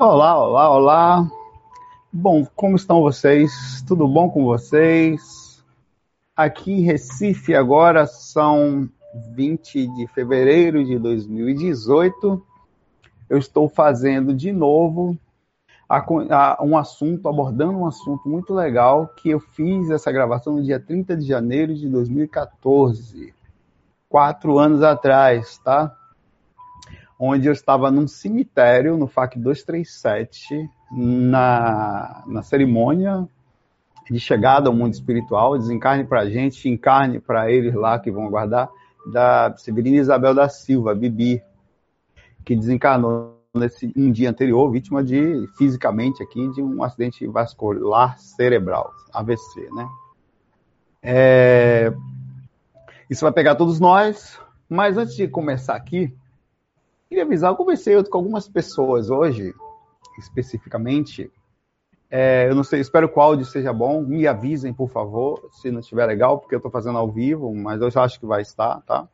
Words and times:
Olá, 0.00 0.42
olá, 0.42 0.70
olá. 0.70 1.30
Bom, 2.10 2.46
como 2.56 2.74
estão 2.74 3.02
vocês? 3.02 3.84
Tudo 3.86 4.08
bom 4.08 4.30
com 4.30 4.46
vocês? 4.46 5.62
Aqui 6.34 6.72
em 6.72 6.80
Recife 6.80 7.54
agora 7.54 8.06
são 8.06 8.88
20 9.34 9.88
de 9.88 10.06
fevereiro 10.06 10.82
de 10.82 10.98
2018. 10.98 12.42
Eu 13.28 13.36
estou 13.36 13.68
fazendo 13.68 14.32
de 14.32 14.50
novo 14.52 15.18
um 16.62 16.78
assunto, 16.78 17.28
abordando 17.28 17.80
um 17.80 17.86
assunto 17.86 18.26
muito 18.26 18.54
legal 18.54 19.06
que 19.08 19.28
eu 19.28 19.38
fiz 19.38 19.90
essa 19.90 20.10
gravação 20.10 20.54
no 20.54 20.62
dia 20.62 20.80
30 20.80 21.14
de 21.14 21.26
janeiro 21.26 21.74
de 21.74 21.86
2014, 21.90 23.34
quatro 24.08 24.58
anos 24.58 24.82
atrás, 24.82 25.58
tá? 25.58 25.94
Onde 27.20 27.46
eu 27.46 27.52
estava 27.52 27.90
num 27.90 28.08
cemitério, 28.08 28.96
no 28.96 29.06
FAC 29.06 29.38
237, 29.38 30.66
na, 30.90 32.24
na 32.26 32.42
cerimônia 32.42 33.28
de 34.10 34.18
chegada 34.18 34.70
ao 34.70 34.74
mundo 34.74 34.94
espiritual, 34.94 35.56
desencarne 35.58 36.04
para 36.04 36.20
a 36.20 36.30
gente, 36.30 36.66
encarne 36.66 37.20
para 37.20 37.52
eles 37.52 37.74
lá 37.74 37.98
que 37.98 38.10
vão 38.10 38.24
aguardar, 38.26 38.70
da 39.12 39.54
Severina 39.56 39.98
Isabel 39.98 40.34
da 40.34 40.48
Silva, 40.48 40.94
Bibi, 40.94 41.42
que 42.44 42.56
desencarnou 42.56 43.38
nesse 43.54 43.92
um 43.94 44.10
dia 44.10 44.30
anterior, 44.30 44.70
vítima 44.70 45.04
de, 45.04 45.46
fisicamente 45.58 46.22
aqui, 46.22 46.48
de 46.52 46.62
um 46.62 46.82
acidente 46.82 47.26
vascular 47.26 48.18
cerebral, 48.18 48.92
AVC, 49.12 49.68
né? 49.72 49.88
É, 51.02 51.92
isso 53.08 53.22
vai 53.22 53.32
pegar 53.32 53.54
todos 53.54 53.78
nós, 53.78 54.40
mas 54.68 54.96
antes 54.96 55.14
de 55.14 55.28
começar 55.28 55.76
aqui, 55.76 56.14
Queria 57.10 57.24
avisar, 57.24 57.50
eu 57.50 57.56
conversei 57.56 58.00
com 58.04 58.18
algumas 58.18 58.48
pessoas 58.48 59.10
hoje, 59.10 59.52
especificamente. 60.16 61.28
É, 62.08 62.48
eu 62.48 62.54
não 62.54 62.62
sei, 62.62 62.78
espero 62.78 63.08
que 63.08 63.18
o 63.18 63.20
áudio 63.20 63.44
seja 63.44 63.72
bom. 63.72 64.00
Me 64.00 64.28
avisem, 64.28 64.72
por 64.72 64.88
favor, 64.88 65.50
se 65.50 65.72
não 65.72 65.80
estiver 65.80 66.06
legal, 66.06 66.38
porque 66.38 66.54
eu 66.54 66.58
estou 66.58 66.70
fazendo 66.70 66.98
ao 66.98 67.10
vivo, 67.10 67.52
mas 67.52 67.80
eu 67.80 67.90
acho 68.00 68.20
que 68.20 68.26
vai 68.26 68.42
estar, 68.42 68.80
tá? 68.82 69.08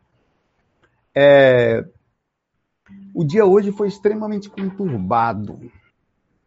É, 1.15 1.87
o 3.15 3.25
dia 3.25 3.47
hoje 3.47 3.73
foi 3.73 3.89
extremamente 3.89 4.51
conturbado, 4.51 5.59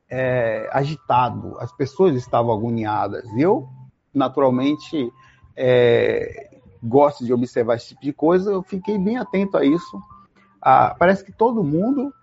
é, 0.07 0.69
agitado. 0.71 1.57
As 1.57 1.75
pessoas 1.75 2.15
estavam 2.15 2.53
agoniadas. 2.53 3.25
Eu, 3.35 3.67
naturalmente, 4.13 5.11
é, 5.57 6.59
gosto 6.83 7.25
de 7.25 7.33
observar 7.33 7.77
esse 7.77 7.87
tipo 7.87 8.03
de 8.03 8.13
coisa. 8.13 8.51
Eu 8.51 8.61
fiquei 8.61 8.99
bem 8.99 9.17
atento 9.17 9.57
a 9.57 9.65
isso 9.65 9.99
ah, 10.61 10.95
parece 10.97 11.23
que 11.23 11.31
todo 11.31 11.63
mundo 11.63 12.13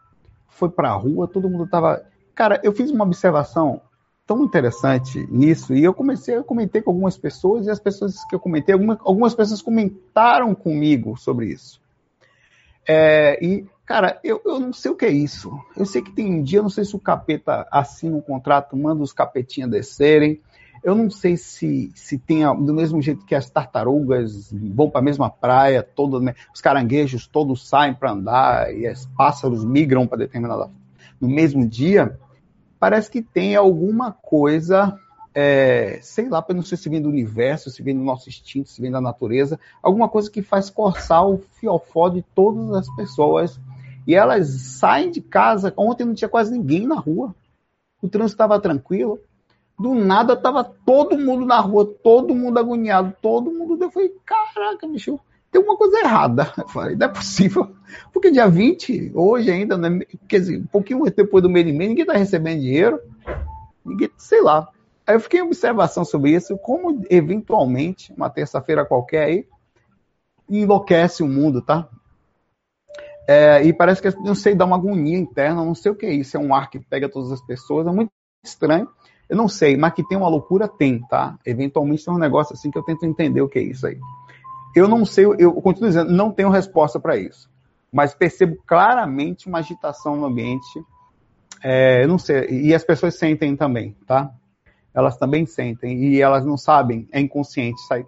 foi 0.48 0.68
para 0.68 0.90
a 0.90 0.94
rua, 0.94 1.28
todo 1.28 1.48
mundo 1.48 1.64
estava. 1.64 2.04
Cara, 2.34 2.60
eu 2.62 2.72
fiz 2.72 2.90
uma 2.90 3.04
observação 3.04 3.80
tão 4.26 4.42
interessante 4.42 5.24
nisso 5.30 5.72
e 5.72 5.84
eu 5.84 5.94
comecei, 5.94 6.36
eu 6.36 6.44
comentei 6.44 6.82
com 6.82 6.90
algumas 6.90 7.16
pessoas 7.16 7.66
e 7.66 7.70
as 7.70 7.78
pessoas 7.78 8.24
que 8.24 8.34
eu 8.34 8.40
comentei, 8.40 8.72
algumas, 8.72 8.98
algumas 9.00 9.34
pessoas 9.34 9.62
comentaram 9.62 10.54
comigo 10.54 11.16
sobre 11.16 11.46
isso. 11.46 11.80
É, 12.86 13.44
e, 13.44 13.66
cara, 13.84 14.18
eu, 14.22 14.40
eu 14.44 14.58
não 14.58 14.72
sei 14.72 14.90
o 14.90 14.96
que 14.96 15.06
é 15.06 15.10
isso. 15.10 15.52
Eu 15.76 15.86
sei 15.86 16.02
que 16.02 16.12
tem 16.12 16.32
um 16.32 16.42
dia, 16.42 16.62
não 16.62 16.68
sei 16.68 16.84
se 16.84 16.94
o 16.94 17.00
capeta 17.00 17.66
assina 17.70 18.16
um 18.16 18.20
contrato, 18.20 18.76
manda 18.76 19.02
os 19.02 19.12
capetinhas 19.12 19.70
descerem. 19.70 20.40
Eu 20.86 20.94
não 20.94 21.10
sei 21.10 21.36
se, 21.36 21.90
se 21.96 22.16
tem, 22.16 22.44
do 22.64 22.72
mesmo 22.72 23.02
jeito 23.02 23.26
que 23.26 23.34
as 23.34 23.50
tartarugas 23.50 24.52
vão 24.52 24.88
para 24.88 25.00
a 25.00 25.02
mesma 25.02 25.28
praia, 25.28 25.82
todo, 25.82 26.20
né, 26.20 26.36
os 26.54 26.60
caranguejos 26.60 27.26
todos 27.26 27.68
saem 27.68 27.92
para 27.92 28.12
andar 28.12 28.72
e 28.72 28.88
os 28.88 29.04
pássaros 29.04 29.64
migram 29.64 30.06
para 30.06 30.18
determinada. 30.18 30.70
no 31.20 31.28
mesmo 31.28 31.66
dia, 31.66 32.16
parece 32.78 33.10
que 33.10 33.20
tem 33.20 33.56
alguma 33.56 34.12
coisa, 34.12 34.96
é, 35.34 35.98
sei 36.02 36.28
lá, 36.28 36.46
não 36.54 36.62
sei 36.62 36.78
se 36.78 36.88
vem 36.88 37.02
do 37.02 37.08
universo, 37.08 37.68
se 37.68 37.82
vem 37.82 37.96
do 37.96 38.04
nosso 38.04 38.28
instinto, 38.28 38.68
se 38.68 38.80
vem 38.80 38.92
da 38.92 39.00
natureza, 39.00 39.58
alguma 39.82 40.08
coisa 40.08 40.30
que 40.30 40.40
faz 40.40 40.70
corçar 40.70 41.26
o 41.28 41.42
fiofó 41.58 42.08
de 42.08 42.22
todas 42.32 42.70
as 42.70 42.94
pessoas. 42.94 43.58
E 44.06 44.14
elas 44.14 44.46
saem 44.78 45.10
de 45.10 45.20
casa. 45.20 45.74
Ontem 45.76 46.04
não 46.04 46.14
tinha 46.14 46.28
quase 46.28 46.52
ninguém 46.52 46.86
na 46.86 46.94
rua. 46.94 47.34
O 48.00 48.08
trânsito 48.08 48.34
estava 48.34 48.60
tranquilo 48.60 49.18
do 49.78 49.94
nada 49.94 50.36
tava 50.36 50.64
todo 50.64 51.18
mundo 51.18 51.44
na 51.44 51.60
rua, 51.60 51.84
todo 51.84 52.34
mundo 52.34 52.58
agoniado, 52.58 53.14
todo 53.20 53.50
mundo. 53.50 53.82
Eu 53.82 53.90
falei, 53.90 54.12
caraca, 54.24 54.86
bicho, 54.86 55.20
tem 55.50 55.62
uma 55.62 55.76
coisa 55.76 55.98
errada. 55.98 56.52
Eu 56.56 56.68
falei, 56.68 56.96
não 56.96 57.06
é 57.06 57.08
possível. 57.08 57.70
Porque 58.12 58.30
dia 58.30 58.48
20, 58.48 59.12
hoje 59.14 59.50
ainda, 59.50 59.76
né, 59.76 60.00
quer 60.28 60.40
dizer, 60.40 60.58
um 60.58 60.66
pouquinho 60.66 61.04
depois 61.04 61.42
do 61.42 61.50
mês, 61.50 61.66
ninguém 61.66 62.04
tá 62.04 62.14
recebendo 62.14 62.60
dinheiro. 62.60 63.00
Ninguém, 63.84 64.10
sei 64.16 64.42
lá. 64.42 64.68
Aí 65.06 65.14
eu 65.14 65.20
fiquei 65.20 65.38
em 65.38 65.44
observação 65.44 66.04
sobre 66.04 66.32
isso, 66.32 66.58
como 66.58 67.04
eventualmente, 67.08 68.12
uma 68.12 68.28
terça-feira 68.28 68.84
qualquer 68.84 69.24
aí, 69.24 69.46
enlouquece 70.50 71.22
o 71.22 71.28
mundo, 71.28 71.62
tá? 71.62 71.88
É, 73.28 73.62
e 73.62 73.72
parece 73.72 74.02
que, 74.02 74.10
não 74.20 74.34
sei, 74.34 74.54
dá 74.54 74.64
uma 74.64 74.76
agonia 74.76 75.18
interna, 75.18 75.64
não 75.64 75.74
sei 75.74 75.92
o 75.92 75.94
que 75.94 76.06
é 76.06 76.12
isso. 76.12 76.36
É 76.36 76.40
um 76.40 76.54
ar 76.54 76.70
que 76.70 76.80
pega 76.80 77.08
todas 77.08 77.30
as 77.30 77.40
pessoas, 77.40 77.86
é 77.86 77.90
muito 77.90 78.10
estranho. 78.44 78.88
Eu 79.28 79.36
não 79.36 79.48
sei, 79.48 79.76
mas 79.76 79.92
que 79.92 80.06
tem 80.06 80.16
uma 80.16 80.28
loucura, 80.28 80.68
tem, 80.68 81.00
tá? 81.00 81.36
Eventualmente 81.44 82.04
tem 82.04 82.14
um 82.14 82.18
negócio 82.18 82.54
assim 82.54 82.70
que 82.70 82.78
eu 82.78 82.82
tento 82.82 83.04
entender 83.04 83.40
o 83.40 83.48
que 83.48 83.58
é 83.58 83.62
isso 83.62 83.86
aí. 83.86 83.98
Eu 84.74 84.86
não 84.86 85.04
sei, 85.04 85.24
eu 85.38 85.52
continuo 85.54 85.88
dizendo, 85.88 86.12
não 86.12 86.30
tenho 86.30 86.50
resposta 86.50 87.00
para 87.00 87.16
isso. 87.16 87.50
Mas 87.92 88.14
percebo 88.14 88.56
claramente 88.66 89.48
uma 89.48 89.58
agitação 89.58 90.16
no 90.16 90.26
ambiente. 90.26 90.84
É, 91.62 92.04
eu 92.04 92.08
não 92.08 92.18
sei, 92.18 92.46
e 92.50 92.74
as 92.74 92.84
pessoas 92.84 93.18
sentem 93.18 93.56
também, 93.56 93.96
tá? 94.06 94.30
Elas 94.94 95.16
também 95.16 95.44
sentem, 95.44 96.04
e 96.04 96.20
elas 96.20 96.44
não 96.44 96.56
sabem, 96.56 97.08
é 97.10 97.20
inconsciente 97.20 97.80
aí. 97.90 98.06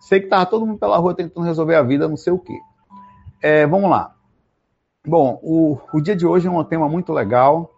Sei 0.00 0.20
que 0.20 0.28
tava 0.28 0.46
todo 0.46 0.64
mundo 0.64 0.78
pela 0.78 0.96
rua 0.96 1.14
tentando 1.14 1.44
resolver 1.44 1.74
a 1.74 1.82
vida, 1.82 2.08
não 2.08 2.16
sei 2.16 2.32
o 2.32 2.38
quê. 2.38 2.58
É, 3.42 3.66
vamos 3.66 3.90
lá. 3.90 4.14
Bom, 5.06 5.38
o, 5.42 5.78
o 5.92 6.00
dia 6.00 6.16
de 6.16 6.26
hoje 6.26 6.48
é 6.48 6.50
um 6.50 6.64
tema 6.64 6.88
muito 6.88 7.12
legal. 7.12 7.75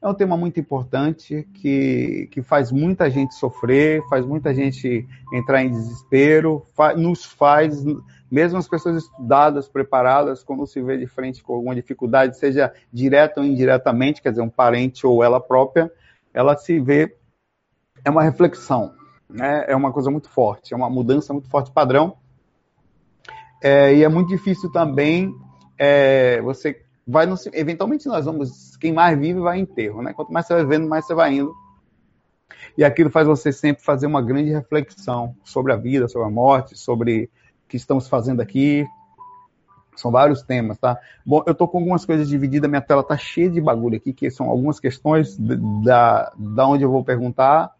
É 0.00 0.08
um 0.08 0.14
tema 0.14 0.36
muito 0.36 0.58
importante 0.60 1.48
que, 1.54 2.28
que 2.30 2.42
faz 2.42 2.70
muita 2.70 3.10
gente 3.10 3.34
sofrer, 3.34 4.02
faz 4.08 4.24
muita 4.24 4.54
gente 4.54 5.06
entrar 5.32 5.62
em 5.62 5.70
desespero, 5.70 6.64
fa 6.74 6.94
nos 6.94 7.24
faz, 7.24 7.84
mesmo 8.30 8.58
as 8.58 8.68
pessoas 8.68 9.04
estudadas, 9.04 9.68
preparadas, 9.68 10.42
quando 10.42 10.66
se 10.66 10.82
vê 10.82 10.96
de 10.96 11.06
frente 11.06 11.42
com 11.42 11.54
alguma 11.54 11.74
dificuldade, 11.74 12.38
seja 12.38 12.72
direta 12.92 13.40
ou 13.40 13.46
indiretamente, 13.46 14.20
quer 14.20 14.30
dizer, 14.30 14.42
um 14.42 14.50
parente 14.50 15.06
ou 15.06 15.22
ela 15.22 15.40
própria, 15.40 15.90
ela 16.32 16.56
se 16.56 16.78
vê, 16.80 17.16
é 18.04 18.10
uma 18.10 18.22
reflexão, 18.22 18.92
né? 19.28 19.64
é 19.68 19.74
uma 19.74 19.92
coisa 19.92 20.10
muito 20.10 20.28
forte, 20.28 20.74
é 20.74 20.76
uma 20.76 20.90
mudança 20.90 21.32
muito 21.32 21.48
forte 21.48 21.70
padrão. 21.70 22.16
É, 23.62 23.94
e 23.94 24.04
é 24.04 24.08
muito 24.10 24.28
difícil 24.28 24.70
também 24.70 25.34
é, 25.78 26.40
você 26.42 26.80
vai 27.06 27.26
no, 27.26 27.34
eventualmente 27.52 28.06
nós 28.06 28.24
vamos, 28.24 28.73
quem 28.84 28.92
mais 28.92 29.18
vive 29.18 29.40
vai 29.40 29.58
em 29.58 29.62
enterro, 29.62 30.02
né? 30.02 30.12
Quanto 30.12 30.30
mais 30.30 30.46
você 30.46 30.52
vai 30.52 30.66
vendo, 30.66 30.86
mais 30.86 31.06
você 31.06 31.14
vai 31.14 31.32
indo. 31.32 31.54
E 32.76 32.84
aquilo 32.84 33.08
faz 33.08 33.26
você 33.26 33.50
sempre 33.50 33.82
fazer 33.82 34.06
uma 34.06 34.20
grande 34.20 34.50
reflexão 34.50 35.34
sobre 35.42 35.72
a 35.72 35.76
vida, 35.76 36.06
sobre 36.06 36.28
a 36.28 36.30
morte, 36.30 36.76
sobre 36.76 37.30
o 37.64 37.68
que 37.68 37.78
estamos 37.78 38.06
fazendo 38.08 38.42
aqui. 38.42 38.86
São 39.96 40.10
vários 40.10 40.42
temas, 40.42 40.76
tá? 40.76 41.00
Bom, 41.24 41.42
eu 41.46 41.54
tô 41.54 41.66
com 41.66 41.78
algumas 41.78 42.04
coisas 42.04 42.28
divididas, 42.28 42.68
minha 42.68 42.82
tela 42.82 43.02
tá 43.02 43.16
cheia 43.16 43.48
de 43.48 43.58
bagulho 43.58 43.96
aqui, 43.96 44.12
que 44.12 44.30
são 44.30 44.50
algumas 44.50 44.78
questões 44.78 45.34
da, 45.38 46.30
da 46.36 46.68
onde 46.68 46.84
eu 46.84 46.90
vou 46.90 47.02
perguntar. 47.02 47.72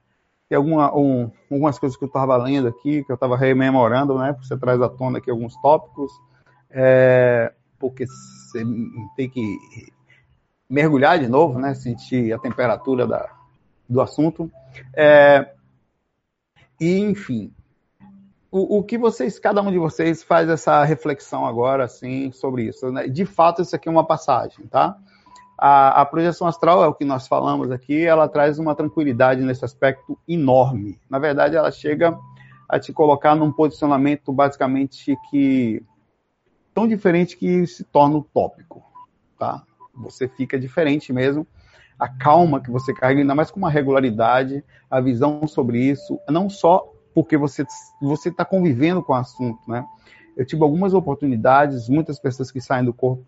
Tem 0.48 0.56
alguma, 0.56 0.96
um, 0.96 1.30
algumas 1.50 1.78
coisas 1.78 1.98
que 1.98 2.04
eu 2.04 2.08
estava 2.08 2.34
lendo 2.38 2.68
aqui, 2.68 3.04
que 3.04 3.12
eu 3.12 3.16
estava 3.16 3.36
rememorando, 3.36 4.16
né? 4.16 4.34
Você 4.40 4.56
traz 4.56 4.80
à 4.80 4.88
tona 4.88 5.18
aqui 5.18 5.30
alguns 5.30 5.54
tópicos. 5.60 6.10
É, 6.70 7.52
porque 7.78 8.06
você 8.06 8.64
tem 9.18 9.28
que 9.28 9.58
mergulhar 10.68 11.18
de 11.18 11.28
novo, 11.28 11.58
né? 11.58 11.74
Sentir 11.74 12.32
a 12.32 12.38
temperatura 12.38 13.06
da, 13.06 13.30
do 13.88 14.00
assunto. 14.00 14.50
É, 14.94 15.52
e, 16.80 16.98
enfim, 16.98 17.52
o, 18.50 18.78
o, 18.78 18.82
que 18.82 18.96
vocês, 18.96 19.38
cada 19.38 19.60
um 19.62 19.70
de 19.70 19.78
vocês, 19.78 20.22
faz 20.22 20.48
essa 20.48 20.84
reflexão 20.84 21.44
agora, 21.46 21.84
assim, 21.84 22.30
sobre 22.32 22.64
isso. 22.64 22.90
Né? 22.90 23.08
De 23.08 23.24
fato, 23.24 23.62
isso 23.62 23.74
aqui 23.74 23.88
é 23.88 23.92
uma 23.92 24.06
passagem, 24.06 24.66
tá? 24.66 24.96
A, 25.58 26.02
a, 26.02 26.06
projeção 26.06 26.46
astral 26.46 26.82
é 26.82 26.86
o 26.86 26.94
que 26.94 27.04
nós 27.04 27.28
falamos 27.28 27.70
aqui, 27.70 28.04
ela 28.04 28.28
traz 28.28 28.58
uma 28.58 28.74
tranquilidade 28.74 29.40
nesse 29.40 29.64
aspecto 29.64 30.18
enorme. 30.26 30.98
Na 31.08 31.18
verdade, 31.18 31.56
ela 31.56 31.70
chega 31.70 32.18
a 32.68 32.78
te 32.78 32.92
colocar 32.92 33.36
num 33.36 33.52
posicionamento 33.52 34.32
basicamente 34.32 35.16
que 35.30 35.82
tão 36.74 36.88
diferente 36.88 37.36
que 37.36 37.66
se 37.66 37.84
torna 37.84 38.16
utópico, 38.16 38.82
tá? 39.38 39.62
Você 39.96 40.28
fica 40.28 40.58
diferente 40.58 41.12
mesmo. 41.12 41.46
A 41.98 42.08
calma 42.08 42.60
que 42.60 42.70
você 42.70 42.92
carrega, 42.92 43.20
ainda 43.20 43.34
mais 43.34 43.50
com 43.50 43.58
uma 43.58 43.70
regularidade, 43.70 44.64
a 44.90 45.00
visão 45.00 45.46
sobre 45.46 45.78
isso, 45.78 46.18
não 46.28 46.50
só 46.50 46.92
porque 47.14 47.36
você 47.36 47.64
você 48.02 48.28
está 48.28 48.44
convivendo 48.44 49.02
com 49.02 49.12
o 49.12 49.16
assunto, 49.16 49.60
né? 49.68 49.84
Eu 50.36 50.44
tive 50.44 50.62
algumas 50.62 50.92
oportunidades, 50.94 51.88
muitas 51.88 52.18
pessoas 52.18 52.50
que 52.50 52.60
saem 52.60 52.84
do 52.84 52.92
corpo 52.92 53.24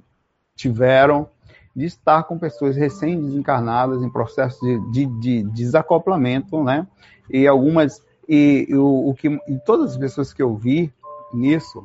tiveram, 0.56 1.28
de 1.74 1.84
estar 1.84 2.24
com 2.24 2.38
pessoas 2.38 2.74
recém-desencarnadas 2.74 4.02
em 4.02 4.10
processo 4.10 4.58
de, 4.60 4.90
de, 4.90 5.06
de, 5.20 5.42
desacoplamento, 5.50 6.64
né? 6.64 6.86
E 7.30 7.46
algumas 7.46 8.02
e, 8.28 8.66
o, 8.72 9.10
o, 9.10 9.14
que 9.14 9.28
e 9.28 9.58
todas 9.64 9.92
as 9.92 9.96
pessoas 9.96 10.32
que 10.32 10.42
eu 10.42 10.56
vi 10.56 10.92
nisso 11.32 11.84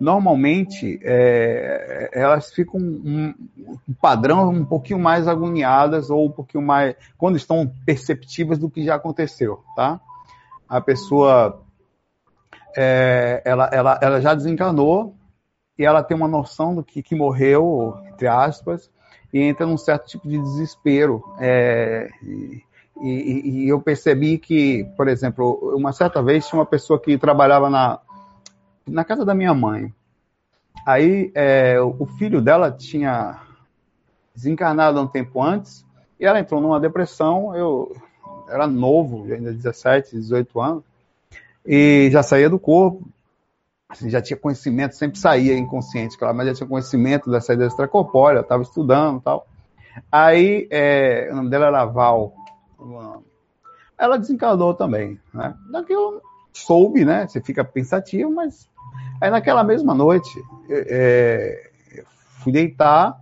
normalmente 0.00 0.98
é, 1.02 2.10
elas 2.12 2.52
ficam 2.52 2.80
um, 2.80 3.34
um, 3.88 3.94
padrão 4.00 4.50
um 4.50 4.64
pouquinho 4.64 4.98
mais 4.98 5.28
agoniadas 5.28 6.10
ou 6.10 6.26
um 6.26 6.30
pouquinho 6.30 6.64
mais 6.64 6.96
quando 7.16 7.36
estão 7.36 7.70
perceptivas 7.86 8.58
do 8.58 8.70
que 8.70 8.84
já 8.84 8.96
aconteceu, 8.96 9.62
tá? 9.76 10.00
A 10.68 10.80
pessoa 10.80 11.62
é, 12.76 13.42
ela, 13.44 13.70
ela, 13.72 13.98
ela 14.02 14.20
já 14.20 14.34
desencanou 14.34 15.14
e 15.78 15.84
ela 15.84 16.02
tem 16.02 16.16
uma 16.16 16.28
noção 16.28 16.74
do 16.74 16.82
que, 16.82 17.02
que 17.02 17.14
morreu, 17.14 17.96
entre 18.08 18.26
aspas, 18.26 18.90
e 19.32 19.40
entra 19.40 19.66
num 19.66 19.76
certo 19.76 20.06
tipo 20.06 20.28
de 20.28 20.38
desespero. 20.38 21.22
É, 21.38 22.08
e, 22.22 22.62
e, 23.02 23.64
e, 23.64 23.68
eu 23.68 23.80
percebi 23.80 24.38
que, 24.38 24.84
por 24.96 25.08
exemplo, 25.08 25.74
uma 25.76 25.92
certa 25.92 26.22
vez 26.22 26.46
tinha 26.46 26.58
uma 26.58 26.66
pessoa 26.66 27.00
que 27.00 27.18
trabalhava 27.18 27.68
na, 27.68 27.98
na 28.86 29.04
casa 29.04 29.24
da 29.24 29.34
minha 29.34 29.54
mãe. 29.54 29.92
Aí 30.86 31.30
é, 31.34 31.80
o 31.80 32.06
filho 32.06 32.40
dela 32.40 32.70
tinha 32.70 33.40
desencarnado 34.34 35.00
um 35.00 35.06
tempo 35.06 35.42
antes 35.42 35.84
e 36.18 36.26
ela 36.26 36.40
entrou 36.40 36.60
numa 36.60 36.80
depressão. 36.80 37.54
Eu 37.54 37.96
era 38.48 38.66
novo, 38.66 39.24
ainda 39.32 39.52
17, 39.52 40.16
18 40.16 40.60
anos, 40.60 40.84
e 41.64 42.08
já 42.12 42.22
saía 42.22 42.50
do 42.50 42.58
corpo. 42.58 43.02
Assim, 43.88 44.10
já 44.10 44.20
tinha 44.20 44.36
conhecimento, 44.36 44.96
sempre 44.96 45.18
saía 45.18 45.56
inconsciente, 45.56 46.18
claro, 46.18 46.36
mas 46.36 46.48
já 46.48 46.54
tinha 46.54 46.68
conhecimento 46.68 47.30
da 47.30 47.40
saída 47.40 47.66
extracorpórea, 47.66 48.40
estava 48.40 48.62
estudando 48.62 49.20
tal. 49.20 49.46
Aí, 50.10 50.66
é, 50.70 51.28
o 51.30 51.36
nome 51.36 51.50
dela 51.50 51.66
era 51.66 51.84
Val. 51.84 52.34
Ela 53.96 54.18
desencarnou 54.18 54.74
também, 54.74 55.20
né? 55.32 55.54
Daquilo 55.70 56.20
soube, 56.54 57.04
né? 57.04 57.26
Você 57.26 57.40
fica 57.40 57.64
pensativo, 57.64 58.30
mas 58.32 58.68
Aí 59.20 59.30
naquela 59.30 59.64
mesma 59.64 59.94
noite, 59.94 60.42
é, 60.68 61.70
fui 62.40 62.52
deitar 62.52 63.18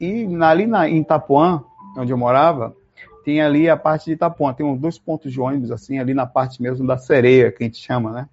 e 0.00 0.26
ali 0.42 0.66
na, 0.66 0.88
em 0.88 1.00
Itapuã, 1.00 1.62
onde 1.96 2.12
eu 2.12 2.18
morava, 2.18 2.74
tem 3.24 3.40
ali 3.40 3.68
a 3.68 3.76
parte 3.76 4.06
de 4.06 4.12
Itapuã, 4.12 4.52
tem 4.52 4.64
uns 4.64 4.80
dois 4.80 4.98
pontos 4.98 5.32
de 5.32 5.40
ônibus, 5.40 5.70
assim, 5.70 5.98
ali 5.98 6.14
na 6.14 6.26
parte 6.26 6.62
mesmo 6.62 6.86
da 6.86 6.96
sereia, 6.96 7.52
que 7.52 7.62
a 7.62 7.66
gente 7.66 7.78
chama, 7.78 8.10
né? 8.10 8.28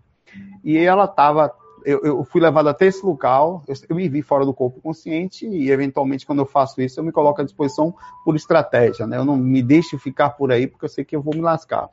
E 0.64 0.78
ela 0.78 1.06
estava 1.06 1.54
eu, 1.86 2.00
eu, 2.04 2.24
fui 2.24 2.42
levado 2.42 2.68
até 2.68 2.88
esse 2.88 3.06
local, 3.06 3.64
eu, 3.68 3.76
eu, 3.90 3.96
me 3.96 4.10
vi 4.10 4.24
fora 4.24 4.44
do 4.44 4.52
corpo 4.52 4.82
consciente 4.82 5.46
e, 5.46 5.70
eventualmente, 5.70 6.26
quando 6.26 6.40
eu 6.40 6.46
faço 6.48 6.82
isso, 6.82 7.00
eu 7.00 7.04
me 7.04 7.12
coloco 7.12 7.40
à 7.40 7.44
disposição 7.44 7.94
por 8.24 8.36
estratégia, 8.36 9.06
né? 9.06 9.18
Eu 9.18 9.26
não 9.26 9.38
me 9.38 9.62
deixo 9.62 10.00
ficar 10.00 10.32
por 10.32 10.52
aí 10.52 10.66
porque 10.66 10.86
eu 10.86 10.90
sei 10.90 11.06
que 11.06 11.16
eu 11.16 11.22
vou 11.22 11.36
me 11.36 11.42
lascar. 11.42 11.90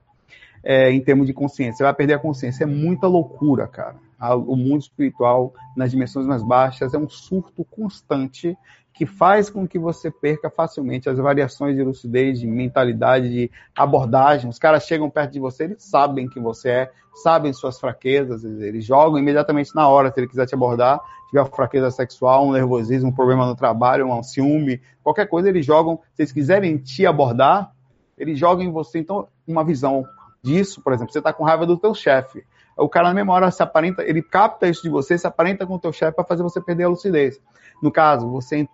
É, 0.64 0.90
em 0.90 1.00
termos 1.00 1.26
de 1.26 1.32
consciência, 1.32 1.78
você 1.78 1.82
vai 1.82 1.94
perder 1.94 2.14
a 2.14 2.18
consciência. 2.18 2.64
É 2.64 2.66
muita 2.66 3.06
loucura, 3.06 3.66
cara 3.66 3.96
o 4.30 4.56
mundo 4.56 4.80
espiritual 4.80 5.52
nas 5.76 5.90
dimensões 5.90 6.26
mais 6.26 6.42
baixas 6.42 6.94
é 6.94 6.98
um 6.98 7.08
surto 7.08 7.64
constante 7.64 8.56
que 8.94 9.06
faz 9.06 9.48
com 9.48 9.66
que 9.66 9.78
você 9.78 10.10
perca 10.10 10.50
facilmente 10.50 11.08
as 11.08 11.16
variações 11.16 11.74
de 11.74 11.82
lucidez, 11.82 12.38
de 12.38 12.46
mentalidade, 12.46 13.30
de 13.30 13.50
abordagem. 13.74 14.50
Os 14.50 14.58
caras 14.58 14.84
chegam 14.84 15.08
perto 15.08 15.32
de 15.32 15.40
você, 15.40 15.64
eles 15.64 15.82
sabem 15.82 16.28
quem 16.28 16.42
você 16.42 16.68
é, 16.68 16.90
sabem 17.14 17.52
suas 17.54 17.80
fraquezas, 17.80 18.44
eles 18.44 18.84
jogam 18.84 19.18
imediatamente 19.18 19.74
na 19.74 19.88
hora, 19.88 20.12
se 20.12 20.20
ele 20.20 20.28
quiser 20.28 20.46
te 20.46 20.54
abordar, 20.54 21.00
tiver 21.30 21.40
uma 21.40 21.50
fraqueza 21.50 21.90
sexual, 21.90 22.46
um 22.46 22.52
nervosismo, 22.52 23.08
um 23.08 23.14
problema 23.14 23.46
no 23.46 23.56
trabalho, 23.56 24.06
um 24.06 24.22
ciúme, 24.22 24.80
qualquer 25.02 25.26
coisa, 25.26 25.48
eles 25.48 25.64
jogam. 25.64 25.98
Se 26.14 26.22
eles 26.22 26.32
quiserem 26.32 26.76
te 26.76 27.06
abordar, 27.06 27.72
eles 28.16 28.38
jogam 28.38 28.62
em 28.62 28.70
você, 28.70 28.98
então, 28.98 29.26
uma 29.48 29.64
visão 29.64 30.04
disso, 30.42 30.82
por 30.82 30.92
exemplo, 30.92 31.12
você 31.12 31.18
está 31.18 31.32
com 31.32 31.44
raiva 31.44 31.66
do 31.66 31.76
teu 31.76 31.94
chefe 31.94 32.44
o 32.76 32.88
cara 32.88 33.12
na 33.12 33.32
hora 33.32 33.50
se 33.50 33.62
aparenta, 33.62 34.02
ele 34.02 34.22
capta 34.22 34.68
isso 34.68 34.82
de 34.82 34.88
você, 34.88 35.16
se 35.18 35.26
aparenta 35.26 35.66
com 35.66 35.74
o 35.74 35.78
teu 35.78 35.92
chefe 35.92 36.16
para 36.16 36.24
fazer 36.24 36.42
você 36.42 36.60
perder 36.60 36.84
a 36.84 36.88
lucidez. 36.88 37.40
No 37.82 37.90
caso, 37.90 38.28
você 38.28 38.68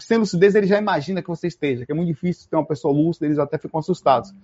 sem 0.00 0.18
lucidez 0.18 0.54
ele 0.54 0.66
já 0.66 0.76
imagina 0.76 1.22
que 1.22 1.28
você 1.28 1.46
esteja, 1.46 1.86
que 1.86 1.92
é 1.92 1.94
muito 1.94 2.08
difícil 2.08 2.48
ter 2.50 2.56
uma 2.56 2.66
pessoa 2.66 2.92
lúcida, 2.92 3.26
eles 3.26 3.38
até 3.38 3.56
ficam 3.56 3.78
assustados. 3.78 4.34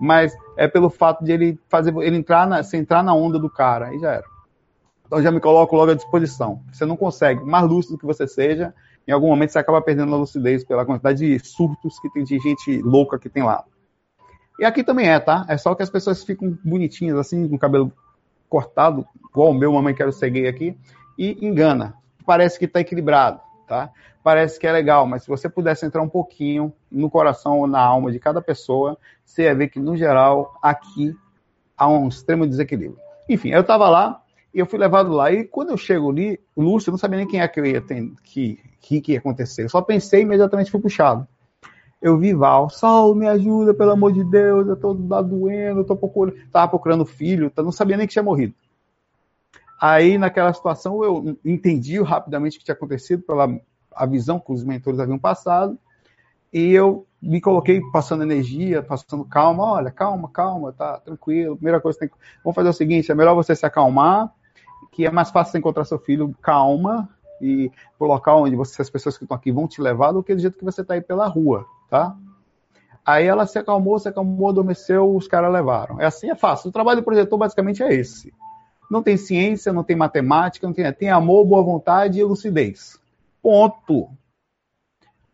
Mas 0.00 0.34
é 0.56 0.66
pelo 0.66 0.90
fato 0.90 1.22
de 1.22 1.30
ele 1.30 1.60
fazer 1.68 1.94
ele 1.98 2.16
entrar 2.16 2.48
na, 2.48 2.62
se 2.62 2.76
entrar 2.76 3.02
na 3.02 3.14
onda 3.14 3.38
do 3.38 3.50
cara, 3.50 3.88
aí 3.88 3.98
já 3.98 4.12
era. 4.12 4.24
Então 5.06 5.22
já 5.22 5.30
me 5.30 5.40
coloco 5.40 5.76
logo 5.76 5.92
à 5.92 5.94
disposição. 5.94 6.62
Você 6.72 6.84
não 6.84 6.96
consegue, 6.96 7.44
mais 7.44 7.68
lúcido 7.68 7.98
que 7.98 8.06
você 8.06 8.26
seja, 8.26 8.74
em 9.06 9.12
algum 9.12 9.28
momento 9.28 9.50
você 9.50 9.58
acaba 9.58 9.80
perdendo 9.80 10.14
a 10.14 10.18
lucidez 10.18 10.64
pela 10.64 10.84
quantidade 10.84 11.18
de 11.18 11.38
surtos 11.38 11.98
que 12.00 12.10
tem 12.10 12.24
de 12.24 12.38
gente 12.38 12.82
louca 12.82 13.18
que 13.18 13.28
tem 13.28 13.42
lá. 13.42 13.64
E 14.58 14.64
aqui 14.64 14.82
também 14.82 15.08
é, 15.08 15.20
tá? 15.20 15.46
É 15.48 15.56
só 15.56 15.74
que 15.74 15.82
as 15.82 15.90
pessoas 15.90 16.24
ficam 16.24 16.58
bonitinhas 16.64 17.16
assim, 17.16 17.48
com 17.48 17.54
o 17.54 17.58
cabelo 17.58 17.92
cortado, 18.48 19.06
igual 19.30 19.50
o 19.50 19.54
meu, 19.54 19.72
mamãe 19.72 19.94
quero 19.94 20.12
ser 20.12 20.30
gay 20.30 20.48
aqui, 20.48 20.76
e 21.16 21.46
engana. 21.46 21.94
Parece 22.26 22.58
que 22.58 22.64
está 22.64 22.80
equilibrado, 22.80 23.40
tá? 23.68 23.90
Parece 24.22 24.58
que 24.58 24.66
é 24.66 24.72
legal, 24.72 25.06
mas 25.06 25.22
se 25.22 25.28
você 25.28 25.48
pudesse 25.48 25.86
entrar 25.86 26.02
um 26.02 26.08
pouquinho 26.08 26.72
no 26.90 27.08
coração 27.08 27.60
ou 27.60 27.66
na 27.66 27.80
alma 27.80 28.10
de 28.10 28.18
cada 28.18 28.42
pessoa, 28.42 28.98
você 29.24 29.44
ia 29.44 29.54
ver 29.54 29.68
que, 29.68 29.78
no 29.78 29.96
geral, 29.96 30.58
aqui 30.60 31.14
há 31.76 31.88
um 31.88 32.08
extremo 32.08 32.46
desequilíbrio. 32.46 32.98
Enfim, 33.28 33.50
eu 33.50 33.60
estava 33.60 33.88
lá 33.88 34.20
e 34.52 34.58
eu 34.58 34.66
fui 34.66 34.78
levado 34.78 35.12
lá. 35.12 35.30
E 35.30 35.44
quando 35.44 35.70
eu 35.70 35.76
chego 35.76 36.10
ali, 36.10 36.40
o 36.56 36.62
Lúcio, 36.62 36.90
eu 36.90 36.92
não 36.92 36.98
sabia 36.98 37.18
nem 37.18 37.28
quem 37.28 37.40
é 37.40 37.46
que 37.46 37.60
ia 37.60 37.80
ter, 37.80 38.10
que, 38.24 38.58
que, 38.80 39.00
que 39.00 39.12
ia 39.12 39.18
acontecer. 39.18 39.64
Eu 39.64 39.68
só 39.68 39.80
pensei 39.80 40.20
e 40.20 40.22
imediatamente 40.24 40.70
fui 40.70 40.80
puxado 40.80 41.26
eu 42.00 42.16
vi 42.16 42.32
Val, 42.32 42.70
Saulo, 42.70 43.14
me 43.14 43.26
ajuda, 43.26 43.74
pelo 43.74 43.90
amor 43.90 44.12
de 44.12 44.22
Deus, 44.22 44.68
eu 44.68 44.76
tô 44.76 44.94
doendo, 44.94 45.80
eu 45.80 45.84
tô 45.84 45.96
procurando, 45.96 46.36
tava 46.52 46.68
procurando 46.68 47.04
filho, 47.04 47.50
tá, 47.50 47.62
não 47.62 47.72
sabia 47.72 47.96
nem 47.96 48.06
que 48.06 48.12
tinha 48.12 48.22
morrido. 48.22 48.54
Aí, 49.80 50.16
naquela 50.16 50.52
situação, 50.52 51.02
eu 51.02 51.36
entendi 51.44 52.00
rapidamente 52.00 52.56
o 52.56 52.60
que 52.60 52.64
tinha 52.64 52.74
acontecido 52.74 53.22
pela 53.22 53.48
a 53.92 54.06
visão 54.06 54.38
que 54.38 54.52
os 54.52 54.62
mentores 54.62 55.00
haviam 55.00 55.18
passado, 55.18 55.76
e 56.52 56.72
eu 56.72 57.04
me 57.20 57.40
coloquei 57.40 57.80
passando 57.92 58.22
energia, 58.22 58.80
passando 58.80 59.24
calma, 59.24 59.72
olha, 59.72 59.90
calma, 59.90 60.30
calma, 60.30 60.72
tá 60.72 60.98
tranquilo. 61.00 61.56
Primeira 61.56 61.80
coisa, 61.80 61.98
tem 61.98 62.08
que... 62.08 62.14
vamos 62.44 62.54
fazer 62.54 62.68
o 62.68 62.72
seguinte, 62.72 63.10
é 63.10 63.14
melhor 63.14 63.34
você 63.34 63.56
se 63.56 63.66
acalmar, 63.66 64.32
que 64.92 65.04
é 65.04 65.10
mais 65.10 65.30
fácil 65.30 65.58
encontrar 65.58 65.84
seu 65.84 65.98
filho 65.98 66.34
calma 66.40 67.08
e 67.42 67.70
pro 67.98 68.06
local 68.06 68.44
onde 68.44 68.54
você, 68.54 68.80
as 68.80 68.88
pessoas 68.88 69.18
que 69.18 69.24
estão 69.24 69.36
aqui 69.36 69.50
vão 69.50 69.66
te 69.66 69.82
levar 69.82 70.12
do 70.12 70.22
que 70.22 70.34
do 70.34 70.40
jeito 70.40 70.56
que 70.56 70.64
você 70.64 70.80
está 70.80 70.94
aí 70.94 71.00
pela 71.00 71.26
rua 71.26 71.66
tá? 71.88 72.16
Aí 73.04 73.26
ela 73.26 73.46
se 73.46 73.58
acalmou, 73.58 73.98
se 73.98 74.08
acalmou, 74.08 74.50
adormeceu, 74.50 75.14
os 75.14 75.26
caras 75.26 75.52
levaram. 75.52 76.00
É 76.00 76.04
assim, 76.04 76.30
é 76.30 76.34
fácil. 76.34 76.68
O 76.68 76.72
trabalho 76.72 77.00
do 77.00 77.04
projetor 77.04 77.38
basicamente 77.38 77.82
é 77.82 77.94
esse. 77.94 78.32
Não 78.90 79.02
tem 79.02 79.16
ciência, 79.16 79.72
não 79.72 79.82
tem 79.82 79.96
matemática, 79.96 80.66
não 80.66 80.74
tem, 80.74 80.92
tem 80.92 81.10
amor, 81.10 81.46
boa 81.46 81.62
vontade 81.62 82.18
e 82.18 82.24
lucidez. 82.24 83.00
Ponto. 83.42 84.10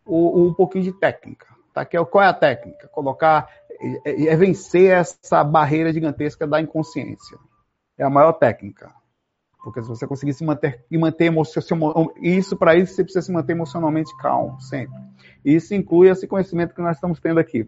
O, 0.05 0.47
um 0.47 0.53
pouquinho 0.53 0.85
de 0.85 0.93
técnica. 0.93 1.47
Tá? 1.73 1.83
Que 1.83 1.97
é, 1.97 2.05
qual 2.05 2.23
é 2.23 2.27
a 2.27 2.33
técnica? 2.33 2.87
Colocar, 2.87 3.49
é, 4.05 4.27
é 4.27 4.35
vencer 4.37 4.91
essa 4.91 5.43
barreira 5.43 5.91
gigantesca 5.91 6.47
da 6.47 6.61
inconsciência. 6.61 7.37
É 7.97 8.03
a 8.03 8.09
maior 8.09 8.33
técnica. 8.33 8.93
Porque 9.61 9.81
se 9.81 9.89
você 9.89 10.05
conseguir 10.07 10.33
se 10.33 10.45
manter 10.45 10.85
e 10.91 10.97
manter 10.97 11.25
emocionalmente, 11.25 12.13
isso 12.21 12.55
para 12.55 12.75
isso 12.75 12.93
você 12.93 13.03
precisa 13.03 13.25
se 13.25 13.31
manter 13.31 13.53
emocionalmente 13.53 14.15
calmo, 14.17 14.61
sempre. 14.61 14.95
Isso 15.45 15.75
inclui 15.75 16.09
esse 16.09 16.27
conhecimento 16.27 16.73
que 16.73 16.81
nós 16.81 16.97
estamos 16.97 17.19
tendo 17.19 17.39
aqui. 17.39 17.67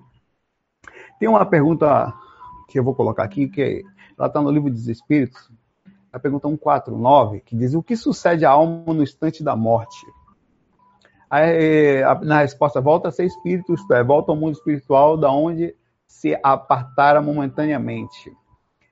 Tem 1.20 1.30
uma 1.30 1.46
pergunta 1.46 2.12
que 2.68 2.80
eu 2.80 2.84
vou 2.84 2.96
colocar 2.96 3.24
aqui, 3.24 3.48
que 3.48 3.84
ela 4.18 4.28
está 4.28 4.42
no 4.42 4.50
livro 4.50 4.72
dos 4.72 4.88
Espíritos, 4.88 5.52
a 6.12 6.20
pergunta 6.20 6.48
149, 6.48 7.42
que 7.42 7.56
diz: 7.56 7.76
O 7.76 7.84
que 7.84 7.96
sucede 7.96 8.46
à 8.46 8.50
alma 8.50 8.94
no 8.94 9.04
instante 9.04 9.44
da 9.44 9.56
morte? 9.56 10.06
Aí, 11.30 12.02
na 12.24 12.40
resposta, 12.40 12.82
volta 12.82 13.10
a 13.10 13.12
ser 13.12 13.26
espírito, 13.26 13.74
isto 13.74 13.94
é, 13.94 14.04
volta 14.04 14.32
ao 14.32 14.38
mundo 14.38 14.54
espiritual, 14.54 15.18
da 15.18 15.30
onde 15.30 15.76
se 16.08 16.38
apartara 16.42 17.22
momentaneamente. 17.22 18.32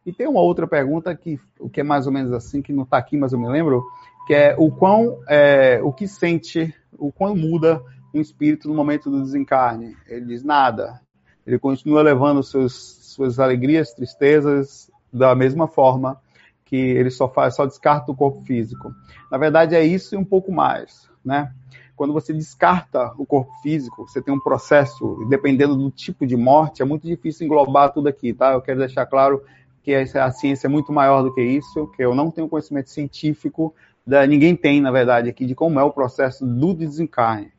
E 0.05 0.13
tem 0.13 0.27
uma 0.27 0.41
outra 0.41 0.67
pergunta 0.67 1.15
que, 1.15 1.39
que 1.71 1.79
é 1.79 1.83
mais 1.83 2.05
ou 2.05 2.13
menos 2.13 2.31
assim, 2.33 2.61
que 2.61 2.73
não 2.73 2.83
está 2.83 2.97
aqui, 2.97 3.17
mas 3.17 3.33
eu 3.33 3.39
me 3.39 3.47
lembro, 3.47 3.83
que 4.27 4.33
é 4.33 4.55
o 4.57 4.69
quão, 4.69 5.19
é, 5.27 5.81
o 5.81 5.91
que 5.91 6.07
sente, 6.07 6.75
o 6.99 7.11
quão 7.11 7.35
muda 7.35 7.81
um 8.17 8.21
espírito 8.21 8.67
no 8.67 8.73
momento 8.73 9.09
do 9.09 9.21
desencarne. 9.21 9.95
Ele 10.07 10.25
diz 10.25 10.43
nada. 10.43 11.01
Ele 11.45 11.59
continua 11.59 12.01
levando 12.01 12.41
seus, 12.41 12.73
suas 13.13 13.39
alegrias, 13.39 13.93
tristezas 13.93 14.89
da 15.11 15.35
mesma 15.35 15.67
forma 15.67 16.19
que 16.65 16.75
ele 16.75 17.11
só 17.11 17.29
faz, 17.29 17.55
só 17.55 17.65
descarta 17.65 18.11
o 18.11 18.15
corpo 18.15 18.41
físico. 18.41 18.91
Na 19.31 19.37
verdade 19.37 19.75
é 19.75 19.83
isso 19.83 20.15
e 20.15 20.17
um 20.17 20.25
pouco 20.25 20.51
mais, 20.51 21.07
né? 21.23 21.53
Quando 21.95 22.11
você 22.11 22.33
descarta 22.33 23.13
o 23.17 23.25
corpo 23.25 23.51
físico, 23.61 24.07
você 24.07 24.21
tem 24.21 24.33
um 24.33 24.39
processo, 24.39 25.25
dependendo 25.29 25.75
do 25.75 25.89
tipo 25.91 26.25
de 26.25 26.35
morte, 26.35 26.81
é 26.81 26.85
muito 26.85 27.07
difícil 27.07 27.45
englobar 27.45 27.93
tudo 27.93 28.09
aqui, 28.09 28.33
tá? 28.33 28.51
Eu 28.53 28.61
quero 28.61 28.79
deixar 28.79 29.05
claro 29.05 29.41
que 29.83 29.93
a 29.93 30.31
ciência 30.31 30.67
é 30.67 30.69
muito 30.69 30.91
maior 30.91 31.21
do 31.21 31.33
que 31.33 31.41
isso, 31.41 31.87
que 31.95 32.03
eu 32.03 32.15
não 32.15 32.31
tenho 32.31 32.49
conhecimento 32.49 32.89
científico, 32.89 33.73
da, 34.05 34.25
ninguém 34.25 34.55
tem, 34.55 34.81
na 34.81 34.91
verdade, 34.91 35.29
aqui, 35.29 35.45
de 35.45 35.55
como 35.55 35.79
é 35.79 35.83
o 35.83 35.91
processo 35.91 36.45
do 36.45 36.73
desencarne. 36.73 37.54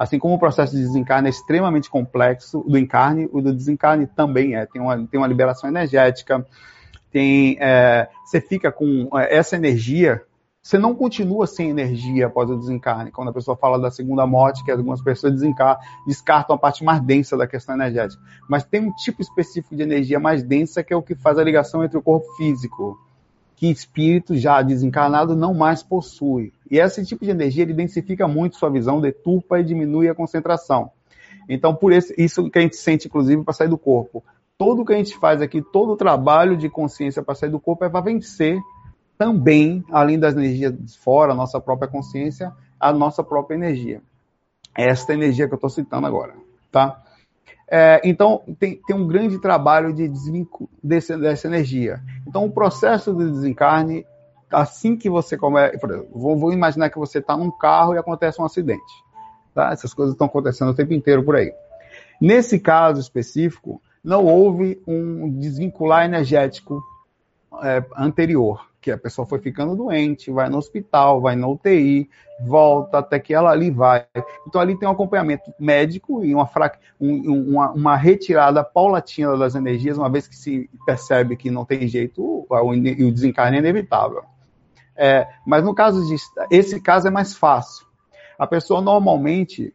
Assim 0.00 0.18
como 0.18 0.32
o 0.32 0.38
processo 0.38 0.74
de 0.74 0.80
desencarne 0.80 1.26
é 1.26 1.30
extremamente 1.30 1.90
complexo, 1.90 2.64
do 2.66 2.78
encarne, 2.78 3.28
o 3.30 3.42
do 3.42 3.52
desencarne 3.52 4.06
também 4.06 4.56
é. 4.56 4.64
Tem 4.64 4.80
uma, 4.80 4.96
tem 5.06 5.20
uma 5.20 5.26
liberação 5.26 5.68
energética, 5.68 6.42
tem, 7.12 7.58
é, 7.60 8.08
você 8.24 8.40
fica 8.40 8.72
com 8.72 9.10
é, 9.18 9.36
essa 9.36 9.56
energia, 9.56 10.22
você 10.62 10.78
não 10.78 10.94
continua 10.94 11.46
sem 11.46 11.68
energia 11.68 12.28
após 12.28 12.48
o 12.48 12.56
desencarne. 12.56 13.10
Quando 13.10 13.28
a 13.28 13.32
pessoa 13.34 13.58
fala 13.58 13.78
da 13.78 13.90
segunda 13.90 14.26
morte, 14.26 14.64
que 14.64 14.70
algumas 14.70 15.02
pessoas 15.02 15.34
descartam 16.06 16.56
a 16.56 16.58
parte 16.58 16.82
mais 16.82 17.02
densa 17.02 17.36
da 17.36 17.46
questão 17.46 17.74
energética. 17.74 18.22
Mas 18.48 18.64
tem 18.64 18.80
um 18.80 18.92
tipo 18.94 19.20
específico 19.20 19.76
de 19.76 19.82
energia 19.82 20.18
mais 20.18 20.42
densa 20.42 20.82
que 20.82 20.94
é 20.94 20.96
o 20.96 21.02
que 21.02 21.14
faz 21.14 21.36
a 21.36 21.44
ligação 21.44 21.84
entre 21.84 21.98
o 21.98 22.02
corpo 22.02 22.26
físico 22.38 22.98
que 23.60 23.70
espírito 23.70 24.38
já 24.38 24.62
desencarnado 24.62 25.36
não 25.36 25.52
mais 25.52 25.82
possui. 25.82 26.50
E 26.70 26.78
esse 26.78 27.04
tipo 27.04 27.26
de 27.26 27.30
energia 27.30 27.62
ele 27.62 27.74
densifica 27.74 28.26
muito 28.26 28.56
sua 28.56 28.70
visão, 28.70 29.02
deturpa 29.02 29.60
e 29.60 29.62
diminui 29.62 30.08
a 30.08 30.14
concentração. 30.14 30.90
Então, 31.46 31.74
por 31.74 31.92
isso, 31.92 32.10
isso 32.16 32.48
que 32.48 32.58
a 32.58 32.62
gente 32.62 32.76
sente, 32.76 33.06
inclusive, 33.06 33.44
para 33.44 33.52
sair 33.52 33.68
do 33.68 33.76
corpo. 33.76 34.24
Todo 34.56 34.82
que 34.82 34.94
a 34.94 34.96
gente 34.96 35.14
faz 35.18 35.42
aqui, 35.42 35.60
todo 35.60 35.92
o 35.92 35.96
trabalho 35.96 36.56
de 36.56 36.70
consciência 36.70 37.22
para 37.22 37.34
sair 37.34 37.50
do 37.50 37.60
corpo 37.60 37.84
é 37.84 37.90
para 37.90 38.00
vencer 38.00 38.58
também, 39.18 39.84
além 39.90 40.18
das 40.18 40.34
energias 40.34 40.74
de 40.74 40.96
fora, 40.96 41.32
a 41.32 41.36
nossa 41.36 41.60
própria 41.60 41.86
consciência, 41.86 42.50
a 42.80 42.94
nossa 42.94 43.22
própria 43.22 43.56
energia. 43.56 44.00
Esta 44.74 45.12
energia 45.12 45.46
que 45.46 45.52
eu 45.52 45.56
estou 45.56 45.68
citando 45.68 46.06
agora, 46.06 46.32
tá? 46.72 47.02
É, 47.70 48.00
então, 48.04 48.42
tem, 48.58 48.80
tem, 48.84 48.96
um 48.96 49.06
grande 49.06 49.38
trabalho 49.40 49.92
de 49.92 50.08
desvínculo 50.08 50.68
desse, 50.82 51.16
dessa 51.16 51.46
energia. 51.46 52.00
Então, 52.26 52.44
o 52.44 52.50
processo 52.50 53.14
de 53.14 53.30
desencarne, 53.30 54.04
assim 54.50 54.96
que 54.96 55.08
você 55.08 55.36
começa. 55.36 55.78
Vou, 56.12 56.36
vou 56.36 56.52
imaginar 56.52 56.90
que 56.90 56.98
você 56.98 57.18
está 57.18 57.36
num 57.36 57.50
carro 57.50 57.94
e 57.94 57.98
acontece 57.98 58.40
um 58.40 58.44
acidente. 58.44 58.92
Tá? 59.54 59.70
Essas 59.72 59.94
coisas 59.94 60.14
estão 60.14 60.26
acontecendo 60.26 60.70
o 60.70 60.74
tempo 60.74 60.92
inteiro 60.92 61.22
por 61.22 61.36
aí. 61.36 61.52
Nesse 62.20 62.58
caso 62.58 63.00
específico, 63.00 63.80
não 64.02 64.26
houve 64.26 64.82
um 64.86 65.38
desvincular 65.38 66.04
energético 66.04 66.82
é, 67.62 67.84
anterior 67.96 68.69
que 68.80 68.90
a 68.90 68.98
pessoa 68.98 69.26
foi 69.26 69.38
ficando 69.38 69.76
doente, 69.76 70.30
vai 70.30 70.48
no 70.48 70.56
hospital, 70.56 71.20
vai 71.20 71.36
no 71.36 71.52
UTI, 71.52 72.08
volta 72.40 72.98
até 72.98 73.18
que 73.18 73.34
ela 73.34 73.50
ali 73.50 73.70
vai. 73.70 74.06
Então 74.46 74.60
ali 74.60 74.78
tem 74.78 74.88
um 74.88 74.92
acompanhamento 74.92 75.52
médico 75.58 76.24
e 76.24 76.34
uma, 76.34 76.48
um, 76.98 77.50
uma, 77.50 77.70
uma, 77.72 77.96
retirada 77.96 78.64
paulatina 78.64 79.36
das 79.36 79.54
energias, 79.54 79.98
uma 79.98 80.08
vez 80.08 80.26
que 80.26 80.34
se 80.34 80.70
percebe 80.86 81.36
que 81.36 81.50
não 81.50 81.64
tem 81.64 81.86
jeito, 81.86 82.22
o, 82.22 82.46
o 82.50 83.12
desencarne 83.12 83.58
é 83.58 83.60
inevitável. 83.60 84.22
É, 84.96 85.26
mas 85.46 85.64
no 85.64 85.74
caso 85.74 86.06
de 86.06 86.16
esse 86.50 86.80
caso 86.80 87.08
é 87.08 87.10
mais 87.10 87.34
fácil. 87.34 87.86
A 88.38 88.46
pessoa 88.46 88.80
normalmente 88.80 89.74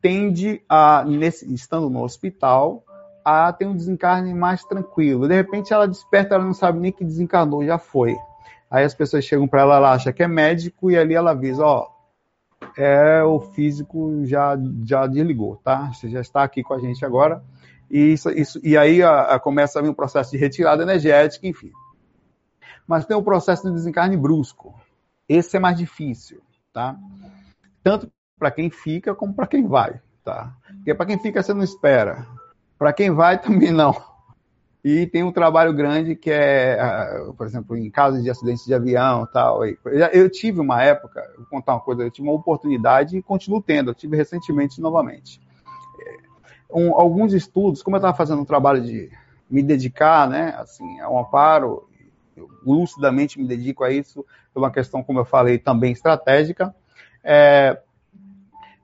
tende 0.00 0.62
a, 0.68 1.02
nesse, 1.04 1.50
estando 1.54 1.88
no 1.88 2.02
hospital, 2.02 2.84
a 3.24 3.50
ter 3.52 3.66
um 3.66 3.74
desencarne 3.74 4.34
mais 4.34 4.62
tranquilo. 4.64 5.26
De 5.26 5.34
repente 5.34 5.72
ela 5.72 5.88
desperta, 5.88 6.34
ela 6.34 6.44
não 6.44 6.52
sabe 6.52 6.78
nem 6.78 6.92
que 6.92 7.04
desencarnou, 7.04 7.64
já 7.64 7.78
foi. 7.78 8.14
Aí 8.74 8.82
as 8.82 8.92
pessoas 8.92 9.24
chegam 9.24 9.46
para 9.46 9.60
ela, 9.60 9.76
ela 9.76 9.92
acha 9.92 10.12
que 10.12 10.20
é 10.20 10.26
médico 10.26 10.90
e 10.90 10.98
ali 10.98 11.14
ela 11.14 11.30
avisa, 11.30 11.64
ó, 11.64 11.86
é 12.76 13.22
o 13.22 13.38
físico 13.38 14.26
já 14.26 14.58
já 14.84 15.06
desligou, 15.06 15.54
tá? 15.58 15.92
Você 15.92 16.08
já 16.08 16.20
está 16.20 16.42
aqui 16.42 16.60
com 16.64 16.74
a 16.74 16.80
gente 16.80 17.04
agora. 17.04 17.40
E, 17.88 18.14
isso, 18.14 18.30
isso, 18.30 18.60
e 18.64 18.76
aí 18.76 19.00
a, 19.00 19.34
a 19.34 19.38
começa 19.38 19.78
a 19.78 19.82
vir 19.82 19.90
um 19.90 19.94
processo 19.94 20.32
de 20.32 20.38
retirada 20.38 20.82
energética, 20.82 21.46
enfim. 21.46 21.70
Mas 22.84 23.06
tem 23.06 23.16
o 23.16 23.22
processo 23.22 23.62
de 23.62 23.72
desencarne 23.72 24.16
brusco. 24.16 24.74
Esse 25.28 25.56
é 25.56 25.60
mais 25.60 25.78
difícil, 25.78 26.42
tá? 26.72 26.96
Tanto 27.80 28.10
para 28.36 28.50
quem 28.50 28.70
fica 28.70 29.14
como 29.14 29.34
para 29.34 29.46
quem 29.46 29.68
vai, 29.68 30.00
tá? 30.24 30.52
Porque 30.78 30.92
para 30.96 31.06
quem 31.06 31.20
fica 31.20 31.40
você 31.40 31.54
não 31.54 31.62
espera. 31.62 32.26
Para 32.76 32.92
quem 32.92 33.12
vai 33.12 33.38
também 33.40 33.70
não. 33.70 33.94
E 34.84 35.06
tem 35.06 35.22
um 35.22 35.32
trabalho 35.32 35.72
grande 35.72 36.14
que 36.14 36.30
é, 36.30 36.76
por 37.38 37.46
exemplo, 37.46 37.74
em 37.74 37.90
casos 37.90 38.22
de 38.22 38.28
acidentes 38.28 38.66
de 38.66 38.74
avião 38.74 39.26
tal. 39.32 39.64
Eu 40.12 40.28
tive 40.28 40.60
uma 40.60 40.82
época, 40.82 41.22
vou 41.38 41.46
contar 41.46 41.72
uma 41.72 41.80
coisa, 41.80 42.02
eu 42.02 42.10
tive 42.10 42.28
uma 42.28 42.34
oportunidade 42.34 43.16
e 43.16 43.22
continuo 43.22 43.62
tendo, 43.62 43.90
eu 43.90 43.94
tive 43.94 44.14
recentemente 44.14 44.82
novamente. 44.82 45.40
É, 45.98 46.16
um, 46.70 46.92
alguns 46.92 47.32
estudos, 47.32 47.82
como 47.82 47.96
eu 47.96 47.98
estava 47.98 48.14
fazendo 48.14 48.42
um 48.42 48.44
trabalho 48.44 48.82
de 48.82 49.10
me 49.48 49.62
dedicar, 49.62 50.28
né, 50.28 50.54
assim, 50.58 51.00
ao 51.00 51.18
amparo, 51.18 51.88
eu 52.36 52.46
lucidamente 52.66 53.40
me 53.40 53.46
dedico 53.46 53.84
a 53.84 53.90
isso, 53.90 54.22
é 54.54 54.58
uma 54.58 54.70
questão, 54.70 55.02
como 55.02 55.18
eu 55.18 55.24
falei, 55.24 55.56
também 55.58 55.92
estratégica. 55.92 56.74
É, 57.22 57.80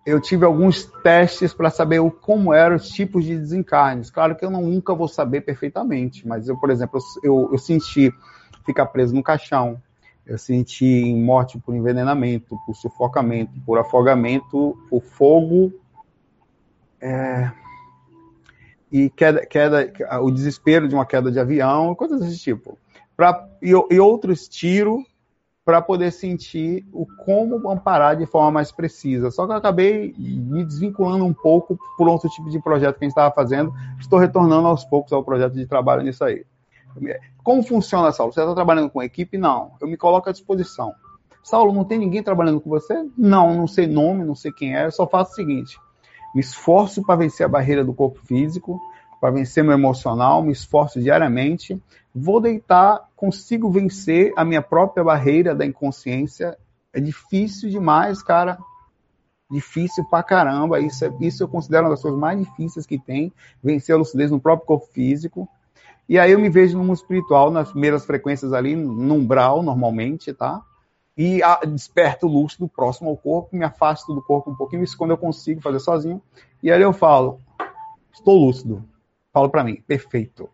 eu 0.05 0.21
tive 0.21 0.45
alguns 0.45 0.85
testes 1.03 1.53
para 1.53 1.71
saber 1.71 2.01
o, 2.01 2.11
como 2.11 2.55
eram 2.55 2.77
os 2.77 2.89
tipos 2.89 3.25
de 3.25 3.37
desencarnes. 3.37 4.11
Claro 4.11 4.35
que 4.35 4.45
eu 4.45 4.51
não, 4.51 4.63
nunca 4.63 4.95
vou 4.95 5.09
saber 5.09 5.43
perfeitamente, 5.43 6.27
mas 6.27 6.49
eu, 6.49 6.57
por 6.59 6.71
exemplo, 6.71 6.99
eu, 7.23 7.51
eu 7.53 7.59
senti 7.59 8.13
ficar 8.65 8.87
preso 8.87 9.15
no 9.15 9.23
caixão, 9.23 9.81
eu 10.27 10.39
senti 10.39 11.15
morte 11.15 11.59
por 11.59 11.75
envenenamento, 11.75 12.57
por 12.65 12.75
sufocamento, 12.75 13.53
por 13.67 13.79
afogamento, 13.79 14.77
por 14.89 15.03
fogo 15.03 15.73
é, 17.01 17.51
e 18.93 19.09
queda, 19.11 19.47
queda, 19.47 19.93
o 20.23 20.31
desespero 20.31 20.89
de 20.89 20.95
uma 20.95 21.07
queda 21.07 21.31
de 21.31 21.39
avião, 21.39 21.95
coisas 21.95 22.21
desse 22.21 22.39
tipo. 22.39 22.79
Pra, 23.17 23.49
e, 23.63 23.71
e 23.71 24.01
outros 24.01 24.49
tiros 24.49 25.05
para 25.65 25.83
poder 25.83 26.11
sentir 26.11 26.87
o 26.93 27.07
como 27.25 27.71
amparar 27.71 28.17
de 28.17 28.27
forma 28.27 28.51
mais 28.51 28.73
precisa. 28.73 29.31
Só 29.31 29.47
que 29.47 29.53
eu 29.53 29.57
acabei 29.57 30.15
me 30.19 30.65
desvinculando 30.65 31.25
um 31.25 31.35
pouco 31.35 31.79
por 31.97 32.09
outro 32.09 32.29
tipo 32.31 32.51
de 32.51 32.61
projeto 32.61 32.99
que 32.99 33.05
a 33.05 33.07
gente 33.07 33.13
estava 33.13 33.35
fazendo. 33.35 33.73
Estou 33.99 34.19
retornando 34.19 34.67
aos 34.67 34.85
poucos 34.85 35.13
ao 35.13 35.23
projeto 35.23 35.55
de 35.55 35.67
trabalho 35.67 36.03
nisso 36.03 36.25
aí. 36.25 36.45
Como 37.43 37.63
funciona, 37.63 38.11
Saulo? 38.11 38.33
Você 38.33 38.41
está 38.41 38.55
trabalhando 38.55 38.91
com 38.91 39.03
equipe? 39.03 39.39
Não. 39.39 39.73
Eu 39.81 39.87
me 39.87 39.97
coloco 39.97 40.29
à 40.29 40.33
disposição. 40.33 40.95
Saulo, 41.43 41.73
não 41.73 41.85
tem 41.85 41.99
ninguém 41.99 42.23
trabalhando 42.23 42.61
com 42.61 42.69
você? 42.69 43.07
Não, 43.17 43.55
não 43.55 43.67
sei 43.67 43.87
nome, 43.87 44.25
não 44.25 44.35
sei 44.35 44.53
quem 44.53 44.77
é. 44.77 44.87
Eu 44.87 44.93
só 44.93 45.07
faço 45.07 45.33
o 45.33 45.35
seguinte: 45.35 45.79
me 46.35 46.41
esforço 46.41 47.03
para 47.03 47.17
vencer 47.17 47.47
a 47.47 47.49
barreira 47.49 47.85
do 47.85 47.95
corpo 47.95 48.19
físico, 48.27 48.81
para 49.21 49.31
vencer 49.31 49.63
meu 49.63 49.73
emocional, 49.73 50.43
me 50.43 50.53
esforço 50.53 51.01
diariamente 51.01 51.81
vou 52.15 52.41
deitar, 52.41 53.09
consigo 53.17 53.71
vencer 53.71 54.33
a 54.37 54.45
minha 54.45 54.63
própria 54.63 55.05
barreira 55.05 55.55
da 55.55 55.65
inconsciência. 55.65 56.57
É 56.93 57.01
difícil 57.01 57.71
demais, 57.71 58.23
cara. 58.23 58.59
Difícil 59.51 60.05
pra 60.05 60.23
caramba. 60.23 60.81
Isso, 60.81 61.05
é, 61.05 61.13
isso 61.21 61.43
eu 61.43 61.49
considero 61.49 61.85
uma 61.85 61.91
das 61.91 62.03
coisas 62.03 62.19
mais 62.19 62.39
difíceis 62.39 62.87
que 62.87 62.99
tem. 62.99 63.33
Vencer 63.63 63.95
a 63.95 63.99
lucidez 63.99 64.31
no 64.31 64.41
próprio 64.41 64.67
corpo 64.67 64.87
físico. 64.93 65.49
E 66.09 66.19
aí 66.19 66.33
eu 66.33 66.41
me 66.41 66.49
vejo 66.49 66.77
no 66.77 66.85
mundo 66.85 66.97
espiritual, 66.97 67.51
nas 67.51 67.71
primeiras 67.71 68.05
frequências 68.05 68.53
ali, 68.53 68.75
no 68.75 69.15
umbral, 69.15 69.63
normalmente, 69.63 70.33
tá? 70.33 70.61
E 71.17 71.43
a, 71.43 71.61
desperto 71.65 72.27
lúcido 72.27 72.69
próximo 72.69 73.11
ao 73.11 73.17
corpo, 73.17 73.55
me 73.55 73.65
afasto 73.65 74.13
do 74.13 74.23
corpo 74.23 74.51
um 74.51 74.57
pouquinho, 74.57 74.83
isso 74.83 74.97
quando 74.97 75.13
eu 75.13 75.19
consigo 75.19 75.61
fazer 75.61 75.79
sozinho. 75.79 76.21
E 76.63 76.71
aí 76.71 76.83
eu 76.83 76.93
falo, 76.93 77.39
estou 78.13 78.37
lúcido. 78.37 78.85
Falo 79.33 79.49
para 79.49 79.63
mim, 79.63 79.83
perfeito. 79.87 80.49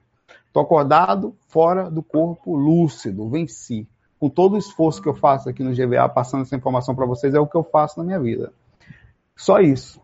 Estou 0.57 0.65
acordado, 0.65 1.37
fora 1.49 1.91
do 1.91 2.03
corpo, 2.03 2.57
lúcido, 2.57 3.29
venci. 3.29 3.87
Com 4.19 4.31
todo 4.31 4.55
o 4.55 4.59
esforço 4.59 5.03
que 5.03 5.09
eu 5.09 5.13
faço 5.13 5.51
aqui 5.51 5.63
no 5.63 5.75
GVA, 5.75 6.09
passando 6.09 6.45
essa 6.45 6.57
informação 6.57 6.95
para 6.95 7.05
vocês, 7.05 7.35
é 7.35 7.39
o 7.39 7.47
que 7.47 7.59
eu 7.59 7.63
faço 7.63 7.99
na 7.99 8.05
minha 8.07 8.19
vida. 8.19 8.55
Só 9.37 9.61
isso. 9.61 10.01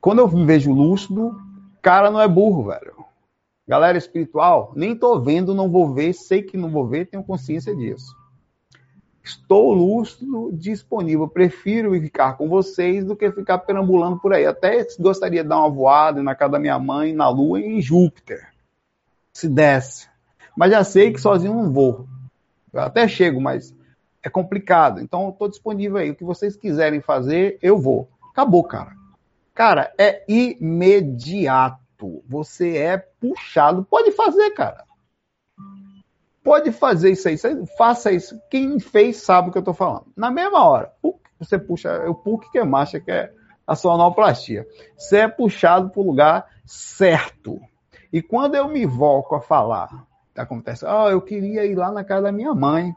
Quando 0.00 0.20
eu 0.20 0.28
me 0.28 0.46
vejo 0.46 0.72
lúcido, 0.72 1.38
cara 1.82 2.10
não 2.10 2.18
é 2.18 2.26
burro, 2.26 2.64
velho. 2.64 2.94
Galera 3.68 3.98
espiritual, 3.98 4.72
nem 4.74 4.96
tô 4.96 5.20
vendo, 5.20 5.54
não 5.54 5.70
vou 5.70 5.92
ver, 5.92 6.14
sei 6.14 6.42
que 6.42 6.56
não 6.56 6.70
vou 6.70 6.86
ver, 6.86 7.04
tenho 7.04 7.22
consciência 7.22 7.76
disso. 7.76 8.16
Estou 9.22 9.74
lúcido, 9.74 10.50
disponível. 10.50 11.28
Prefiro 11.28 11.92
ficar 12.00 12.38
com 12.38 12.48
vocês 12.48 13.04
do 13.04 13.14
que 13.14 13.30
ficar 13.30 13.58
perambulando 13.58 14.18
por 14.18 14.32
aí. 14.32 14.46
Até 14.46 14.82
gostaria 14.98 15.42
de 15.42 15.48
dar 15.50 15.58
uma 15.58 15.68
voada 15.68 16.22
na 16.22 16.34
casa 16.34 16.52
da 16.52 16.58
minha 16.58 16.78
mãe, 16.78 17.12
na 17.12 17.28
Lua 17.28 17.60
e 17.60 17.66
em 17.66 17.82
Júpiter 17.82 18.49
se 19.32 19.48
desse. 19.48 20.08
Mas 20.56 20.72
já 20.72 20.84
sei 20.84 21.12
que 21.12 21.20
sozinho 21.20 21.54
não 21.54 21.72
vou. 21.72 22.06
Eu 22.72 22.80
até 22.80 23.08
chego, 23.08 23.40
mas 23.40 23.74
é 24.22 24.28
complicado. 24.28 25.00
Então 25.00 25.30
estou 25.30 25.48
disponível 25.48 25.98
aí. 25.98 26.10
O 26.10 26.14
que 26.14 26.24
vocês 26.24 26.56
quiserem 26.56 27.00
fazer, 27.00 27.58
eu 27.62 27.78
vou. 27.78 28.08
Acabou, 28.30 28.64
cara. 28.64 28.92
Cara, 29.54 29.92
é 29.98 30.24
imediato. 30.28 31.80
Você 32.28 32.76
é 32.76 32.96
puxado. 32.96 33.84
Pode 33.84 34.12
fazer, 34.12 34.50
cara. 34.50 34.84
Pode 36.42 36.72
fazer 36.72 37.10
isso 37.10 37.28
aí. 37.28 37.36
Faça 37.76 38.10
isso. 38.10 38.40
Quem 38.50 38.78
fez 38.80 39.18
sabe 39.18 39.48
o 39.48 39.52
que 39.52 39.58
eu 39.58 39.60
estou 39.60 39.74
falando. 39.74 40.06
Na 40.16 40.30
mesma 40.30 40.64
hora, 40.64 40.92
você 41.38 41.58
puxa. 41.58 42.08
O 42.08 42.14
PUC 42.14 42.50
que 42.50 42.58
é 42.58 42.64
marcha, 42.64 43.00
que 43.00 43.10
é 43.10 43.32
a 43.66 43.74
sonoplastia. 43.74 44.66
Você 44.96 45.18
é 45.18 45.28
puxado 45.28 45.90
para 45.90 46.00
o 46.00 46.06
lugar 46.06 46.46
certo. 46.64 47.60
E 48.12 48.20
quando 48.20 48.54
eu 48.54 48.68
me 48.68 48.84
volto 48.86 49.34
a 49.34 49.40
falar, 49.40 50.04
acontece, 50.36 50.84
oh, 50.84 51.08
eu 51.08 51.20
queria 51.20 51.64
ir 51.64 51.74
lá 51.74 51.92
na 51.92 52.02
casa 52.02 52.22
da 52.22 52.32
minha 52.32 52.54
mãe, 52.54 52.94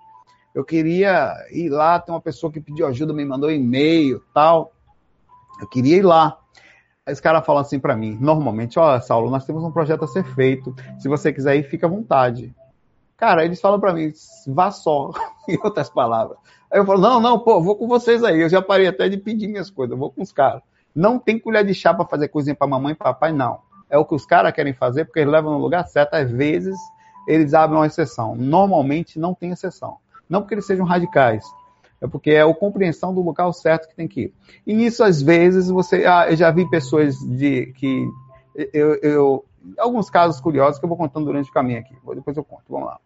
eu 0.54 0.64
queria 0.64 1.34
ir 1.52 1.70
lá, 1.70 2.00
tem 2.00 2.14
uma 2.14 2.22
pessoa 2.22 2.52
que 2.52 2.62
pediu 2.62 2.86
ajuda, 2.88 3.14
me 3.14 3.26
mandou 3.26 3.52
e-mail, 3.52 4.22
tal. 4.34 4.72
Eu 5.60 5.68
queria 5.68 5.98
ir 5.98 6.04
lá. 6.04 6.38
esse 7.08 7.22
cara 7.22 7.42
fala 7.42 7.62
assim 7.62 7.80
para 7.80 7.96
mim, 7.96 8.18
normalmente, 8.20 8.78
ó, 8.78 9.00
Saulo, 9.00 9.30
nós 9.30 9.46
temos 9.46 9.64
um 9.64 9.72
projeto 9.72 10.04
a 10.04 10.08
ser 10.08 10.24
feito. 10.24 10.76
Se 11.00 11.08
você 11.08 11.34
quiser 11.34 11.56
ir, 11.56 11.64
fica 11.64 11.88
à 11.88 11.90
vontade. 11.90 12.54
Cara, 13.18 13.46
eles 13.46 13.62
falam 13.62 13.80
para 13.80 13.94
mim, 13.94 14.12
vá 14.48 14.70
só, 14.70 15.12
em 15.48 15.58
outras 15.64 15.90
palavras. 15.90 16.38
Aí 16.72 16.80
eu 16.80 16.86
falo, 16.86 17.02
não, 17.02 17.20
não, 17.20 17.40
pô, 17.40 17.62
vou 17.62 17.76
com 17.76 17.88
vocês 17.88 18.24
aí. 18.24 18.42
Eu 18.42 18.50
já 18.50 18.62
parei 18.62 18.88
até 18.88 19.10
de 19.10 19.18
pedir 19.18 19.48
minhas 19.48 19.70
coisas, 19.70 19.98
vou 19.98 20.12
com 20.12 20.22
os 20.22 20.32
caras. 20.32 20.62
Não 20.94 21.18
tem 21.18 21.40
colher 21.40 21.66
de 21.66 21.74
chá 21.74 21.94
para 21.94 22.06
fazer 22.06 22.28
coisinha 22.28 22.56
para 22.56 22.68
mamãe 22.68 22.94
e 22.94 22.96
papai, 22.96 23.32
não. 23.32 23.60
É 23.94 23.98
o 24.00 24.04
que 24.04 24.16
os 24.16 24.26
caras 24.26 24.52
querem 24.52 24.74
fazer 24.74 25.06
porque 25.06 25.20
eles 25.20 25.32
levam 25.32 25.52
no 25.52 25.60
lugar 25.60 25.86
certo. 25.88 26.16
Às 26.16 26.32
vezes, 26.32 26.76
eles 27.28 27.54
abrem 27.54 27.78
uma 27.78 27.86
exceção. 27.86 28.36
Normalmente, 28.36 29.20
não 29.20 29.36
tem 29.36 29.52
exceção. 29.52 29.98
Não 30.28 30.42
porque 30.42 30.56
eles 30.56 30.66
sejam 30.66 30.84
radicais, 30.84 31.46
é 32.02 32.08
porque 32.08 32.32
é 32.32 32.42
a 32.42 32.52
compreensão 32.56 33.14
do 33.14 33.22
local 33.22 33.54
certo 33.54 33.88
que 33.88 33.96
tem 33.96 34.08
que 34.08 34.22
ir. 34.22 34.34
E 34.66 34.74
nisso, 34.74 35.04
às 35.04 35.22
vezes, 35.22 35.70
você. 35.70 36.08
Ah, 36.08 36.26
eu 36.28 36.36
já 36.36 36.50
vi 36.50 36.68
pessoas 36.72 37.20
de 37.20 37.68
que. 37.74 38.10
Eu, 38.74 38.96
eu, 38.96 39.46
alguns 39.78 40.10
casos 40.10 40.42
curiosos 40.42 40.80
que 40.80 40.86
eu 40.86 40.90
vou 40.90 40.98
contando 40.98 41.26
durante 41.26 41.52
o 41.52 41.54
caminho 41.54 41.80
aqui. 41.80 41.96
Depois 42.16 42.36
eu 42.36 42.44
conto. 42.44 42.64
Vamos 42.68 42.88
lá. 42.88 43.00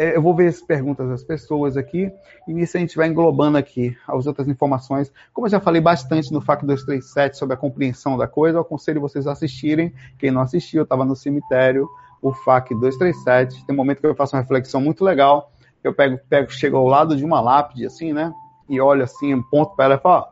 É, 0.00 0.16
eu 0.16 0.22
vou 0.22 0.32
ver 0.32 0.46
as 0.46 0.62
perguntas 0.62 1.08
das 1.08 1.24
pessoas 1.24 1.76
aqui, 1.76 2.12
e 2.46 2.54
nisso 2.54 2.76
a 2.76 2.80
gente 2.80 2.96
vai 2.96 3.08
englobando 3.08 3.58
aqui 3.58 3.96
as 4.06 4.28
outras 4.28 4.46
informações. 4.46 5.12
Como 5.34 5.48
eu 5.48 5.50
já 5.50 5.58
falei 5.58 5.80
bastante 5.80 6.32
no 6.32 6.40
FAC 6.40 6.64
237 6.64 7.36
sobre 7.36 7.54
a 7.54 7.56
compreensão 7.56 8.16
da 8.16 8.28
coisa, 8.28 8.58
eu 8.58 8.62
aconselho 8.62 9.00
vocês 9.00 9.26
a 9.26 9.32
assistirem. 9.32 9.92
Quem 10.16 10.30
não 10.30 10.40
assistiu, 10.40 10.84
estava 10.84 11.04
no 11.04 11.16
cemitério, 11.16 11.88
o 12.22 12.32
FAC 12.32 12.74
237. 12.76 13.66
Tem 13.66 13.74
um 13.74 13.76
momento 13.76 14.00
que 14.00 14.06
eu 14.06 14.14
faço 14.14 14.36
uma 14.36 14.42
reflexão 14.42 14.80
muito 14.80 15.04
legal. 15.04 15.50
Eu 15.82 15.92
pego, 15.92 16.16
pego 16.28 16.48
chego 16.48 16.76
ao 16.76 16.86
lado 16.86 17.16
de 17.16 17.24
uma 17.24 17.40
lápide, 17.40 17.84
assim, 17.84 18.12
né? 18.12 18.32
E 18.68 18.80
olho 18.80 19.02
assim, 19.02 19.34
um 19.34 19.42
ponto 19.42 19.74
para 19.74 19.86
ela 19.86 19.94
e 19.96 19.98
falo: 19.98 20.28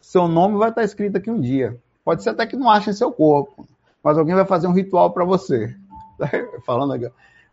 seu 0.00 0.28
nome 0.28 0.56
vai 0.56 0.68
estar 0.68 0.84
escrito 0.84 1.16
aqui 1.16 1.28
um 1.28 1.40
dia. 1.40 1.76
Pode 2.04 2.22
ser 2.22 2.30
até 2.30 2.46
que 2.46 2.56
não 2.56 2.70
ache 2.70 2.92
seu 2.92 3.10
corpo, 3.10 3.66
mas 4.02 4.16
alguém 4.16 4.36
vai 4.36 4.44
fazer 4.44 4.68
um 4.68 4.72
ritual 4.72 5.12
para 5.12 5.24
você. 5.24 5.74
Falando 6.64 6.92
aqui. 6.92 7.10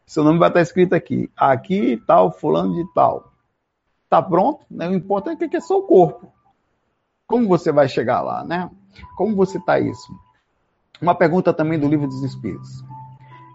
Seu 0.09 0.23
nome 0.23 0.39
vai 0.39 0.47
estar 0.47 0.61
escrito 0.61 0.93
aqui. 0.95 1.29
Aqui 1.37 2.01
tal, 2.07 2.31
fulano 2.31 2.73
de 2.73 2.93
tal. 2.95 3.31
Tá 4.09 4.19
pronto? 4.19 4.65
Né? 4.67 4.89
O 4.89 4.93
importante 4.95 5.43
é 5.43 5.47
que 5.47 5.55
é 5.55 5.59
o 5.59 5.83
corpo. 5.83 6.33
Como 7.27 7.47
você 7.47 7.71
vai 7.71 7.87
chegar 7.87 8.21
lá, 8.21 8.43
né? 8.43 8.71
Como 9.15 9.35
você 9.35 9.59
está 9.59 9.79
isso? 9.79 10.11
Uma 10.99 11.13
pergunta 11.13 11.53
também 11.53 11.77
do 11.77 11.87
livro 11.87 12.07
dos 12.07 12.23
Espíritos. 12.23 12.83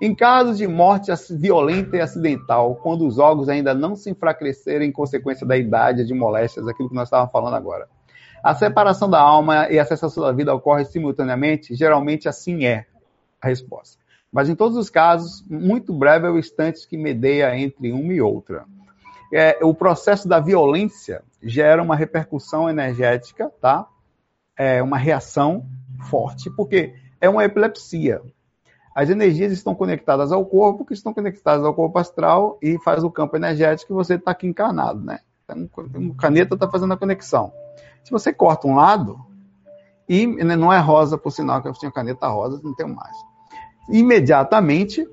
Em 0.01 0.15
casos 0.15 0.57
de 0.57 0.69
morte 0.69 1.11
violenta 1.33 1.97
e 1.97 2.01
acidental, 2.01 2.77
quando 2.77 3.05
os 3.05 3.19
órgãos 3.19 3.49
ainda 3.49 3.75
não 3.75 3.97
se 3.97 4.11
enfraquecerem 4.11 4.91
em 4.91 4.93
consequência 4.93 5.45
da 5.45 5.57
idade, 5.57 6.07
de 6.07 6.15
moléstias, 6.15 6.69
aquilo 6.69 6.89
que 6.89 6.95
nós 6.95 7.09
estávamos 7.09 7.33
falando 7.33 7.55
agora. 7.55 7.89
A 8.45 8.55
separação 8.55 9.11
da 9.11 9.21
alma 9.21 9.69
e 9.71 9.79
a 9.81 9.85
cessação 9.85 10.23
da 10.23 10.31
vida 10.31 10.55
ocorre 10.55 10.85
simultaneamente? 10.85 11.75
Geralmente 11.75 12.29
assim 12.29 12.65
é 12.65 12.87
a 13.43 13.49
resposta. 13.49 14.04
Mas 14.35 14.49
em 14.49 14.57
todos 14.57 14.77
os 14.77 14.91
casos, 14.91 15.45
muito 15.49 15.95
breve 15.95 16.27
é 16.27 16.31
o 16.31 16.37
instante 16.37 16.89
que 16.89 16.97
medeia 16.97 17.57
entre 17.57 17.93
uma 17.93 18.13
e 18.13 18.21
outra. 18.21 18.65
É, 19.33 19.65
o 19.65 19.73
processo 19.73 20.27
da 20.27 20.41
violência 20.41 21.23
gera 21.41 21.81
uma 21.81 21.95
repercussão 21.95 22.69
energética, 22.69 23.49
tá? 23.61 23.87
É 24.57 24.83
uma 24.83 24.99
reação 24.99 25.65
forte, 26.11 26.51
porque 26.51 26.93
é 27.21 27.29
uma 27.29 27.45
epilepsia. 27.45 28.21
As 28.93 29.09
energias 29.09 29.53
estão 29.53 29.73
conectadas 29.73 30.33
ao 30.33 30.45
corpo, 30.45 30.85
que 30.85 30.95
estão 30.95 31.15
conectadas 31.15 31.65
ao 31.65 31.73
corpo 31.73 31.97
astral 32.01 32.59
e 32.61 32.77
faz 32.81 33.05
o 33.05 33.13
campo 33.13 33.37
energético 33.37 33.93
e 33.93 33.95
você 33.95 34.15
está 34.15 34.33
aqui 34.33 34.49
encarnado, 34.49 34.99
né? 34.99 35.21
Então, 35.45 35.71
o 36.11 36.15
caneta 36.17 36.55
está 36.55 36.69
fazendo 36.69 36.93
a 36.93 36.97
conexão. 36.97 37.53
Se 38.03 38.11
você 38.11 38.33
corta 38.33 38.67
um 38.67 38.75
lado, 38.75 39.17
e 40.09 40.27
né, 40.27 40.57
não 40.57 40.73
é 40.73 40.81
rosa, 40.81 41.17
por 41.17 41.31
sinal 41.31 41.63
que 41.63 41.69
eu 41.69 41.73
tinha 41.73 41.93
caneta 41.93 42.27
rosa, 42.27 42.61
não 42.65 42.75
tenho 42.75 42.93
mais 42.93 43.17
imediatamente 43.89 45.07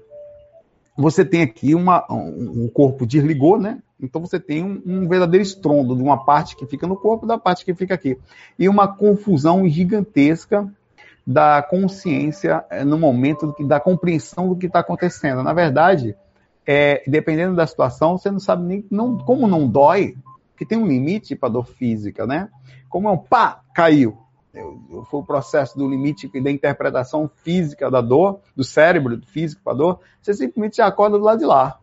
você 0.97 1.23
tem 1.25 1.41
aqui 1.41 1.73
uma, 1.73 2.05
um, 2.11 2.67
corpo 2.67 3.05
desligou, 3.05 3.59
né? 3.59 3.79
Então 3.99 4.21
você 4.21 4.39
tem 4.39 4.63
um, 4.63 4.81
um, 4.85 5.07
verdadeiro 5.07 5.43
estrondo 5.43 5.95
de 5.95 6.01
uma 6.01 6.25
parte 6.25 6.55
que 6.55 6.65
fica 6.65 6.87
no 6.87 6.95
corpo 6.95 7.25
da 7.25 7.37
parte 7.37 7.63
que 7.63 7.73
fica 7.73 7.93
aqui. 7.93 8.17
E 8.57 8.67
uma 8.67 8.87
confusão 8.87 9.67
gigantesca 9.67 10.67
da 11.25 11.61
consciência 11.61 12.65
eh, 12.69 12.83
no 12.83 12.97
momento 12.97 13.47
do, 13.47 13.67
da 13.67 13.79
compreensão 13.79 14.49
do 14.49 14.55
que 14.55 14.65
está 14.65 14.79
acontecendo. 14.79 15.43
Na 15.43 15.53
verdade, 15.53 16.15
é, 16.65 17.03
dependendo 17.07 17.55
da 17.55 17.65
situação, 17.67 18.17
você 18.17 18.29
não 18.31 18.39
sabe 18.39 18.63
nem 18.63 18.85
não, 18.89 19.17
como 19.17 19.47
não 19.47 19.67
dói, 19.67 20.15
que 20.57 20.65
tem 20.65 20.77
um 20.77 20.87
limite 20.87 21.35
para 21.35 21.49
dor 21.49 21.67
física, 21.67 22.25
né? 22.25 22.49
Como 22.89 23.07
é 23.07 23.11
um 23.11 23.17
pá, 23.17 23.61
caiu 23.73 24.20
foi 24.53 25.19
o 25.19 25.23
processo 25.23 25.77
do 25.77 25.87
limite 25.87 26.27
da 26.41 26.51
interpretação 26.51 27.29
física 27.43 27.89
da 27.89 28.01
dor, 28.01 28.39
do 28.55 28.63
cérebro 28.63 29.15
do 29.17 29.25
físico 29.25 29.61
para 29.63 29.73
a 29.73 29.75
dor, 29.75 29.99
você 30.21 30.33
simplesmente 30.33 30.81
acorda 30.81 31.17
do 31.17 31.23
lado 31.23 31.39
de 31.39 31.45
lá. 31.45 31.79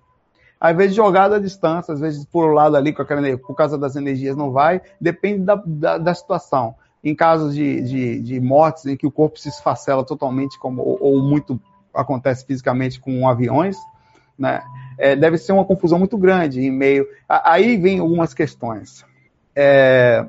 Às 0.61 0.76
vezes 0.76 0.94
jogado 0.94 1.35
à 1.35 1.38
distância, 1.38 1.94
às 1.94 2.00
vezes 2.00 2.24
por 2.24 2.50
o 2.50 2.52
lado 2.52 2.76
ali, 2.76 2.92
com 2.92 3.00
aquela, 3.00 3.38
por 3.38 3.54
causa 3.54 3.78
das 3.78 3.96
energias 3.96 4.37
não 4.37 4.50
vai, 4.50 4.83
depende 5.00 5.44
da, 5.44 5.62
da, 5.64 5.98
da 5.98 6.14
situação. 6.14 6.74
Em 7.02 7.14
casos 7.14 7.54
de, 7.54 7.81
de, 7.81 8.20
de, 8.20 8.40
mortes 8.40 8.85
em 8.87 8.96
que 8.96 9.07
o 9.07 9.11
corpo 9.11 9.38
se 9.38 9.48
esfacela 9.48 10.04
totalmente, 10.04 10.59
como, 10.59 10.83
ou, 10.83 10.98
ou 11.00 11.22
muito 11.22 11.61
acontece 11.94 12.44
fisicamente 12.44 13.00
com 13.00 13.28
aviões, 13.28 13.76
né? 14.37 14.62
É, 14.98 15.14
deve 15.14 15.38
ser 15.38 15.52
uma 15.52 15.64
confusão 15.64 15.98
muito 15.98 16.18
grande 16.18 16.61
em 16.61 16.72
meio. 16.72 17.07
Aí 17.28 17.76
vem 17.76 18.00
algumas 18.00 18.35
questões. 18.35 19.04
É, 19.54 20.26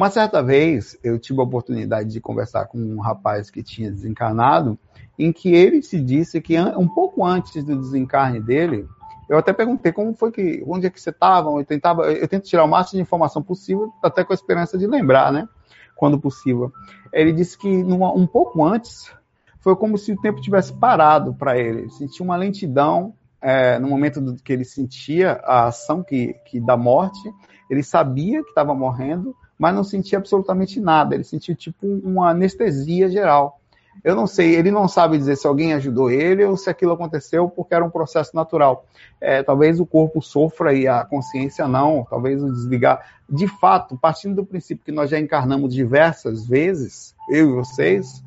uma 0.00 0.08
certa 0.08 0.42
vez, 0.42 0.98
eu 1.04 1.18
tive 1.18 1.40
a 1.40 1.42
oportunidade 1.42 2.10
de 2.10 2.22
conversar 2.22 2.64
com 2.64 2.78
um 2.78 3.00
rapaz 3.00 3.50
que 3.50 3.62
tinha 3.62 3.90
desencarnado, 3.90 4.78
em 5.18 5.30
que 5.30 5.54
ele 5.54 5.82
se 5.82 6.00
disse 6.00 6.40
que 6.40 6.58
um 6.58 6.88
pouco 6.88 7.22
antes 7.22 7.62
do 7.62 7.76
desencarne 7.76 8.40
dele, 8.40 8.88
eu 9.28 9.36
até 9.36 9.52
perguntei 9.52 9.92
como 9.92 10.14
foi 10.14 10.32
que, 10.32 10.64
onde 10.66 10.86
é 10.86 10.90
que 10.90 10.98
você 10.98 11.10
estava, 11.10 11.50
eu 11.50 11.64
tentava, 11.66 12.10
eu 12.10 12.26
tento 12.26 12.44
tirar 12.44 12.64
o 12.64 12.66
máximo 12.68 12.96
de 12.96 13.02
informação 13.02 13.42
possível, 13.42 13.92
até 14.02 14.24
com 14.24 14.32
a 14.32 14.34
esperança 14.34 14.78
de 14.78 14.86
lembrar, 14.86 15.30
né, 15.30 15.46
quando 15.94 16.18
possível. 16.18 16.72
Ele 17.12 17.30
disse 17.30 17.58
que 17.58 17.84
numa, 17.84 18.10
um 18.10 18.26
pouco 18.26 18.64
antes, 18.64 19.12
foi 19.58 19.76
como 19.76 19.98
se 19.98 20.12
o 20.12 20.20
tempo 20.22 20.40
tivesse 20.40 20.72
parado 20.72 21.34
para 21.34 21.58
ele, 21.58 21.80
ele 21.80 21.90
sentia 21.90 22.24
uma 22.24 22.36
lentidão 22.36 23.12
é, 23.42 23.78
no 23.78 23.86
momento 23.86 24.18
do, 24.18 24.34
que 24.36 24.50
ele 24.50 24.64
sentia 24.64 25.32
a 25.44 25.66
ação 25.66 26.02
que, 26.02 26.32
que 26.46 26.58
da 26.58 26.74
morte, 26.74 27.20
ele 27.68 27.82
sabia 27.82 28.42
que 28.42 28.48
estava 28.48 28.74
morrendo, 28.74 29.36
mas 29.60 29.74
não 29.74 29.84
sentia 29.84 30.16
absolutamente 30.16 30.80
nada. 30.80 31.14
Ele 31.14 31.22
sentia 31.22 31.54
tipo 31.54 31.86
uma 31.86 32.30
anestesia 32.30 33.10
geral. 33.10 33.60
Eu 34.02 34.14
não 34.14 34.26
sei, 34.26 34.54
ele 34.54 34.70
não 34.70 34.88
sabe 34.88 35.18
dizer 35.18 35.36
se 35.36 35.46
alguém 35.46 35.74
ajudou 35.74 36.10
ele 36.10 36.42
ou 36.42 36.56
se 36.56 36.70
aquilo 36.70 36.92
aconteceu 36.92 37.46
porque 37.50 37.74
era 37.74 37.84
um 37.84 37.90
processo 37.90 38.34
natural. 38.34 38.86
É, 39.20 39.42
talvez 39.42 39.78
o 39.78 39.84
corpo 39.84 40.22
sofra 40.22 40.72
e 40.72 40.88
a 40.88 41.04
consciência 41.04 41.68
não, 41.68 42.06
talvez 42.08 42.42
o 42.42 42.50
desligar. 42.50 43.04
De 43.28 43.46
fato, 43.46 43.98
partindo 43.98 44.36
do 44.36 44.46
princípio 44.46 44.82
que 44.82 44.90
nós 44.90 45.10
já 45.10 45.20
encarnamos 45.20 45.74
diversas 45.74 46.46
vezes, 46.46 47.14
eu 47.28 47.50
e 47.50 47.52
vocês, 47.52 48.24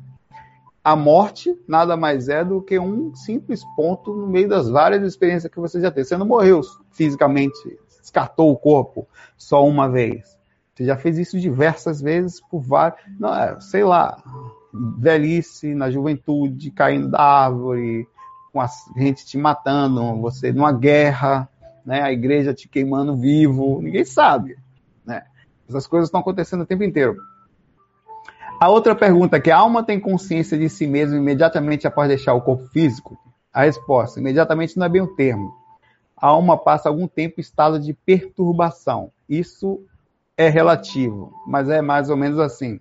a 0.84 0.94
morte 0.94 1.58
nada 1.66 1.96
mais 1.96 2.28
é 2.28 2.44
do 2.44 2.62
que 2.62 2.78
um 2.78 3.12
simples 3.12 3.64
ponto 3.74 4.14
no 4.14 4.28
meio 4.28 4.48
das 4.48 4.68
várias 4.68 5.02
experiências 5.02 5.52
que 5.52 5.58
você 5.58 5.80
já 5.80 5.90
teve. 5.90 6.06
Você 6.06 6.16
não 6.16 6.26
morreu 6.26 6.60
fisicamente, 6.92 7.76
descartou 8.00 8.52
o 8.52 8.56
corpo 8.56 9.08
só 9.36 9.66
uma 9.66 9.88
vez. 9.88 10.43
Você 10.74 10.84
já 10.84 10.96
fez 10.96 11.18
isso 11.18 11.38
diversas 11.38 12.00
vezes 12.00 12.40
por 12.40 12.60
vários. 12.60 13.00
Não, 13.18 13.32
é, 13.32 13.60
sei 13.60 13.84
lá, 13.84 14.20
velhice, 14.98 15.74
na 15.74 15.90
juventude, 15.90 16.70
caindo 16.72 17.08
da 17.08 17.20
árvore, 17.20 18.08
com 18.52 18.60
a 18.60 18.68
gente 18.96 19.24
te 19.24 19.38
matando, 19.38 20.20
você 20.20 20.52
numa 20.52 20.72
guerra, 20.72 21.48
né? 21.86 22.02
A 22.02 22.12
igreja 22.12 22.52
te 22.52 22.68
queimando 22.68 23.16
vivo, 23.16 23.80
ninguém 23.80 24.04
sabe, 24.04 24.56
né? 25.04 25.22
Essas 25.68 25.86
coisas 25.86 26.08
estão 26.08 26.20
acontecendo 26.20 26.62
o 26.62 26.66
tempo 26.66 26.82
inteiro. 26.82 27.16
A 28.60 28.68
outra 28.68 28.94
pergunta 28.94 29.40
que 29.40 29.50
a 29.50 29.58
alma 29.58 29.82
tem 29.82 30.00
consciência 30.00 30.56
de 30.58 30.68
si 30.68 30.86
mesma 30.86 31.16
imediatamente 31.16 31.86
após 31.86 32.08
deixar 32.08 32.34
o 32.34 32.40
corpo 32.40 32.66
físico? 32.68 33.18
A 33.52 33.64
resposta, 33.64 34.18
imediatamente 34.18 34.76
não 34.76 34.86
é 34.86 34.88
bem 34.88 35.02
o 35.02 35.14
termo. 35.14 35.52
A 36.16 36.28
alma 36.28 36.56
passa 36.56 36.88
algum 36.88 37.06
tempo 37.06 37.34
em 37.38 37.40
estado 37.40 37.78
de 37.78 37.92
perturbação. 37.92 39.10
Isso 39.28 39.84
é 40.36 40.48
relativo, 40.48 41.32
mas 41.46 41.68
é 41.68 41.80
mais 41.80 42.10
ou 42.10 42.16
menos 42.16 42.38
assim. 42.38 42.80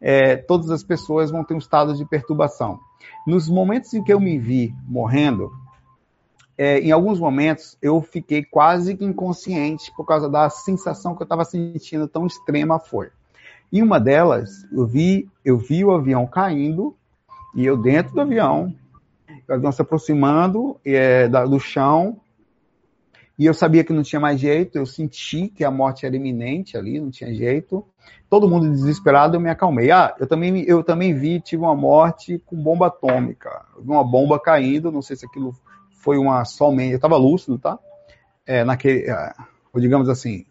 É, 0.00 0.36
todas 0.36 0.70
as 0.70 0.82
pessoas 0.82 1.30
vão 1.30 1.44
ter 1.44 1.54
um 1.54 1.58
estado 1.58 1.94
de 1.94 2.04
perturbação. 2.04 2.78
Nos 3.26 3.48
momentos 3.48 3.92
em 3.94 4.02
que 4.02 4.12
eu 4.12 4.20
me 4.20 4.38
vi 4.38 4.74
morrendo, 4.86 5.50
é, 6.56 6.80
em 6.80 6.90
alguns 6.90 7.18
momentos 7.18 7.76
eu 7.82 8.00
fiquei 8.00 8.44
quase 8.44 8.96
que 8.96 9.04
inconsciente 9.04 9.92
por 9.94 10.06
causa 10.06 10.28
da 10.28 10.48
sensação 10.48 11.14
que 11.14 11.22
eu 11.22 11.26
estava 11.26 11.44
sentindo 11.44 12.08
tão 12.08 12.26
extrema 12.26 12.78
foi. 12.78 13.10
Em 13.72 13.82
uma 13.82 13.98
delas, 13.98 14.64
eu 14.72 14.86
vi, 14.86 15.28
eu 15.44 15.58
vi 15.58 15.84
o 15.84 15.90
avião 15.90 16.26
caindo 16.26 16.96
e 17.54 17.64
eu 17.64 17.76
dentro 17.76 18.14
do 18.14 18.20
avião, 18.20 18.74
o 19.48 19.52
avião 19.52 19.72
se 19.72 19.82
aproximando 19.82 20.78
é, 20.84 21.28
da, 21.28 21.44
do 21.44 21.58
chão 21.58 22.20
e 23.38 23.44
eu 23.44 23.52
sabia 23.52 23.84
que 23.84 23.92
não 23.92 24.02
tinha 24.02 24.18
mais 24.18 24.40
jeito, 24.40 24.78
eu 24.78 24.86
senti 24.86 25.48
que 25.48 25.62
a 25.62 25.70
morte 25.70 26.06
era 26.06 26.16
iminente 26.16 26.76
ali, 26.76 26.98
não 26.98 27.10
tinha 27.10 27.34
jeito. 27.34 27.84
Todo 28.30 28.48
mundo 28.48 28.70
desesperado, 28.70 29.36
eu 29.36 29.40
me 29.40 29.50
acalmei. 29.50 29.90
Ah, 29.90 30.14
eu 30.18 30.26
também, 30.26 30.62
eu 30.62 30.82
também 30.82 31.12
vi, 31.12 31.38
tive 31.40 31.62
uma 31.62 31.76
morte 31.76 32.38
com 32.46 32.56
bomba 32.56 32.86
atômica. 32.86 33.66
vi 33.78 33.90
uma 33.90 34.02
bomba 34.02 34.40
caindo, 34.40 34.90
não 34.90 35.02
sei 35.02 35.16
se 35.16 35.26
aquilo 35.26 35.54
foi 35.90 36.16
uma 36.16 36.46
somente. 36.46 36.92
Eu 36.92 36.96
estava 36.96 37.16
lúcido, 37.18 37.58
tá? 37.58 37.78
É, 38.46 38.64
naquele, 38.64 39.10
é, 39.10 39.34
ou 39.70 39.80
digamos 39.82 40.08
assim, 40.08 40.46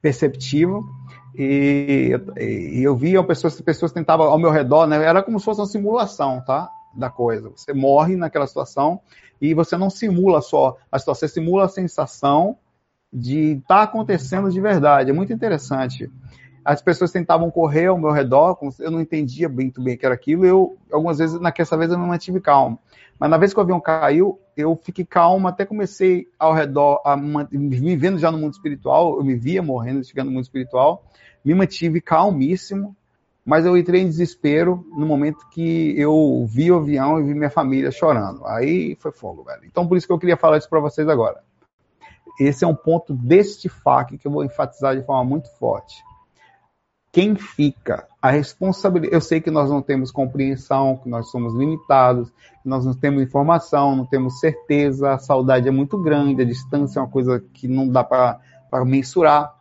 perceptivo. 0.00 0.84
E, 1.34 2.12
e, 2.38 2.82
eu 2.84 2.96
via 2.96 3.22
pessoas, 3.24 3.60
pessoas 3.60 3.90
tentavam 3.90 4.26
ao 4.26 4.38
meu 4.38 4.50
redor, 4.50 4.86
né? 4.86 5.02
Era 5.04 5.24
como 5.24 5.40
se 5.40 5.44
fosse 5.44 5.60
uma 5.60 5.66
simulação, 5.66 6.40
tá? 6.44 6.70
Da 6.94 7.10
coisa. 7.10 7.50
Você 7.50 7.72
morre 7.72 8.14
naquela 8.14 8.46
situação 8.46 9.00
e 9.40 9.54
você 9.54 9.76
não 9.76 9.88
simula 9.88 10.40
só 10.40 10.76
a 10.90 10.98
situação, 10.98 11.28
você 11.28 11.34
simula 11.34 11.64
a 11.64 11.68
sensação 11.68 12.56
de 13.12 13.52
estar 13.52 13.76
tá 13.76 13.82
acontecendo 13.82 14.50
de 14.50 14.60
verdade. 14.60 15.10
É 15.10 15.12
muito 15.12 15.32
interessante. 15.32 16.10
As 16.64 16.82
pessoas 16.82 17.10
tentavam 17.10 17.50
correr 17.50 17.86
ao 17.86 17.98
meu 17.98 18.10
redor, 18.10 18.58
eu 18.78 18.90
não 18.90 19.00
entendia 19.00 19.48
muito 19.48 19.82
bem 19.82 19.94
o 19.94 19.98
que 19.98 20.04
era 20.04 20.14
aquilo, 20.14 20.44
eu, 20.44 20.76
algumas 20.92 21.18
vezes, 21.18 21.40
naquela 21.40 21.78
vez 21.78 21.90
eu 21.90 21.98
não 21.98 22.06
mantive 22.06 22.40
calmo. 22.40 22.78
Mas 23.18 23.30
na 23.30 23.38
vez 23.38 23.52
que 23.52 23.58
o 23.58 23.62
avião 23.62 23.80
caiu, 23.80 24.38
eu 24.56 24.76
fiquei 24.76 25.04
calmo, 25.04 25.48
até 25.48 25.64
comecei 25.64 26.26
ao 26.38 26.52
redor, 26.52 27.00
a, 27.04 27.16
me 27.16 27.96
vendo 27.96 28.18
já 28.18 28.30
no 28.30 28.38
mundo 28.38 28.52
espiritual, 28.52 29.16
eu 29.16 29.24
me 29.24 29.34
via 29.34 29.62
morrendo, 29.62 30.04
chegando 30.04 30.26
no 30.26 30.32
mundo 30.32 30.44
espiritual, 30.44 31.04
me 31.44 31.54
mantive 31.54 32.00
calmíssimo, 32.00 32.94
mas 33.44 33.64
eu 33.64 33.76
entrei 33.76 34.02
em 34.02 34.08
desespero 34.08 34.86
no 34.96 35.06
momento 35.06 35.48
que 35.50 35.94
eu 35.98 36.46
vi 36.48 36.70
o 36.70 36.76
avião 36.76 37.18
e 37.18 37.24
vi 37.24 37.34
minha 37.34 37.50
família 37.50 37.90
chorando. 37.90 38.46
Aí 38.46 38.96
foi 39.00 39.12
fogo, 39.12 39.44
velho. 39.44 39.62
Então 39.64 39.86
por 39.86 39.96
isso 39.96 40.06
que 40.06 40.12
eu 40.12 40.18
queria 40.18 40.36
falar 40.36 40.58
isso 40.58 40.68
para 40.68 40.80
vocês 40.80 41.08
agora. 41.08 41.42
Esse 42.38 42.64
é 42.64 42.68
um 42.68 42.74
ponto 42.74 43.12
deste 43.12 43.68
FAQ 43.68 44.18
que 44.18 44.26
eu 44.26 44.32
vou 44.32 44.44
enfatizar 44.44 44.96
de 44.96 45.04
forma 45.04 45.24
muito 45.24 45.50
forte. 45.58 46.02
Quem 47.12 47.34
fica 47.34 48.06
a 48.22 48.30
responsabilidade. 48.30 49.14
Eu 49.14 49.20
sei 49.20 49.40
que 49.40 49.50
nós 49.50 49.70
não 49.70 49.80
temos 49.80 50.10
compreensão, 50.10 50.96
que 50.98 51.08
nós 51.08 51.30
somos 51.30 51.54
limitados, 51.54 52.30
que 52.62 52.68
nós 52.68 52.84
não 52.84 52.92
temos 52.92 53.22
informação, 53.22 53.96
não 53.96 54.04
temos 54.04 54.38
certeza, 54.40 55.14
a 55.14 55.18
saudade 55.18 55.66
é 55.66 55.70
muito 55.70 55.98
grande, 55.98 56.42
a 56.42 56.44
distância 56.44 56.98
é 56.98 57.02
uma 57.02 57.08
coisa 57.08 57.40
que 57.52 57.66
não 57.66 57.88
dá 57.88 58.04
para 58.04 58.38
mensurar 58.84 59.54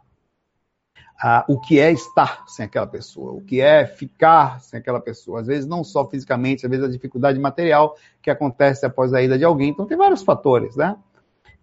ah, 1.22 1.44
o 1.50 1.60
que 1.60 1.80
é 1.80 1.92
estar 1.92 2.46
sem 2.48 2.66
aquela 2.66 2.88
pessoa, 2.88 3.34
o 3.34 3.42
que 3.42 3.60
é 3.60 3.86
ficar 3.86 4.62
sem 4.62 4.80
aquela 4.80 5.02
pessoa. 5.02 5.42
Às 5.42 5.48
vezes, 5.48 5.68
não 5.68 5.84
só 5.84 6.08
fisicamente, 6.08 6.66
às 6.66 6.70
vezes 6.70 6.86
a 6.86 6.90
dificuldade 6.90 7.38
material 7.38 7.96
que 8.22 8.30
acontece 8.30 8.86
após 8.86 9.14
a 9.14 9.22
ida 9.22 9.38
de 9.38 9.44
alguém. 9.44 9.70
Então, 9.70 9.86
tem 9.86 9.98
vários 9.98 10.24
fatores, 10.24 10.78
né? 10.78 10.96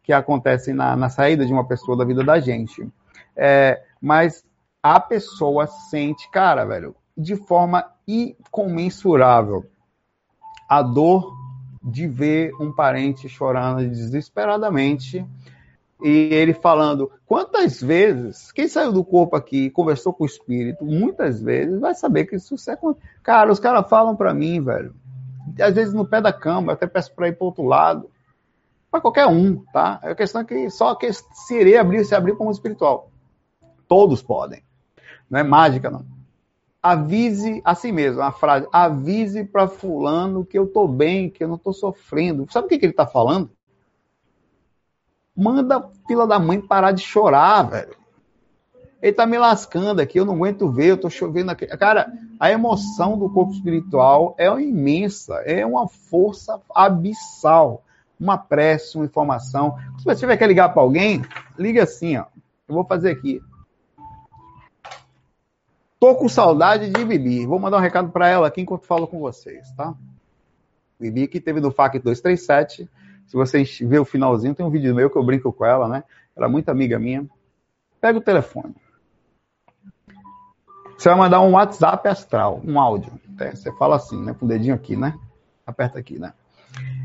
Que 0.03 0.13
acontecem 0.13 0.75
na, 0.75 0.95
na 0.95 1.09
saída 1.09 1.47
de 1.47 1.53
uma 1.53 1.67
pessoa 1.67 1.97
da 1.97 2.05
vida 2.05 2.23
da 2.23 2.39
gente. 2.39 2.87
É, 3.35 3.83
mas 4.01 4.45
a 4.83 5.01
pessoa 5.01 5.67
sente, 5.67 6.31
cara, 6.31 6.65
velho, 6.65 6.95
de 7.17 7.35
forma 7.35 7.85
incomensurável 8.07 9.65
a 10.69 10.83
dor 10.83 11.35
de 11.83 12.07
ver 12.07 12.53
um 12.61 12.73
parente 12.73 13.29
chorando 13.29 13.89
desesperadamente 13.89 15.25
e 16.03 16.09
ele 16.09 16.53
falando 16.53 17.11
quantas 17.25 17.81
vezes 17.81 18.53
quem 18.53 18.69
saiu 18.69 18.93
do 18.93 19.05
corpo 19.05 19.35
aqui 19.35 19.67
e 19.67 19.71
conversou 19.71 20.13
com 20.13 20.25
o 20.25 20.27
espírito 20.27 20.85
muitas 20.85 21.41
vezes 21.41 21.81
vai 21.81 21.95
saber 21.95 22.27
que 22.27 22.37
isso 22.37 22.55
é 22.71 22.77
cara 23.23 23.51
os 23.51 23.59
caras 23.59 23.89
falam 23.89 24.15
para 24.15 24.35
mim 24.35 24.63
velho. 24.63 24.95
Às 25.59 25.75
vezes 25.75 25.95
no 25.95 26.07
pé 26.07 26.21
da 26.21 26.33
cama 26.33 26.73
eu 26.73 26.75
até 26.75 26.87
peço 26.87 27.15
para 27.15 27.29
ir 27.29 27.37
para 27.37 27.47
outro 27.47 27.65
lado 27.65 28.11
para 28.91 29.01
qualquer 29.01 29.27
um 29.27 29.65
tá? 29.73 29.99
A 30.03 30.15
questão 30.15 30.43
é 30.43 30.45
que 30.45 30.69
só 30.71 30.95
que 30.95 31.11
se 31.13 31.59
irei 31.59 31.79
abrir 31.79 32.05
se 32.05 32.15
abrir 32.15 32.37
como 32.37 32.51
espiritual. 32.51 33.11
Todos 33.89 34.23
podem. 34.23 34.63
Não 35.31 35.41
é 35.41 35.43
mágica 35.43 35.91
não. 35.91 36.05
Avise 36.83 37.63
assim 37.65 37.91
mesmo 37.91 38.21
a 38.21 38.31
frase 38.31 38.69
avise 38.71 39.45
para 39.45 39.67
fulano 39.67 40.45
que 40.45 40.59
eu 40.59 40.67
tô 40.67 40.87
bem 40.87 41.31
que 41.31 41.43
eu 41.43 41.49
não 41.49 41.57
tô 41.57 41.73
sofrendo. 41.73 42.47
Sabe 42.53 42.67
o 42.67 42.69
que, 42.69 42.79
que 42.79 42.85
ele 42.85 42.93
tá 42.93 43.07
falando 43.07 43.51
Manda 45.37 45.91
fila 46.07 46.27
da 46.27 46.39
mãe 46.39 46.61
parar 46.61 46.93
de 46.93 47.03
chorar, 47.03 47.63
velho. 47.65 47.97
Ele 49.03 49.13
tá 49.13 49.27
me 49.27 49.37
lascando 49.39 50.01
aqui, 50.01 50.19
eu 50.19 50.25
não 50.25 50.35
aguento 50.35 50.71
ver, 50.71 50.87
eu 50.87 50.97
tô 50.97 51.11
chovendo 51.11 51.51
aqui. 51.51 51.67
Cara, 51.67 52.13
a 52.41 52.51
emoção 52.51 53.19
do 53.19 53.29
corpo 53.29 53.53
espiritual 53.53 54.35
é 54.39 54.49
imensa, 54.61 55.35
é 55.45 55.67
uma 55.67 55.87
força 55.87 56.61
abissal. 56.75 57.83
Uma 58.19 58.39
prece, 58.39 58.97
uma 58.97 59.05
informação. 59.05 59.77
Se 59.99 60.05
você 60.05 60.21
tiver 60.21 60.39
que 60.39 60.47
ligar 60.47 60.71
para 60.71 60.81
alguém, 60.81 61.23
liga 61.59 61.83
assim, 61.83 62.17
ó. 62.17 62.25
Eu 62.67 62.75
vou 62.75 62.85
fazer 62.85 63.11
aqui. 63.11 63.43
Tô 66.01 66.15
com 66.15 66.27
saudade 66.27 66.89
de 66.89 67.05
Bibi. 67.05 67.45
Vou 67.45 67.59
mandar 67.59 67.77
um 67.77 67.81
recado 67.81 68.11
para 68.11 68.27
ela 68.27 68.47
aqui 68.47 68.63
enquanto 68.63 68.87
falo 68.87 69.07
com 69.07 69.21
vocês, 69.21 69.71
tá? 69.73 69.95
Bibi 70.99 71.29
que 71.29 71.41
teve 71.41 71.61
do 71.61 71.71
FAC 71.71 71.99
237 71.99 72.89
se 73.27 73.37
vocês 73.37 73.79
ver 73.81 73.99
o 73.99 74.05
finalzinho, 74.05 74.55
tem 74.55 74.65
um 74.65 74.71
vídeo 74.71 74.95
meu 74.95 75.11
que 75.11 75.17
eu 75.17 75.25
brinco 75.25 75.53
com 75.53 75.65
ela, 75.65 75.89
né? 75.89 76.05
Ela 76.37 76.47
é 76.47 76.49
muito 76.49 76.69
amiga 76.69 76.99
minha. 76.99 77.27
Pega 78.01 78.19
o 78.19 78.23
telefone. 78.23 78.75
Você 80.97 81.09
vai 81.09 81.19
mandar 81.19 81.41
um 81.41 81.53
WhatsApp 81.53 82.09
astral, 82.09 82.61
um 82.65 82.81
áudio. 82.81 83.13
É, 83.39 83.55
você 83.55 83.71
fala 83.73 83.97
assim, 83.97 84.23
né? 84.23 84.35
Com 84.35 84.47
o 84.47 84.49
dedinho 84.49 84.75
aqui, 84.75 84.97
né? 84.97 85.19
Aperta 85.67 85.99
aqui, 85.99 86.19
né? 86.19 86.33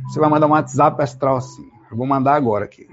Você 0.08 0.20
vai 0.20 0.30
mandar 0.30 0.48
um 0.48 0.52
WhatsApp 0.52 1.02
astral 1.02 1.38
assim. 1.38 1.70
Eu 1.90 1.98
vou 1.98 2.06
mandar 2.06 2.36
agora 2.36 2.66
aqui. 2.66 2.88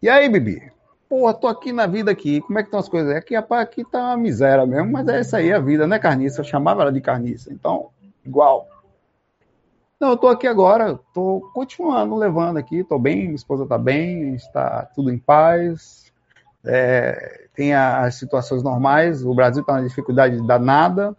E 0.00 0.08
aí, 0.08 0.28
Bibi? 0.28 0.72
Pô, 1.08 1.32
tô 1.34 1.48
aqui 1.48 1.72
na 1.72 1.86
vida 1.86 2.10
aqui. 2.10 2.40
Como 2.40 2.58
é 2.58 2.62
que 2.62 2.68
estão 2.68 2.80
as 2.80 2.88
coisas? 2.88 3.14
Aqui, 3.14 3.34
rapaz, 3.34 3.62
aqui 3.62 3.84
tá 3.84 3.98
uma 3.98 4.16
miséria 4.16 4.66
mesmo, 4.66 4.90
mas 4.90 5.06
é 5.08 5.20
isso 5.20 5.36
aí 5.36 5.52
a 5.52 5.58
vida, 5.58 5.86
né, 5.86 5.98
carniça? 5.98 6.40
Eu 6.40 6.44
chamava 6.44 6.82
ela 6.82 6.92
de 6.92 7.00
carniça. 7.00 7.52
Então, 7.52 7.90
igual. 8.24 8.68
Não, 9.98 10.10
eu 10.10 10.16
tô 10.18 10.28
aqui 10.28 10.46
agora, 10.46 11.00
tô 11.14 11.50
continuando 11.54 12.16
levando 12.16 12.58
aqui, 12.58 12.84
tô 12.84 12.98
bem, 12.98 13.22
minha 13.24 13.34
esposa 13.34 13.66
tá 13.66 13.78
bem, 13.78 14.34
está 14.34 14.84
tudo 14.94 15.10
em 15.10 15.18
paz. 15.18 16.12
É, 16.62 17.48
tem 17.54 17.74
as 17.74 18.16
situações 18.16 18.62
normais, 18.62 19.24
o 19.24 19.34
Brasil 19.34 19.64
tá 19.64 19.74
na 19.74 19.86
dificuldade 19.86 20.46
danada, 20.46 21.16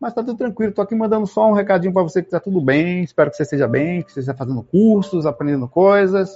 mas 0.00 0.14
tá 0.14 0.22
tudo 0.22 0.38
tranquilo. 0.38 0.72
Tô 0.72 0.80
aqui 0.80 0.94
mandando 0.94 1.26
só 1.26 1.50
um 1.50 1.52
recadinho 1.52 1.92
para 1.92 2.02
você 2.02 2.22
que 2.22 2.30
tá 2.30 2.40
tudo 2.40 2.62
bem, 2.62 3.02
espero 3.02 3.30
que 3.30 3.36
você 3.36 3.42
esteja 3.42 3.68
bem, 3.68 4.02
que 4.02 4.10
você 4.10 4.20
esteja 4.20 4.36
fazendo 4.36 4.62
cursos, 4.62 5.26
aprendendo 5.26 5.68
coisas. 5.68 6.34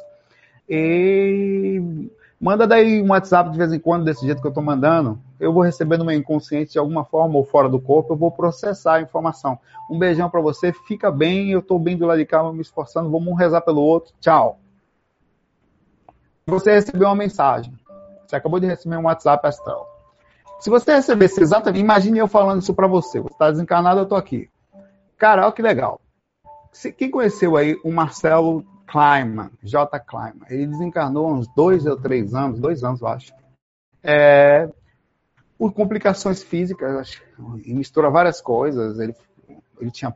E 0.69 1.81
Manda 2.43 2.67
daí 2.67 3.01
um 3.01 3.11
WhatsApp 3.11 3.51
de 3.51 3.57
vez 3.57 3.73
em 3.73 3.79
quando, 3.79 4.05
desse 4.05 4.27
jeito 4.27 4.41
que 4.41 4.47
eu 4.49 4.51
estou 4.51 4.65
mandando. 4.65 5.17
Eu 5.39 5.53
vou 5.53 5.63
receber 5.63 5.97
no 5.97 6.05
meu 6.05 6.17
inconsciente 6.17 6.73
de 6.73 6.79
alguma 6.81 7.05
forma 7.05 7.37
ou 7.37 7.45
fora 7.45 7.69
do 7.69 7.79
corpo, 7.79 8.15
eu 8.15 8.17
vou 8.17 8.33
processar 8.33 8.95
a 8.95 9.01
informação. 9.01 9.57
Um 9.89 9.97
beijão 9.97 10.29
para 10.29 10.41
você, 10.41 10.73
fica 10.73 11.09
bem, 11.09 11.53
eu 11.53 11.61
estou 11.61 11.79
bem 11.79 11.97
do 11.97 12.05
lado 12.05 12.19
de 12.19 12.27
cá, 12.27 12.43
me 12.53 12.61
esforçando, 12.61 13.09
vamos 13.09 13.29
um 13.29 13.35
rezar 13.35 13.61
pelo 13.61 13.81
outro. 13.81 14.13
Tchau. 14.19 14.59
Você 16.45 16.73
recebeu 16.73 17.07
uma 17.07 17.15
mensagem. 17.15 17.73
Você 18.27 18.35
acabou 18.35 18.59
de 18.59 18.67
receber 18.67 18.97
um 18.97 19.05
WhatsApp 19.05 19.47
astral. 19.47 19.87
Se 20.59 20.69
você 20.69 20.97
recebesse 20.97 21.41
exatamente, 21.41 21.81
imagine 21.81 22.19
eu 22.19 22.27
falando 22.27 22.61
isso 22.61 22.75
para 22.75 22.89
você. 22.89 23.21
Você 23.21 23.33
está 23.33 23.53
desencarnado, 23.53 24.01
eu 24.01 24.05
estou 24.05 24.19
aqui. 24.19 24.51
Cara, 25.17 25.45
olha 25.45 25.53
que 25.53 25.63
legal. 25.63 26.01
Quem 26.99 27.09
conheceu 27.09 27.57
aí 27.57 27.79
o 27.85 27.93
Marcelo 27.93 28.65
Kleiman, 28.87 29.51
J. 29.63 30.01
Kleiman. 30.01 30.47
Ele 30.49 30.67
desencarnou 30.67 31.27
há 31.27 31.33
uns 31.33 31.49
dois 31.55 31.87
ou 31.87 31.97
três 31.97 32.35
anos, 32.35 32.61
dois 32.61 32.83
anos, 32.85 33.01
eu 33.01 33.09
acho. 33.09 33.33
É, 34.03 34.69
por 35.59 35.73
complicações 35.73 36.43
físicas, 36.43 36.97
acho, 36.97 37.23
e 37.65 37.73
mistura 37.75 38.11
várias 38.11 38.41
coisas. 38.41 38.99
Ele, 38.99 39.15
ele 39.81 39.91
tinha 39.91 40.15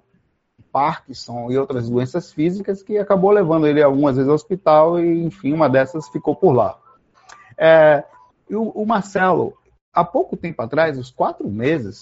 Parkinson 0.77 1.51
e 1.51 1.57
outras 1.57 1.89
doenças 1.89 2.33
físicas 2.33 2.83
que 2.83 2.99
acabou 2.99 3.31
levando 3.31 3.67
ele 3.67 3.83
algumas 3.83 4.17
vezes 4.17 4.29
ao 4.29 4.35
hospital 4.35 5.01
e, 5.01 5.25
enfim, 5.25 5.55
uma 5.55 5.71
dessas 5.71 6.09
ficou 6.09 6.37
por 6.37 6.53
lá. 6.53 6.79
É, 7.57 8.05
o, 8.51 8.83
o 8.83 8.87
Marcelo, 8.87 9.55
há 9.91 10.05
pouco 10.05 10.37
tempo 10.37 10.61
atrás, 10.61 10.99
uns 10.99 11.11
quatro 11.11 11.49
meses, 11.49 12.01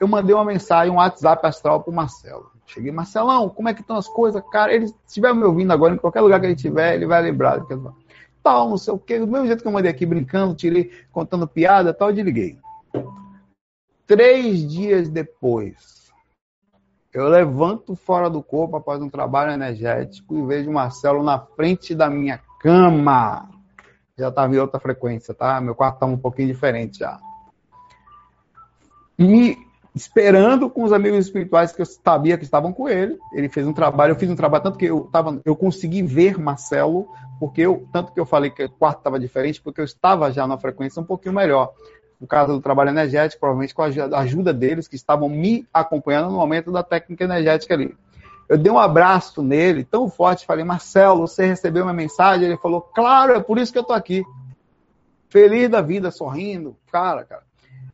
eu 0.00 0.08
mandei 0.08 0.34
uma 0.34 0.44
mensagem, 0.44 0.92
um 0.92 0.96
WhatsApp 0.96 1.46
astral 1.46 1.82
para 1.82 1.92
o 1.92 1.94
Marcelo. 1.94 2.50
Cheguei, 2.72 2.92
Marcelão, 2.92 3.48
como 3.48 3.68
é 3.68 3.74
que 3.74 3.80
estão 3.80 3.96
as 3.96 4.06
coisas? 4.06 4.40
Cara, 4.52 4.72
ele 4.72 4.84
estiver 5.06 5.34
me 5.34 5.42
ouvindo 5.42 5.72
agora, 5.72 5.92
em 5.92 5.98
qualquer 5.98 6.20
lugar 6.20 6.38
que 6.38 6.46
ele 6.46 6.54
estiver, 6.54 6.94
ele 6.94 7.04
vai 7.04 7.20
lembrar. 7.20 7.60
Tal, 8.42 8.70
não 8.70 8.78
sei 8.78 8.94
o 8.94 8.98
quê. 8.98 9.18
Do 9.18 9.26
mesmo 9.26 9.46
jeito 9.46 9.60
que 9.60 9.66
eu 9.66 9.72
mandei 9.72 9.90
aqui 9.90 10.06
brincando, 10.06 10.54
tirei, 10.54 10.90
contando 11.10 11.48
piada, 11.48 11.92
tal, 11.92 12.12
desliguei. 12.12 12.58
Três 14.06 14.68
dias 14.68 15.08
depois, 15.08 16.12
eu 17.12 17.28
levanto 17.28 17.96
fora 17.96 18.30
do 18.30 18.40
corpo 18.40 18.76
após 18.76 19.02
um 19.02 19.10
trabalho 19.10 19.50
energético 19.50 20.38
e 20.38 20.46
vejo 20.46 20.70
Marcelo 20.70 21.24
na 21.24 21.40
frente 21.40 21.92
da 21.92 22.08
minha 22.08 22.38
cama. 22.60 23.50
Já 24.16 24.28
estava 24.28 24.54
em 24.54 24.58
outra 24.58 24.78
frequência, 24.78 25.34
tá? 25.34 25.60
Meu 25.60 25.74
quarto 25.74 25.94
estava 25.94 26.12
um 26.12 26.18
pouquinho 26.18 26.48
diferente 26.48 27.00
já. 27.00 27.18
Me 29.18 29.56
esperando 29.94 30.70
com 30.70 30.84
os 30.84 30.92
amigos 30.92 31.26
espirituais 31.26 31.72
que 31.72 31.82
eu 31.82 31.86
sabia 31.86 32.38
que 32.38 32.44
estavam 32.44 32.72
com 32.72 32.88
ele. 32.88 33.18
Ele 33.32 33.48
fez 33.48 33.66
um 33.66 33.72
trabalho, 33.72 34.12
eu 34.12 34.16
fiz 34.16 34.30
um 34.30 34.36
trabalho, 34.36 34.62
tanto 34.62 34.78
que 34.78 34.86
eu, 34.86 35.08
tava, 35.12 35.40
eu 35.44 35.56
consegui 35.56 36.02
ver 36.02 36.38
Marcelo, 36.38 37.08
porque 37.38 37.62
eu, 37.62 37.86
tanto 37.92 38.12
que 38.12 38.20
eu 38.20 38.26
falei 38.26 38.50
que 38.50 38.64
o 38.64 38.70
quarto 38.70 38.98
estava 38.98 39.18
diferente, 39.18 39.60
porque 39.60 39.80
eu 39.80 39.84
estava 39.84 40.30
já 40.30 40.46
na 40.46 40.58
frequência 40.58 41.00
um 41.00 41.04
pouquinho 41.04 41.34
melhor. 41.34 41.72
No 42.20 42.26
caso 42.26 42.52
do 42.52 42.60
trabalho 42.60 42.90
energético, 42.90 43.40
provavelmente 43.40 43.74
com 43.74 43.82
a 43.82 44.18
ajuda 44.18 44.52
deles, 44.52 44.86
que 44.86 44.94
estavam 44.94 45.28
me 45.28 45.66
acompanhando 45.72 46.30
no 46.30 46.36
momento 46.36 46.70
da 46.70 46.82
técnica 46.82 47.24
energética 47.24 47.74
ali. 47.74 47.96
Eu 48.46 48.58
dei 48.58 48.70
um 48.70 48.78
abraço 48.78 49.42
nele 49.42 49.84
tão 49.84 50.10
forte, 50.10 50.44
falei, 50.44 50.64
Marcelo, 50.64 51.26
você 51.26 51.46
recebeu 51.46 51.84
uma 51.84 51.92
mensagem? 51.92 52.46
Ele 52.46 52.56
falou, 52.58 52.80
claro, 52.80 53.32
é 53.32 53.40
por 53.40 53.58
isso 53.58 53.72
que 53.72 53.78
eu 53.78 53.84
tô 53.84 53.92
aqui. 53.92 54.22
Feliz 55.28 55.70
da 55.70 55.80
vida, 55.80 56.10
sorrindo. 56.10 56.76
Cara, 56.90 57.24
cara. 57.24 57.49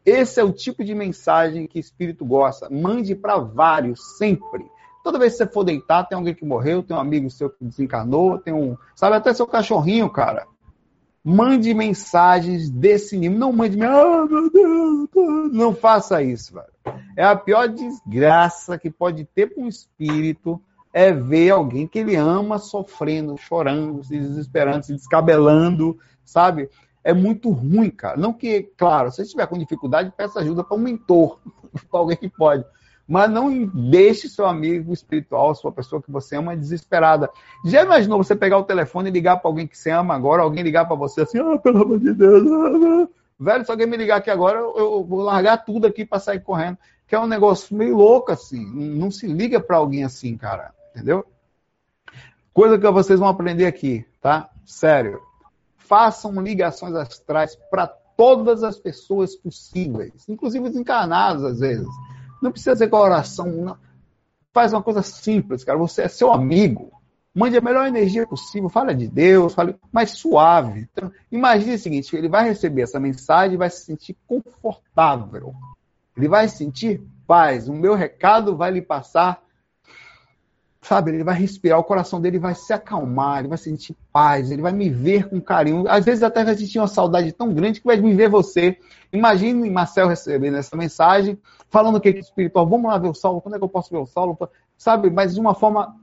Esse 0.07 0.39
é 0.39 0.45
o 0.45 0.53
tipo 0.53 0.85
de 0.85 0.95
mensagem 0.95 1.67
que 1.67 1.81
espírito 1.81 2.25
gosta. 2.25 2.71
Mande 2.71 3.13
para 3.17 3.39
vários, 3.39 4.17
sempre. 4.17 4.65
Toda 5.03 5.19
vez 5.19 5.33
que 5.33 5.39
você 5.39 5.47
for 5.49 5.65
deitar, 5.65 6.05
tem 6.05 6.17
alguém 6.17 6.33
que 6.33 6.45
morreu, 6.45 6.83
tem 6.83 6.97
um 6.97 7.01
amigo 7.01 7.29
seu 7.29 7.51
que 7.51 7.65
desencarnou, 7.65 8.39
tem 8.39 8.55
um. 8.55 8.77
Sabe, 8.95 9.17
até 9.17 9.35
seu 9.35 9.49
cachorrinho, 9.49 10.09
cara. 10.09 10.47
Mande 11.25 11.75
mensagens 11.75 12.71
desse 12.71 13.19
nível. 13.19 13.37
Não 13.37 13.53
mande. 13.53 13.83
Ah, 13.83 14.25
meu 14.31 14.49
Deus, 14.49 15.09
não 15.53 15.75
faça 15.75 16.23
isso, 16.23 16.55
velho. 16.55 17.01
É 17.17 17.25
a 17.25 17.35
pior 17.35 17.69
desgraça 17.69 18.79
que 18.79 18.91
pode 18.91 19.25
ter 19.25 19.53
para 19.53 19.63
um 19.63 19.67
espírito 19.69 20.63
é 20.93 21.13
ver 21.13 21.51
alguém 21.51 21.87
que 21.87 21.99
ele 21.99 22.17
ama 22.17 22.59
sofrendo, 22.59 23.37
chorando, 23.37 24.03
se 24.03 24.19
desesperando, 24.19 24.87
se 24.87 24.95
descabelando, 24.95 25.99
sabe? 26.25 26.71
É 27.07 27.15
muito 27.15 27.51
ruim, 27.51 27.89
cara. 27.89 28.17
Não 28.17 28.33
que, 28.33 28.65
claro, 28.77 29.11
se 29.11 29.19
você 29.19 29.23
estiver 29.23 29.47
com 29.47 29.57
dificuldade, 29.57 30.13
peça 30.17 30.41
ajuda 30.41 30.65
para 30.65 30.77
um 30.77 30.81
mentor, 30.81 31.39
para 31.89 32.01
alguém 32.01 32.17
que 32.17 32.29
pode. 32.29 32.65
Mas 33.07 33.31
não 33.31 33.65
deixe 33.65 34.29
seu 34.29 34.45
amigo 34.45 34.93
espiritual, 34.93 35.55
sua 35.55 35.71
pessoa 35.71 36.03
que 36.03 36.11
você 36.11 36.35
ama, 36.35 36.57
desesperada. 36.57 37.31
Já 37.65 37.85
imaginou 37.85 38.19
você 38.19 38.35
pegar 38.35 38.59
o 38.59 38.65
telefone 38.65 39.09
e 39.09 39.13
ligar 39.13 39.37
para 39.37 39.49
alguém 39.49 39.69
que 39.69 39.79
você 39.79 39.93
ama 39.93 40.17
agora, 40.17 40.43
alguém 40.43 40.65
ligar 40.65 40.85
para 40.85 40.97
você 40.97 41.21
assim, 41.21 41.39
ah, 41.39 41.57
pelo 41.57 41.85
amor 41.85 42.01
de 42.01 42.13
Deus. 42.13 42.43
Ah, 42.51 43.05
ah. 43.05 43.09
Velho, 43.39 43.65
se 43.65 43.71
alguém 43.71 43.87
me 43.87 43.97
ligar 43.97 44.17
aqui 44.17 44.31
agora, 44.31 44.59
eu 44.59 45.05
vou 45.05 45.21
largar 45.21 45.59
tudo 45.59 45.87
aqui 45.87 46.05
para 46.05 46.19
sair 46.19 46.41
correndo. 46.41 46.77
Que 47.07 47.15
é 47.15 47.21
um 47.21 47.29
negócio 47.29 47.77
meio 47.77 47.97
louco, 47.97 48.33
assim. 48.33 48.67
Não 48.99 49.13
se 49.13 49.29
liga 49.29 49.61
para 49.61 49.77
alguém 49.77 50.03
assim, 50.03 50.37
cara. 50.37 50.75
Entendeu? 50.91 51.25
Coisa 52.53 52.77
que 52.77 52.91
vocês 52.91 53.21
vão 53.21 53.29
aprender 53.29 53.67
aqui, 53.67 54.05
tá? 54.21 54.51
Sério 54.65 55.21
façam 55.87 56.41
ligações 56.41 56.95
astrais 56.95 57.57
para 57.71 57.87
todas 57.87 58.63
as 58.63 58.79
pessoas 58.79 59.37
possíveis, 59.37 60.29
inclusive 60.29 60.69
os 60.69 60.77
encarnados 60.77 61.45
às 61.45 61.61
vezes. 61.61 61.89
Não 62.43 62.51
precisa 62.51 62.77
ser 62.77 62.89
com 62.89 62.97
oração, 62.97 63.47
não. 63.47 63.79
faz 64.53 64.73
uma 64.73 64.83
coisa 64.83 65.03
simples, 65.03 65.65
cara. 65.65 65.79
Você 65.79 66.03
é 66.03 66.09
seu 66.09 66.33
amigo. 66.33 66.93
Mande 67.35 67.59
a 67.59 67.61
melhor 67.61 67.87
energia 67.87 68.27
possível, 68.27 68.71
fala 68.71 68.95
de 68.95 69.07
Deus, 69.07 69.53
fale 69.53 69.77
mais 69.93 70.13
suave. 70.13 70.89
Então, 70.91 71.13
imagine 71.31 71.75
o 71.75 71.79
seguinte: 71.79 72.17
ele 72.17 72.29
vai 72.29 72.49
receber 72.49 72.83
essa 72.83 72.99
mensagem 72.99 73.55
e 73.55 73.59
vai 73.59 73.69
se 73.69 73.85
sentir 73.85 74.17
confortável. 74.27 75.55
Ele 76.17 76.29
vai 76.29 76.49
sentir 76.49 77.07
paz. 77.27 77.69
O 77.69 77.75
meu 77.75 77.95
recado 77.95 78.57
vai 78.57 78.71
lhe 78.71 78.81
passar 78.81 79.43
sabe, 80.87 81.11
ele 81.11 81.25
vai 81.25 81.35
respirar, 81.35 81.79
o 81.79 81.85
coração 81.85 82.21
dele 82.21 82.39
vai 82.39 82.55
se 82.55 82.73
acalmar, 82.73 83.41
ele 83.41 83.49
vai 83.49 83.59
sentir 83.59 83.97
paz, 84.13 84.51
ele 84.51 84.63
vai 84.63 84.73
me 84.73 84.89
ver 84.89 85.29
com 85.29 85.41
carinho. 85.41 85.85
Às 85.89 86.05
vezes 86.05 86.23
até 86.23 86.45
vai 86.45 86.55
sentir 86.55 86.79
uma 86.79 86.87
saudade 86.87 87.33
tão 87.33 87.53
grande 87.53 87.81
que 87.81 87.87
vai 87.87 87.97
me 87.97 88.15
ver 88.15 88.29
você. 88.29 88.79
Imagine 89.13 89.69
Marcel 89.69 90.07
recebendo 90.07 90.57
essa 90.57 90.77
mensagem, 90.77 91.39
falando 91.69 92.01
que 92.01 92.09
é 92.09 92.13
espiritual, 92.13 92.67
vamos 92.67 92.91
lá 92.91 92.99
ver 92.99 93.09
o 93.09 93.15
Saulo, 93.15 93.41
quando 93.41 93.57
é 93.57 93.59
que 93.59 93.65
eu 93.65 93.69
posso 93.69 93.91
ver 93.91 93.99
o 93.99 94.07
Saulo? 94.07 94.39
Sabe, 94.79 95.11
mas 95.11 95.35
de 95.35 95.41
uma 95.41 95.55
forma, 95.55 95.97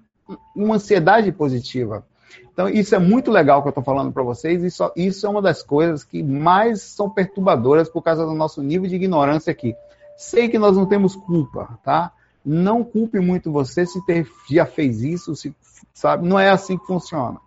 uma 0.56 0.76
ansiedade 0.76 1.32
positiva. 1.32 2.06
Então, 2.52 2.68
isso 2.68 2.94
é 2.94 3.00
muito 3.00 3.32
legal 3.32 3.62
que 3.62 3.68
eu 3.68 3.72
estou 3.72 3.84
falando 3.84 4.12
para 4.12 4.22
vocês. 4.22 4.64
Isso, 4.64 4.92
isso 4.96 5.26
é 5.26 5.30
uma 5.30 5.42
das 5.42 5.64
coisas 5.64 6.04
que 6.04 6.22
mais 6.22 6.82
são 6.82 7.10
perturbadoras 7.10 7.90
por 7.90 8.02
causa 8.02 8.26
do 8.26 8.34
nosso 8.34 8.62
nível 8.62 8.88
de 8.88 8.96
ignorância 8.96 9.50
aqui. 9.50 9.76
Sei 10.18 10.50
que 10.50 10.60
nós 10.60 10.76
não 10.76 10.86
temos 10.86 11.16
culpa, 11.16 11.80
tá? 11.84 12.12
Não 12.46 12.84
culpe 12.84 13.20
muito 13.20 13.52
você 13.52 13.86
se 13.86 14.04
ter, 14.06 14.28
já 14.50 14.66
fez 14.66 15.02
isso, 15.02 15.36
se, 15.36 15.56
sabe? 15.94 16.28
Não 16.28 16.40
é 16.40 16.50
assim 16.50 16.78
que 16.78 16.86
funciona. 16.86 17.40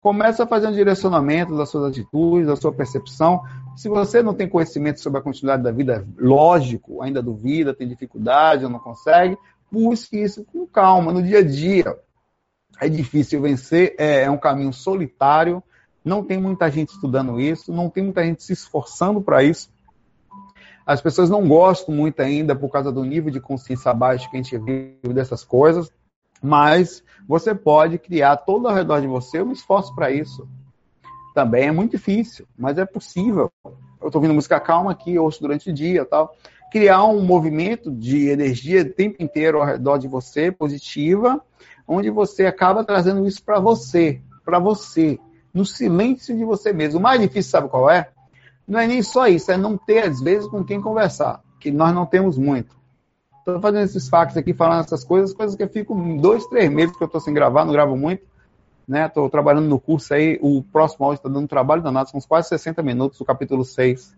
Começa 0.00 0.44
a 0.44 0.46
fazer 0.46 0.68
um 0.68 0.72
direcionamento 0.72 1.56
das 1.56 1.68
suas 1.68 1.90
atitudes, 1.90 2.46
da 2.46 2.54
sua 2.54 2.72
percepção. 2.72 3.42
Se 3.74 3.88
você 3.88 4.22
não 4.22 4.34
tem 4.34 4.48
conhecimento 4.48 5.00
sobre 5.00 5.18
a 5.18 5.22
continuidade 5.22 5.64
da 5.64 5.72
vida, 5.72 6.06
lógico, 6.16 7.02
ainda 7.02 7.20
duvida, 7.20 7.74
tem 7.74 7.88
dificuldade 7.88 8.64
ou 8.64 8.70
não 8.70 8.78
consegue, 8.78 9.36
busque 9.70 10.16
isso 10.16 10.44
com 10.44 10.64
calma, 10.66 11.12
no 11.12 11.22
dia 11.22 11.40
a 11.40 11.42
dia. 11.42 11.96
É 12.80 12.88
difícil 12.88 13.40
vencer, 13.40 13.96
é, 13.98 14.22
é 14.22 14.30
um 14.30 14.38
caminho 14.38 14.72
solitário, 14.72 15.62
não 16.04 16.22
tem 16.22 16.40
muita 16.40 16.70
gente 16.70 16.90
estudando 16.90 17.40
isso, 17.40 17.72
não 17.72 17.90
tem 17.90 18.04
muita 18.04 18.24
gente 18.24 18.44
se 18.44 18.52
esforçando 18.52 19.20
para 19.20 19.42
isso. 19.42 19.68
As 20.86 21.00
pessoas 21.00 21.28
não 21.28 21.48
gostam 21.48 21.92
muito 21.92 22.20
ainda 22.20 22.54
por 22.54 22.70
causa 22.70 22.92
do 22.92 23.02
nível 23.02 23.32
de 23.32 23.40
consciência 23.40 23.92
baixo 23.92 24.30
que 24.30 24.36
a 24.36 24.40
gente 24.42 24.56
vive 24.56 25.12
dessas 25.12 25.42
coisas, 25.42 25.90
mas 26.40 27.02
você 27.26 27.52
pode 27.52 27.98
criar 27.98 28.36
todo 28.36 28.68
ao 28.68 28.74
redor 28.74 29.00
de 29.00 29.08
você 29.08 29.42
um 29.42 29.50
esforço 29.50 29.92
para 29.96 30.12
isso. 30.12 30.48
Também 31.34 31.64
é 31.64 31.72
muito 31.72 31.90
difícil, 31.90 32.46
mas 32.56 32.78
é 32.78 32.86
possível. 32.86 33.50
Eu 33.64 34.06
estou 34.06 34.20
ouvindo 34.20 34.32
música 34.32 34.60
calma 34.60 34.92
aqui, 34.92 35.18
ouço 35.18 35.40
durante 35.40 35.70
o 35.70 35.72
dia 35.72 36.04
tal. 36.04 36.36
Criar 36.70 37.04
um 37.04 37.20
movimento 37.20 37.90
de 37.90 38.28
energia 38.28 38.82
o 38.82 38.92
tempo 38.92 39.20
inteiro 39.20 39.58
ao 39.58 39.66
redor 39.66 39.98
de 39.98 40.06
você, 40.06 40.52
positiva, 40.52 41.40
onde 41.86 42.10
você 42.10 42.46
acaba 42.46 42.84
trazendo 42.84 43.26
isso 43.26 43.42
para 43.42 43.58
você, 43.58 44.20
para 44.44 44.60
você, 44.60 45.18
no 45.52 45.64
silêncio 45.64 46.36
de 46.36 46.44
você 46.44 46.72
mesmo. 46.72 47.00
O 47.00 47.02
mais 47.02 47.20
difícil, 47.20 47.50
sabe 47.50 47.68
qual 47.68 47.90
é? 47.90 48.08
Não 48.66 48.80
é 48.80 48.86
nem 48.86 49.02
só 49.02 49.26
isso, 49.26 49.52
é 49.52 49.56
não 49.56 49.76
ter, 49.76 50.00
às 50.00 50.20
vezes, 50.20 50.48
com 50.48 50.64
quem 50.64 50.80
conversar, 50.80 51.42
que 51.60 51.70
nós 51.70 51.94
não 51.94 52.04
temos 52.04 52.36
muito. 52.36 52.76
Estou 53.38 53.60
fazendo 53.60 53.84
esses 53.84 54.08
fax 54.08 54.36
aqui, 54.36 54.52
falando 54.52 54.84
essas 54.84 55.04
coisas, 55.04 55.32
coisas 55.32 55.54
que 55.54 55.62
eu 55.62 55.68
fico 55.68 55.94
dois, 56.20 56.44
três 56.48 56.68
meses 56.68 56.96
que 56.96 57.02
eu 57.02 57.06
estou 57.06 57.20
sem 57.20 57.32
gravar, 57.32 57.64
não 57.64 57.72
gravo 57.72 57.96
muito. 57.96 58.24
Estou 58.88 59.24
né? 59.24 59.30
trabalhando 59.30 59.68
no 59.68 59.78
curso 59.78 60.14
aí, 60.14 60.38
o 60.42 60.62
próximo 60.62 61.06
áudio 61.06 61.18
está 61.18 61.28
dando 61.28 61.46
trabalho 61.46 61.82
danado, 61.82 62.10
são 62.10 62.18
uns 62.18 62.26
quase 62.26 62.48
60 62.48 62.82
minutos, 62.82 63.20
o 63.20 63.24
capítulo 63.24 63.64
6. 63.64 64.16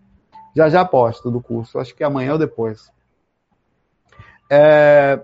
Já 0.55 0.67
já 0.67 0.83
posto 0.83 1.29
do 1.29 1.41
curso, 1.41 1.77
acho 1.77 1.93
que 1.95 2.03
amanhã 2.03 2.33
ou 2.33 2.39
depois. 2.39 2.91
É... 4.51 5.23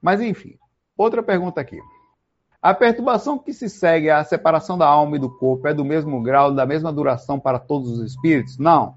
Mas 0.00 0.20
enfim, 0.20 0.58
outra 0.96 1.22
pergunta 1.22 1.60
aqui. 1.60 1.78
A 2.62 2.72
perturbação 2.72 3.40
que 3.40 3.52
se 3.52 3.68
segue 3.68 4.08
à 4.08 4.22
separação 4.22 4.78
da 4.78 4.86
alma 4.86 5.16
e 5.16 5.18
do 5.18 5.28
corpo 5.28 5.66
é 5.66 5.74
do 5.74 5.84
mesmo 5.84 6.22
grau, 6.22 6.54
da 6.54 6.64
mesma 6.64 6.92
duração 6.92 7.40
para 7.40 7.58
todos 7.58 7.90
os 7.90 8.12
espíritos? 8.12 8.56
Não. 8.56 8.94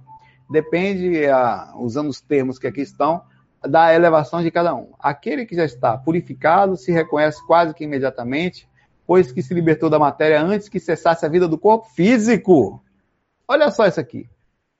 Depende, 0.48 1.26
ah, 1.26 1.74
usando 1.76 2.10
os 2.10 2.22
termos 2.22 2.60
que 2.60 2.68
aqui 2.68 2.82
estão, 2.82 3.24
da 3.68 3.92
elevação 3.92 4.44
de 4.44 4.52
cada 4.52 4.76
um. 4.76 4.92
Aquele 5.00 5.48
que 5.48 5.56
já 5.56 5.66
está 5.66 5.98
purificado 5.98 6.78
se 6.78 6.92
reconhece 6.92 7.44
quase 7.48 7.74
que 7.74 7.84
imediatamente, 7.84 8.70
pois 9.08 9.32
que 9.32 9.42
se 9.42 9.56
libertou 9.56 9.90
da 9.90 9.98
matéria 9.98 10.40
antes 10.44 10.70
que 10.70 10.80
cessasse 10.80 11.26
a 11.26 11.30
vida 11.30 11.48
do 11.48 11.58
corpo 11.58 11.88
físico. 11.90 12.84
Olha 13.48 13.72
só 13.72 13.88
isso 13.88 14.00
aqui. 14.00 14.30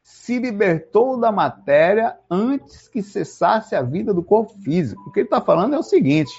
Se 0.04 0.38
libertou 0.38 1.20
da 1.20 1.32
matéria 1.32 2.16
antes 2.30 2.88
que 2.88 3.02
cessasse 3.02 3.76
a 3.76 3.82
vida 3.82 4.14
do 4.14 4.22
corpo 4.22 4.54
físico. 4.60 5.10
O 5.10 5.12
que 5.12 5.22
ele 5.22 5.28
está 5.28 5.42
falando 5.42 5.74
é 5.74 5.80
o 5.80 5.84
seguinte: 5.84 6.32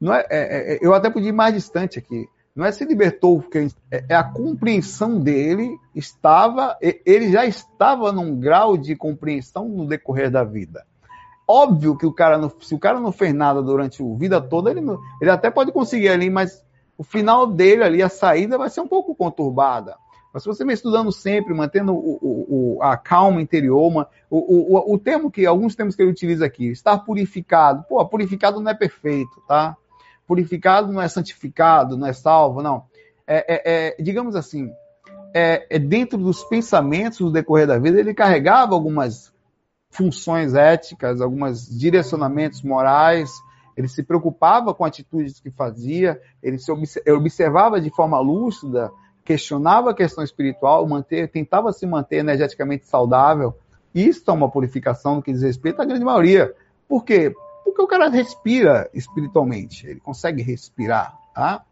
não 0.00 0.14
é, 0.14 0.26
é, 0.30 0.74
é, 0.74 0.78
eu 0.80 0.94
até 0.94 1.10
podia 1.10 1.30
ir 1.30 1.32
mais 1.32 1.54
distante 1.54 1.98
aqui. 1.98 2.28
Não 2.54 2.64
é 2.64 2.72
se 2.72 2.84
libertou, 2.84 3.40
porque 3.40 3.68
é, 3.90 4.04
é 4.08 4.14
a 4.14 4.24
compreensão 4.24 5.20
dele 5.20 5.76
estava, 5.94 6.76
ele 6.80 7.30
já 7.30 7.44
estava 7.44 8.12
num 8.12 8.38
grau 8.38 8.76
de 8.76 8.96
compreensão 8.96 9.68
no 9.68 9.86
decorrer 9.86 10.30
da 10.30 10.42
vida. 10.42 10.86
Óbvio 11.48 11.96
que 11.96 12.06
o 12.06 12.12
cara, 12.12 12.38
não, 12.38 12.50
se 12.60 12.74
o 12.74 12.78
cara 12.78 12.98
não 12.98 13.12
fez 13.12 13.32
nada 13.32 13.62
durante 13.62 14.02
a 14.02 14.18
vida 14.18 14.40
toda, 14.40 14.70
ele, 14.70 14.80
não, 14.80 14.98
ele 15.20 15.30
até 15.30 15.50
pode 15.50 15.70
conseguir 15.70 16.08
ali, 16.08 16.28
mas 16.28 16.64
o 16.98 17.04
final 17.04 17.46
dele 17.46 17.84
ali, 17.84 18.02
a 18.02 18.08
saída 18.08 18.58
vai 18.58 18.70
ser 18.70 18.80
um 18.80 18.88
pouco 18.88 19.14
conturbada. 19.14 19.96
Mas 20.32 20.42
se 20.42 20.48
você 20.48 20.64
vem 20.64 20.74
estudando 20.74 21.10
sempre, 21.12 21.54
mantendo 21.54 21.94
o, 21.94 22.18
o, 22.20 22.76
o, 22.76 22.82
a 22.82 22.96
calma 22.96 23.40
interior, 23.40 23.86
uma, 23.86 24.08
o, 24.28 24.98
termo 24.98 25.30
que, 25.30 25.46
alguns 25.46 25.74
termos 25.74 25.94
que 25.96 26.02
ele 26.02 26.10
utiliza 26.10 26.44
aqui, 26.44 26.66
estar 26.66 26.98
purificado. 26.98 27.84
Pô, 27.88 28.04
purificado 28.04 28.60
não 28.60 28.70
é 28.70 28.74
perfeito, 28.74 29.42
tá? 29.48 29.76
Purificado 30.26 30.92
não 30.92 31.00
é 31.00 31.08
santificado, 31.08 31.96
não 31.96 32.06
é 32.06 32.12
salvo, 32.12 32.62
não. 32.62 32.84
É, 33.26 33.54
é, 33.54 33.96
é 33.98 34.02
digamos 34.02 34.34
assim, 34.36 34.70
é, 35.34 35.66
é, 35.68 35.78
dentro 35.78 36.16
dos 36.16 36.42
pensamentos 36.44 37.20
no 37.20 37.30
decorrer 37.30 37.66
da 37.66 37.78
vida, 37.78 38.00
ele 38.00 38.14
carregava 38.14 38.74
algumas 38.74 39.32
funções 39.90 40.54
éticas, 40.54 41.20
alguns 41.20 41.68
direcionamentos 41.68 42.62
morais, 42.62 43.30
ele 43.76 43.88
se 43.88 44.02
preocupava 44.02 44.72
com 44.72 44.84
atitudes 44.84 45.38
que 45.38 45.50
fazia, 45.50 46.20
ele 46.42 46.58
se 46.58 46.72
observava 47.10 47.80
de 47.80 47.90
forma 47.90 48.18
lúcida, 48.18 48.90
questionava 49.24 49.90
a 49.90 49.94
questão 49.94 50.24
espiritual, 50.24 50.86
manter, 50.86 51.28
tentava 51.28 51.72
se 51.72 51.86
manter 51.86 52.16
energeticamente 52.16 52.86
saudável. 52.86 53.54
Isso 53.94 54.22
é 54.30 54.32
uma 54.32 54.50
purificação 54.50 55.16
no 55.16 55.22
que 55.22 55.32
diz 55.32 55.42
respeito 55.42 55.82
à 55.82 55.84
grande 55.84 56.04
maioria. 56.04 56.54
Por 56.88 57.04
quê? 57.04 57.34
Porque 57.66 57.82
o 57.82 57.86
cara 57.88 58.08
respira 58.08 58.88
espiritualmente, 58.94 59.88
ele 59.88 59.98
consegue 59.98 60.40
respirar, 60.40 61.18
tá? 61.34 61.64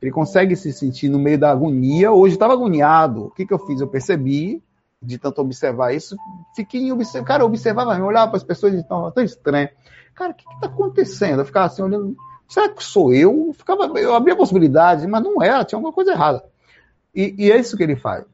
Ele 0.00 0.12
consegue 0.12 0.54
se 0.54 0.72
sentir 0.72 1.08
no 1.08 1.18
meio 1.18 1.38
da 1.38 1.50
agonia. 1.50 2.12
Hoje 2.12 2.34
estava 2.34 2.52
agoniado. 2.52 3.24
O 3.24 3.30
que, 3.30 3.44
que 3.44 3.52
eu 3.52 3.58
fiz? 3.58 3.80
Eu 3.80 3.88
percebi, 3.88 4.62
de 5.02 5.18
tanto 5.18 5.40
observar 5.40 5.92
isso, 5.92 6.16
fiquei 6.54 6.92
observando. 6.92 7.26
Cara, 7.26 7.42
eu 7.42 7.46
observava, 7.46 7.96
eu 7.98 8.04
olhava 8.04 8.28
para 8.28 8.36
as 8.36 8.44
pessoas 8.44 8.74
e 8.74 8.78
estava 8.78 9.10
tão 9.10 9.24
estranho. 9.24 9.68
Cara, 10.14 10.30
o 10.30 10.34
que 10.34 10.44
está 10.54 10.66
acontecendo? 10.68 11.40
Eu 11.40 11.44
ficava 11.44 11.66
assim 11.66 11.82
olhando. 11.82 12.16
Será 12.48 12.68
que 12.68 12.84
sou 12.84 13.12
eu? 13.12 13.46
Eu, 13.48 13.52
ficava, 13.54 13.86
eu 13.98 14.14
abria 14.14 14.36
possibilidade, 14.36 15.06
mas 15.08 15.22
não 15.22 15.42
era, 15.42 15.64
tinha 15.64 15.78
alguma 15.78 15.92
coisa 15.92 16.12
errada. 16.12 16.44
E, 17.12 17.34
e 17.36 17.50
é 17.50 17.58
isso 17.58 17.76
que 17.76 17.82
ele 17.82 17.96
faz. 17.96 18.24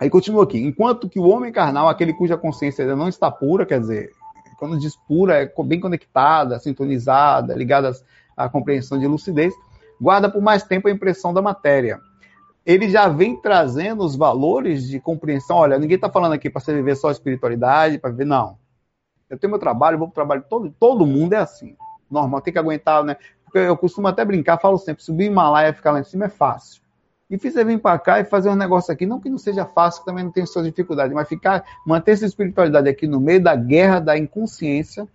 Aí 0.00 0.08
continua 0.08 0.44
aqui. 0.44 0.58
Enquanto 0.58 1.08
que 1.08 1.20
o 1.20 1.28
homem 1.28 1.52
carnal, 1.52 1.88
aquele 1.88 2.14
cuja 2.14 2.38
consciência 2.38 2.82
ainda 2.82 2.96
não 2.96 3.08
está 3.08 3.30
pura, 3.30 3.66
quer 3.66 3.80
dizer, 3.80 4.10
quando 4.58 4.78
diz 4.78 4.96
pura, 4.96 5.42
é 5.42 5.52
bem 5.64 5.80
conectada, 5.80 6.58
sintonizada, 6.58 7.54
ligada 7.54 7.92
à 8.36 8.48
compreensão 8.48 8.98
de 8.98 9.06
lucidez, 9.06 9.54
guarda 10.00 10.30
por 10.30 10.42
mais 10.42 10.62
tempo 10.62 10.88
a 10.88 10.90
impressão 10.90 11.32
da 11.32 11.42
matéria. 11.42 12.00
Ele 12.66 12.88
já 12.88 13.08
vem 13.08 13.36
trazendo 13.36 14.02
os 14.02 14.16
valores 14.16 14.88
de 14.88 14.98
compreensão. 14.98 15.56
Olha, 15.56 15.78
ninguém 15.78 15.96
está 15.96 16.10
falando 16.10 16.32
aqui 16.32 16.48
para 16.48 16.60
você 16.60 16.72
viver 16.72 16.96
só 16.96 17.10
espiritualidade, 17.10 17.98
para 17.98 18.10
viver, 18.10 18.24
não. 18.24 18.58
Eu 19.28 19.38
tenho 19.38 19.50
meu 19.50 19.60
trabalho, 19.60 19.98
vou 19.98 20.08
para 20.08 20.12
o 20.12 20.14
trabalho, 20.14 20.44
todo, 20.48 20.74
todo 20.78 21.06
mundo 21.06 21.34
é 21.34 21.38
assim. 21.38 21.76
Normal, 22.10 22.40
tem 22.40 22.52
que 22.52 22.58
aguentar, 22.58 23.04
né? 23.04 23.16
Eu 23.52 23.76
costumo 23.76 24.08
até 24.08 24.24
brincar, 24.24 24.58
falo 24.58 24.78
sempre, 24.78 25.02
subir 25.02 25.26
Himalaia 25.26 25.70
e 25.70 25.74
ficar 25.74 25.92
lá 25.92 26.00
em 26.00 26.04
cima 26.04 26.24
é 26.24 26.28
fácil. 26.28 26.83
Difícil 27.34 27.62
é 27.62 27.64
vir 27.64 27.80
para 27.80 27.98
cá 27.98 28.20
e 28.20 28.24
fazer 28.24 28.48
um 28.48 28.54
negócio 28.54 28.92
aqui, 28.92 29.04
não 29.04 29.18
que 29.18 29.28
não 29.28 29.38
seja 29.38 29.64
fácil, 29.64 30.02
que 30.02 30.06
também 30.06 30.22
não 30.22 30.30
tem 30.30 30.46
suas 30.46 30.64
dificuldades, 30.64 31.12
mas 31.12 31.28
ficar, 31.28 31.64
manter 31.84 32.12
essa 32.12 32.24
espiritualidade 32.24 32.88
aqui 32.88 33.08
no 33.08 33.18
meio 33.18 33.42
da 33.42 33.56
guerra 33.56 33.98
da 33.98 34.16
inconsciência, 34.16 35.08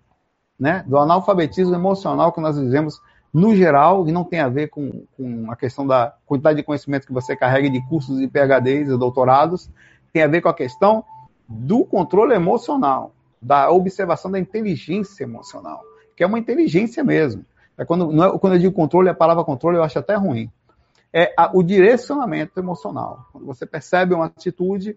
né, 0.60 0.84
do 0.86 0.97
analfabetismo 0.97 1.73
emocional 1.73 2.34
que 2.34 2.41
nós 2.41 2.60
vivemos 2.60 3.01
no 3.34 3.55
geral, 3.55 4.05
e 4.05 4.12
não 4.12 4.25
tem 4.25 4.41
a 4.41 4.49
ver 4.49 4.67
com, 4.67 5.05
com 5.15 5.49
a 5.49 5.55
questão 5.55 5.88
da 5.88 6.13
quantidade 6.25 6.58
de 6.58 6.63
conhecimento 6.63 7.08
que 7.08 7.13
você 7.13 7.38
carrega 7.38 7.69
de 7.69 7.79
cursos 7.88 8.19
e 8.19 8.27
PHDs 8.27 8.89
e 8.89 8.97
doutorados, 8.97 9.69
tem 10.12 10.21
a 10.21 10.27
ver 10.27 10.41
com 10.41 10.49
a 10.49 10.53
questão 10.53 11.05
do 11.47 11.86
controle 11.86 12.34
emocional, 12.34 13.13
da 13.41 13.71
observação 13.71 14.29
da 14.29 14.39
inteligência 14.39 15.23
emocional, 15.23 15.82
que 16.17 16.23
é 16.23 16.27
uma 16.27 16.38
inteligência 16.38 17.01
mesmo. 17.01 17.45
É 17.77 17.86
quando, 17.86 18.21
é, 18.21 18.38
quando 18.38 18.53
eu 18.55 18.60
digo 18.60 18.75
controle, 18.75 19.08
a 19.08 19.13
palavra 19.13 19.45
controle 19.45 19.77
eu 19.77 19.84
acho 19.84 19.97
até 19.97 20.15
ruim. 20.15 20.51
É 21.12 21.34
a, 21.38 21.52
o 21.54 21.63
direcionamento 21.63 22.60
emocional. 22.60 23.28
Quando 23.32 23.45
você 23.45 23.65
percebe 23.65 24.13
uma 24.13 24.26
atitude, 24.26 24.95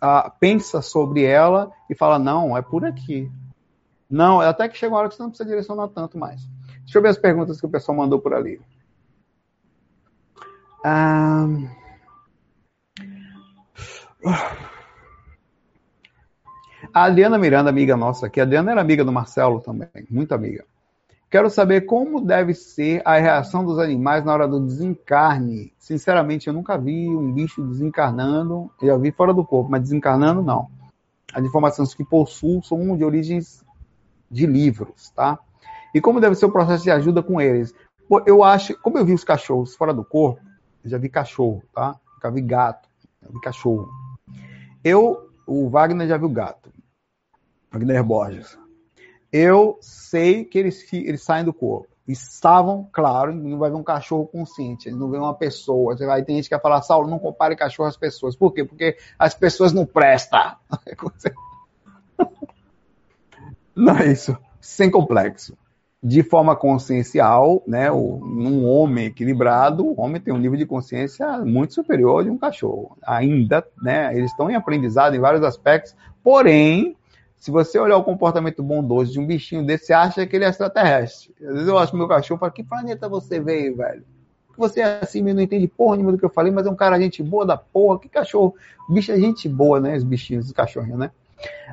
a, 0.00 0.30
pensa 0.30 0.80
sobre 0.80 1.24
ela 1.24 1.70
e 1.90 1.94
fala, 1.94 2.18
não, 2.18 2.56
é 2.56 2.62
por 2.62 2.84
aqui. 2.84 3.30
Não, 4.08 4.40
até 4.40 4.68
que 4.68 4.76
chega 4.76 4.92
uma 4.92 5.00
hora 5.00 5.08
que 5.08 5.14
você 5.14 5.22
não 5.22 5.30
precisa 5.30 5.48
direcionar 5.48 5.88
tanto 5.88 6.18
mais. 6.18 6.42
Deixa 6.80 6.98
eu 6.98 7.02
ver 7.02 7.08
as 7.08 7.18
perguntas 7.18 7.60
que 7.60 7.66
o 7.66 7.70
pessoal 7.70 7.96
mandou 7.96 8.18
por 8.18 8.34
ali. 8.34 8.60
A 16.92 17.04
Adriana 17.04 17.38
Miranda, 17.38 17.70
amiga 17.70 17.96
nossa 17.96 18.26
aqui, 18.26 18.40
a 18.40 18.42
Adriana 18.42 18.72
era 18.72 18.80
amiga 18.80 19.04
do 19.04 19.12
Marcelo 19.12 19.60
também, 19.60 19.88
muito 20.10 20.34
amiga. 20.34 20.64
Quero 21.32 21.48
saber 21.48 21.86
como 21.86 22.20
deve 22.20 22.52
ser 22.52 23.00
a 23.06 23.16
reação 23.16 23.64
dos 23.64 23.78
animais 23.78 24.22
na 24.22 24.34
hora 24.34 24.46
do 24.46 24.60
desencarne. 24.60 25.72
Sinceramente, 25.78 26.46
eu 26.46 26.52
nunca 26.52 26.76
vi 26.76 27.08
um 27.08 27.32
bicho 27.32 27.62
desencarnando, 27.62 28.70
eu 28.82 28.88
já 28.88 28.96
vi 28.98 29.10
fora 29.10 29.32
do 29.32 29.42
corpo, 29.42 29.70
mas 29.70 29.80
desencarnando 29.80 30.42
não. 30.42 30.68
As 31.32 31.42
informações 31.42 31.94
que 31.94 32.04
possuo 32.04 32.62
são 32.62 32.94
de 32.98 33.02
origens 33.02 33.64
de 34.30 34.44
livros, 34.44 35.08
tá? 35.12 35.38
E 35.94 36.02
como 36.02 36.20
deve 36.20 36.34
ser 36.34 36.44
o 36.44 36.52
processo 36.52 36.84
de 36.84 36.90
ajuda 36.90 37.22
com 37.22 37.40
eles? 37.40 37.74
Eu 38.26 38.44
acho, 38.44 38.78
como 38.82 38.98
eu 38.98 39.04
vi 39.06 39.14
os 39.14 39.24
cachorros 39.24 39.74
fora 39.74 39.94
do 39.94 40.04
corpo, 40.04 40.42
já 40.84 40.98
vi 40.98 41.08
cachorro, 41.08 41.62
tá? 41.74 41.98
Já 42.22 42.28
vi 42.28 42.42
gato, 42.42 42.90
já 43.22 43.28
vi 43.30 43.40
cachorro. 43.40 43.88
Eu, 44.84 45.30
o 45.46 45.70
Wagner 45.70 46.06
já 46.06 46.18
viu 46.18 46.28
gato. 46.28 46.70
Wagner 47.70 48.04
Borges. 48.04 48.61
Eu 49.32 49.78
sei 49.80 50.44
que 50.44 50.58
eles, 50.58 50.92
eles 50.92 51.22
saem 51.22 51.44
do 51.44 51.52
corpo. 51.52 51.88
Estavam, 52.06 52.88
claro, 52.92 53.32
não 53.32 53.58
vai 53.58 53.70
ver 53.70 53.76
um 53.76 53.82
cachorro 53.82 54.26
consciente, 54.26 54.90
não 54.90 55.08
vê 55.08 55.16
uma 55.16 55.34
pessoa. 55.34 55.96
Tem 55.96 56.36
gente 56.36 56.48
que 56.48 56.54
vai 56.54 56.60
falar, 56.60 56.82
Saulo, 56.82 57.08
não 57.08 57.18
compare 57.18 57.56
cachorro 57.56 57.88
às 57.88 57.96
pessoas. 57.96 58.36
Por 58.36 58.52
quê? 58.52 58.64
Porque 58.64 58.96
as 59.18 59.34
pessoas 59.34 59.72
não 59.72 59.86
prestam. 59.86 60.56
Não 63.74 63.96
é 63.96 64.12
isso. 64.12 64.36
Sem 64.60 64.90
complexo 64.90 65.56
de 66.02 66.24
forma 66.24 66.56
consciencial, 66.56 67.62
né, 67.64 67.90
um 67.92 68.66
homem 68.66 69.06
equilibrado, 69.06 69.86
o 69.86 70.00
homem 70.00 70.20
tem 70.20 70.34
um 70.34 70.38
nível 70.38 70.58
de 70.58 70.66
consciência 70.66 71.38
muito 71.44 71.74
superior 71.74 72.24
de 72.24 72.30
um 72.30 72.36
cachorro. 72.36 72.96
Ainda, 73.06 73.64
né, 73.80 74.12
eles 74.16 74.32
estão 74.32 74.50
em 74.50 74.56
aprendizado 74.56 75.14
em 75.14 75.20
vários 75.20 75.44
aspectos, 75.44 75.94
porém, 76.24 76.96
se 77.42 77.50
você 77.50 77.76
olhar 77.76 77.96
o 77.96 78.04
comportamento 78.04 78.62
bondoso 78.62 79.10
de 79.10 79.18
um 79.18 79.26
bichinho 79.26 79.66
desse, 79.66 79.86
você 79.86 79.92
acha 79.92 80.24
que 80.24 80.36
ele 80.36 80.44
é 80.44 80.48
extraterrestre. 80.48 81.34
Às 81.40 81.54
vezes 81.54 81.66
eu 81.66 81.76
acho 81.76 81.96
meu 81.96 82.06
cachorro, 82.06 82.38
para 82.38 82.52
que 82.52 82.62
planeta 82.62 83.08
você 83.08 83.40
veio, 83.40 83.78
velho? 83.78 84.04
Você 84.56 84.80
é 84.80 85.00
assim, 85.02 85.22
não 85.22 85.42
entende 85.42 85.66
porra 85.66 85.96
nenhuma 85.96 86.12
do 86.12 86.18
que 86.18 86.24
eu 86.24 86.30
falei, 86.30 86.52
mas 86.52 86.68
é 86.68 86.70
um 86.70 86.76
cara 86.76 87.00
gente 87.00 87.20
boa 87.20 87.44
da 87.44 87.56
porra, 87.56 87.98
que 87.98 88.08
cachorro. 88.08 88.54
bicho 88.88 89.10
é 89.10 89.18
gente 89.18 89.48
boa, 89.48 89.80
né, 89.80 89.96
os 89.96 90.04
bichinhos, 90.04 90.46
os 90.46 90.52
cachorrinhos, 90.52 91.00
né? 91.00 91.10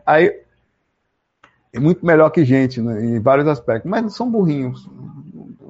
Aí 0.04 0.42
é 1.72 1.80
muito 1.80 2.04
melhor 2.04 2.32
que 2.32 2.44
gente, 2.44 2.82
né, 2.82 3.06
em 3.06 3.20
vários 3.20 3.48
aspectos, 3.48 3.88
mas 3.88 4.12
são 4.16 4.28
burrinhos. 4.28 4.90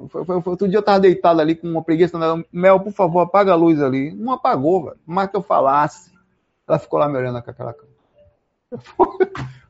Foi, 0.08 0.24
foi, 0.24 0.40
foi, 0.40 0.50
outro 0.50 0.66
dia 0.66 0.78
eu 0.78 0.80
estava 0.80 0.98
deitado 0.98 1.42
ali 1.42 1.54
com 1.54 1.68
uma 1.68 1.84
preguiça, 1.84 2.18
né? 2.18 2.42
Mel, 2.50 2.80
por 2.80 2.92
favor, 2.94 3.20
apaga 3.20 3.52
a 3.52 3.54
luz 3.54 3.82
ali. 3.82 4.14
Não 4.14 4.32
apagou, 4.32 4.84
velho. 4.84 4.96
Mais 5.06 5.28
que 5.28 5.36
eu 5.36 5.42
falasse. 5.42 6.10
Ela 6.66 6.78
ficou 6.78 6.98
lá 6.98 7.06
me 7.06 7.18
olhando 7.18 7.42
com 7.42 7.50
aquela 7.50 7.74
cara. 7.74 7.90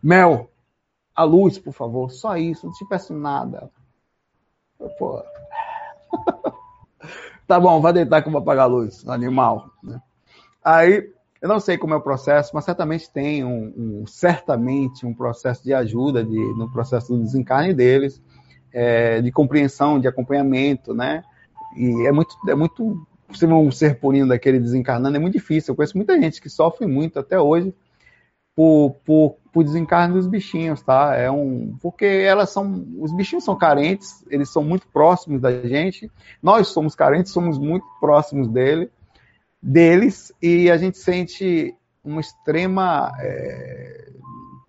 Mel, 0.03 0.51
a 1.15 1.25
luz, 1.25 1.59
por 1.59 1.73
favor. 1.73 2.11
Só 2.11 2.37
isso, 2.37 2.67
não 2.67 2.73
te 2.73 2.85
peço 2.87 3.13
nada. 3.13 3.71
Pô. 4.99 5.23
tá 7.47 7.61
bom, 7.61 7.81
vai 7.81 7.93
deitar 7.93 8.23
que 8.23 8.29
eu 8.29 8.33
vou 8.33 8.41
apagar 8.41 8.65
a 8.65 8.69
luz, 8.69 9.07
animal. 9.07 9.71
Né? 9.83 10.01
Aí 10.65 11.13
eu 11.41 11.49
não 11.49 11.61
sei 11.61 11.79
como 11.79 11.95
é 11.95 11.97
o 11.97 12.03
processo, 12.03 12.51
mas 12.55 12.65
certamente 12.65 13.11
tem 13.11 13.45
um, 13.45 13.73
um 13.77 14.07
certamente 14.07 15.07
um 15.07 15.15
processo 15.15 15.63
de 15.63 15.73
ajuda 15.73 16.23
de, 16.25 16.39
no 16.55 16.71
processo 16.71 17.15
do 17.15 17.23
desencarne 17.23 17.73
deles, 17.73 18.23
é, 18.73 19.21
de 19.21 19.33
compreensão, 19.33 19.99
de 19.99 20.07
acompanhamento, 20.07 20.95
né? 20.95 21.25
E 21.77 22.07
é 22.07 22.13
muito, 22.13 22.37
é 22.49 22.55
muito 22.55 23.07
um 23.43 23.71
ser 23.71 24.01
purinho 24.01 24.27
daquele 24.27 24.59
desencarnando 24.59 25.17
é 25.17 25.21
muito 25.21 25.35
difícil. 25.35 25.73
Eu 25.73 25.77
conheço 25.77 25.97
muita 25.97 26.21
gente 26.21 26.41
que 26.41 26.49
sofre 26.49 26.87
muito 26.87 27.19
até 27.19 27.41
hoje 27.41 27.75
por, 28.61 28.97
por, 29.07 29.37
por 29.51 29.65
desencarne 29.65 30.13
dos 30.13 30.27
bichinhos, 30.27 30.83
tá? 30.83 31.15
É 31.17 31.31
um 31.31 31.79
porque 31.81 32.05
elas 32.05 32.51
são 32.51 32.87
os 32.99 33.11
bichinhos 33.11 33.43
são 33.43 33.57
carentes, 33.57 34.23
eles 34.29 34.53
são 34.53 34.63
muito 34.63 34.87
próximos 34.89 35.41
da 35.41 35.51
gente. 35.63 36.13
Nós 36.43 36.69
somos 36.69 36.95
carentes, 36.95 37.33
somos 37.33 37.59
muito 37.59 37.87
próximos 37.99 38.49
dele 38.49 38.91
deles 39.63 40.31
e 40.43 40.71
a 40.71 40.77
gente 40.77 40.99
sente 40.99 41.75
uma 42.05 42.21
extrema 42.21 43.11
é, 43.19 44.13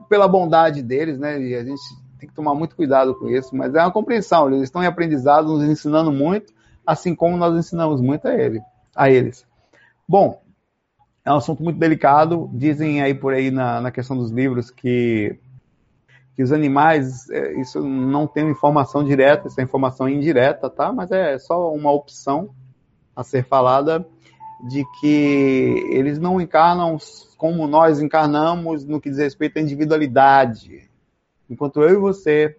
pela 0.07 0.25
bondade 0.25 0.81
deles, 0.81 1.19
né? 1.19 1.37
E 1.41 1.53
a 1.53 1.65
gente 1.65 1.81
tem 2.17 2.29
que 2.29 2.35
tomar 2.35 2.55
muito 2.55 2.77
cuidado 2.77 3.13
com 3.15 3.27
isso, 3.27 3.53
mas 3.53 3.75
é 3.75 3.81
uma 3.81 3.91
compreensão. 3.91 4.47
Eles 4.47 4.63
estão 4.63 4.81
em 4.81 4.87
aprendizado, 4.87 5.49
nos 5.49 5.63
ensinando 5.65 6.13
muito, 6.13 6.53
assim 6.87 7.13
como 7.13 7.35
nós 7.35 7.53
ensinamos 7.59 7.99
muito 7.99 8.25
a 8.25 8.33
ele, 8.33 8.61
a 8.95 9.09
eles. 9.09 9.45
Bom, 10.07 10.40
é 11.23 11.31
um 11.31 11.37
assunto 11.37 11.63
muito 11.63 11.77
delicado. 11.77 12.49
Dizem 12.53 13.01
aí 13.01 13.13
por 13.13 13.33
aí 13.33 13.51
na, 13.51 13.81
na 13.81 13.91
questão 13.91 14.17
dos 14.17 14.31
livros 14.31 14.69
que 14.69 15.37
que 16.33 16.41
os 16.41 16.53
animais, 16.53 17.29
é, 17.29 17.59
isso 17.59 17.81
não 17.81 18.25
tem 18.25 18.49
informação 18.49 19.03
direta, 19.03 19.49
isso 19.49 19.59
é 19.59 19.63
informação 19.63 20.07
indireta, 20.07 20.69
tá? 20.69 20.91
Mas 20.91 21.11
é 21.11 21.37
só 21.37 21.73
uma 21.73 21.91
opção 21.91 22.51
a 23.13 23.21
ser 23.21 23.43
falada 23.43 24.07
de 24.67 24.83
que 24.99 25.85
eles 25.91 26.19
não 26.19 26.39
encarnam 26.39 26.97
como 27.37 27.67
nós 27.67 27.99
encarnamos 27.99 28.85
no 28.85 29.01
que 29.01 29.09
diz 29.09 29.17
respeito 29.17 29.57
à 29.57 29.61
individualidade. 29.61 30.89
Enquanto 31.49 31.81
eu 31.81 31.89
e 31.89 31.97
você 31.97 32.55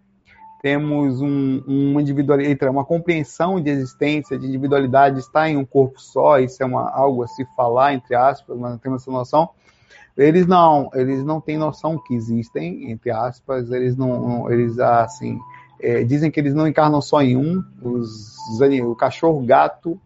temos 0.62 1.20
um, 1.20 1.60
uma 1.66 2.00
individualidade, 2.00 2.70
uma 2.70 2.84
compreensão 2.84 3.60
de 3.60 3.68
existência, 3.68 4.38
de 4.38 4.46
individualidade, 4.46 5.18
está 5.18 5.50
em 5.50 5.56
um 5.56 5.64
corpo 5.64 6.00
só, 6.00 6.38
isso 6.38 6.62
é 6.62 6.66
uma, 6.66 6.88
algo 6.88 7.24
a 7.24 7.26
se 7.26 7.44
falar, 7.56 7.94
entre 7.94 8.14
aspas, 8.14 8.56
mas 8.56 8.70
não 8.70 8.78
temos 8.78 9.02
essa 9.02 9.10
noção. 9.10 9.50
Eles 10.16 10.46
não, 10.46 10.88
eles 10.94 11.24
não 11.24 11.40
têm 11.40 11.58
noção 11.58 11.98
que 11.98 12.14
existem, 12.14 12.92
entre 12.92 13.10
aspas, 13.10 13.72
eles 13.72 13.96
não, 13.96 14.48
eles 14.52 14.78
assim, 14.78 15.36
é, 15.80 16.04
dizem 16.04 16.30
que 16.30 16.38
eles 16.38 16.54
não 16.54 16.68
encarnam 16.68 17.02
só 17.02 17.20
em 17.20 17.36
um, 17.36 17.60
os, 17.82 18.36
o 18.84 18.94
cachorro, 18.94 19.44
gato, 19.44 20.00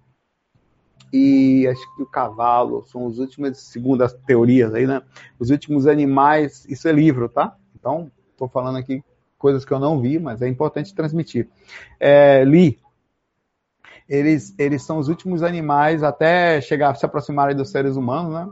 e 1.13 1.69
acho 1.69 1.97
que 1.97 2.03
o 2.03 2.07
cavalo 2.07 2.83
são 2.87 3.05
os 3.05 3.19
últimos, 3.19 3.59
segundo 3.59 4.03
as 4.03 4.13
teorias 4.13 4.73
aí, 4.75 4.87
né? 4.87 5.03
Os 5.39 5.51
últimos 5.51 5.87
animais, 5.87 6.65
isso 6.69 6.89
é 6.89 6.93
livro, 6.93 7.29
tá? 7.29 7.57
Então, 7.79 8.11
estou 8.33 8.49
falando 8.49 8.77
aqui 8.77 9.03
coisas 9.47 9.65
que 9.65 9.73
eu 9.73 9.79
não 9.79 10.01
vi, 10.01 10.19
mas 10.19 10.43
é 10.43 10.49
importante 10.49 10.93
transmitir. 10.93 11.47
É, 12.01 12.43
li. 12.43 12.81
Eles, 14.09 14.53
eles 14.59 14.83
são 14.83 14.99
os 14.99 15.07
últimos 15.07 15.45
animais 15.45 16.03
até 16.03 16.61
chegar 16.61 16.97
se 16.97 17.07
aproximarem 17.07 17.55
dos 17.55 17.71
seres 17.71 17.95
humanos, 17.95 18.33
né? 18.33 18.49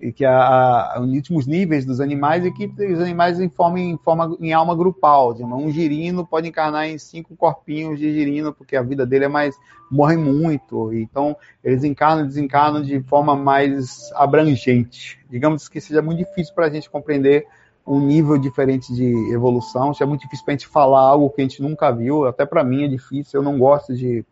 e 0.00 0.12
que 0.12 0.24
a, 0.24 0.96
a, 0.96 1.00
os 1.00 1.12
últimos 1.12 1.46
níveis 1.46 1.86
dos 1.86 2.00
animais 2.00 2.44
e 2.44 2.50
que 2.50 2.66
os 2.66 2.98
animais 2.98 3.38
em 3.38 3.48
forma, 3.48 3.78
em 3.78 3.96
forma 3.96 4.36
em 4.40 4.52
alma 4.52 4.74
grupal. 4.74 5.32
Um 5.40 5.70
girino 5.70 6.26
pode 6.26 6.48
encarnar 6.48 6.88
em 6.88 6.98
cinco 6.98 7.36
corpinhos 7.36 8.00
de 8.00 8.12
girino, 8.12 8.52
porque 8.52 8.74
a 8.74 8.82
vida 8.82 9.06
dele 9.06 9.26
é 9.26 9.28
mais 9.28 9.54
morre 9.88 10.16
muito. 10.16 10.92
Então 10.92 11.36
eles 11.62 11.84
encarnam 11.84 12.24
e 12.24 12.26
desencarnam 12.26 12.82
de 12.82 13.00
forma 13.02 13.36
mais 13.36 14.10
abrangente. 14.14 15.20
Digamos 15.30 15.68
que 15.68 15.80
seja 15.80 16.02
muito 16.02 16.18
difícil 16.18 16.52
para 16.52 16.66
a 16.66 16.70
gente 16.70 16.90
compreender 16.90 17.46
um 17.86 18.00
nível 18.00 18.38
diferente 18.38 18.94
de 18.94 19.32
evolução. 19.32 19.92
Seja 19.92 20.06
muito 20.06 20.22
difícil 20.22 20.44
para 20.44 20.54
a 20.54 20.56
gente 20.56 20.68
falar 20.68 21.00
algo 21.00 21.30
que 21.30 21.40
a 21.40 21.44
gente 21.44 21.62
nunca 21.62 21.90
viu. 21.90 22.26
Até 22.26 22.46
para 22.46 22.62
mim 22.62 22.84
é 22.84 22.88
difícil. 22.88 23.40
Eu 23.40 23.44
não 23.44 23.58
gosto 23.58 23.94
de, 23.94 24.24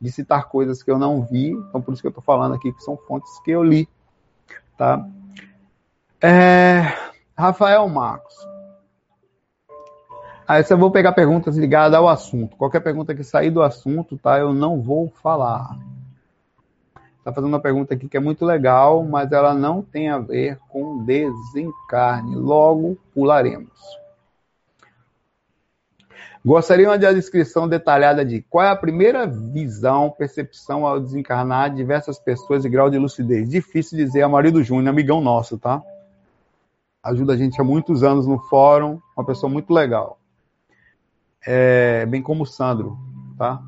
de 0.00 0.12
citar 0.12 0.48
coisas 0.48 0.82
que 0.82 0.90
eu 0.90 0.98
não 0.98 1.22
vi. 1.22 1.50
Então 1.50 1.80
por 1.80 1.92
isso 1.92 2.02
que 2.02 2.06
eu 2.06 2.10
estou 2.10 2.22
falando 2.22 2.54
aqui 2.54 2.72
que 2.72 2.82
são 2.82 2.96
fontes 2.96 3.38
que 3.40 3.50
eu 3.50 3.62
li 3.62 3.88
Tá? 4.76 5.06
É, 6.20 6.82
Rafael 7.36 7.88
Marcos. 7.88 8.34
Aí 10.46 10.62
eu 10.68 10.78
vou 10.78 10.90
pegar 10.90 11.12
perguntas 11.12 11.56
ligadas 11.56 11.96
ao 11.96 12.08
assunto. 12.08 12.56
Qualquer 12.56 12.80
pergunta 12.80 13.14
que 13.14 13.24
sair 13.24 13.50
do 13.50 13.62
assunto, 13.62 14.18
tá? 14.18 14.38
Eu 14.38 14.52
não 14.52 14.82
vou 14.82 15.12
falar. 15.22 15.78
Tá 17.24 17.32
fazendo 17.32 17.48
uma 17.48 17.60
pergunta 17.60 17.94
aqui 17.94 18.06
que 18.06 18.18
é 18.18 18.20
muito 18.20 18.44
legal, 18.44 19.02
mas 19.02 19.32
ela 19.32 19.54
não 19.54 19.80
tem 19.80 20.10
a 20.10 20.18
ver 20.18 20.58
com 20.68 21.02
desencarne. 21.04 22.36
Logo 22.36 22.98
pularemos. 23.14 23.72
Gostariam 26.44 26.98
de 26.98 27.06
a 27.06 27.12
descrição 27.14 27.66
detalhada 27.66 28.22
de 28.22 28.42
qual 28.42 28.66
é 28.66 28.68
a 28.68 28.76
primeira 28.76 29.26
visão, 29.26 30.10
percepção 30.10 30.86
ao 30.86 31.00
desencarnar 31.00 31.70
de 31.70 31.76
diversas 31.76 32.18
pessoas 32.18 32.66
e 32.66 32.68
grau 32.68 32.90
de 32.90 32.98
lucidez. 32.98 33.48
Difícil 33.48 33.96
dizer, 33.96 34.20
é 34.20 34.26
marido 34.26 34.62
Júnior, 34.62 34.90
amigão 34.90 35.22
nosso, 35.22 35.56
tá? 35.56 35.82
Ajuda 37.02 37.32
a 37.32 37.36
gente 37.38 37.58
há 37.58 37.64
muitos 37.64 38.02
anos 38.02 38.26
no 38.26 38.38
fórum, 38.38 39.00
uma 39.16 39.24
pessoa 39.24 39.50
muito 39.50 39.72
legal. 39.72 40.18
É, 41.46 42.04
bem 42.04 42.20
como 42.20 42.42
o 42.42 42.46
Sandro, 42.46 42.98
tá? 43.38 43.62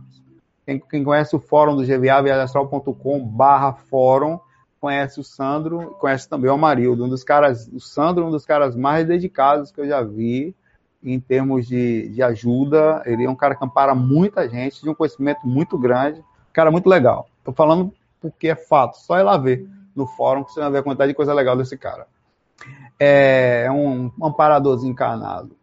Quem, 0.66 0.80
quem 0.80 1.04
conhece 1.04 1.34
o 1.36 1.38
fórum 1.38 1.76
do 1.76 1.84
GVA, 1.84 2.20
viajastral.com 2.22 3.24
barra 3.24 3.72
fórum, 3.72 4.38
conhece 4.80 5.20
o 5.20 5.24
Sandro, 5.24 5.96
conhece 6.00 6.28
também 6.28 6.50
o 6.50 6.54
Amarildo, 6.54 7.04
um 7.04 7.08
dos 7.08 7.22
caras, 7.24 7.68
o 7.72 7.80
Sandro, 7.80 8.26
um 8.26 8.30
dos 8.30 8.44
caras 8.44 8.74
mais 8.74 9.06
dedicados 9.06 9.70
que 9.70 9.80
eu 9.80 9.86
já 9.86 10.02
vi, 10.02 10.54
em 11.02 11.20
termos 11.20 11.66
de, 11.66 12.08
de 12.08 12.22
ajuda. 12.22 13.00
Ele 13.06 13.24
é 13.24 13.30
um 13.30 13.36
cara 13.36 13.54
que 13.54 13.64
ampara 13.64 13.94
muita 13.94 14.48
gente, 14.48 14.82
de 14.82 14.90
um 14.90 14.94
conhecimento 14.94 15.46
muito 15.46 15.78
grande, 15.78 16.22
cara 16.52 16.70
muito 16.70 16.88
legal. 16.88 17.28
Estou 17.38 17.54
falando 17.54 17.92
porque 18.20 18.48
é 18.48 18.56
fato, 18.56 18.96
só 18.96 19.18
ir 19.18 19.22
lá 19.22 19.36
ver 19.36 19.68
no 19.94 20.06
fórum 20.06 20.42
que 20.42 20.52
você 20.52 20.60
vai 20.60 20.70
ver 20.70 20.78
a 20.78 20.82
quantidade 20.82 21.12
de 21.12 21.16
coisa 21.16 21.32
legal 21.32 21.56
desse 21.56 21.76
cara. 21.76 22.06
É, 22.98 23.64
é 23.66 23.70
um 23.70 24.10
amparador 24.22 24.74
desencarnado. 24.74 25.54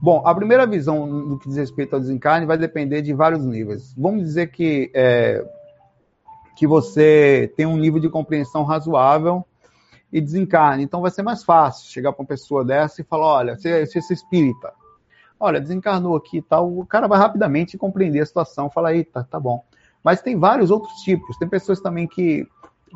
Bom, 0.00 0.22
a 0.26 0.34
primeira 0.34 0.66
visão 0.66 1.26
do 1.26 1.38
que 1.38 1.48
diz 1.48 1.56
respeito 1.56 1.94
ao 1.94 2.00
desencarne 2.00 2.46
vai 2.46 2.58
depender 2.58 3.00
de 3.00 3.14
vários 3.14 3.44
níveis. 3.44 3.94
Vamos 3.96 4.22
dizer 4.24 4.48
que, 4.48 4.90
é, 4.94 5.42
que 6.54 6.66
você 6.66 7.52
tem 7.56 7.64
um 7.64 7.78
nível 7.78 7.98
de 7.98 8.10
compreensão 8.10 8.62
razoável 8.64 9.44
e 10.12 10.20
desencarne. 10.20 10.84
Então 10.84 11.00
vai 11.00 11.10
ser 11.10 11.22
mais 11.22 11.42
fácil 11.42 11.90
chegar 11.90 12.12
para 12.12 12.22
uma 12.22 12.28
pessoa 12.28 12.62
dessa 12.64 13.00
e 13.00 13.04
falar: 13.04 13.26
olha, 13.26 13.56
você, 13.56 13.86
você 13.86 13.98
é 13.98 14.12
espírita. 14.12 14.72
Olha, 15.40 15.60
desencarnou 15.60 16.14
aqui 16.14 16.38
e 16.38 16.42
tal. 16.42 16.78
O 16.78 16.86
cara 16.86 17.08
vai 17.08 17.18
rapidamente 17.18 17.78
compreender 17.78 18.20
a 18.20 18.26
situação, 18.26 18.70
falar: 18.70 18.94
eita, 18.94 19.24
tá 19.24 19.40
bom. 19.40 19.64
Mas 20.04 20.20
tem 20.20 20.38
vários 20.38 20.70
outros 20.70 20.92
tipos. 21.00 21.38
Tem 21.38 21.48
pessoas 21.48 21.80
também 21.80 22.06
que, 22.06 22.46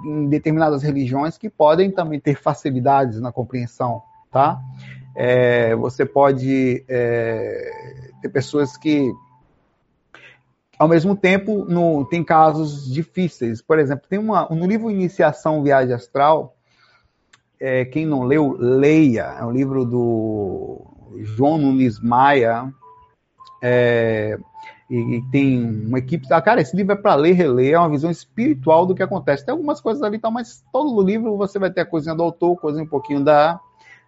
em 0.04 0.28
determinadas 0.28 0.82
religiões, 0.82 1.38
que 1.38 1.48
podem 1.48 1.90
também 1.90 2.20
ter 2.20 2.36
facilidades 2.36 3.20
na 3.20 3.32
compreensão, 3.32 4.02
tá? 4.30 4.60
É, 5.22 5.76
você 5.76 6.06
pode 6.06 6.82
é, 6.88 8.10
ter 8.22 8.30
pessoas 8.30 8.74
que 8.78 9.12
ao 10.78 10.88
mesmo 10.88 11.14
tempo, 11.14 11.66
no, 11.66 12.06
tem 12.06 12.24
casos 12.24 12.90
difíceis. 12.90 13.60
Por 13.60 13.78
exemplo, 13.78 14.06
tem 14.08 14.18
uma, 14.18 14.48
livro 14.50 14.90
Iniciação 14.90 15.62
Viagem 15.62 15.92
Astral, 15.94 16.56
é, 17.60 17.84
quem 17.84 18.06
não 18.06 18.22
leu, 18.22 18.56
leia. 18.58 19.36
É 19.38 19.44
um 19.44 19.50
livro 19.50 19.84
do 19.84 20.86
João 21.18 21.58
Nunes 21.58 22.00
Maia. 22.00 22.72
É, 23.62 24.38
e, 24.88 25.18
e, 25.18 25.22
tem 25.30 25.62
uma 25.86 25.98
equipe. 25.98 26.26
Ah, 26.32 26.40
cara, 26.40 26.62
esse 26.62 26.74
livro 26.74 26.94
é 26.94 26.96
para 26.96 27.14
ler, 27.14 27.32
reler, 27.32 27.74
é 27.74 27.78
uma 27.78 27.90
visão 27.90 28.10
espiritual 28.10 28.86
do 28.86 28.94
que 28.94 29.02
acontece. 29.02 29.44
Tem 29.44 29.52
algumas 29.52 29.82
coisas 29.82 30.02
ali, 30.02 30.18
tal, 30.18 30.32
mas 30.32 30.64
todo 30.72 30.96
o 30.96 31.02
livro 31.02 31.36
você 31.36 31.58
vai 31.58 31.70
ter 31.70 31.82
a 31.82 31.86
coisinha 31.86 32.14
do 32.14 32.22
autor, 32.22 32.56
coisinha 32.56 32.84
um 32.84 32.88
pouquinho 32.88 33.22
da, 33.22 33.60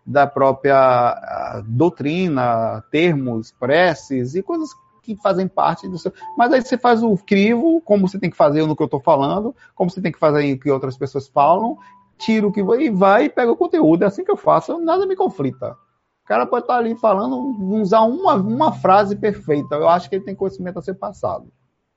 da 0.05 0.26
própria 0.26 1.62
doutrina, 1.66 2.82
termos, 2.90 3.53
preces 3.53 4.34
e 4.34 4.42
coisas 4.42 4.70
que 5.03 5.16
fazem 5.16 5.48
parte 5.48 5.88
do 5.88 5.98
seu. 5.98 6.12
Mas 6.36 6.53
aí 6.53 6.62
você 6.62 6.78
faz 6.78 7.03
o 7.03 7.16
crivo, 7.16 7.80
como 7.80 8.09
você 8.09 8.18
tem 8.18 8.30
que 8.30 8.36
fazer 8.36 8.64
no 8.66 8.76
que 8.76 8.82
eu 8.82 8.86
estou 8.86 9.00
falando, 9.00 9.55
como 9.74 9.90
você 9.90 10.00
tem 10.00 10.12
que 10.12 10.18
fazer 10.18 10.53
o 10.53 10.59
que 10.59 10.70
outras 10.70 10.96
pessoas 10.96 11.28
falam, 11.28 11.76
tiro 12.16 12.48
o 12.48 12.53
que 12.53 12.62
vai 12.62 12.82
e 12.82 12.90
vai 12.90 13.24
e 13.24 13.30
pega 13.30 13.50
o 13.50 13.57
conteúdo. 13.57 14.05
É 14.05 14.07
assim 14.07 14.24
que 14.24 14.30
eu 14.30 14.36
faço, 14.36 14.78
nada 14.78 15.07
me 15.07 15.16
conflita. 15.16 15.76
O 16.24 16.28
cara 16.28 16.46
pode 16.46 16.64
estar 16.64 16.76
ali 16.76 16.94
falando, 16.94 17.36
usar 17.74 18.03
uma, 18.03 18.34
uma 18.34 18.72
frase 18.72 19.16
perfeita. 19.16 19.74
Eu 19.74 19.88
acho 19.88 20.09
que 20.09 20.16
ele 20.16 20.24
tem 20.24 20.34
conhecimento 20.34 20.78
a 20.78 20.82
ser 20.82 20.94
passado. 20.94 21.48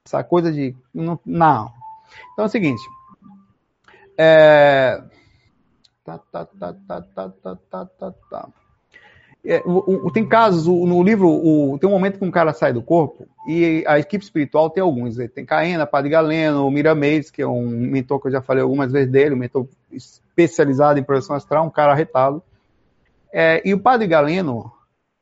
Essa 0.06 0.24
coisa 0.24 0.52
de. 0.52 0.76
Não. 0.94 1.72
Então 2.34 2.44
é 2.44 2.48
o 2.48 2.50
seguinte. 2.50 2.82
É... 4.18 5.04
Tá, 6.06 6.20
tá, 6.20 6.46
tá, 6.46 6.72
tá, 6.72 7.02
tá, 7.02 7.30
tá, 7.30 7.56
tá, 7.56 7.86
tá, 7.86 8.12
tá. 8.30 8.50
É, 9.44 9.60
o, 9.66 10.08
o, 10.08 10.12
tem 10.12 10.24
casos, 10.24 10.68
o, 10.68 10.86
no 10.86 11.02
livro, 11.02 11.28
o, 11.28 11.80
tem 11.80 11.90
um 11.90 11.94
momento 11.94 12.20
que 12.20 12.26
um 12.26 12.30
cara 12.30 12.54
sai 12.54 12.72
do 12.72 12.84
corpo 12.84 13.28
e 13.48 13.84
a 13.88 13.98
equipe 13.98 14.24
espiritual 14.24 14.70
tem 14.70 14.84
alguns. 14.84 15.18
Né? 15.18 15.28
Tem 15.28 15.44
Caena, 15.44 15.88
Padre 15.88 16.12
Galeno, 16.12 16.68
o 16.68 16.70
Miramês, 16.70 17.32
que 17.32 17.42
é 17.42 17.48
um 17.48 17.68
mentor 17.68 18.20
que 18.20 18.28
eu 18.28 18.32
já 18.32 18.42
falei 18.42 18.62
algumas 18.62 18.92
vezes 18.92 19.12
dele, 19.12 19.34
um 19.34 19.38
mentor 19.38 19.68
especializado 19.92 21.00
em 21.00 21.04
projeção 21.04 21.36
astral, 21.36 21.66
um 21.66 21.72
cara 21.72 21.94
arretado. 21.94 22.42
É, 23.34 23.68
e 23.68 23.74
o 23.74 23.80
Padre 23.80 24.06
Galeno, 24.06 24.72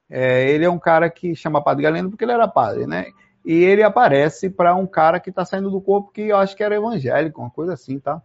é, 0.09 0.49
ele 0.49 0.65
é 0.65 0.69
um 0.69 0.79
cara 0.79 1.09
que 1.09 1.33
chama 1.33 1.63
Padre 1.63 1.83
Galeno 1.83 2.09
porque 2.09 2.25
ele 2.25 2.33
era 2.33 2.47
padre, 2.47 2.85
né? 2.85 3.05
E 3.45 3.53
ele 3.53 3.83
aparece 3.83 4.49
para 4.49 4.75
um 4.75 4.85
cara 4.85 5.17
que 5.17 5.29
está 5.29 5.45
saindo 5.45 5.71
do 5.71 5.79
corpo 5.79 6.11
que 6.11 6.23
eu 6.23 6.37
acho 6.37 6.57
que 6.57 6.63
era 6.63 6.75
evangélico, 6.75 7.39
uma 7.39 7.49
coisa 7.49 7.73
assim, 7.73 7.99
tá? 7.99 8.21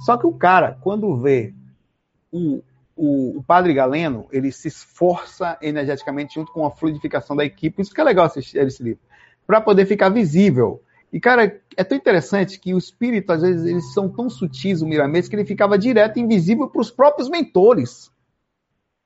Só 0.00 0.16
que 0.16 0.26
o 0.26 0.32
cara, 0.32 0.78
quando 0.80 1.16
vê 1.18 1.54
o, 2.32 2.62
o, 2.96 3.38
o, 3.38 3.42
padre 3.42 3.72
Galeno, 3.74 4.26
ele 4.30 4.50
se 4.52 4.68
esforça 4.68 5.58
energeticamente 5.60 6.34
junto 6.34 6.52
com 6.52 6.66
a 6.66 6.70
fluidificação 6.70 7.36
da 7.36 7.44
equipe, 7.44 7.80
isso 7.80 7.94
que 7.94 8.00
é 8.00 8.04
legal 8.04 8.26
assistir 8.26 8.58
esse 8.58 8.82
livro, 8.82 9.00
para 9.46 9.60
poder 9.60 9.86
ficar 9.86 10.08
visível. 10.08 10.82
E, 11.12 11.18
cara, 11.18 11.60
é 11.76 11.84
tão 11.84 11.96
interessante 11.96 12.58
que 12.58 12.74
o 12.74 12.78
espírito, 12.78 13.32
às 13.32 13.40
vezes, 13.40 13.64
eles 13.64 13.94
são 13.94 14.08
tão 14.08 14.28
sutis, 14.28 14.82
o 14.82 14.86
Miramês, 14.86 15.28
que 15.28 15.34
ele 15.34 15.44
ficava 15.44 15.78
direto 15.78 16.18
invisível 16.18 16.68
para 16.68 16.82
os 16.82 16.90
próprios 16.90 17.30
mentores. 17.30 18.10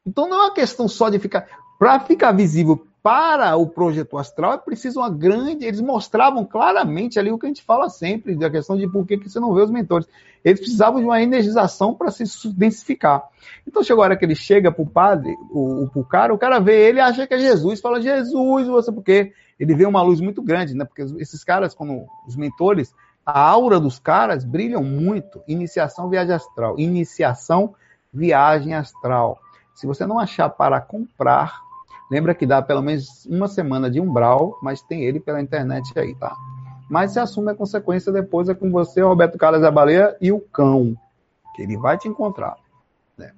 Então 0.04 0.28
não 0.28 0.38
é 0.38 0.46
uma 0.46 0.54
questão 0.54 0.88
só 0.88 1.08
de 1.08 1.18
ficar. 1.18 1.46
Para 1.78 2.00
ficar 2.00 2.32
visível 2.32 2.86
para 3.02 3.56
o 3.56 3.66
projeto 3.66 4.16
astral 4.16 4.52
é 4.52 4.58
preciso 4.58 5.00
uma 5.00 5.10
grande. 5.10 5.64
Eles 5.64 5.80
mostravam 5.80 6.44
claramente 6.44 7.18
ali 7.18 7.32
o 7.32 7.38
que 7.38 7.46
a 7.46 7.48
gente 7.48 7.62
fala 7.62 7.88
sempre, 7.88 8.36
da 8.36 8.48
questão 8.48 8.76
de 8.76 8.88
por 8.88 9.04
que, 9.04 9.16
você 9.16 9.40
não 9.40 9.52
vê 9.52 9.62
os 9.62 9.70
mentores. 9.70 10.06
Eles 10.44 10.60
precisavam 10.60 11.00
de 11.00 11.06
uma 11.06 11.20
energização 11.20 11.94
para 11.94 12.10
se 12.10 12.24
densificar. 12.48 13.24
Então 13.66 13.82
chegou 13.82 14.02
a 14.02 14.06
hora 14.06 14.16
que 14.16 14.24
ele 14.24 14.34
chega 14.34 14.70
para 14.70 14.82
o 14.82 14.86
padre, 14.86 15.34
o, 15.50 15.88
o 15.94 16.04
cara, 16.04 16.32
o 16.32 16.38
cara 16.38 16.60
vê 16.60 16.88
ele 16.88 17.00
acha 17.00 17.26
que 17.26 17.34
é 17.34 17.38
Jesus, 17.38 17.80
fala, 17.80 18.00
Jesus, 18.00 18.68
você, 18.68 18.92
porque 18.92 19.32
ele 19.58 19.74
vê 19.74 19.84
uma 19.86 20.02
luz 20.02 20.20
muito 20.20 20.42
grande, 20.42 20.74
né? 20.74 20.84
Porque 20.84 21.02
esses 21.20 21.42
caras, 21.44 21.74
como 21.74 22.08
os 22.26 22.36
mentores, 22.36 22.94
a 23.24 23.40
aura 23.40 23.78
dos 23.78 23.98
caras 23.98 24.44
brilham 24.44 24.82
muito. 24.82 25.42
Iniciação 25.46 26.08
viagem 26.08 26.34
astral. 26.34 26.78
Iniciação 26.78 27.74
viagem 28.12 28.74
astral. 28.74 29.40
Se 29.74 29.86
você 29.86 30.04
não 30.06 30.18
achar 30.18 30.48
para 30.48 30.80
comprar, 30.80 31.60
Lembra 32.12 32.34
que 32.34 32.44
dá 32.44 32.60
pelo 32.60 32.82
menos 32.82 33.24
uma 33.24 33.48
semana 33.48 33.90
de 33.90 33.98
umbral, 33.98 34.58
mas 34.62 34.82
tem 34.82 35.02
ele 35.02 35.18
pela 35.18 35.40
internet 35.40 35.98
aí, 35.98 36.14
tá? 36.14 36.36
Mas 36.90 37.12
se 37.12 37.18
assume 37.18 37.52
a 37.52 37.54
consequência 37.54 38.12
depois 38.12 38.50
é 38.50 38.54
com 38.54 38.70
você, 38.70 39.00
Roberto 39.00 39.38
Carlos 39.38 39.62
da 39.62 39.70
Baleia 39.70 40.14
e 40.20 40.30
o 40.30 40.38
cão, 40.38 40.94
que 41.56 41.62
ele 41.62 41.74
vai 41.78 41.96
te 41.96 42.08
encontrar. 42.08 42.58
Né? 43.16 43.32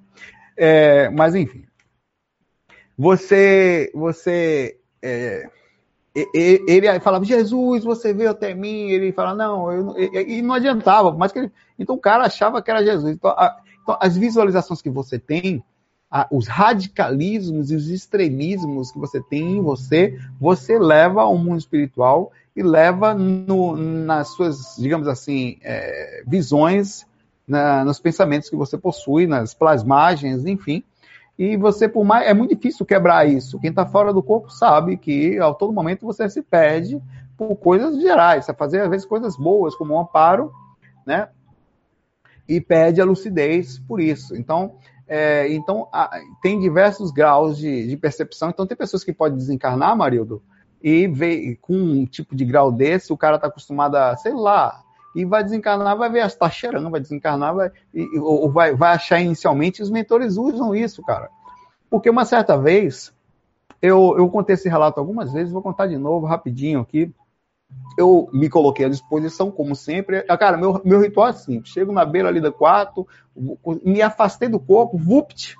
É, 0.57 1.09
mas 1.11 1.37
enfim, 1.37 1.65
você, 2.99 3.93
você, 3.95 4.77
é, 5.01 5.49
ele 6.13 6.99
falava, 6.99 7.25
Jesus, 7.25 7.85
você 7.85 8.13
veio 8.13 8.31
até 8.31 8.55
mim. 8.55 8.91
Ele 8.91 9.13
falava, 9.13 9.37
não, 9.37 9.73
eu, 9.73 9.97
e 9.97 10.43
não 10.43 10.53
adiantava, 10.53 11.13
mas 11.13 11.31
que 11.31 11.39
ele, 11.39 11.53
então 11.79 11.95
o 11.95 12.01
cara 12.01 12.25
achava 12.25 12.61
que 12.61 12.73
era 12.73 12.85
Jesus. 12.85 13.15
Então, 13.15 13.31
a, 13.31 13.57
então 13.81 13.97
as 14.01 14.17
visualizações 14.17 14.83
que 14.83 14.91
você 14.91 15.17
tem, 15.17 15.63
a, 16.15 16.29
os 16.31 16.47
radicalismos 16.47 17.73
e 17.73 17.75
os 17.75 17.91
extremismos 17.91 18.93
que 18.93 18.99
você 19.01 19.21
tem 19.21 19.57
em 19.57 19.61
você, 19.61 20.17
você 20.41 20.79
leva 20.79 21.23
ao 21.23 21.37
mundo 21.37 21.59
espiritual 21.59 22.31
e 22.55 22.63
leva 22.63 23.13
no, 23.13 23.77
nas 23.77 24.29
suas, 24.29 24.77
digamos 24.79 25.09
assim, 25.09 25.59
é, 25.61 26.23
visões, 26.25 27.05
na, 27.49 27.85
nos 27.85 27.99
pensamentos 27.99 28.49
que 28.49 28.55
você 28.55 28.79
possui, 28.79 29.27
nas 29.27 29.55
plasmagens, 29.55 30.47
enfim. 30.47 30.85
E 31.37 31.57
você, 31.57 31.89
por 31.89 32.05
mais. 32.05 32.29
É 32.29 32.33
muito 32.33 32.55
difícil 32.55 32.87
quebrar 32.87 33.29
isso. 33.29 33.59
Quem 33.59 33.71
está 33.71 33.85
fora 33.85 34.13
do 34.13 34.23
corpo 34.23 34.51
sabe 34.51 34.97
que 34.97 35.37
a 35.41 35.53
todo 35.53 35.73
momento 35.73 36.07
você 36.07 36.31
se 36.31 36.43
perde 36.43 37.03
por 37.37 37.57
coisas 37.57 38.01
gerais. 38.01 38.45
Você 38.45 38.55
fazer, 38.55 38.83
às 38.83 38.89
vezes, 38.89 39.05
coisas 39.05 39.37
boas, 39.37 39.75
como 39.75 39.95
um 39.95 40.01
amparo, 40.01 40.53
né? 41.05 41.29
E 42.49 42.61
perde 42.61 43.01
a 43.01 43.05
lucidez 43.05 43.81
por 43.81 44.01
isso. 44.01 44.37
Então, 44.37 44.77
é, 45.07 45.53
então 45.53 45.89
tem 46.43 46.59
diversos 46.59 47.11
graus 47.11 47.59
de, 47.59 47.87
de, 47.87 47.97
percepção. 47.97 48.51
Então, 48.51 48.67
tem 48.67 48.77
pessoas 48.77 49.05
que 49.05 49.13
podem 49.13 49.37
desencarnar, 49.37 49.97
Marildo, 49.97 50.43
e 50.83 51.07
ver 51.07 51.57
com 51.61 51.75
um 51.75 52.07
tipo 52.07 52.35
de 52.35 52.45
grau 52.45 52.73
desse, 52.73 53.13
o 53.13 53.17
cara 53.17 53.37
está 53.37 53.49
acostumado 53.49 53.97
a, 53.97 54.17
sei 54.17 54.33
lá, 54.33 54.83
e 55.15 55.25
vai 55.25 55.45
desencarnar, 55.45 55.97
vai 55.97 56.11
ver, 56.11 56.27
está 56.27 56.51
cheirando, 56.51 56.91
vai 56.91 57.01
desencarnar, 57.01 57.55
vai, 57.55 57.71
e, 57.93 58.19
ou 58.19 58.51
vai, 58.51 58.75
vai 58.75 58.95
achar 58.95 59.21
inicialmente, 59.21 59.83
os 59.83 59.91
mentores 59.91 60.37
usam 60.37 60.75
isso, 60.75 61.03
cara. 61.03 61.29
Porque 61.89 62.11
uma 62.11 62.25
certa 62.25 62.57
vez, 62.57 63.15
eu, 63.81 64.17
eu 64.19 64.29
contei 64.29 64.55
esse 64.55 64.69
relato 64.69 64.99
algumas 64.99 65.33
vezes, 65.33 65.53
vou 65.53 65.63
contar 65.63 65.87
de 65.87 65.97
novo, 65.97 66.27
rapidinho 66.27 66.81
aqui. 66.81 67.13
Eu 67.97 68.29
me 68.33 68.49
coloquei 68.49 68.87
à 68.87 68.89
disposição, 68.89 69.51
como 69.51 69.75
sempre. 69.75 70.25
Ah, 70.29 70.37
cara, 70.37 70.57
meu, 70.57 70.81
meu 70.85 71.01
ritual 71.01 71.29
é 71.29 71.33
simples. 71.33 71.73
Chego 71.73 71.93
na 71.93 72.05
beira 72.05 72.29
ali 72.29 72.41
do 72.41 72.53
quarto, 72.53 73.07
me 73.85 74.03
afastei 74.03 74.49
do 74.49 74.59
corpo, 74.59 74.99
vupt. 74.99 75.57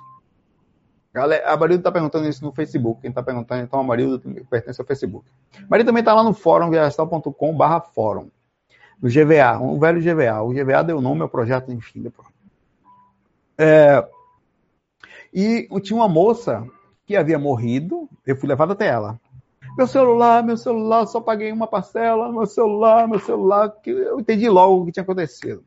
A 1.13 1.55
Marilda 1.55 1.81
está 1.81 1.91
perguntando 1.91 2.27
isso 2.27 2.43
no 2.43 2.51
Facebook. 2.51 3.01
Quem 3.01 3.09
está 3.09 3.23
perguntando, 3.23 3.63
então 3.63 3.79
a 3.79 3.83
Marilda 3.83 4.21
pertence 4.49 4.81
ao 4.81 4.87
Facebook. 4.87 5.25
Marilda 5.69 5.89
também 5.89 6.01
está 6.01 6.13
lá 6.13 6.23
no 6.23 6.33
fórum, 6.33 6.69
viajastal.com 6.69 7.55
barra 7.55 7.79
fórum 7.79 8.29
do 8.99 9.07
GVA, 9.07 9.57
um 9.59 9.79
velho 9.79 10.01
GVA. 10.01 10.41
O 10.41 10.49
GVA 10.49 10.83
deu 10.83 11.01
nome 11.01 11.21
ao 11.21 11.29
projeto, 11.29 11.71
enfim. 11.71 12.01
Depois. 12.01 12.27
É, 13.57 14.05
e 15.33 15.67
tinha 15.81 15.97
uma 15.97 16.07
moça 16.07 16.65
que 17.05 17.15
havia 17.15 17.37
morrido, 17.37 18.09
eu 18.25 18.35
fui 18.35 18.49
levado 18.49 18.73
até 18.73 18.87
ela. 18.87 19.19
Meu 19.77 19.87
celular, 19.87 20.41
meu 20.41 20.55
celular, 20.55 21.05
só 21.05 21.19
paguei 21.19 21.51
uma 21.51 21.67
parcela, 21.67 22.31
meu 22.31 22.45
celular, 22.45 23.09
meu 23.09 23.19
celular, 23.19 23.69
que 23.83 23.89
eu 23.89 24.17
entendi 24.19 24.49
logo 24.49 24.81
o 24.81 24.85
que 24.85 24.91
tinha 24.93 25.03
acontecido. 25.03 25.65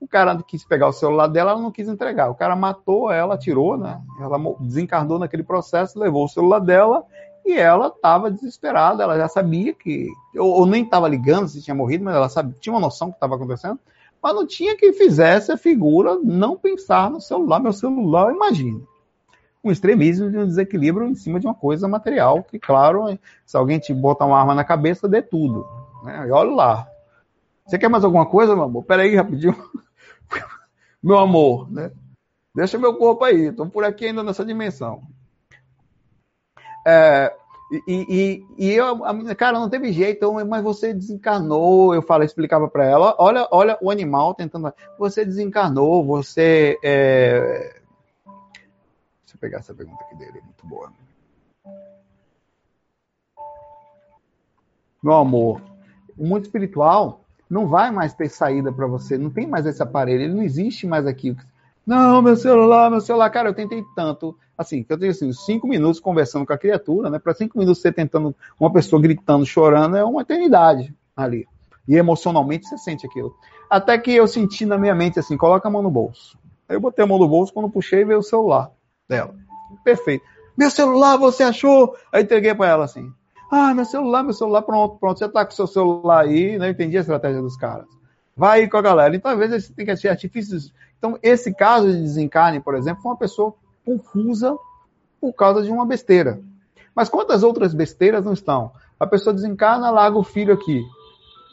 O 0.00 0.08
cara 0.08 0.42
quis 0.42 0.64
pegar 0.64 0.88
o 0.88 0.92
celular 0.92 1.26
dela, 1.26 1.50
ela 1.50 1.60
não 1.60 1.70
quis 1.70 1.86
entregar. 1.86 2.30
O 2.30 2.34
cara 2.34 2.56
matou 2.56 3.12
ela, 3.12 3.36
tirou, 3.36 3.76
né? 3.76 4.00
Ela 4.18 4.38
desencarnou 4.60 5.18
naquele 5.18 5.42
processo, 5.42 5.98
levou 5.98 6.24
o 6.24 6.28
celular 6.28 6.58
dela 6.58 7.04
e 7.44 7.52
ela 7.52 7.88
estava 7.88 8.30
desesperada, 8.30 9.02
ela 9.02 9.18
já 9.18 9.28
sabia 9.28 9.74
que, 9.74 10.08
ou, 10.36 10.60
ou 10.60 10.66
nem 10.66 10.82
estava 10.82 11.06
ligando 11.06 11.46
se 11.46 11.62
tinha 11.62 11.74
morrido, 11.74 12.02
mas 12.02 12.16
ela 12.16 12.30
sabia, 12.30 12.56
tinha 12.58 12.72
uma 12.72 12.80
noção 12.80 13.08
do 13.08 13.12
que 13.12 13.16
estava 13.18 13.34
acontecendo, 13.34 13.78
mas 14.22 14.34
não 14.34 14.46
tinha 14.46 14.74
quem 14.74 14.94
fizesse 14.94 15.52
a 15.52 15.58
figura 15.58 16.18
não 16.22 16.56
pensar 16.56 17.10
no 17.10 17.20
celular, 17.20 17.60
meu 17.60 17.74
celular, 17.74 18.32
imagine. 18.32 18.82
Um 19.64 19.70
extremismo 19.70 20.30
de 20.30 20.38
um 20.38 20.46
desequilíbrio 20.46 21.08
em 21.08 21.14
cima 21.14 21.40
de 21.40 21.46
uma 21.46 21.54
coisa 21.54 21.88
material, 21.88 22.42
que, 22.42 22.58
claro, 22.58 23.18
se 23.46 23.56
alguém 23.56 23.78
te 23.78 23.94
botar 23.94 24.26
uma 24.26 24.38
arma 24.38 24.54
na 24.54 24.64
cabeça, 24.64 25.08
dê 25.08 25.22
tudo. 25.22 25.66
Né? 26.04 26.26
E 26.28 26.30
olha 26.30 26.50
lá. 26.50 26.88
Você 27.66 27.78
quer 27.78 27.88
mais 27.88 28.04
alguma 28.04 28.26
coisa, 28.26 28.54
meu 28.54 28.64
amor? 28.64 28.84
Peraí, 28.84 29.16
rapidinho. 29.16 29.56
meu 31.02 31.18
amor, 31.18 31.70
né? 31.72 31.90
Deixa 32.54 32.78
meu 32.78 32.94
corpo 32.94 33.24
aí, 33.24 33.46
estou 33.46 33.66
por 33.66 33.84
aqui 33.84 34.06
ainda 34.06 34.22
nessa 34.22 34.44
dimensão. 34.44 35.02
É, 36.86 37.32
e, 37.72 37.82
e, 37.88 38.66
e 38.66 38.72
eu, 38.72 39.04
a, 39.04 39.34
cara, 39.34 39.58
não 39.58 39.68
teve 39.68 39.92
jeito, 39.92 40.32
mas 40.46 40.62
você 40.62 40.92
desencarnou. 40.92 41.94
Eu 41.94 42.02
falei, 42.02 42.26
explicava 42.26 42.68
para 42.68 42.84
ela: 42.84 43.16
olha, 43.18 43.48
olha 43.50 43.78
o 43.80 43.90
animal 43.90 44.34
tentando. 44.34 44.72
Você 44.98 45.24
desencarnou, 45.24 46.04
você. 46.04 46.78
É... 46.84 47.80
Pegar 49.44 49.58
essa 49.58 49.74
pergunta 49.74 50.02
aqui 50.04 50.16
dele, 50.16 50.40
muito 50.42 50.66
boa. 50.66 50.90
Meu 55.02 55.12
amor, 55.12 55.60
o 56.16 56.26
mundo 56.26 56.44
espiritual 56.44 57.20
não 57.50 57.68
vai 57.68 57.90
mais 57.90 58.14
ter 58.14 58.30
saída 58.30 58.72
para 58.72 58.86
você, 58.86 59.18
não 59.18 59.28
tem 59.28 59.46
mais 59.46 59.66
esse 59.66 59.82
aparelho, 59.82 60.22
ele 60.22 60.32
não 60.32 60.42
existe 60.42 60.86
mais 60.86 61.06
aqui. 61.06 61.36
Não, 61.86 62.22
meu 62.22 62.36
celular, 62.36 62.90
meu 62.90 63.02
celular, 63.02 63.28
cara, 63.28 63.50
eu 63.50 63.54
tentei 63.54 63.84
tanto. 63.94 64.34
Assim, 64.56 64.86
eu 64.88 64.98
tenho 64.98 65.10
assim, 65.10 65.30
cinco 65.34 65.68
minutos 65.68 66.00
conversando 66.00 66.46
com 66.46 66.54
a 66.54 66.58
criatura, 66.58 67.10
né? 67.10 67.18
Para 67.18 67.34
cinco 67.34 67.58
minutos 67.58 67.82
você 67.82 67.92
tentando, 67.92 68.34
uma 68.58 68.72
pessoa 68.72 69.02
gritando, 69.02 69.44
chorando, 69.44 69.94
é 69.94 70.02
uma 70.02 70.22
eternidade 70.22 70.94
ali. 71.14 71.46
E 71.86 71.96
emocionalmente 71.96 72.66
você 72.66 72.78
sente 72.78 73.06
aquilo. 73.06 73.36
Até 73.68 73.98
que 73.98 74.10
eu 74.10 74.26
senti 74.26 74.64
na 74.64 74.78
minha 74.78 74.94
mente 74.94 75.18
assim, 75.18 75.36
coloca 75.36 75.68
a 75.68 75.70
mão 75.70 75.82
no 75.82 75.90
bolso. 75.90 76.38
Aí 76.66 76.76
eu 76.76 76.80
botei 76.80 77.04
a 77.04 77.06
mão 77.06 77.18
no 77.18 77.28
bolso, 77.28 77.52
quando 77.52 77.68
puxei, 77.68 78.06
veio 78.06 78.20
o 78.20 78.22
celular 78.22 78.72
dela. 79.08 79.34
Perfeito. 79.82 80.24
Meu 80.56 80.70
celular, 80.70 81.16
você 81.16 81.42
achou? 81.42 81.96
Aí 82.12 82.22
entreguei 82.22 82.54
para 82.54 82.68
ela 82.68 82.84
assim. 82.84 83.12
Ah, 83.50 83.74
meu 83.74 83.84
celular, 83.84 84.22
meu 84.22 84.32
celular, 84.32 84.62
pronto, 84.62 84.96
pronto. 84.98 85.18
Você 85.18 85.28
tá 85.28 85.44
com 85.44 85.50
seu 85.52 85.66
celular 85.66 86.24
aí, 86.24 86.58
né? 86.58 86.68
Eu 86.68 86.70
entendi 86.72 86.96
a 86.96 87.00
estratégia 87.00 87.40
dos 87.40 87.56
caras. 87.56 87.86
Vai 88.36 88.62
aí 88.62 88.68
com 88.68 88.76
a 88.76 88.82
galera. 88.82 89.14
Então, 89.14 89.30
às 89.30 89.38
vezes, 89.38 89.68
tem 89.70 89.84
que 89.84 89.92
achar 89.92 90.10
artifícios 90.10 90.72
então, 91.04 91.18
esse 91.22 91.52
caso 91.52 91.92
de 91.92 92.00
desencarne, 92.00 92.60
por 92.60 92.74
exemplo, 92.74 93.02
foi 93.02 93.10
uma 93.10 93.18
pessoa 93.18 93.54
confusa 93.84 94.56
por 95.20 95.34
causa 95.34 95.62
de 95.62 95.70
uma 95.70 95.84
besteira. 95.84 96.40
Mas 96.94 97.10
quantas 97.10 97.42
outras 97.42 97.74
besteiras 97.74 98.24
não 98.24 98.32
estão? 98.32 98.72
A 98.98 99.06
pessoa 99.06 99.34
desencarna, 99.34 99.90
larga 99.90 100.16
o 100.16 100.24
filho 100.24 100.54
aqui. 100.54 100.82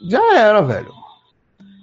Já 0.08 0.38
era, 0.38 0.62
velho. 0.62 0.94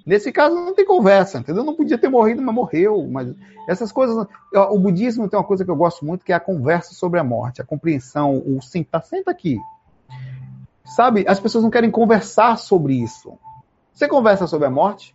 Nesse 0.08 0.32
caso 0.32 0.54
não 0.54 0.72
tem 0.72 0.86
conversa, 0.86 1.36
entendeu? 1.38 1.62
Não 1.62 1.74
podia 1.74 1.98
ter 1.98 2.08
morrido, 2.08 2.40
mas 2.40 2.54
morreu. 2.54 3.06
Mas 3.06 3.28
essas 3.68 3.92
coisas. 3.92 4.26
O 4.54 4.78
budismo 4.78 5.28
tem 5.28 5.38
uma 5.38 5.44
coisa 5.44 5.66
que 5.66 5.70
eu 5.70 5.76
gosto 5.76 6.02
muito, 6.02 6.24
que 6.24 6.32
é 6.32 6.34
a 6.34 6.40
conversa 6.40 6.94
sobre 6.94 7.20
a 7.20 7.24
morte, 7.24 7.60
a 7.60 7.64
compreensão, 7.64 8.42
o 8.46 8.58
sentar, 8.62 9.04
senta 9.04 9.30
aqui. 9.30 9.58
Sabe? 10.82 11.26
As 11.28 11.38
pessoas 11.38 11.62
não 11.62 11.70
querem 11.70 11.90
conversar 11.90 12.56
sobre 12.56 12.94
isso. 12.94 13.38
Você 13.92 14.08
conversa 14.08 14.46
sobre 14.46 14.66
a 14.66 14.70
morte? 14.70 15.14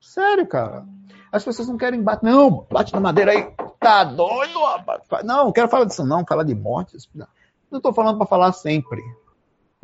Sério, 0.00 0.44
cara. 0.44 0.84
As 1.30 1.44
pessoas 1.44 1.68
não 1.68 1.76
querem 1.76 2.02
bater. 2.02 2.28
Não, 2.28 2.66
bate 2.68 2.92
na 2.92 2.98
madeira 2.98 3.30
aí. 3.30 3.48
Tá 3.78 4.02
doido, 4.02 4.58
rapaz. 4.58 5.02
Não, 5.22 5.44
não 5.44 5.52
quero 5.52 5.68
falar 5.68 5.84
disso, 5.84 6.04
não. 6.04 6.26
Falar 6.26 6.42
de 6.42 6.54
morte. 6.56 6.96
Não 7.14 7.76
estou 7.76 7.94
falando 7.94 8.18
para 8.18 8.26
falar 8.26 8.50
sempre. 8.54 9.00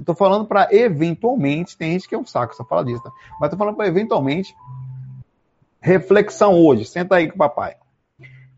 Eu 0.01 0.03
estou 0.03 0.15
falando 0.15 0.47
para 0.47 0.67
eventualmente. 0.75 1.77
Tem 1.77 1.93
gente 1.93 2.09
que 2.09 2.15
é 2.15 2.19
um 2.19 2.25
saco, 2.25 2.57
só 2.57 2.65
fala 2.65 2.87
disso. 2.87 3.03
Tá? 3.03 3.13
Mas 3.39 3.49
estou 3.49 3.59
falando 3.59 3.77
para 3.77 3.87
eventualmente. 3.87 4.57
Reflexão 5.79 6.55
hoje. 6.55 6.87
Senta 6.87 7.17
aí 7.17 7.29
com 7.29 7.35
o 7.35 7.39
papai. 7.39 7.77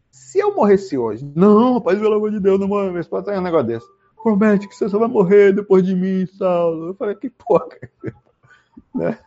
Se 0.09 0.39
eu 0.39 0.55
morresse 0.55 0.97
hoje. 0.97 1.29
Não, 1.35 1.75
rapaz, 1.75 1.99
pelo 1.99 2.15
amor 2.15 2.31
de 2.31 2.39
Deus, 2.39 2.61
não 2.61 2.69
morre. 2.69 2.91
Minha 2.91 3.01
esposa 3.01 3.27
tem 3.27 3.39
um 3.39 3.43
negócio 3.43 3.67
desse. 3.67 3.87
Promete 4.23 4.69
que 4.69 4.77
você 4.77 4.89
só 4.89 5.01
vai 5.01 5.09
morrer 5.09 5.53
depois 5.53 5.85
de 5.85 5.97
mim, 5.97 6.27
Saulo. 6.27 6.91
Eu 6.91 6.95
falei, 6.95 7.17
que 7.17 7.29
porra. 7.29 7.67
né? 8.95 9.19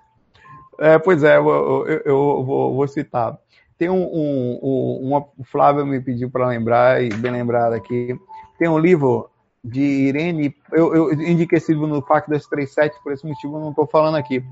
É, 0.79 0.97
pois 0.97 1.21
é, 1.21 1.35
eu, 1.35 1.85
eu, 1.85 2.01
eu 2.05 2.43
vou, 2.45 2.75
vou, 2.75 2.87
citar. 2.87 3.37
Tem 3.77 3.89
um, 3.89 4.03
um, 4.03 4.59
um 4.63 4.99
uma, 5.09 5.25
o 5.37 5.43
Flávio 5.43 5.85
me 5.85 5.99
pediu 5.99 6.29
para 6.29 6.47
lembrar, 6.47 7.03
e 7.03 7.09
bem 7.09 7.31
lembrado 7.31 7.73
aqui, 7.73 8.17
tem 8.57 8.69
um 8.69 8.79
livro 8.79 9.29
de 9.65 9.81
Irene, 9.81 10.55
eu, 10.71 10.95
eu 10.95 11.13
indiquei 11.13 11.57
esse 11.57 11.71
livro 11.71 11.87
no 11.87 12.01
FAC 12.01 12.27
237, 12.27 13.01
por 13.01 13.11
esse 13.11 13.25
motivo 13.25 13.57
eu 13.57 13.61
não 13.61 13.69
estou 13.71 13.87
falando 13.87 14.15
aqui. 14.15 14.43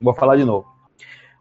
Vou 0.00 0.14
falar 0.14 0.36
de 0.36 0.44
novo. 0.44 0.68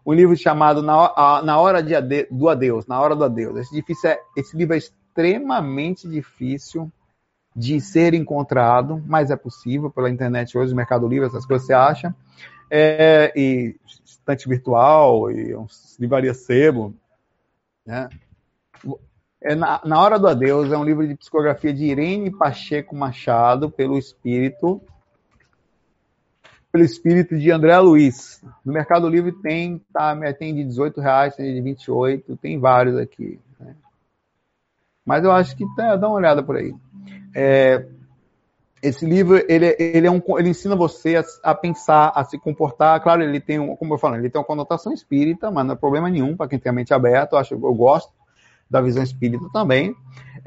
Um 0.04 0.14
livro 0.14 0.36
chamado 0.36 0.82
Na, 0.82 1.42
na 1.44 1.60
Hora 1.60 1.84
de 1.84 1.94
Ade, 1.94 2.28
do 2.32 2.50
Adeus, 2.50 2.88
Na 2.88 3.00
Hora 3.00 3.16
do 3.16 3.24
Adeus. 3.24 3.58
Esse, 3.58 3.76
difícil 3.76 4.10
é, 4.10 4.20
esse 4.36 4.58
livro 4.58 4.74
é 4.74 4.78
extremamente 4.78 6.08
difícil 6.10 6.92
de 7.56 7.80
ser 7.80 8.16
encontrado, 8.16 9.04
mas 9.06 9.30
é 9.30 9.36
possível 9.36 9.92
pela 9.92 10.10
internet 10.10 10.58
hoje, 10.58 10.74
Mercado 10.74 11.08
Livre, 11.08 11.28
essas 11.28 11.46
coisas 11.46 11.68
você 11.68 11.74
acha. 11.74 12.16
É, 12.70 13.32
e 13.36 13.76
estante 14.04 14.50
virtual 14.50 15.30
e 15.30 15.56
um 15.56 15.68
livraria 16.00 16.34
sebo. 16.34 16.96
Né? 17.86 18.10
É 19.48 19.56
na, 19.56 19.80
na 19.86 20.02
Hora 20.02 20.20
do 20.20 20.28
Adeus 20.28 20.74
é 20.74 20.78
um 20.78 20.84
livro 20.84 21.08
de 21.08 21.16
psicografia 21.16 21.74
de 21.74 21.86
Irene 21.86 22.30
Pacheco 22.30 22.94
Machado, 22.94 23.72
pelo 23.72 23.98
espírito 23.98 24.82
pelo 26.70 26.84
espírito 26.84 27.38
de 27.38 27.50
André 27.50 27.80
Luiz. 27.80 28.44
No 28.66 28.74
Mercado 28.74 29.08
Livre 29.08 29.32
tem, 29.32 29.82
tá, 29.94 30.14
tem 30.34 30.54
de 30.54 30.66
18 30.66 31.00
reais, 31.00 31.34
tem 31.34 31.56
de 31.56 31.62
28, 31.62 32.36
tem 32.36 32.60
vários 32.60 32.98
aqui. 32.98 33.40
Né? 33.58 33.74
Mas 35.06 35.24
eu 35.24 35.32
acho 35.32 35.56
que 35.56 35.66
tá, 35.78 35.96
dá 35.96 36.10
uma 36.10 36.18
olhada 36.18 36.44
por 36.44 36.58
aí. 36.58 36.76
É, 37.34 37.88
esse 38.84 39.06
livro 39.06 39.42
ele, 39.48 39.78
ele, 39.80 40.08
é 40.08 40.12
um, 40.12 40.22
ele 40.38 40.50
ensina 40.50 40.76
você 40.76 41.16
a, 41.16 41.24
a, 41.42 41.56
pensar, 41.56 42.12
a 42.14 42.26
se 42.26 42.38
comportar. 42.38 43.02
Claro, 43.02 43.24
ele 43.24 43.40
tem, 43.40 43.60
um, 43.60 43.78
como 43.78 43.94
eu 43.94 43.98
falei, 43.98 44.20
ele 44.20 44.30
tem 44.30 44.42
uma 44.42 44.46
conotação 44.46 44.92
espírita, 44.92 45.50
mas 45.50 45.66
não 45.66 45.74
é 45.74 45.78
problema 45.78 46.10
nenhum 46.10 46.36
para 46.36 46.50
quem 46.50 46.60
tem 46.60 46.70
a 46.70 46.76
mente 46.76 46.94
aberta. 46.94 47.38
Eu 47.38 47.40
acho, 47.40 47.54
eu 47.54 47.74
gosto 47.74 48.17
da 48.70 48.82
visão 48.82 49.04
espírita 49.04 49.46
também. 49.52 49.96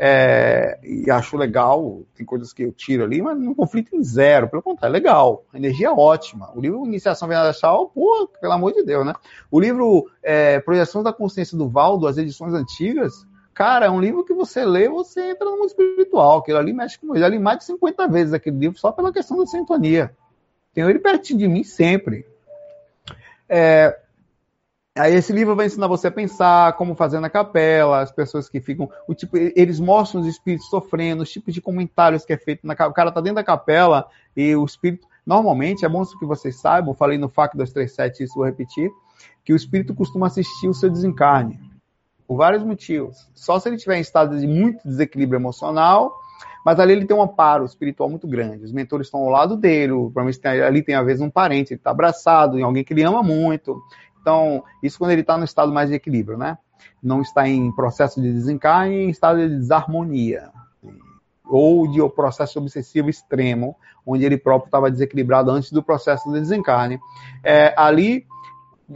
É, 0.02 0.78
e 0.82 1.10
acho 1.10 1.36
legal, 1.36 2.02
tem 2.14 2.24
coisas 2.24 2.54
que 2.54 2.62
eu 2.62 2.72
tiro 2.72 3.04
ali, 3.04 3.20
mas 3.20 3.38
não 3.38 3.54
conflito 3.54 3.94
em 3.94 4.02
zero, 4.02 4.48
pelo 4.48 4.62
contrário, 4.62 4.94
é 4.94 4.98
legal, 4.98 5.44
a 5.52 5.58
energia 5.58 5.88
é 5.88 5.90
ótima. 5.90 6.50
O 6.54 6.60
livro 6.60 6.86
Iniciação 6.86 7.28
Venadachal, 7.28 7.90
pô, 7.90 8.26
pelo 8.40 8.52
amor 8.54 8.72
de 8.72 8.82
Deus, 8.82 9.04
né? 9.04 9.12
O 9.50 9.60
livro 9.60 10.10
é, 10.22 10.58
Projeção 10.60 11.02
da 11.02 11.12
Consciência 11.12 11.56
do 11.56 11.68
Valdo, 11.68 12.06
as 12.06 12.16
edições 12.16 12.54
antigas, 12.54 13.26
cara, 13.52 13.86
é 13.86 13.90
um 13.90 14.00
livro 14.00 14.24
que 14.24 14.32
você 14.32 14.64
lê, 14.64 14.88
você 14.88 15.32
entra 15.32 15.44
no 15.44 15.58
mundo 15.58 15.66
espiritual, 15.66 16.38
aquilo 16.38 16.56
ali 16.56 16.72
mexe 16.72 16.98
com 16.98 17.14
eu 17.14 17.20
já 17.20 17.28
li 17.28 17.38
mais 17.38 17.58
de 17.58 17.64
50 17.64 18.08
vezes 18.08 18.32
aquele 18.32 18.56
livro 18.56 18.78
só 18.78 18.90
pela 18.92 19.12
questão 19.12 19.36
da 19.36 19.46
sintonia. 19.46 20.16
Tenho 20.72 20.88
ele 20.88 20.98
pertinho 20.98 21.40
de 21.40 21.48
mim 21.48 21.62
sempre. 21.62 22.24
É, 23.46 23.98
Aí 25.00 25.14
esse 25.14 25.32
livro 25.32 25.56
vai 25.56 25.64
ensinar 25.64 25.86
você 25.86 26.08
a 26.08 26.10
pensar, 26.10 26.74
como 26.74 26.94
fazer 26.94 27.20
na 27.20 27.30
capela, 27.30 28.02
as 28.02 28.12
pessoas 28.12 28.50
que 28.50 28.60
ficam. 28.60 28.86
O 29.08 29.14
tipo, 29.14 29.34
eles 29.34 29.80
mostram 29.80 30.20
os 30.20 30.26
espíritos 30.26 30.68
sofrendo, 30.68 31.22
os 31.22 31.30
tipos 31.30 31.54
de 31.54 31.60
comentários 31.62 32.22
que 32.22 32.34
é 32.34 32.36
feito 32.36 32.66
na 32.66 32.74
O 32.74 32.92
cara 32.92 33.10
tá 33.10 33.18
dentro 33.22 33.36
da 33.36 33.44
capela 33.44 34.06
e 34.36 34.54
o 34.54 34.62
espírito. 34.62 35.08
Normalmente, 35.24 35.86
é 35.86 35.88
bom 35.88 36.04
que 36.04 36.26
vocês 36.26 36.60
saibam, 36.60 36.92
falei 36.92 37.16
no 37.16 37.30
FAC 37.30 37.56
237, 37.56 38.24
isso 38.24 38.34
vou 38.34 38.44
repetir, 38.44 38.90
que 39.42 39.54
o 39.54 39.56
espírito 39.56 39.94
costuma 39.94 40.26
assistir 40.26 40.68
o 40.68 40.74
seu 40.74 40.90
desencarne. 40.90 41.58
Por 42.26 42.36
vários 42.36 42.62
motivos. 42.62 43.26
Só 43.34 43.58
se 43.58 43.70
ele 43.70 43.76
estiver 43.76 43.96
em 43.96 44.02
estado 44.02 44.38
de 44.38 44.46
muito 44.46 44.86
desequilíbrio 44.86 45.38
emocional, 45.38 46.14
mas 46.64 46.78
ali 46.78 46.92
ele 46.92 47.06
tem 47.06 47.16
um 47.16 47.22
amparo 47.22 47.64
espiritual 47.64 48.10
muito 48.10 48.28
grande. 48.28 48.64
Os 48.64 48.72
mentores 48.72 49.06
estão 49.06 49.20
ao 49.20 49.30
lado 49.30 49.56
dele, 49.56 49.92
provavelmente 49.92 50.46
ali 50.46 50.82
tem 50.82 50.94
às 50.94 51.06
vezes 51.06 51.22
um 51.22 51.30
parente, 51.30 51.72
ele 51.72 51.80
está 51.80 51.90
abraçado 51.90 52.58
em 52.58 52.62
alguém 52.62 52.84
que 52.84 52.92
ele 52.92 53.02
ama 53.02 53.22
muito. 53.22 53.80
Então, 54.20 54.62
isso 54.82 54.98
quando 54.98 55.12
ele 55.12 55.22
está 55.22 55.36
no 55.36 55.44
estado 55.44 55.72
mais 55.72 55.88
de 55.88 55.94
equilíbrio, 55.94 56.36
né? 56.36 56.58
Não 57.02 57.20
está 57.20 57.48
em 57.48 57.72
processo 57.72 58.20
de 58.20 58.32
desencarne, 58.32 58.94
em 58.94 59.10
estado 59.10 59.38
de 59.38 59.56
desarmonia. 59.56 60.50
Ou 61.44 61.88
de 61.88 62.00
um 62.00 62.08
processo 62.08 62.58
obsessivo 62.58 63.10
extremo, 63.10 63.76
onde 64.06 64.24
ele 64.24 64.36
próprio 64.36 64.68
estava 64.68 64.90
desequilibrado 64.90 65.50
antes 65.50 65.72
do 65.72 65.82
processo 65.82 66.30
de 66.32 66.38
desencarne. 66.38 67.00
É, 67.42 67.74
ali, 67.76 68.24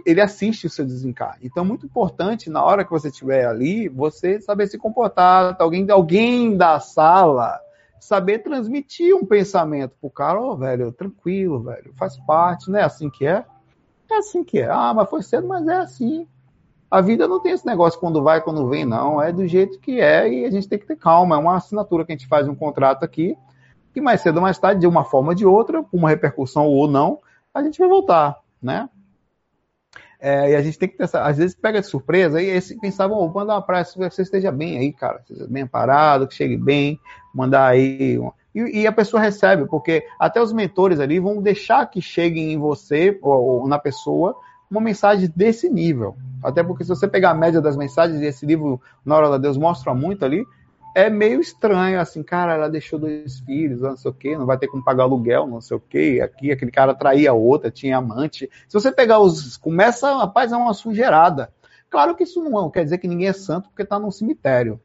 ele 0.07 0.21
assiste 0.21 0.67
o 0.67 0.71
seu 0.71 0.85
desencarne. 0.85 1.41
Então, 1.43 1.65
é 1.65 1.67
muito 1.67 1.87
importante, 1.87 2.49
na 2.49 2.63
hora 2.63 2.85
que 2.85 2.91
você 2.91 3.09
estiver 3.09 3.47
ali, 3.47 3.89
você 3.89 4.41
saber 4.41 4.67
se 4.67 4.79
comportar. 4.79 5.57
Alguém, 5.59 5.91
alguém 5.91 6.57
da 6.57 6.79
sala 6.79 7.59
saber 8.05 8.41
transmitir 8.41 9.17
um 9.17 9.25
pensamento 9.25 9.97
pro 9.99 10.11
cara, 10.11 10.39
ó, 10.39 10.53
oh, 10.53 10.57
velho, 10.57 10.93
tranquilo, 10.93 11.63
velho, 11.63 11.91
faz 11.97 12.19
parte, 12.19 12.71
não 12.71 12.79
é 12.79 12.83
assim 12.83 13.09
que 13.09 13.27
é? 13.27 13.47
É 14.15 14.19
assim 14.19 14.45
que 14.45 14.61
é. 14.61 14.71
Ah, 14.71 14.95
mas 14.95 15.11
foi 15.11 15.23
cedo, 15.23 15.49
mas 15.49 15.67
é 15.67 15.77
assim. 15.77 16.27
A 16.91 17.01
vida 17.01 17.27
não 17.27 17.41
tem 17.41 17.53
esse 17.53 17.67
negócio 17.67 17.99
quando 17.99 18.23
vai, 18.23 18.41
quando 18.41 18.69
vem, 18.69 18.85
não. 18.85 19.21
É 19.21 19.33
do 19.33 19.47
jeito 19.47 19.81
que 19.81 20.01
é 20.01 20.33
e 20.33 20.45
a 20.45 20.51
gente 20.51 20.69
tem 20.69 20.79
que 20.79 20.87
ter 20.87 20.97
calma. 20.97 21.35
É 21.35 21.39
uma 21.39 21.57
assinatura 21.57 22.05
que 22.05 22.13
a 22.13 22.17
gente 22.17 22.29
faz 22.29 22.47
um 22.47 22.55
contrato 22.55 23.05
aqui, 23.05 23.37
que 23.93 24.01
mais 24.01 24.21
cedo 24.21 24.37
ou 24.37 24.43
mais 24.43 24.59
tarde, 24.59 24.81
de 24.81 24.87
uma 24.87 25.05
forma 25.05 25.31
ou 25.31 25.35
de 25.35 25.45
outra, 25.45 25.83
com 25.83 25.97
uma 25.97 26.09
repercussão 26.09 26.67
ou 26.67 26.87
não, 26.87 27.19
a 27.53 27.63
gente 27.63 27.79
vai 27.79 27.89
voltar, 27.89 28.39
né? 28.63 28.89
É, 30.27 30.53
e 30.53 30.57
a 30.57 30.63
gente 30.63 30.79
tem 30.79 30.89
que 30.89 30.97
pensar, 30.97 31.23
às 31.27 31.37
vezes 31.37 31.55
pega 31.55 31.83
de 31.83 31.87
surpresa 31.87 32.41
e 32.41 32.47
esse 32.47 32.81
pensava, 32.81 33.13
oh, 33.13 33.29
mandar 33.29 33.57
uma 33.57 33.61
praia, 33.61 33.85
que 33.85 33.99
você 33.99 34.23
esteja 34.23 34.51
bem 34.51 34.79
aí, 34.79 34.91
cara, 34.91 35.23
bem 35.51 35.67
parado, 35.67 36.27
que 36.27 36.33
chegue 36.33 36.57
bem, 36.57 36.99
mandar 37.35 37.67
aí 37.67 38.19
e, 38.55 38.81
e, 38.81 38.87
a 38.87 38.93
pessoa 38.93 39.21
recebe, 39.21 39.67
porque 39.67 40.03
até 40.19 40.41
os 40.41 40.51
mentores 40.51 40.99
ali 40.99 41.21
vão 41.21 41.43
deixar 41.43 41.85
que 41.91 42.01
cheguem 42.01 42.55
em 42.55 42.57
você 42.57 43.19
ou, 43.21 43.33
ou, 43.35 43.69
na 43.69 43.79
pessoa 43.79 44.35
uma 44.71 44.81
mensagem 44.81 45.31
desse 45.37 45.69
nível. 45.69 46.17
Até 46.43 46.63
porque 46.63 46.85
se 46.85 46.89
você 46.89 47.07
pegar 47.07 47.33
a 47.33 47.35
média 47.35 47.61
das 47.61 47.77
mensagens, 47.77 48.23
e 48.23 48.25
esse 48.25 48.47
livro, 48.47 48.81
Na 49.05 49.17
Hora 49.17 49.29
da 49.29 49.37
Deus, 49.37 49.59
mostra 49.59 49.93
muito 49.93 50.25
ali, 50.25 50.43
é 50.95 51.11
meio 51.11 51.41
estranho, 51.41 52.01
assim, 52.01 52.23
cara, 52.23 52.55
ela 52.55 52.71
deixou 52.71 52.99
dois 52.99 53.41
filhos, 53.41 53.81
não 53.81 53.97
sei 53.97 54.11
o 54.11 54.15
quê, 54.15 54.39
não 54.39 54.47
vai 54.47 54.57
ter 54.57 54.69
como 54.69 54.85
pagar 54.85 55.03
aluguel, 55.03 55.47
não 55.47 55.61
sei 55.61 55.77
o 55.77 55.81
quê, 55.81 56.21
aqui 56.23 56.53
aquele 56.53 56.71
cara 56.71 56.95
traía 56.95 57.33
outra, 57.33 57.71
tinha 57.71 57.97
amante. 57.97 58.49
Se 58.69 58.75
você 58.75 58.93
pegar 58.93 59.19
os. 59.19 59.57
Começa, 59.57 60.17
rapaz, 60.17 60.53
é 60.53 60.57
uma 60.57 60.73
sujeirada. 60.73 61.53
Claro 61.91 62.15
que 62.15 62.23
isso 62.23 62.43
não 62.43 62.71
quer 62.71 62.85
dizer 62.85 62.99
que 62.99 63.09
ninguém 63.09 63.29
é 63.29 63.33
santo 63.33 63.69
porque 63.69 63.83
está 63.83 63.99
num 63.99 64.11
cemitério. 64.11 64.81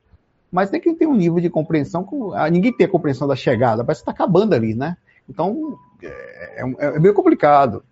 Mas 0.51 0.72
tem 0.72 0.82
que 0.82 0.93
ter 0.95 1.05
um 1.05 1.16
nível 1.16 1.39
de 1.39 1.49
compreensão. 1.49 2.03
Com, 2.03 2.34
ah, 2.34 2.49
ninguém 2.49 2.74
tem 2.74 2.88
a 2.88 2.89
compreensão 2.89 3.28
da 3.28 3.36
chegada, 3.36 3.84
parece 3.84 4.01
que 4.03 4.10
está 4.10 4.12
acabando 4.12 4.55
ali, 4.55 4.74
né? 4.74 4.97
Então, 5.30 5.78
é, 6.01 6.64
é, 6.64 6.86
é 6.95 6.99
meio 6.99 7.14
complicado. 7.14 7.84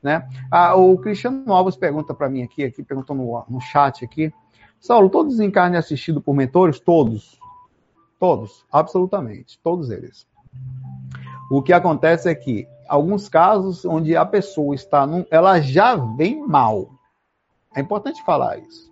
Né? 0.00 0.28
Ah, 0.48 0.76
o 0.76 0.96
Cristiano 0.98 1.52
Alves 1.52 1.74
pergunta 1.74 2.14
para 2.14 2.28
mim 2.28 2.44
aqui, 2.44 2.62
aqui 2.62 2.84
perguntou 2.84 3.16
no, 3.16 3.44
no 3.48 3.60
chat 3.60 4.04
aqui. 4.04 4.32
Saulo, 4.80 5.10
todos 5.10 5.34
os 5.34 5.40
encarnes 5.40 5.80
assistidos 5.80 6.22
por 6.22 6.34
mentores? 6.34 6.78
Todos. 6.78 7.37
Todos, 8.18 8.64
absolutamente, 8.70 9.58
todos 9.62 9.90
eles. 9.90 10.26
O 11.50 11.62
que 11.62 11.72
acontece 11.72 12.28
é 12.28 12.34
que 12.34 12.66
alguns 12.88 13.28
casos 13.28 13.84
onde 13.84 14.16
a 14.16 14.24
pessoa 14.24 14.74
está, 14.74 15.06
num, 15.06 15.24
ela 15.30 15.60
já 15.60 15.94
vem 15.94 16.46
mal. 16.46 16.90
É 17.74 17.80
importante 17.80 18.22
falar 18.24 18.58
isso 18.58 18.88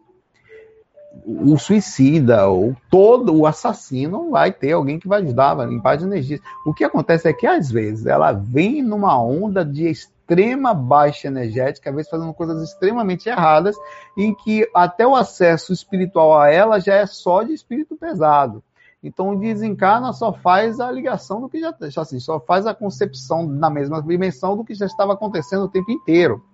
o 1.25 1.57
suicida, 1.59 2.47
ou 2.49 2.77
todo 2.91 3.35
o 3.35 3.47
assassino 3.47 4.31
vai 4.31 4.53
ter 4.53 4.73
alguém 4.73 4.99
que 4.99 5.09
vai 5.09 5.23
ajudar, 5.23 5.55
vai 5.55 5.67
limpar 5.67 5.97
as 5.97 6.03
energias. 6.03 6.41
O 6.65 6.75
que 6.75 6.85
acontece 6.85 7.29
é 7.29 7.33
que, 7.33 7.47
às 7.47 7.71
vezes, 7.71 8.07
ela 8.07 8.33
vem 8.33 8.83
numa 8.83 9.21
onda 9.21 9.65
de 9.65 9.89
extrema 9.89 10.75
baixa 10.75 11.29
energética, 11.29 11.91
às 11.91 11.97
vezes 11.97 12.11
fazendo 12.11 12.35
coisas 12.35 12.63
extremamente 12.63 13.29
erradas, 13.29 13.77
em 14.17 14.35
que 14.35 14.69
até 14.75 15.07
o 15.07 15.15
acesso 15.15 15.73
espiritual 15.73 16.39
a 16.39 16.51
ela 16.51 16.81
já 16.81 16.95
é 16.95 17.07
só 17.07 17.43
de 17.43 17.53
espírito 17.53 17.97
pesado. 17.97 18.63
Então, 19.03 19.31
o 19.31 19.39
desencarna 19.39 20.13
só 20.13 20.33
faz 20.33 20.81
a 20.81 20.91
ligação 20.91 21.41
do 21.41 21.49
que 21.49 21.61
já, 21.61 21.75
assim, 21.97 22.19
só 22.19 22.41
faz 22.41 22.67
a 22.67 22.75
concepção 22.75 23.47
na 23.47 23.71
mesma 23.71 24.03
dimensão 24.03 24.57
do 24.57 24.65
que 24.65 24.75
já 24.75 24.87
estava 24.87 25.13
acontecendo 25.13 25.65
o 25.65 25.69
tempo 25.69 25.91
inteiro, 25.91 26.45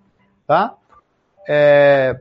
tá? 0.45 0.75
É... 1.47 2.19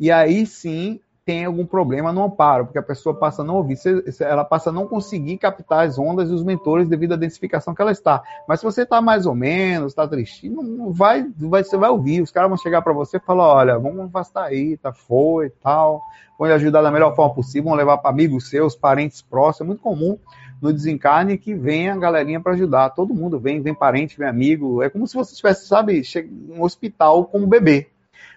E 0.00 0.10
aí 0.10 0.44
sim, 0.46 1.00
tem 1.24 1.46
algum 1.46 1.64
problema 1.64 2.12
no 2.12 2.22
amparo, 2.22 2.66
porque 2.66 2.78
a 2.78 2.82
pessoa 2.82 3.14
passa 3.14 3.40
a 3.40 3.44
não 3.44 3.56
ouvir, 3.56 3.78
ela 4.20 4.44
passa 4.44 4.68
a 4.68 4.72
não 4.72 4.86
conseguir 4.86 5.38
captar 5.38 5.86
as 5.86 5.98
ondas 5.98 6.28
dos 6.28 6.44
mentores 6.44 6.86
devido 6.86 7.14
à 7.14 7.16
densificação 7.16 7.74
que 7.74 7.80
ela 7.80 7.92
está. 7.92 8.22
Mas 8.46 8.60
se 8.60 8.66
você 8.66 8.82
está 8.82 9.00
mais 9.00 9.24
ou 9.24 9.34
menos, 9.34 9.92
está 9.92 10.06
triste, 10.06 10.50
não 10.50 10.92
vai, 10.92 11.26
vai, 11.38 11.64
você 11.64 11.78
vai 11.78 11.88
ouvir, 11.88 12.20
os 12.20 12.30
caras 12.30 12.50
vão 12.50 12.58
chegar 12.58 12.82
para 12.82 12.92
você 12.92 13.16
e 13.16 13.20
falar, 13.20 13.54
olha, 13.54 13.78
vamos 13.78 14.00
afastar 14.00 14.44
aí, 14.44 14.76
tá, 14.76 14.92
foi, 14.92 15.48
tal, 15.62 16.02
vão 16.38 16.46
lhe 16.46 16.54
ajudar 16.54 16.82
da 16.82 16.90
melhor 16.90 17.16
forma 17.16 17.34
possível, 17.34 17.70
vão 17.70 17.74
levar 17.74 17.96
para 17.98 18.10
amigos 18.10 18.50
seus, 18.50 18.76
parentes 18.76 19.22
próximos, 19.22 19.60
é 19.62 19.68
muito 19.68 19.82
comum 19.82 20.18
no 20.60 20.72
desencarne 20.72 21.38
que 21.38 21.54
vem 21.54 21.88
a 21.90 21.96
galerinha 21.96 22.40
para 22.40 22.52
ajudar, 22.52 22.90
todo 22.90 23.14
mundo 23.14 23.38
vem, 23.38 23.60
vem 23.60 23.74
parente, 23.74 24.18
vem 24.18 24.28
amigo, 24.28 24.82
é 24.82 24.90
como 24.90 25.06
se 25.06 25.14
você 25.14 25.32
estivesse, 25.32 25.66
sabe, 25.66 26.02
um 26.50 26.62
hospital 26.62 27.24
como 27.24 27.46
bebê, 27.46 27.88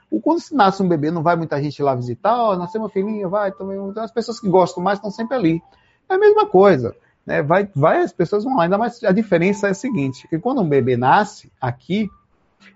o, 0.10 0.22
quando 0.22 0.42
nasce 0.52 0.82
um 0.82 0.88
bebê, 0.88 1.12
não 1.12 1.22
vai 1.22 1.36
muita 1.36 1.62
gente 1.62 1.82
lá 1.84 1.94
visitar, 1.96 2.36
ó, 2.36 2.54
oh, 2.54 2.56
nasceu 2.58 2.82
uma 2.82 2.90
filhinha, 2.90 3.28
vai, 3.28 3.50
então, 3.50 3.94
as 3.98 4.12
pessoas 4.12 4.40
que 4.40 4.48
gostam 4.48 4.84
mais 4.84 4.98
estão 4.98 5.12
sempre 5.12 5.36
ali. 5.36 5.64
É 6.10 6.16
a 6.16 6.18
mesma 6.18 6.46
coisa. 6.46 6.96
Né? 7.26 7.44
Vai, 7.44 7.70
vai, 7.76 8.02
as 8.02 8.14
pessoas 8.14 8.46
vão 8.46 8.56
lá, 8.56 8.64
ainda 8.64 8.78
mais 8.78 9.04
a 9.04 9.12
diferença 9.12 9.68
é 9.68 9.72
a 9.72 9.74
seguinte, 9.74 10.28
que 10.30 10.40
quando 10.40 10.62
um 10.62 10.70
bebê 10.70 10.96
nasce 10.96 11.52
aqui, 11.60 12.10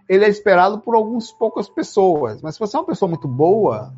ele 0.09 0.25
é 0.25 0.29
esperado 0.29 0.79
por 0.79 0.93
algumas 0.93 1.31
poucas 1.31 1.69
pessoas. 1.69 2.41
Mas 2.41 2.55
se 2.55 2.59
você 2.59 2.75
é 2.75 2.79
uma 2.79 2.85
pessoa 2.85 3.07
muito 3.07 3.29
boa, 3.29 3.93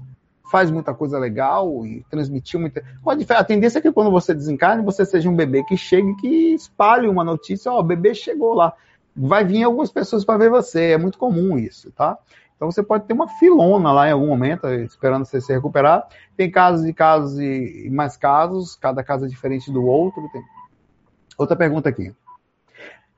faz 0.52 0.70
muita 0.70 0.94
coisa 0.94 1.18
legal 1.18 1.84
e 1.84 2.06
transmitiu 2.12 2.60
muita. 2.60 2.84
A 3.30 3.44
tendência 3.44 3.80
é 3.80 3.82
que 3.82 3.92
quando 3.92 4.12
você 4.12 4.36
desencarne, 4.36 4.86
você 4.86 5.04
seja 5.04 5.28
um 5.28 5.36
bebê 5.36 5.64
que 5.64 5.76
chegue 5.76 6.16
que 6.18 6.54
espalhe 6.54 7.08
uma 7.08 7.24
notícia, 7.24 7.72
ó, 7.72 7.78
oh, 7.78 7.80
o 7.80 7.84
bebê 7.84 8.14
chegou 8.14 8.54
lá. 8.54 8.74
Vai 9.16 9.44
vir 9.44 9.64
algumas 9.64 9.92
pessoas 9.92 10.24
para 10.24 10.38
ver 10.38 10.52
você, 10.52 10.92
é 10.92 10.98
muito 10.98 11.18
comum 11.18 11.58
isso, 11.58 11.92
tá? 11.92 12.18
Então 12.64 12.72
você 12.72 12.82
pode 12.82 13.04
ter 13.04 13.14
uma 13.14 13.28
filona 13.28 13.92
lá 13.92 14.08
em 14.08 14.14
algum 14.14 14.28
momento, 14.28 14.66
esperando 14.70 15.26
você 15.26 15.42
se 15.42 15.52
recuperar. 15.52 16.08
Tem 16.38 16.50
casos 16.50 16.86
e 16.86 16.94
casos 16.94 17.38
e 17.38 17.90
mais 17.92 18.16
casos, 18.16 18.78
cada 18.78 19.04
caso 19.04 19.26
é 19.26 19.28
diferente 19.28 19.70
do 19.70 19.86
outro. 19.86 20.30
Tem... 20.32 20.42
Outra 21.38 21.58
pergunta 21.58 21.90
aqui. 21.90 22.16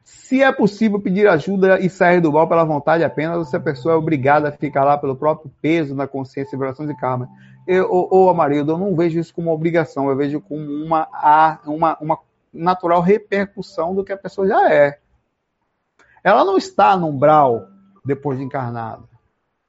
Se 0.03 0.41
é 0.41 0.51
possível 0.51 0.99
pedir 0.99 1.27
ajuda 1.27 1.79
e 1.79 1.91
sair 1.91 2.21
do 2.21 2.33
mal 2.33 2.49
pela 2.49 2.63
vontade 2.63 3.03
apenas, 3.03 3.37
ou 3.37 3.45
se 3.45 3.55
a 3.55 3.59
pessoa 3.59 3.93
é 3.93 3.97
obrigada 3.97 4.49
a 4.49 4.51
ficar 4.51 4.83
lá 4.83 4.97
pelo 4.97 5.15
próprio 5.15 5.51
peso 5.61 5.93
na 5.93 6.07
consciência 6.07 6.55
e 6.55 6.57
vibrações 6.57 6.89
de 6.89 6.97
karma. 6.97 7.29
Eu, 7.67 7.87
ou, 7.87 8.31
Amarildo, 8.31 8.71
eu 8.71 8.79
não 8.79 8.95
vejo 8.95 9.19
isso 9.19 9.31
como 9.31 9.53
obrigação, 9.53 10.09
eu 10.09 10.15
vejo 10.15 10.41
como 10.41 10.65
uma, 10.65 11.07
uma, 11.67 11.97
uma 12.01 12.19
natural 12.51 12.99
repercussão 12.99 13.93
do 13.93 14.03
que 14.03 14.11
a 14.11 14.17
pessoa 14.17 14.47
já 14.47 14.73
é. 14.73 14.97
Ela 16.23 16.43
não 16.43 16.57
está 16.57 16.97
no 16.97 17.09
umbral 17.09 17.67
depois 18.03 18.39
de 18.39 18.43
encarnada 18.43 19.13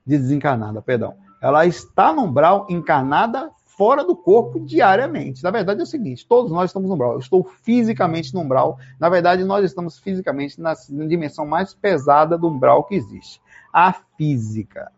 de 0.06 0.16
desencarnada, 0.16 0.80
perdão. 0.80 1.14
Ela 1.40 1.66
está 1.66 2.12
no 2.12 2.22
umbral 2.22 2.66
encarnada 2.70 3.50
fora 3.64 4.02
do 4.04 4.16
corpo 4.16 4.58
diariamente. 4.58 5.42
Na 5.42 5.50
verdade 5.50 5.80
é 5.80 5.82
o 5.82 5.86
seguinte, 5.86 6.26
todos 6.26 6.50
nós 6.50 6.70
estamos 6.70 6.88
no 6.88 6.94
umbral. 6.94 7.12
Eu 7.12 7.18
estou 7.18 7.44
fisicamente 7.62 8.32
no 8.32 8.40
umbral. 8.40 8.78
Na 8.98 9.08
verdade, 9.08 9.44
nós 9.44 9.64
estamos 9.64 9.98
fisicamente 9.98 10.60
na 10.60 10.74
dimensão 11.06 11.46
mais 11.46 11.74
pesada 11.74 12.38
do 12.38 12.48
umbral 12.48 12.84
que 12.84 12.94
existe. 12.94 13.40
A 13.72 13.92
física. 13.92 14.90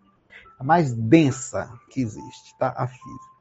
A 0.59 0.65
mais 0.65 0.93
densa 0.93 1.73
que 1.91 2.01
existe, 2.01 2.57
tá? 2.59 2.73
A 2.77 2.87
física. 2.87 3.39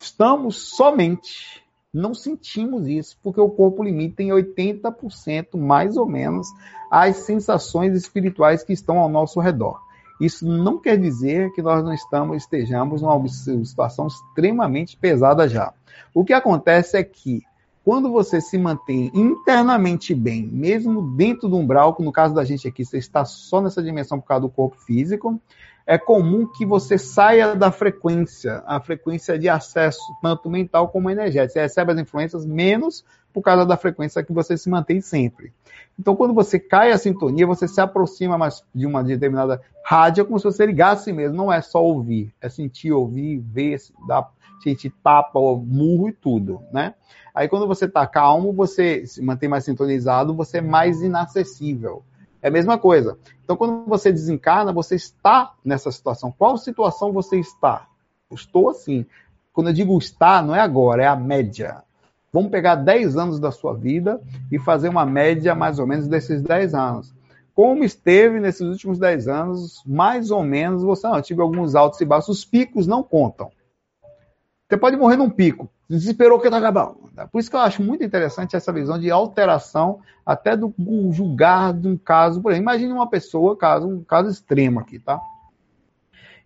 Estamos 0.00 0.76
somente 0.76 1.66
não 1.92 2.12
sentimos 2.12 2.86
isso, 2.86 3.18
porque 3.22 3.40
o 3.40 3.48
corpo 3.48 3.82
limita 3.82 4.22
em 4.22 4.28
80% 4.28 5.56
mais 5.56 5.96
ou 5.96 6.06
menos 6.06 6.46
as 6.90 7.16
sensações 7.16 7.96
espirituais 7.96 8.62
que 8.62 8.72
estão 8.72 8.98
ao 8.98 9.08
nosso 9.08 9.40
redor. 9.40 9.80
Isso 10.20 10.46
não 10.46 10.78
quer 10.78 10.98
dizer 10.98 11.52
que 11.52 11.62
nós 11.62 11.84
não 11.84 11.92
estamos, 11.92 12.36
estejamos 12.38 13.02
numa 13.02 13.28
situação 13.28 14.06
extremamente 14.06 14.96
pesada 14.96 15.48
já. 15.48 15.72
O 16.12 16.24
que 16.24 16.32
acontece 16.32 16.96
é 16.96 17.04
que 17.04 17.42
quando 17.84 18.10
você 18.10 18.40
se 18.40 18.58
mantém 18.58 19.10
internamente 19.14 20.14
bem, 20.14 20.46
mesmo 20.46 21.16
dentro 21.16 21.48
do 21.48 21.56
umbral, 21.56 21.96
no 22.00 22.12
caso 22.12 22.34
da 22.34 22.44
gente 22.44 22.68
aqui, 22.68 22.84
você 22.84 22.98
está 22.98 23.24
só 23.24 23.62
nessa 23.62 23.82
dimensão 23.82 24.20
por 24.20 24.26
causa 24.26 24.42
do 24.42 24.50
corpo 24.50 24.76
físico, 24.76 25.40
é 25.86 25.96
comum 25.96 26.46
que 26.46 26.66
você 26.66 26.98
saia 26.98 27.56
da 27.56 27.72
frequência, 27.72 28.62
a 28.66 28.78
frequência 28.78 29.38
de 29.38 29.48
acesso, 29.48 30.02
tanto 30.20 30.50
mental 30.50 30.88
como 30.88 31.08
energético. 31.08 31.54
Você 31.54 31.60
recebe 31.60 31.92
as 31.92 31.98
influências 31.98 32.44
menos 32.44 33.02
por 33.32 33.42
causa 33.42 33.64
da 33.64 33.76
frequência 33.76 34.22
que 34.22 34.32
você 34.32 34.56
se 34.56 34.68
mantém 34.68 35.00
sempre. 35.00 35.52
Então, 35.98 36.14
quando 36.14 36.32
você 36.32 36.58
cai 36.58 36.92
a 36.92 36.98
sintonia, 36.98 37.46
você 37.46 37.66
se 37.66 37.80
aproxima 37.80 38.38
mais 38.38 38.62
de 38.74 38.86
uma 38.86 39.02
determinada 39.02 39.60
rádio, 39.84 40.24
como 40.24 40.38
se 40.38 40.44
você 40.44 40.64
ligasse 40.64 41.12
mesmo. 41.12 41.36
Não 41.36 41.52
é 41.52 41.60
só 41.60 41.82
ouvir, 41.82 42.32
é 42.40 42.48
sentir, 42.48 42.92
ouvir, 42.92 43.38
ver, 43.38 43.80
dar, 44.06 44.30
sentir 44.62 44.90
tapa, 45.02 45.40
murro 45.40 46.08
e 46.08 46.12
tudo, 46.12 46.62
né? 46.72 46.94
Aí, 47.34 47.48
quando 47.48 47.66
você 47.66 47.84
está 47.84 48.06
calmo, 48.06 48.52
você 48.52 49.06
se 49.06 49.22
mantém 49.22 49.48
mais 49.48 49.64
sintonizado, 49.64 50.34
você 50.34 50.58
é 50.58 50.62
mais 50.62 51.02
inacessível. 51.02 52.02
É 52.40 52.48
a 52.48 52.52
mesma 52.52 52.78
coisa. 52.78 53.18
Então, 53.44 53.56
quando 53.56 53.84
você 53.84 54.12
desencarna, 54.12 54.72
você 54.72 54.94
está 54.94 55.54
nessa 55.64 55.90
situação. 55.90 56.32
Qual 56.36 56.56
situação 56.56 57.12
você 57.12 57.38
está? 57.38 57.86
estou 58.30 58.70
assim. 58.70 59.06
Quando 59.52 59.68
eu 59.68 59.74
digo 59.74 59.96
está, 59.98 60.42
não 60.42 60.54
é 60.54 60.60
agora, 60.60 61.02
é 61.02 61.06
a 61.06 61.16
média. 61.16 61.82
Vamos 62.32 62.50
pegar 62.50 62.74
10 62.74 63.16
anos 63.16 63.40
da 63.40 63.50
sua 63.50 63.74
vida 63.74 64.20
e 64.50 64.58
fazer 64.58 64.88
uma 64.88 65.06
média 65.06 65.54
mais 65.54 65.78
ou 65.78 65.86
menos 65.86 66.06
desses 66.06 66.42
10 66.42 66.74
anos. 66.74 67.14
Como 67.54 67.82
esteve 67.82 68.38
nesses 68.38 68.60
últimos 68.60 68.98
10 68.98 69.26
anos, 69.26 69.82
mais 69.84 70.30
ou 70.30 70.42
menos, 70.42 70.82
você 70.82 71.08
não, 71.08 71.20
tive 71.20 71.40
alguns 71.40 71.74
altos 71.74 72.00
e 72.00 72.04
baixos. 72.04 72.38
Os 72.38 72.44
picos 72.44 72.86
não 72.86 73.02
contam. 73.02 73.50
Você 74.68 74.76
pode 74.76 74.96
morrer 74.96 75.16
num 75.16 75.30
pico, 75.30 75.68
desesperou 75.88 76.38
que 76.38 76.50
tá 76.50 76.58
acabando. 76.58 77.08
Por 77.32 77.40
isso 77.40 77.50
que 77.50 77.56
eu 77.56 77.60
acho 77.60 77.82
muito 77.82 78.04
interessante 78.04 78.54
essa 78.54 78.72
visão 78.72 78.98
de 78.98 79.10
alteração 79.10 80.00
até 80.24 80.56
do 80.56 80.72
julgar 81.10 81.72
de 81.72 81.88
um 81.88 81.96
caso. 81.96 82.40
Por 82.40 82.52
exemplo, 82.52 82.70
imagine 82.70 82.92
uma 82.92 83.08
pessoa, 83.08 83.56
caso, 83.56 83.88
um 83.88 84.04
caso 84.04 84.30
extremo 84.30 84.78
aqui, 84.78 84.98
tá? 84.98 85.18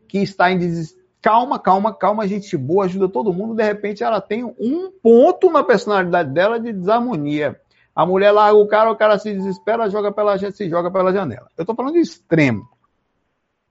Que 0.09 0.19
está 0.19 0.51
em 0.51 0.59
desespero. 0.59 1.02
Calma, 1.23 1.57
calma, 1.57 1.95
calma, 1.95 2.27
gente 2.27 2.57
boa, 2.57 2.85
ajuda 2.85 3.09
todo 3.09 3.33
mundo. 3.33 3.55
De 3.55 3.63
repente 3.63 4.03
ela 4.03 4.21
tem 4.21 4.45
um 4.45 4.91
ponto 4.91 5.49
na 5.51 5.63
personalidade 5.63 6.31
dela 6.31 6.59
de 6.59 6.73
desarmonia. 6.73 7.61
A 7.95 8.05
mulher 8.05 8.33
larga 8.33 8.59
o 8.59 8.67
cara, 8.67 8.91
o 8.91 8.97
cara 8.97 9.19
se 9.19 9.33
desespera, 9.33 9.89
joga 9.89 10.11
pela, 10.11 10.37
se 10.37 10.69
joga 10.69 10.91
pela 10.91 11.13
janela. 11.13 11.47
Eu 11.57 11.63
estou 11.63 11.77
falando 11.77 11.95
de 11.95 12.01
extremo. 12.01 12.69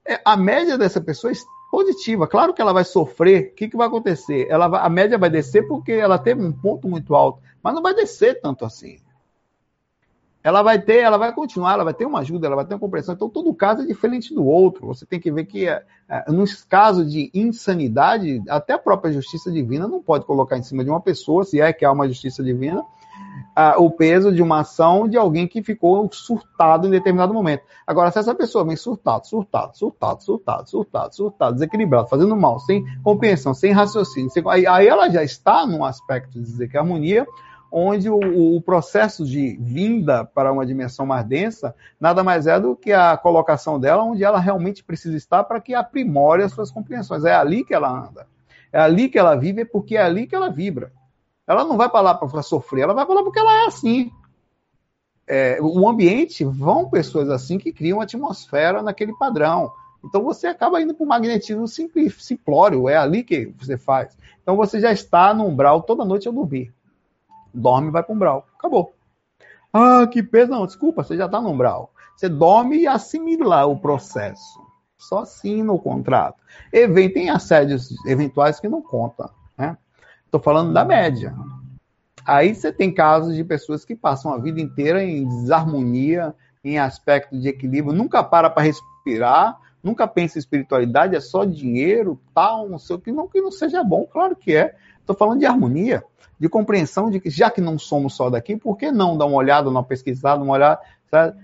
É, 0.08 0.22
a 0.24 0.38
média 0.38 0.78
dessa 0.78 1.02
pessoa 1.02 1.34
é 1.34 1.36
positiva. 1.70 2.26
Claro 2.26 2.54
que 2.54 2.62
ela 2.62 2.72
vai 2.72 2.86
sofrer. 2.86 3.52
O 3.52 3.56
que, 3.56 3.68
que 3.68 3.78
vai 3.78 3.88
acontecer? 3.88 4.48
Ela 4.50 4.70
vai, 4.70 4.86
a 4.86 4.90
média 4.90 5.18
vai 5.18 5.30
descer 5.30 5.68
porque 5.68 5.92
ela 5.92 6.18
teve 6.18 6.42
um 6.42 6.54
ponto 6.54 6.88
muito 6.88 7.14
alto, 7.14 7.42
mas 7.62 7.74
não 7.74 7.82
vai 7.82 7.94
descer 7.94 8.40
tanto 8.40 8.64
assim. 8.64 9.00
Ela 10.44 10.64
vai 10.64 10.80
ter, 10.80 11.00
ela 11.00 11.18
vai 11.18 11.34
continuar, 11.34 11.74
ela 11.74 11.84
vai 11.84 11.94
ter 11.94 12.06
uma 12.06 12.20
ajuda, 12.20 12.48
ela 12.48 12.56
vai 12.56 12.66
ter 12.66 12.74
uma 12.74 12.80
compreensão. 12.80 13.14
Então, 13.14 13.30
todo 13.30 13.54
caso 13.54 13.84
é 13.84 13.86
diferente 13.86 14.34
do 14.34 14.46
outro. 14.46 14.88
Você 14.88 15.06
tem 15.06 15.20
que 15.20 15.32
ver 15.32 15.46
que, 15.46 15.68
é, 15.68 15.84
é, 16.10 16.32
nos 16.32 16.64
casos 16.64 17.12
de 17.12 17.30
insanidade, 17.34 18.42
até 18.50 18.74
a 18.74 18.80
própria 18.80 19.14
justiça 19.14 19.52
divina 19.52 19.88
não 19.88 20.02
pode 20.02 20.26
colocar 20.26 20.58
em 20.58 20.64
cima 20.64 20.84
de 20.84 20.90
uma 20.90 21.02
pessoa, 21.02 21.44
se 21.44 21.62
é 21.62 21.72
que 21.72 21.86
há 21.86 21.92
uma 21.92 22.08
justiça 22.08 22.44
divina, 22.44 22.84
o 23.78 23.92
peso 23.92 24.32
de 24.32 24.42
uma 24.42 24.62
ação 24.62 25.08
de 25.08 25.18
alguém 25.18 25.48
que 25.48 25.62
ficou 25.62 26.10
surtado 26.12 26.88
em 26.88 26.92
determinado 26.92 27.34
momento. 27.34 27.64
Agora, 27.86 28.10
se 28.10 28.20
essa 28.20 28.34
pessoa 28.34 28.64
vem 28.64 28.76
surtado, 28.76 29.28
surtado, 29.28 29.78
surtado, 29.78 30.24
surtado, 30.24 30.70
surtado, 30.70 31.16
surtado, 31.16 31.54
desequilibrado, 31.54 32.08
fazendo 32.08 32.36
mal, 32.36 32.60
sem 32.60 32.86
compreensão, 33.04 33.54
sem 33.54 33.72
raciocínio, 33.72 34.30
sem... 34.30 34.44
Aí, 34.48 34.66
aí, 34.66 34.88
ela 34.88 35.10
já 35.10 35.24
está 35.24 35.66
num 35.66 35.84
aspecto 35.84 36.32
de 36.32 36.42
dizer 36.42 36.70
que 36.70 36.78
a 36.78 36.82
harmonia, 36.82 37.28
onde 37.72 38.10
o, 38.10 38.56
o, 38.56 38.62
processo 38.62 39.26
de 39.26 39.56
vinda 39.62 40.26
para 40.26 40.52
uma 40.52 40.66
dimensão 40.66 41.06
mais 41.06 41.26
densa 41.26 41.74
nada 41.98 42.22
mais 42.22 42.46
é 42.46 42.60
do 42.60 42.76
que 42.76 42.92
a 42.92 43.16
colocação 43.16 43.80
dela 43.80 44.04
onde 44.04 44.24
ela 44.24 44.40
realmente 44.40 44.84
precisa 44.84 45.16
estar 45.16 45.46
para 45.46 45.62
que 45.62 45.74
aprimore 45.74 46.44
as 46.44 46.52
suas 46.52 46.70
compreensões. 46.70 47.24
É 47.24 47.34
ali 47.34 47.64
que 47.64 47.74
ela 47.74 47.90
anda. 47.90 48.28
É 48.74 48.80
ali 48.80 49.08
que 49.08 49.18
ela 49.18 49.36
vive, 49.36 49.64
porque 49.64 49.96
é 49.96 50.02
ali 50.02 50.28
que 50.28 50.36
ela 50.36 50.50
vibra. 50.50 50.92
Ela 51.48 51.64
não 51.64 51.78
vai 51.78 51.90
para 51.90 52.02
lá 52.02 52.14
para 52.14 52.42
sofrer, 52.42 52.84
ela 52.84 52.94
vai 52.94 53.06
para 53.06 53.16
lá 53.16 53.24
porque 53.24 53.40
ela 53.40 53.64
é 53.64 53.68
assim. 53.68 54.12
É, 55.26 55.58
o 55.62 55.88
ambiente 55.88 56.44
vão 56.44 56.90
pessoas 56.90 57.30
assim 57.30 57.58
que 57.58 57.72
criam 57.72 58.02
atmosfera 58.02 58.82
naquele 58.82 59.14
padrão. 59.14 59.72
Então 60.04 60.24
você 60.24 60.48
acaba 60.48 60.82
indo 60.82 60.94
para 60.94 61.04
o 61.04 61.08
magnetismo 61.08 61.66
simplório, 61.68 62.90
é 62.90 62.98
ali 62.98 63.24
que 63.24 63.54
você 63.58 63.78
faz. 63.78 64.18
Então 64.42 64.56
você 64.58 64.80
já 64.80 64.92
está 64.92 65.34
no 65.34 65.46
umbral 65.46 65.84
toda 65.84 66.04
noite 66.04 66.26
eu 66.26 66.34
dormir. 66.34 66.74
Dorme 67.54 67.90
e 67.90 67.92
vai 67.92 68.04
para 68.04 68.14
o 68.14 68.16
umbral. 68.16 68.48
Acabou. 68.58 68.94
Ah, 69.74 70.08
que 70.08 70.22
peso. 70.22 70.52
Não, 70.52 70.66
desculpa, 70.66 71.04
você 71.04 71.18
já 71.18 71.26
está 71.26 71.42
no 71.42 71.50
umbral. 71.50 71.92
Você 72.16 72.30
dorme 72.30 72.82
e 72.82 72.88
assimila 72.88 73.66
o 73.66 73.78
processo. 73.78 74.62
Só 74.98 75.20
assina 75.20 75.72
o 75.72 75.80
contrato. 75.80 76.42
E 76.72 76.86
vem, 76.88 77.12
tem 77.12 77.30
assédios 77.30 77.90
eventuais 78.06 78.60
que 78.60 78.70
não 78.70 78.82
contam. 78.82 79.30
Né? 79.58 79.78
Estou 80.26 80.40
falando 80.40 80.72
da 80.72 80.86
média. 80.86 81.34
Aí 82.26 82.54
você 82.54 82.72
tem 82.72 82.94
casos 82.94 83.36
de 83.36 83.44
pessoas 83.44 83.84
que 83.84 83.96
passam 83.96 84.32
a 84.32 84.38
vida 84.38 84.62
inteira 84.62 85.04
em 85.04 85.28
desarmonia, 85.28 86.36
em 86.64 86.78
aspecto 86.78 87.38
de 87.40 87.50
equilíbrio, 87.50 87.96
nunca 87.96 88.24
para 88.24 88.50
para 88.50 88.64
respirar, 88.64 89.58
nunca 89.82 90.08
pensa 90.08 90.38
em 90.38 90.40
espiritualidade, 90.40 91.16
é 91.16 91.20
só 91.20 91.44
dinheiro, 91.44 92.22
tal, 92.34 92.70
não 92.70 92.78
sei 92.78 92.96
o 92.96 93.00
que, 93.00 93.12
não 93.12 93.28
que 93.28 93.42
não 93.42 93.52
seja 93.52 93.84
bom, 93.84 94.06
claro 94.06 94.36
que 94.36 94.56
é. 94.56 94.76
Estou 95.00 95.16
falando 95.16 95.40
de 95.40 95.46
harmonia, 95.48 96.04
de 96.42 96.50
compreensão 96.50 97.12
de 97.12 97.20
que 97.20 97.30
já 97.30 97.52
que 97.52 97.62
não 97.62 97.78
somos 97.78 98.16
só 98.16 98.28
daqui, 98.28 98.58
por 98.58 98.76
que 98.76 98.92
não 98.92 99.16
dar 99.16 99.28
uma 99.28 99.38
olhada, 99.38 99.70
uma 99.70 99.84
pesquisada, 99.84 100.42
uma 100.42 100.54
olhada? 100.54 100.82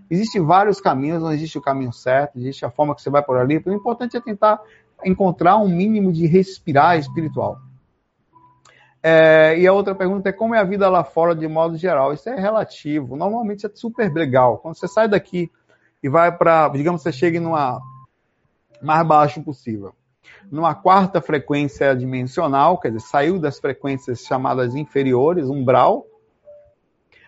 Existem 0.09 0.43
vários 0.43 0.81
caminhos, 0.81 1.21
não 1.21 1.31
existe 1.31 1.55
o 1.55 1.61
caminho 1.61 1.93
certo, 1.93 2.39
existe 2.39 2.65
a 2.65 2.71
forma 2.71 2.95
que 2.95 3.03
você 3.03 3.09
vai 3.11 3.21
por 3.21 3.37
ali. 3.37 3.61
O 3.63 3.71
importante 3.71 4.17
é 4.17 4.19
tentar 4.19 4.59
encontrar 5.05 5.57
um 5.57 5.67
mínimo 5.67 6.11
de 6.11 6.25
respirar 6.25 6.97
espiritual. 6.97 7.59
É, 9.03 9.55
e 9.59 9.67
a 9.67 9.71
outra 9.71 9.93
pergunta 9.93 10.29
é 10.29 10.33
como 10.33 10.55
é 10.55 10.59
a 10.59 10.63
vida 10.63 10.89
lá 10.89 11.03
fora 11.03 11.35
de 11.35 11.47
modo 11.47 11.77
geral? 11.77 12.11
Isso 12.11 12.27
é 12.27 12.35
relativo. 12.35 13.15
Normalmente 13.15 13.67
é 13.67 13.69
super 13.71 14.11
legal. 14.11 14.57
Quando 14.57 14.79
você 14.79 14.87
sai 14.87 15.07
daqui 15.07 15.51
e 16.01 16.09
vai 16.09 16.35
para, 16.35 16.69
digamos, 16.69 17.03
você 17.03 17.11
chega 17.11 17.39
numa 17.39 17.79
mais 18.81 19.05
baixo 19.05 19.43
possível, 19.43 19.93
numa 20.51 20.73
quarta 20.75 21.21
frequência 21.21 21.95
dimensional, 21.95 22.77
quer 22.79 22.89
dizer, 22.89 23.07
saiu 23.07 23.39
das 23.39 23.59
frequências 23.59 24.21
chamadas 24.21 24.75
inferiores, 24.75 25.47
umbral. 25.47 26.05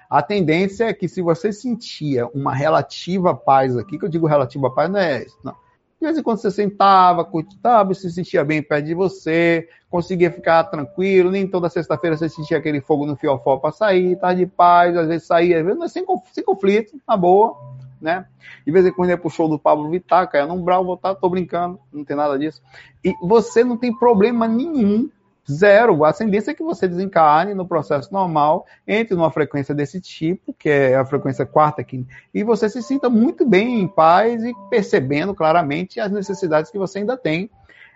A 0.09 0.22
tendência 0.22 0.86
é 0.86 0.93
que 0.93 1.07
se 1.07 1.22
você 1.22 1.51
sentia 1.51 2.28
uma 2.28 2.53
relativa 2.53 3.36
paz 3.36 3.78
aqui, 3.78 3.97
que 3.97 4.05
eu 4.05 4.09
digo 4.09 4.28
relativa 4.28 4.74
paz, 4.74 4.89
não 4.89 4.99
é 4.99 5.24
isso, 5.24 5.38
não 5.43 5.55
de 5.99 6.05
vez 6.05 6.17
em 6.17 6.24
quando 6.24 6.38
você 6.38 6.49
sentava, 6.49 7.26
curtava, 7.26 7.93
se 7.93 8.09
sentia 8.09 8.43
bem 8.45 8.63
perto 8.63 8.86
de 8.86 8.93
você, 8.93 9.67
conseguia 9.89 10.32
ficar 10.32 10.63
tranquilo, 10.63 11.30
nem 11.30 11.45
toda 11.45 11.70
sexta-feira 11.70 12.15
você 12.15 12.30
sentia 12.30 12.57
aquele 12.57 12.80
fogo 12.80 13.05
no 13.05 13.17
fiofó 13.17 13.57
para 13.57 13.74
sair, 13.74 14.17
tá 14.17 14.34
de 14.34 14.45
paz, 14.45 14.95
às 14.95 15.07
vezes 15.09 15.28
saía, 15.28 15.59
às 15.59 15.65
vezes 15.65 15.91
sem 15.91 16.05
conflito, 16.45 16.97
na 17.05 17.17
boa, 17.17 17.57
né? 18.01 18.25
De 18.65 18.71
vez 18.71 18.85
em 18.85 18.91
quando 18.91 19.09
ia 19.09 19.17
pro 19.17 19.29
show 19.29 19.49
do 19.49 19.59
Pablo 19.59 19.89
Vittar, 19.89 20.29
caia 20.29 20.45
no 20.45 20.55
umbral, 20.55 20.85
voltar, 20.85 21.15
tô 21.15 21.29
brincando, 21.29 21.79
não 21.91 22.03
tem 22.03 22.15
nada 22.15 22.37
disso. 22.37 22.61
E 23.03 23.13
você 23.21 23.63
não 23.63 23.77
tem 23.77 23.95
problema 23.95 24.47
nenhum 24.47 25.09
Zero. 25.51 26.03
A 26.03 26.09
ascendência 26.09 26.51
é 26.51 26.53
que 26.53 26.61
você 26.61 26.87
desencarne 26.87 27.55
no 27.55 27.67
processo 27.67 28.13
normal, 28.13 28.67
entre 28.87 29.15
numa 29.15 29.31
frequência 29.31 29.73
desse 29.73 29.99
tipo, 29.99 30.53
que 30.53 30.69
é 30.69 30.95
a 30.95 31.03
frequência 31.03 31.45
quarta, 31.45 31.83
quinta, 31.83 32.13
e 32.31 32.43
você 32.43 32.69
se 32.69 32.83
sinta 32.83 33.09
muito 33.09 33.47
bem 33.47 33.81
em 33.81 33.87
paz 33.87 34.43
e 34.43 34.53
percebendo 34.69 35.33
claramente 35.33 35.99
as 35.99 36.11
necessidades 36.11 36.69
que 36.69 36.77
você 36.77 36.99
ainda 36.99 37.17
tem 37.17 37.49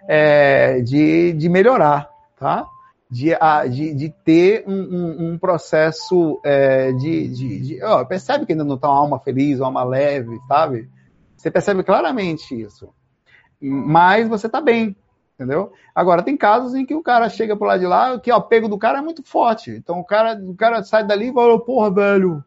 é, 0.07 0.81
de, 0.81 1.33
de 1.33 1.47
melhorar, 1.47 2.09
tá? 2.37 2.65
De, 3.13 3.29
de, 3.69 3.93
de 3.93 4.09
ter 4.09 4.63
um, 4.65 4.73
um, 4.73 5.33
um 5.33 5.37
processo 5.37 6.41
é, 6.43 6.91
de. 6.93 7.27
de, 7.27 7.59
de 7.59 7.83
ó, 7.83 8.03
percebe 8.03 8.45
que 8.45 8.53
ainda 8.53 8.63
não 8.63 8.75
está 8.75 8.89
uma 8.89 8.97
alma 8.97 9.19
feliz, 9.19 9.59
uma 9.59 9.67
alma 9.67 9.83
leve, 9.83 10.39
sabe? 10.47 10.89
Você 11.37 11.51
percebe 11.51 11.83
claramente 11.83 12.59
isso. 12.59 12.89
Mas 13.61 14.27
você 14.27 14.47
está 14.47 14.59
bem, 14.59 14.95
Entendeu? 15.33 15.73
Agora, 15.95 16.21
tem 16.21 16.37
casos 16.37 16.75
em 16.75 16.85
que 16.85 16.93
o 16.93 17.01
cara 17.01 17.27
chega 17.27 17.57
pro 17.57 17.67
lado 17.67 17.79
de 17.79 17.87
lá, 17.87 18.19
que 18.19 18.31
o 18.31 18.35
apego 18.35 18.69
do 18.69 18.77
cara 18.77 18.99
é 18.99 19.01
muito 19.01 19.23
forte. 19.23 19.71
Então 19.71 19.99
o 19.99 20.03
cara, 20.05 20.39
o 20.39 20.55
cara 20.55 20.83
sai 20.83 21.05
dali 21.05 21.29
e 21.29 21.33
fala, 21.33 21.59
porra, 21.59 21.91
velho, 21.91 22.43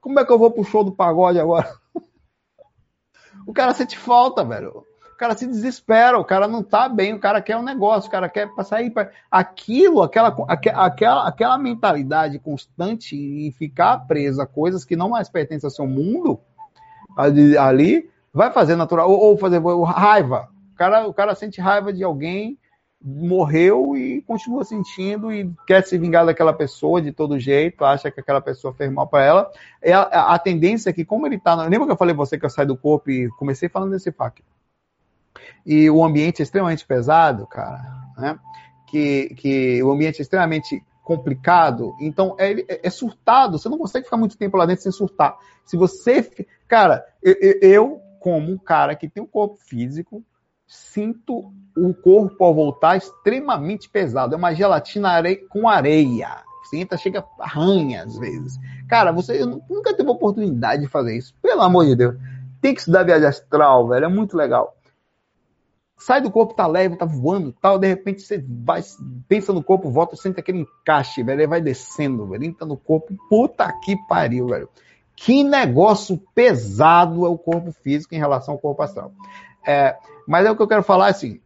como 0.00 0.18
é 0.18 0.24
que 0.24 0.32
eu 0.32 0.38
vou 0.38 0.50
pro 0.50 0.64
show 0.64 0.82
do 0.82 0.92
pagode 0.92 1.38
agora? 1.38 1.72
o 3.46 3.52
cara 3.52 3.72
sente 3.72 3.96
falta, 3.96 4.44
velho. 4.44 4.84
Cara 5.22 5.36
se 5.36 5.46
desespera, 5.46 6.18
o 6.18 6.24
cara 6.24 6.48
não 6.48 6.64
tá 6.64 6.88
bem, 6.88 7.14
o 7.14 7.20
cara 7.20 7.40
quer 7.40 7.56
um 7.56 7.62
negócio, 7.62 8.08
o 8.08 8.10
cara 8.10 8.28
quer 8.28 8.52
passar 8.56 8.78
aí 8.78 8.90
para 8.90 9.12
aquilo, 9.30 10.02
aquela, 10.02 10.36
aquela, 10.48 11.28
aquela 11.28 11.56
mentalidade 11.56 12.40
constante 12.40 13.14
e 13.14 13.52
ficar 13.52 13.98
presa 13.98 14.42
a 14.42 14.46
coisas 14.46 14.84
que 14.84 14.96
não 14.96 15.10
mais 15.10 15.28
pertencem 15.28 15.64
ao 15.64 15.70
seu 15.70 15.86
mundo 15.86 16.40
ali, 17.16 17.56
ali 17.56 18.10
vai 18.34 18.50
fazer 18.50 18.74
natural 18.74 19.08
ou, 19.08 19.16
ou 19.16 19.38
fazer 19.38 19.62
raiva. 19.84 20.48
O 20.72 20.74
cara, 20.74 21.06
o 21.06 21.14
cara 21.14 21.36
sente 21.36 21.60
raiva 21.60 21.92
de 21.92 22.02
alguém 22.02 22.58
morreu 23.00 23.96
e 23.96 24.22
continua 24.22 24.64
sentindo 24.64 25.32
e 25.32 25.48
quer 25.68 25.84
se 25.84 25.96
vingar 25.96 26.26
daquela 26.26 26.52
pessoa 26.52 27.00
de 27.00 27.12
todo 27.12 27.38
jeito, 27.38 27.84
acha 27.84 28.10
que 28.10 28.18
aquela 28.18 28.40
pessoa 28.40 28.74
fez 28.74 28.90
mal 28.90 29.06
para 29.06 29.24
ela. 29.24 29.50
É 29.80 29.92
a, 29.92 30.02
a, 30.34 30.38
tendência 30.40 30.90
é 30.90 30.92
que, 30.92 31.04
como 31.04 31.28
ele 31.28 31.38
tá. 31.38 31.54
Lembra 31.54 31.86
que 31.86 31.92
eu 31.92 31.96
falei 31.96 32.12
você 32.12 32.36
que 32.36 32.44
eu 32.44 32.50
saí 32.50 32.66
do 32.66 32.76
corpo 32.76 33.08
e 33.08 33.28
comecei 33.38 33.68
falando 33.68 33.92
desse 33.92 34.10
FAQ? 34.10 34.42
E 35.64 35.88
o 35.90 36.04
ambiente 36.04 36.40
é 36.40 36.42
extremamente 36.42 36.86
pesado, 36.86 37.46
cara, 37.46 37.82
né? 38.16 38.38
Que, 38.88 39.34
que 39.36 39.82
o 39.82 39.90
ambiente 39.90 40.18
é 40.18 40.22
extremamente 40.22 40.82
complicado, 41.02 41.96
então 42.00 42.36
é, 42.38 42.52
é, 42.52 42.80
é, 42.84 42.90
surtado, 42.90 43.58
você 43.58 43.68
não 43.68 43.78
consegue 43.78 44.04
ficar 44.04 44.16
muito 44.16 44.36
tempo 44.38 44.56
lá 44.56 44.64
dentro 44.66 44.82
sem 44.82 44.92
surtar. 44.92 45.36
Se 45.64 45.76
você. 45.76 46.30
Cara, 46.68 47.04
eu, 47.22 47.58
eu 47.60 48.00
como 48.20 48.52
um 48.52 48.58
cara 48.58 48.94
que 48.94 49.08
tem 49.08 49.22
um 49.22 49.26
corpo 49.26 49.56
físico, 49.56 50.24
sinto 50.66 51.52
o 51.76 51.92
corpo 51.92 52.44
ao 52.44 52.54
voltar 52.54 52.96
extremamente 52.96 53.88
pesado. 53.88 54.34
É 54.34 54.38
uma 54.38 54.54
gelatina 54.54 55.10
are... 55.10 55.36
com 55.48 55.68
areia. 55.68 56.28
Você 56.64 56.78
entra, 56.78 56.96
chega, 56.96 57.24
arranha 57.38 58.04
às 58.04 58.16
vezes. 58.16 58.58
Cara, 58.88 59.10
você 59.12 59.44
nunca 59.44 59.94
teve 59.94 60.08
oportunidade 60.08 60.82
de 60.82 60.88
fazer 60.88 61.16
isso. 61.16 61.34
Pelo 61.42 61.62
amor 61.62 61.84
de 61.84 61.96
Deus. 61.96 62.16
Tem 62.60 62.72
que 62.72 62.80
estudar 62.80 63.02
viagem 63.02 63.26
astral, 63.26 63.88
velho. 63.88 64.06
É 64.06 64.08
muito 64.08 64.36
legal. 64.36 64.74
Sai 66.06 66.20
do 66.20 66.30
corpo, 66.30 66.54
tá 66.54 66.66
leve, 66.66 66.96
tá 66.96 67.04
voando 67.04 67.52
tal. 67.52 67.78
De 67.78 67.86
repente 67.86 68.22
você 68.22 68.44
vai, 68.46 68.82
pensa 69.28 69.52
no 69.52 69.62
corpo, 69.62 69.90
volta, 69.90 70.16
sente 70.16 70.40
aquele 70.40 70.60
encaixe, 70.60 71.22
velho. 71.22 71.40
Ele 71.40 71.46
vai 71.46 71.60
descendo, 71.60 72.26
velho. 72.26 72.44
Entra 72.44 72.66
no 72.66 72.76
corpo. 72.76 73.14
Puta 73.28 73.72
que 73.84 73.96
pariu, 74.08 74.48
velho. 74.48 74.68
Que 75.14 75.44
negócio 75.44 76.20
pesado 76.34 77.24
é 77.24 77.28
o 77.28 77.38
corpo 77.38 77.70
físico 77.70 78.14
em 78.14 78.18
relação 78.18 78.54
ao 78.54 78.60
corpo 78.60 78.82
astral. 78.82 79.12
É, 79.66 79.96
mas 80.26 80.44
é 80.44 80.50
o 80.50 80.56
que 80.56 80.62
eu 80.62 80.68
quero 80.68 80.82
falar 80.82 81.08
assim, 81.08 81.40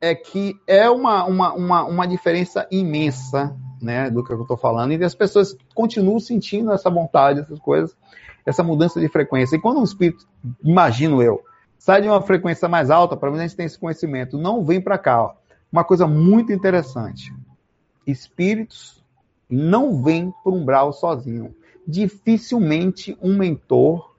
é 0.00 0.14
que 0.14 0.60
é 0.66 0.90
uma, 0.90 1.24
uma, 1.24 1.54
uma, 1.54 1.84
uma 1.84 2.06
diferença 2.06 2.66
imensa 2.70 3.56
né, 3.80 4.10
do 4.10 4.22
que 4.22 4.32
eu 4.32 4.42
estou 4.42 4.56
falando, 4.56 4.92
e 4.92 5.04
as 5.04 5.14
pessoas 5.14 5.56
continuam 5.74 6.20
sentindo 6.20 6.72
essa 6.72 6.90
vontade, 6.90 7.40
essas 7.40 7.58
coisas, 7.58 7.96
essa 8.44 8.62
mudança 8.62 9.00
de 9.00 9.08
frequência. 9.08 9.56
E 9.56 9.60
quando 9.60 9.80
um 9.80 9.84
espírito, 9.84 10.26
imagino 10.62 11.22
eu, 11.22 11.42
sai 11.82 12.00
de 12.00 12.06
uma 12.06 12.22
frequência 12.22 12.68
mais 12.68 12.90
alta, 12.90 13.16
para 13.16 13.28
mim 13.28 13.38
a 13.38 13.42
gente 13.42 13.56
tem 13.56 13.66
esse 13.66 13.76
conhecimento, 13.76 14.38
não 14.38 14.64
vem 14.64 14.80
para 14.80 14.96
cá. 14.96 15.20
Ó. 15.20 15.34
Uma 15.70 15.82
coisa 15.82 16.06
muito 16.06 16.52
interessante: 16.52 17.34
espíritos 18.06 19.04
não 19.50 20.00
vêm 20.00 20.32
para 20.44 20.52
umbral 20.52 20.92
sozinho. 20.92 21.56
Dificilmente 21.84 23.18
um 23.20 23.36
mentor 23.36 24.14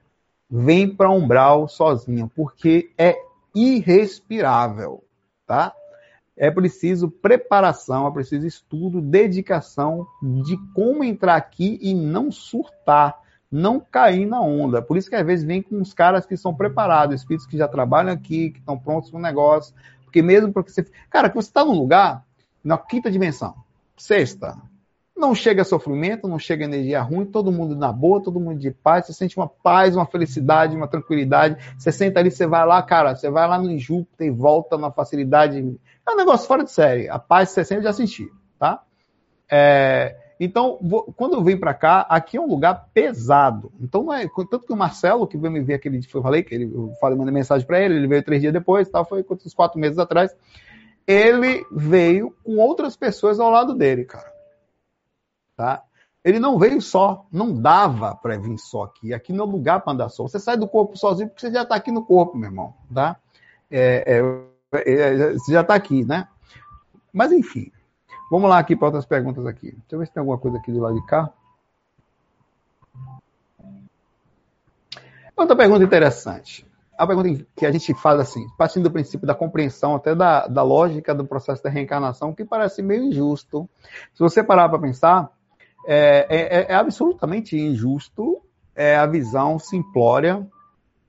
vem 0.50 0.94
para 0.94 1.10
umbral 1.10 1.70
sozinho, 1.70 2.30
porque 2.36 2.92
é 2.98 3.18
irrespirável, 3.56 5.02
tá? 5.48 5.74
É 6.36 6.52
preciso 6.52 7.10
preparação, 7.10 8.06
é 8.06 8.12
preciso 8.12 8.46
estudo, 8.46 9.00
dedicação 9.00 10.06
de 10.22 10.58
como 10.74 11.02
entrar 11.02 11.38
aqui 11.38 11.80
e 11.82 11.94
não 11.94 12.30
surtar, 12.30 13.22
não 13.54 13.80
cair 13.80 14.26
na 14.26 14.42
onda. 14.42 14.82
Por 14.82 14.98
isso 14.98 15.08
que 15.08 15.16
às 15.16 15.24
vezes 15.24 15.46
vem 15.46 15.62
com 15.62 15.80
os 15.80 15.94
caras 15.94 16.26
que 16.26 16.36
são 16.36 16.56
preparados, 16.56 17.22
espíritos 17.22 17.46
que 17.46 17.56
já 17.56 17.68
trabalham 17.68 18.12
aqui, 18.12 18.50
que 18.50 18.58
estão 18.58 18.76
prontos 18.80 19.12
para 19.12 19.20
o 19.20 19.22
negócio. 19.22 19.76
Porque 20.04 20.24
mesmo 20.24 20.52
porque 20.52 20.72
você. 20.72 20.84
Cara, 21.08 21.30
que 21.30 21.36
você 21.36 21.50
está 21.50 21.64
num 21.64 21.78
lugar, 21.78 22.26
na 22.64 22.80
quinta 22.80 23.12
dimensão, 23.12 23.54
sexta, 23.96 24.58
não 25.16 25.36
chega 25.36 25.64
sofrimento, 25.64 26.28
não 26.28 26.40
chega 26.40 26.66
energia 26.66 27.00
ruim, 27.04 27.26
todo 27.26 27.52
mundo 27.52 27.76
na 27.76 27.92
boa, 27.92 28.24
todo 28.24 28.40
mundo 28.40 28.58
de 28.58 28.72
paz, 28.72 29.06
você 29.06 29.14
sente 29.14 29.38
uma 29.38 29.48
paz, 29.48 29.96
uma 29.96 30.08
felicidade, 30.08 30.76
uma 30.76 30.88
tranquilidade. 30.88 31.56
Você 31.78 31.92
senta 31.92 32.20
ali, 32.20 32.32
você 32.32 32.48
vai 32.48 32.66
lá, 32.66 32.82
cara, 32.82 33.16
você 33.16 33.30
vai 33.30 33.48
lá 33.48 33.60
no 33.60 33.78
Júpiter 33.78 34.26
e 34.26 34.32
volta 34.32 34.80
na 34.80 34.90
facilidade. 34.90 35.80
É 36.08 36.12
um 36.12 36.18
negócio 36.18 36.48
fora 36.48 36.64
de 36.64 36.72
série. 36.72 37.08
A 37.08 37.20
paz 37.20 37.52
você 37.52 37.64
sempre 37.64 37.84
já 37.84 37.94
senti, 37.94 38.32
tá? 38.58 38.82
É, 39.48 40.23
então, 40.40 40.78
vou, 40.82 41.14
quando 41.16 41.36
eu 41.36 41.44
venho 41.44 41.60
para 41.60 41.74
cá, 41.74 42.02
aqui 42.10 42.38
é 42.38 42.42
um 42.42 42.48
lugar 42.48 42.90
pesado. 42.94 43.72
Então, 43.80 44.04
não 44.04 44.14
é, 44.14 44.28
tanto 44.28 44.62
que 44.62 44.74
o 44.74 44.78
Marcelo, 44.78 45.28
que 45.28 45.38
veio 45.38 45.54
me 45.54 45.62
ver 45.62 45.76
aquele 45.76 46.00
dia, 46.00 46.10
eu 46.14 46.22
falei 46.22 46.44
que 46.44 46.54
ele, 46.54 46.66
eu 46.66 46.92
falei, 47.00 47.18
mandei 47.18 47.34
mensagem 47.34 47.66
para 47.66 47.80
ele, 47.80 47.96
ele 47.96 48.08
veio 48.08 48.24
três 48.24 48.42
dias 48.42 48.54
depois, 48.54 48.90
tal, 48.90 49.06
foi 49.06 49.26
uns 49.30 49.54
quatro 49.54 49.80
meses 49.80 50.00
atrás. 50.00 50.36
Ele 51.06 51.66
veio 51.72 52.36
com 52.44 52.58
outras 52.58 52.96
pessoas 52.96 53.40
ao 53.40 53.50
lado 53.50 53.76
dele, 53.76 54.06
cara. 54.06 54.32
Tá? 55.56 55.84
Ele 56.24 56.40
não 56.40 56.58
veio 56.58 56.82
só, 56.82 57.26
não 57.32 57.54
dava 57.54 58.16
para 58.16 58.38
vir 58.38 58.58
só 58.58 58.84
aqui. 58.84 59.14
Aqui 59.14 59.34
não 59.34 59.46
é 59.46 59.48
lugar 59.48 59.82
para 59.82 59.94
andar 59.94 60.10
só. 60.10 60.24
Você 60.24 60.40
sai 60.40 60.58
do 60.58 60.68
corpo 60.68 60.98
sozinho 60.98 61.28
porque 61.28 61.42
você 61.42 61.52
já 61.52 61.64
está 61.64 61.76
aqui 61.76 61.92
no 61.92 62.06
corpo, 62.06 62.38
meu 62.38 62.50
irmão. 62.50 62.74
Tá? 62.94 63.18
É, 63.70 64.20
é, 64.72 64.92
é, 64.92 65.34
você 65.34 65.52
já 65.52 65.62
está 65.62 65.76
aqui, 65.76 66.06
né? 66.06 66.28
Mas 67.12 67.32
enfim, 67.32 67.72
vamos 68.30 68.50
lá 68.50 68.60
aqui 68.60 68.76
para 68.76 68.88
outras 68.88 69.06
perguntas 69.06 69.46
aqui. 69.46 69.72
Deixa 69.72 69.86
eu 69.92 70.00
ver 70.00 70.08
se 70.08 70.14
tem 70.14 70.22
alguma 70.22 70.38
coisa 70.38 70.58
aqui 70.58 70.72
do 70.72 70.80
lado 70.80 70.96
de 70.96 71.06
cá. 71.06 71.32
Outra 75.36 75.56
pergunta 75.56 75.84
interessante. 75.84 76.66
A 76.98 77.08
pergunta 77.08 77.46
que 77.56 77.66
a 77.66 77.72
gente 77.72 77.94
faz 77.96 78.20
assim, 78.20 78.48
partindo 78.58 78.84
do 78.84 78.92
princípio 78.92 79.26
da 79.26 79.34
compreensão, 79.34 79.96
até 79.96 80.14
da, 80.14 80.48
da 80.48 80.62
lógica 80.62 81.14
do 81.14 81.26
processo 81.26 81.64
da 81.64 81.70
reencarnação, 81.70 82.34
que 82.34 82.46
parece 82.46 82.84
meio 82.84 83.04
injusto. 83.04 83.68
Se 84.14 84.20
você 84.20 84.44
parar 84.44 84.70
para 84.70 84.80
pensar, 84.80 85.32
é, 85.86 86.28
é, 86.30 86.72
é, 86.72 86.76
absolutamente 86.76 87.58
injusto 87.58 88.42
é, 88.76 88.96
a 88.96 89.06
visão 89.06 89.60
simplória, 89.60 90.48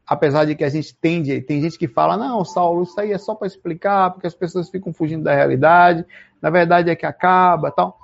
apesar 0.06 0.44
de 0.44 0.54
que 0.54 0.64
a 0.64 0.68
gente 0.68 0.94
tende, 0.94 1.40
tem 1.40 1.60
gente 1.60 1.78
que 1.78 1.88
fala, 1.88 2.16
não, 2.16 2.44
Saulo, 2.44 2.82
isso 2.82 2.98
aí 3.00 3.12
é 3.12 3.18
só 3.18 3.34
para 3.34 3.46
explicar, 3.46 4.10
porque 4.10 4.26
as 4.26 4.34
pessoas 4.34 4.68
ficam 4.68 4.92
fugindo 4.92 5.24
da 5.24 5.34
realidade, 5.34 6.04
na 6.40 6.50
verdade 6.50 6.90
é 6.90 6.96
que 6.96 7.06
acaba 7.06 7.70
tal. 7.70 7.98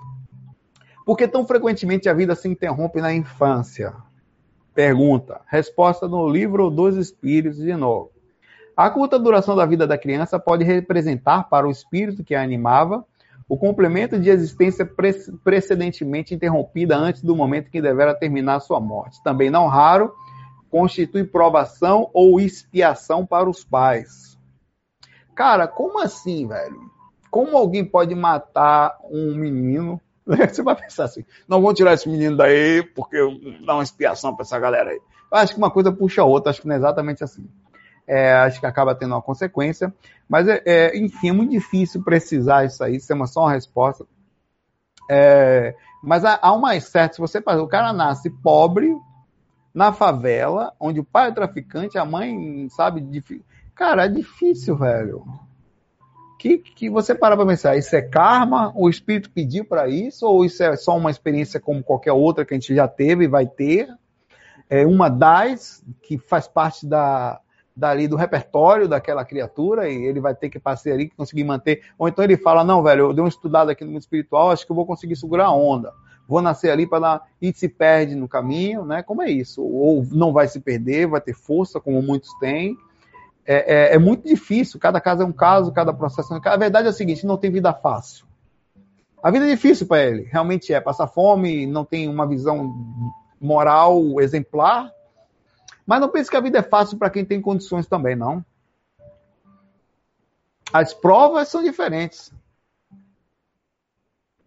Porque 1.05 1.27
tão 1.27 1.47
frequentemente 1.47 2.09
a 2.09 2.15
vida 2.15 2.35
se 2.35 2.49
interrompe 2.49 3.01
na 3.01 3.13
infância? 3.13 3.93
Pergunta. 4.75 5.41
Resposta 5.47 6.07
no 6.07 6.29
livro 6.29 6.71
dos 6.71 6.97
Espíritos, 6.97 7.59
de 7.59 7.75
novo. 7.75 8.11
A 8.77 8.89
curta 8.89 9.19
duração 9.19 9.55
da 9.57 9.67
vida 9.67 9.87
da 9.87 9.99
criança 9.99 10.39
pode 10.39 10.65
representar 10.65 11.49
para 11.49 11.67
o 11.67 11.71
espírito 11.71 12.25
que 12.25 12.35
a 12.35 12.43
animava 12.43 13.05
o 13.51 13.59
complemento 13.59 14.17
de 14.17 14.31
existência 14.31 14.89
precedentemente 15.43 16.33
interrompida 16.33 16.97
antes 16.97 17.21
do 17.21 17.35
momento 17.35 17.69
que 17.69 17.83
devera 17.83 18.15
terminar 18.15 18.61
sua 18.61 18.79
morte. 18.79 19.21
Também 19.25 19.51
não 19.51 19.67
raro, 19.67 20.15
constitui 20.71 21.25
provação 21.25 22.11
ou 22.12 22.41
expiação 22.41 23.27
para 23.27 23.49
os 23.49 23.64
pais. 23.64 24.39
Cara, 25.35 25.66
como 25.66 26.01
assim, 26.01 26.47
velho? 26.47 26.91
Como 27.31 27.57
alguém 27.57 27.85
pode 27.85 28.14
matar 28.14 28.99
um 29.11 29.35
menino? 29.35 30.01
Você 30.27 30.62
vai 30.62 30.77
pensar 30.77 31.05
assim, 31.05 31.25
não 31.49 31.61
vou 31.61 31.75
tirar 31.75 31.95
esse 31.95 32.09
menino 32.09 32.37
daí 32.37 32.83
porque 32.83 33.16
dá 33.64 33.75
uma 33.75 33.83
expiação 33.83 34.35
para 34.35 34.45
essa 34.45 34.59
galera 34.59 34.91
aí. 34.91 35.01
Eu 35.33 35.39
acho 35.39 35.53
que 35.53 35.59
uma 35.59 35.71
coisa 35.71 35.93
puxa 35.93 36.23
a 36.23 36.25
outra, 36.25 36.51
acho 36.51 36.61
que 36.61 36.68
não 36.68 36.75
é 36.75 36.79
exatamente 36.79 37.25
assim 37.25 37.49
é, 38.11 38.33
acho 38.33 38.59
que 38.59 38.66
acaba 38.66 38.93
tendo 38.93 39.14
uma 39.14 39.23
consequência. 39.23 39.95
Mas, 40.29 40.49
é, 40.49 40.61
é, 40.66 40.99
enfim, 40.99 41.29
é 41.29 41.33
muito 41.33 41.53
difícil 41.53 42.03
precisar 42.03 42.64
isso 42.64 42.83
aí, 42.83 42.99
ser 42.99 43.12
uma 43.12 43.29
só 43.29 43.43
uma 43.43 43.53
resposta. 43.53 44.05
É, 45.09 45.77
mas 46.03 46.25
há, 46.25 46.37
há 46.43 46.53
uma 46.53 46.79
certa, 46.81 47.14
se 47.14 47.21
você 47.21 47.39
o 47.39 47.68
cara 47.68 47.93
nasce 47.93 48.29
pobre, 48.29 48.93
na 49.73 49.93
favela, 49.93 50.73
onde 50.79 51.01
o 51.01 51.05
pai 51.05 51.29
é 51.29 51.33
traficante, 51.33 51.99
a 51.99 52.05
mãe, 52.05 52.68
sabe. 52.71 53.25
Cara, 53.75 54.05
é 54.05 54.09
difícil, 54.09 54.77
velho. 54.77 55.25
Que, 56.39 56.59
que 56.59 56.89
você 56.89 57.14
para 57.14 57.37
pra 57.37 57.47
pensar, 57.47 57.77
isso 57.77 57.95
é 57.95 58.01
karma? 58.01 58.73
O 58.75 58.89
espírito 58.89 59.31
pediu 59.31 59.64
para 59.64 59.89
isso? 59.89 60.27
Ou 60.27 60.45
isso 60.45 60.62
é 60.62 60.75
só 60.77 60.97
uma 60.97 61.11
experiência 61.11 61.61
como 61.61 61.83
qualquer 61.83 62.12
outra 62.12 62.45
que 62.45 62.55
a 62.55 62.57
gente 62.57 62.75
já 62.75 62.89
teve 62.89 63.25
e 63.25 63.29
vai 63.29 63.47
ter? 63.47 63.89
É 64.68 64.87
uma 64.87 65.09
das 65.09 65.85
que 66.03 66.16
faz 66.16 66.49
parte 66.49 66.87
da, 66.87 67.41
dali 67.77 68.09
do 68.09 68.16
repertório 68.16 68.89
daquela 68.89 69.25
criatura 69.25 69.89
e 69.89 70.05
ele 70.05 70.21
vai 70.21 70.35
ter 70.35 70.49
que 70.49 70.59
passar 70.59 70.93
ali, 70.93 71.11
conseguir 71.11 71.45
manter. 71.45 71.83
Ou 71.99 72.09
então 72.09 72.25
ele 72.25 72.37
fala: 72.37 72.64
Não, 72.64 72.83
velho, 72.83 73.07
eu 73.07 73.12
dei 73.12 73.25
um 73.25 73.29
estudado 73.29 73.71
aqui 73.71 73.85
no 73.85 73.91
mundo 73.91 74.03
espiritual, 74.03 74.51
acho 74.51 74.64
que 74.64 74.73
eu 74.73 74.77
vou 74.77 74.87
conseguir 74.87 75.16
segurar 75.16 75.47
a 75.47 75.53
onda. 75.53 75.93
Vou 76.31 76.41
nascer 76.41 76.70
ali 76.70 76.87
para 76.87 77.01
dar. 77.01 77.28
E 77.43 77.53
se 77.53 77.68
perde 77.68 78.14
no 78.14 78.28
caminho, 78.28 78.85
né? 78.85 79.03
Como 79.03 79.20
é 79.20 79.28
isso? 79.28 79.61
Ou 79.61 80.07
não 80.12 80.33
vai 80.33 80.47
se 80.47 80.61
perder, 80.61 81.09
vai 81.09 81.20
ter 81.20 81.35
força, 81.35 81.81
como 81.81 82.01
muitos 82.01 82.33
têm. 82.39 82.78
é, 83.45 83.89
é, 83.91 83.95
é, 83.97 83.99
muito 83.99 84.28
difícil. 84.28 84.78
Cada 84.78 85.01
caso 85.01 85.22
é 85.22 85.26
um 85.26 85.33
caso, 85.33 85.72
cada 85.72 85.93
processo 85.93 86.33
é 86.33 86.37
um 86.37 86.41
caso. 86.41 86.55
A 86.55 86.59
verdade 86.59 86.87
é 86.87 86.91
a 86.91 86.93
seguinte: 86.93 87.26
não 87.26 87.37
tem 87.37 87.51
vida 87.51 87.74
fácil. 87.74 88.26
A 89.20 89.28
vida 89.33 89.45
é 89.45 89.51
difícil 89.51 89.89
para 89.89 90.05
ele, 90.05 90.22
realmente 90.31 90.72
é. 90.72 90.81
Passar 90.81 91.09
fome, 91.09 91.66
não 91.66 91.85
tem 91.85 92.09
uma 92.09 92.28
visão 92.28 92.72
moral 93.41 94.20
exemplar. 94.20 94.89
Mas 95.85 96.01
não 96.01 96.11
pense 96.11 96.31
que 96.31 96.37
a 96.37 96.41
vida 96.41 96.59
é 96.59 96.62
fácil 96.62 96.97
para 96.97 97.11
quem 97.11 97.24
tem 97.24 97.41
condições 97.41 97.89
também, 97.89 98.14
não. 98.14 98.45
As 100.72 100.95
provas 100.95 101.49
são 101.49 101.61
diferentes. 101.64 102.33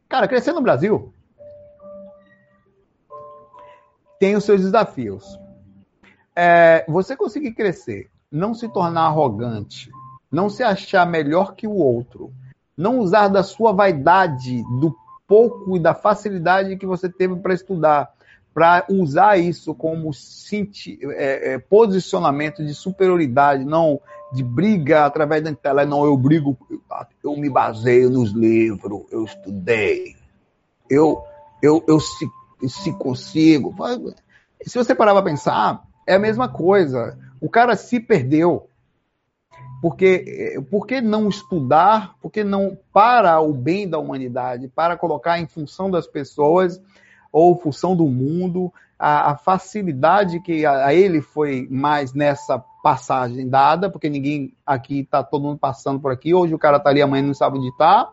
Cara, 0.07 0.29
crescer 0.29 0.53
no 0.53 0.61
Brasil 0.61 1.13
tem 4.24 4.38
os 4.38 4.45
seus 4.45 4.61
desafios. 4.61 5.38
É, 6.34 6.86
você 6.88 7.13
conseguir 7.13 7.51
crescer, 7.51 8.09
não 8.32 8.53
se 8.53 8.69
tornar 8.69 9.07
arrogante, 9.07 9.91
não 10.32 10.49
se 10.49 10.63
achar 10.63 11.05
melhor 11.05 11.55
que 11.55 11.67
o 11.67 11.74
outro, 11.74 12.32
não 12.78 12.99
usar 12.99 13.28
da 13.28 13.43
sua 13.43 13.74
vaidade, 13.74 14.63
do 14.80 14.95
pouco 15.28 15.76
e 15.76 15.80
da 15.80 15.93
facilidade 15.93 16.78
que 16.78 16.86
você 16.86 17.09
teve 17.09 17.36
para 17.36 17.53
estudar, 17.53 18.13
para 18.53 18.86
usar 18.89 19.38
isso 19.38 19.76
como 19.76 20.11
é, 21.17 21.55
é, 21.55 21.59
posicionamento 21.59 22.65
de 22.65 22.74
superioridade, 22.74 23.65
não 23.65 23.99
de 24.32 24.41
briga 24.41 25.03
através 25.03 25.43
da 25.43 25.49
internet, 25.49 25.86
não, 25.86 26.05
eu 26.05 26.15
brigo, 26.15 26.57
eu 27.21 27.36
me 27.36 27.49
baseio 27.49 28.09
nos 28.09 28.32
livros, 28.32 29.03
eu 29.11 29.26
estudei, 29.26 30.15
eu, 30.89 31.21
eu, 31.61 31.84
eu 31.89 31.99
se, 32.68 32.93
consigo. 32.93 33.76
Se 34.61 34.78
você 34.78 34.95
parar 34.95 35.14
para 35.14 35.24
pensar, 35.24 35.84
é 36.07 36.16
a 36.16 36.20
mesma 36.20 36.47
coisa. 36.47 37.18
O 37.41 37.49
cara 37.49 37.76
se 37.76 37.99
perdeu. 37.99 38.68
Porque, 39.82 40.57
por 40.72 40.88
que 40.88 41.01
não 41.01 41.28
estudar? 41.28 42.16
Por 42.22 42.32
que 42.32 42.43
não 42.43 42.78
para 42.93 43.41
o 43.41 43.53
bem 43.53 43.88
da 43.88 43.99
humanidade, 43.99 44.70
para 44.70 44.95
colocar 44.95 45.39
em 45.39 45.47
função 45.47 45.91
das 45.91 46.07
pessoas 46.07 46.82
ou 47.32 47.59
função 47.59 47.95
do 47.95 48.05
mundo 48.05 48.72
a, 48.97 49.32
a 49.32 49.38
facilidade 49.38 50.39
que 50.39 50.66
a, 50.66 50.86
a, 50.86 50.93
ele 50.93 51.20
foi 51.20 51.68
mais 51.70 52.14
nessa 52.14 52.64
passagem 52.82 53.49
dada, 53.49 53.89
porque 53.89 54.09
ninguém 54.09 54.53
aqui 54.66 55.01
está 55.01 55.22
todo 55.22 55.43
mundo 55.43 55.57
passando 55.57 55.99
por 55.99 56.11
aqui. 56.11 56.34
Hoje 56.34 56.55
o 56.55 56.59
cara 56.59 56.78
está 56.78 56.89
ali, 56.89 57.01
amanhã 57.01 57.24
não 57.24 57.34
sabe 57.34 57.57
onde 57.57 57.68
está. 57.68 58.09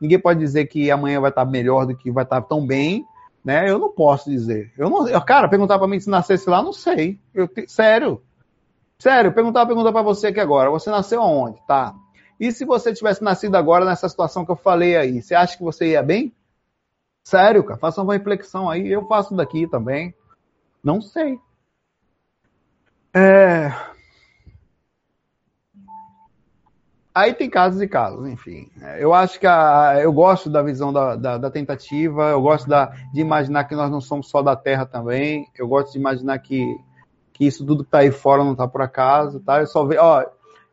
Ninguém 0.00 0.18
pode 0.18 0.38
dizer 0.38 0.64
que 0.66 0.90
amanhã 0.90 1.20
vai 1.20 1.28
estar 1.28 1.44
tá 1.44 1.50
melhor 1.50 1.84
do 1.84 1.94
que 1.94 2.10
vai 2.10 2.24
estar 2.24 2.40
tá 2.40 2.48
tão 2.48 2.66
bem. 2.66 3.04
Né? 3.44 3.70
Eu 3.70 3.78
não 3.78 3.90
posso 3.90 4.28
dizer. 4.28 4.72
Eu 4.76 4.90
não, 4.90 5.08
eu, 5.08 5.20
cara, 5.22 5.48
perguntar 5.48 5.78
para 5.78 5.88
mim 5.88 5.98
se 5.98 6.10
nascesse 6.10 6.48
lá, 6.48 6.62
não 6.62 6.72
sei. 6.72 7.18
Eu, 7.34 7.48
sério. 7.66 8.22
Sério, 8.98 9.32
perguntar 9.32 9.64
pergunta 9.66 9.90
para 9.90 10.02
você 10.02 10.26
aqui 10.26 10.40
agora. 10.40 10.70
Você 10.70 10.90
nasceu 10.90 11.22
aonde? 11.22 11.58
Tá. 11.66 11.94
E 12.38 12.52
se 12.52 12.64
você 12.64 12.92
tivesse 12.92 13.22
nascido 13.22 13.54
agora 13.54 13.84
nessa 13.84 14.08
situação 14.08 14.44
que 14.44 14.50
eu 14.50 14.56
falei 14.56 14.96
aí, 14.96 15.22
você 15.22 15.34
acha 15.34 15.56
que 15.56 15.62
você 15.62 15.92
ia 15.92 16.02
bem? 16.02 16.34
Sério, 17.24 17.64
cara, 17.64 17.78
faça 17.78 18.02
uma 18.02 18.14
reflexão 18.14 18.68
aí. 18.68 18.88
Eu 18.88 19.06
faço 19.06 19.34
daqui 19.34 19.66
também. 19.66 20.14
Não 20.82 21.00
sei. 21.00 21.38
É... 23.14 23.72
Aí 27.12 27.34
tem 27.34 27.50
casos 27.50 27.82
e 27.82 27.88
casos, 27.88 28.28
enfim. 28.28 28.70
Eu 28.98 29.12
acho 29.12 29.40
que 29.40 29.46
a, 29.46 29.98
eu 30.00 30.12
gosto 30.12 30.48
da 30.48 30.62
visão 30.62 30.92
da, 30.92 31.16
da, 31.16 31.38
da 31.38 31.50
tentativa, 31.50 32.30
eu 32.30 32.40
gosto 32.40 32.68
da, 32.68 32.86
de 33.12 33.20
imaginar 33.20 33.64
que 33.64 33.74
nós 33.74 33.90
não 33.90 34.00
somos 34.00 34.28
só 34.28 34.42
da 34.42 34.54
Terra 34.54 34.86
também, 34.86 35.46
eu 35.58 35.66
gosto 35.66 35.92
de 35.92 35.98
imaginar 35.98 36.38
que 36.38 36.64
que 37.40 37.46
isso 37.46 37.64
tudo 37.64 37.82
que 37.82 37.88
está 37.88 38.00
aí 38.00 38.12
fora 38.12 38.44
não 38.44 38.52
está 38.52 38.68
por 38.68 38.82
acaso, 38.82 39.40
tá? 39.40 39.60
Eu 39.60 39.66
só 39.66 39.82
vejo, 39.86 39.98
ó, 40.02 40.22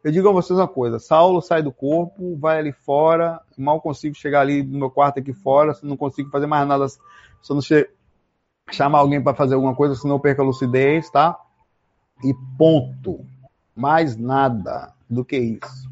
eu 0.03 0.11
digo 0.11 0.27
a 0.27 0.33
vocês 0.33 0.59
uma 0.59 0.67
coisa, 0.67 0.99
Saulo 0.99 1.41
sai 1.41 1.63
do 1.63 1.71
corpo, 1.71 2.35
vai 2.35 2.59
ali 2.59 2.73
fora, 2.73 3.39
mal 3.57 3.79
consigo 3.79 4.13
chegar 4.13 4.41
ali 4.41 4.61
no 4.61 4.77
meu 4.77 4.91
quarto 4.91 5.17
aqui 5.17 5.31
fora, 5.31 5.73
não 5.81 5.95
consigo 5.95 6.29
fazer 6.29 6.45
mais 6.45 6.67
nada, 6.67 6.89
se 6.89 6.99
eu 7.49 7.53
não 7.53 7.61
che... 7.61 7.89
chamar 8.69 8.99
alguém 8.99 9.23
para 9.23 9.33
fazer 9.33 9.55
alguma 9.55 9.73
coisa, 9.73 9.95
senão 9.95 10.15
eu 10.15 10.19
perco 10.19 10.41
a 10.41 10.45
lucidez, 10.45 11.09
tá? 11.09 11.39
E 12.21 12.33
ponto. 12.57 13.25
Mais 13.73 14.17
nada 14.17 14.93
do 15.09 15.23
que 15.23 15.37
isso. 15.37 15.86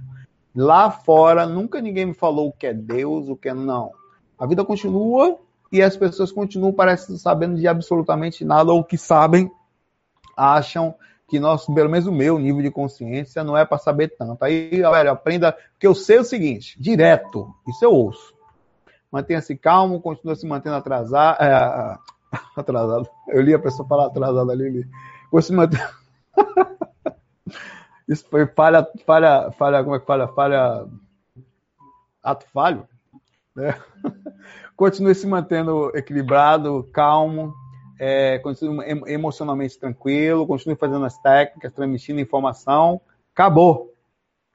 Lá 0.56 0.90
fora, 0.90 1.46
nunca 1.46 1.82
ninguém 1.82 2.06
me 2.06 2.14
falou 2.14 2.48
o 2.48 2.54
que 2.54 2.68
é 2.68 2.74
Deus, 2.74 3.28
o 3.28 3.36
que 3.36 3.50
é 3.50 3.54
não. 3.54 3.92
A 4.40 4.46
vida 4.46 4.64
continua 4.64 5.38
e 5.72 5.82
as 5.82 5.98
pessoas 5.98 6.32
continuam 6.32 6.72
parecendo 6.72 7.20
sabendo 7.20 7.58
de 7.58 7.68
absolutamente 7.68 8.46
nada 8.46 8.72
ou 8.72 8.84
que 8.84 8.98
sabem 8.98 9.52
acham 10.36 10.96
que 11.28 11.40
nós, 11.40 11.66
pelo 11.66 11.90
menos 11.90 12.08
o 12.08 12.12
meu 12.12 12.38
nível 12.38 12.62
de 12.62 12.72
consciência 12.72 13.44
não 13.44 13.58
é 13.58 13.66
para 13.66 13.78
saber 13.78 14.16
tanto. 14.18 14.44
Aí, 14.44 14.70
galera, 14.78 15.12
aprenda, 15.12 15.52
porque 15.72 15.88
eu 15.88 15.96
sei 15.96 16.20
o 16.20 16.24
seguinte, 16.24 16.80
direto, 16.80 17.54
isso 17.68 17.84
eu 17.84 17.92
ouço. 17.92 18.34
Mantenha-se 19.12 19.58
calmo, 19.58 20.02
continua 20.02 20.36
se 20.36 20.46
mantendo 20.46 20.76
atrasado, 20.76 21.42
é, 21.42 21.98
atrasado. 22.56 23.10
Eu 23.28 23.42
li 23.42 23.54
a 23.54 23.60
pessoa 23.60 23.88
falar 23.88 24.08
atrasado 24.08 24.52
ali, 24.52 24.70
li. 24.70 24.88
se 25.42 25.52
manter... 25.52 25.82
isso 28.08 28.28
foi 28.30 28.46
falha, 28.48 28.88
falha, 29.06 29.52
falha, 29.52 29.84
como 29.84 29.96
é 29.96 30.00
que 30.00 30.06
falha? 30.06 30.28
Falha, 30.28 30.88
ato 32.22 32.46
falho, 32.54 32.88
né? 33.56 33.78
Continue 34.76 35.16
se 35.16 35.26
mantendo 35.26 35.92
equilibrado, 35.96 36.90
calmo, 36.92 37.54
é, 37.98 38.40
continue 38.40 38.86
emocionalmente 39.08 39.80
tranquilo, 39.80 40.46
continue 40.46 40.76
fazendo 40.76 41.06
as 41.06 41.18
técnicas, 41.20 41.72
transmitindo 41.74 42.20
informação. 42.20 43.00
Acabou. 43.34 43.94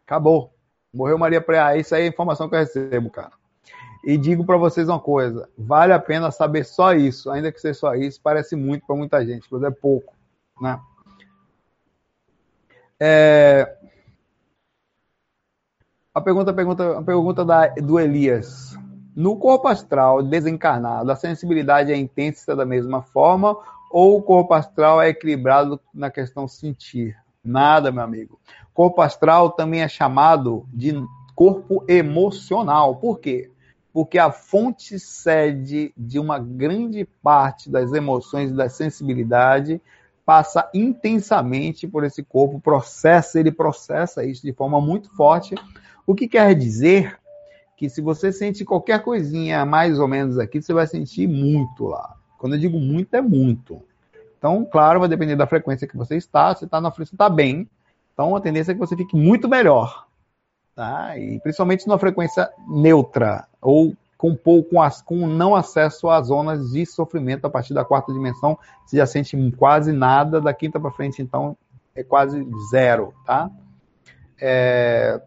Acabou. 0.06 0.52
Morreu 0.92 1.18
Maria 1.18 1.40
Preá. 1.40 1.76
Isso 1.76 1.94
aí 1.94 2.02
é 2.02 2.04
a 2.04 2.08
informação 2.08 2.48
que 2.48 2.54
eu 2.54 2.58
recebo, 2.58 3.08
cara. 3.08 3.32
E 4.04 4.16
digo 4.16 4.44
para 4.44 4.56
vocês 4.56 4.88
uma 4.88 5.00
coisa: 5.00 5.48
vale 5.56 5.92
a 5.92 5.98
pena 5.98 6.30
saber 6.30 6.64
só 6.64 6.92
isso, 6.94 7.30
ainda 7.30 7.52
que 7.52 7.60
seja 7.60 7.78
só 7.78 7.94
isso, 7.94 8.20
parece 8.22 8.56
muito 8.56 8.86
para 8.86 8.96
muita 8.96 9.24
gente, 9.24 9.46
mas 9.50 9.62
é 9.62 9.70
pouco, 9.70 10.14
né? 10.60 10.80
É... 13.00 13.76
A 16.14 16.20
pergunta, 16.20 16.50
a 16.50 16.54
pergunta, 16.54 16.98
a 16.98 17.02
pergunta 17.02 17.44
da, 17.44 17.68
do 17.68 17.98
Elias. 17.98 18.76
No 19.16 19.36
corpo 19.36 19.68
astral 19.68 20.22
desencarnado, 20.22 21.10
a 21.10 21.16
sensibilidade 21.16 21.92
é 21.92 21.96
intensa 21.96 22.54
da 22.54 22.66
mesma 22.66 23.02
forma 23.02 23.56
ou 23.90 24.18
o 24.18 24.22
corpo 24.22 24.54
astral 24.54 25.02
é 25.02 25.08
equilibrado 25.08 25.80
na 25.92 26.10
questão 26.10 26.46
sentir? 26.46 27.16
Nada, 27.42 27.90
meu 27.90 28.04
amigo. 28.04 28.38
Corpo 28.72 29.00
astral 29.00 29.50
também 29.50 29.82
é 29.82 29.88
chamado 29.88 30.66
de 30.72 30.94
corpo 31.34 31.84
emocional. 31.88 32.96
Por 32.96 33.18
quê? 33.18 33.50
Porque 33.92 34.18
a 34.18 34.30
fonte 34.30 34.98
sede 34.98 35.92
de 35.96 36.18
uma 36.20 36.38
grande 36.38 37.04
parte 37.22 37.68
das 37.68 37.92
emoções 37.92 38.50
e 38.50 38.54
da 38.54 38.68
sensibilidade 38.68 39.80
passa 40.30 40.70
intensamente 40.72 41.88
por 41.88 42.04
esse 42.04 42.22
corpo, 42.22 42.60
processa, 42.60 43.40
ele 43.40 43.50
processa 43.50 44.24
isso 44.24 44.42
de 44.42 44.52
forma 44.52 44.80
muito 44.80 45.10
forte, 45.16 45.56
o 46.06 46.14
que 46.14 46.28
quer 46.28 46.54
dizer 46.54 47.18
que 47.76 47.90
se 47.90 48.00
você 48.00 48.30
sente 48.30 48.64
qualquer 48.64 49.02
coisinha 49.02 49.66
mais 49.66 49.98
ou 49.98 50.06
menos 50.06 50.38
aqui, 50.38 50.62
você 50.62 50.72
vai 50.72 50.86
sentir 50.86 51.26
muito 51.26 51.84
lá. 51.86 52.14
Quando 52.38 52.54
eu 52.54 52.60
digo 52.60 52.78
muito, 52.78 53.12
é 53.16 53.20
muito. 53.20 53.82
Então, 54.38 54.64
claro, 54.64 55.00
vai 55.00 55.08
depender 55.08 55.34
da 55.34 55.48
frequência 55.48 55.88
que 55.88 55.96
você 55.96 56.16
está. 56.16 56.54
Se 56.54 56.64
está 56.64 56.80
na 56.80 56.92
frequência, 56.92 57.16
está 57.16 57.28
bem. 57.28 57.68
Então, 58.14 58.36
a 58.36 58.40
tendência 58.40 58.70
é 58.70 58.74
que 58.74 58.80
você 58.80 58.96
fique 58.96 59.16
muito 59.16 59.48
melhor. 59.48 60.06
Tá? 60.76 61.18
E 61.18 61.40
principalmente 61.40 61.88
numa 61.88 61.98
frequência 61.98 62.48
neutra 62.68 63.48
ou 63.60 63.96
com 64.20 64.36
pouco 64.36 64.76
com 65.06 65.26
não 65.26 65.56
acesso 65.56 66.10
às 66.10 66.26
zonas 66.26 66.72
de 66.72 66.84
sofrimento 66.84 67.46
a 67.46 67.50
partir 67.50 67.72
da 67.72 67.86
quarta 67.86 68.12
dimensão, 68.12 68.58
você 68.84 68.98
já 68.98 69.06
sente 69.06 69.34
quase 69.56 69.92
nada, 69.92 70.42
da 70.42 70.52
quinta 70.52 70.78
para 70.78 70.90
frente, 70.90 71.22
então 71.22 71.56
é 71.94 72.04
quase 72.04 72.46
zero, 72.70 73.14
tá? 73.24 73.50
É, 74.38 75.22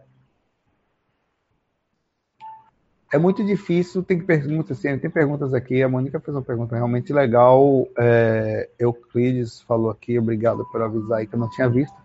é 3.11 3.17
muito 3.17 3.43
difícil, 3.43 4.03
tem 4.03 4.19
perguntas, 4.19 4.77
assim, 4.77 4.95
tem 4.99 5.09
perguntas 5.09 5.55
aqui, 5.55 5.81
a 5.81 5.89
Mônica 5.89 6.19
fez 6.19 6.35
uma 6.37 6.43
pergunta 6.43 6.75
realmente 6.75 7.11
legal, 7.11 7.87
é, 7.97 8.69
Euclides 8.77 9.59
falou 9.61 9.89
aqui, 9.89 10.19
obrigado 10.19 10.63
por 10.71 10.83
avisar 10.83 11.17
aí 11.17 11.25
que 11.25 11.33
eu 11.33 11.39
não 11.39 11.49
tinha 11.49 11.67
visto. 11.67 11.95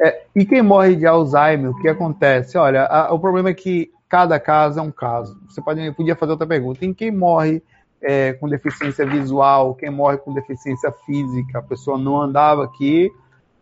É, 0.00 0.24
e 0.34 0.44
quem 0.44 0.60
morre 0.60 0.96
de 0.96 1.06
Alzheimer, 1.06 1.70
o 1.70 1.80
que 1.80 1.86
acontece? 1.86 2.58
Olha, 2.58 2.84
a, 2.86 3.14
o 3.14 3.20
problema 3.20 3.50
é 3.50 3.54
que 3.54 3.92
cada 4.08 4.38
caso 4.38 4.78
é 4.78 4.82
um 4.82 4.90
caso. 4.90 5.40
Você 5.48 5.60
pode, 5.60 5.92
podia 5.92 6.16
fazer 6.16 6.32
outra 6.32 6.46
pergunta. 6.46 6.84
Em 6.84 6.94
quem 6.94 7.10
morre 7.10 7.62
é, 8.00 8.32
com 8.34 8.48
deficiência 8.48 9.06
visual, 9.06 9.74
quem 9.74 9.90
morre 9.90 10.18
com 10.18 10.32
deficiência 10.32 10.92
física, 10.92 11.58
a 11.58 11.62
pessoa 11.62 11.98
não 11.98 12.20
andava 12.20 12.64
aqui 12.64 13.10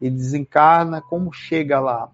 e 0.01 0.11
desencarna, 0.11 1.01
como 1.01 1.33
chega 1.33 1.81
lá? 1.81 2.11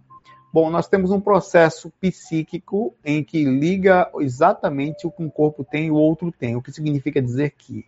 Bom, 0.53 0.69
nós 0.69 0.89
temos 0.89 1.13
um 1.13 1.21
processo 1.21 1.93
psíquico 2.01 2.95
em 3.05 3.23
que 3.23 3.45
liga 3.45 4.11
exatamente 4.19 5.07
o 5.07 5.11
que 5.11 5.23
um 5.23 5.31
corpo 5.31 5.65
tem 5.65 5.87
e 5.87 5.91
o 5.91 5.95
outro 5.95 6.33
tem. 6.33 6.57
O 6.57 6.63
que 6.63 6.73
significa 6.73 7.23
dizer 7.23 7.55
que 7.57 7.85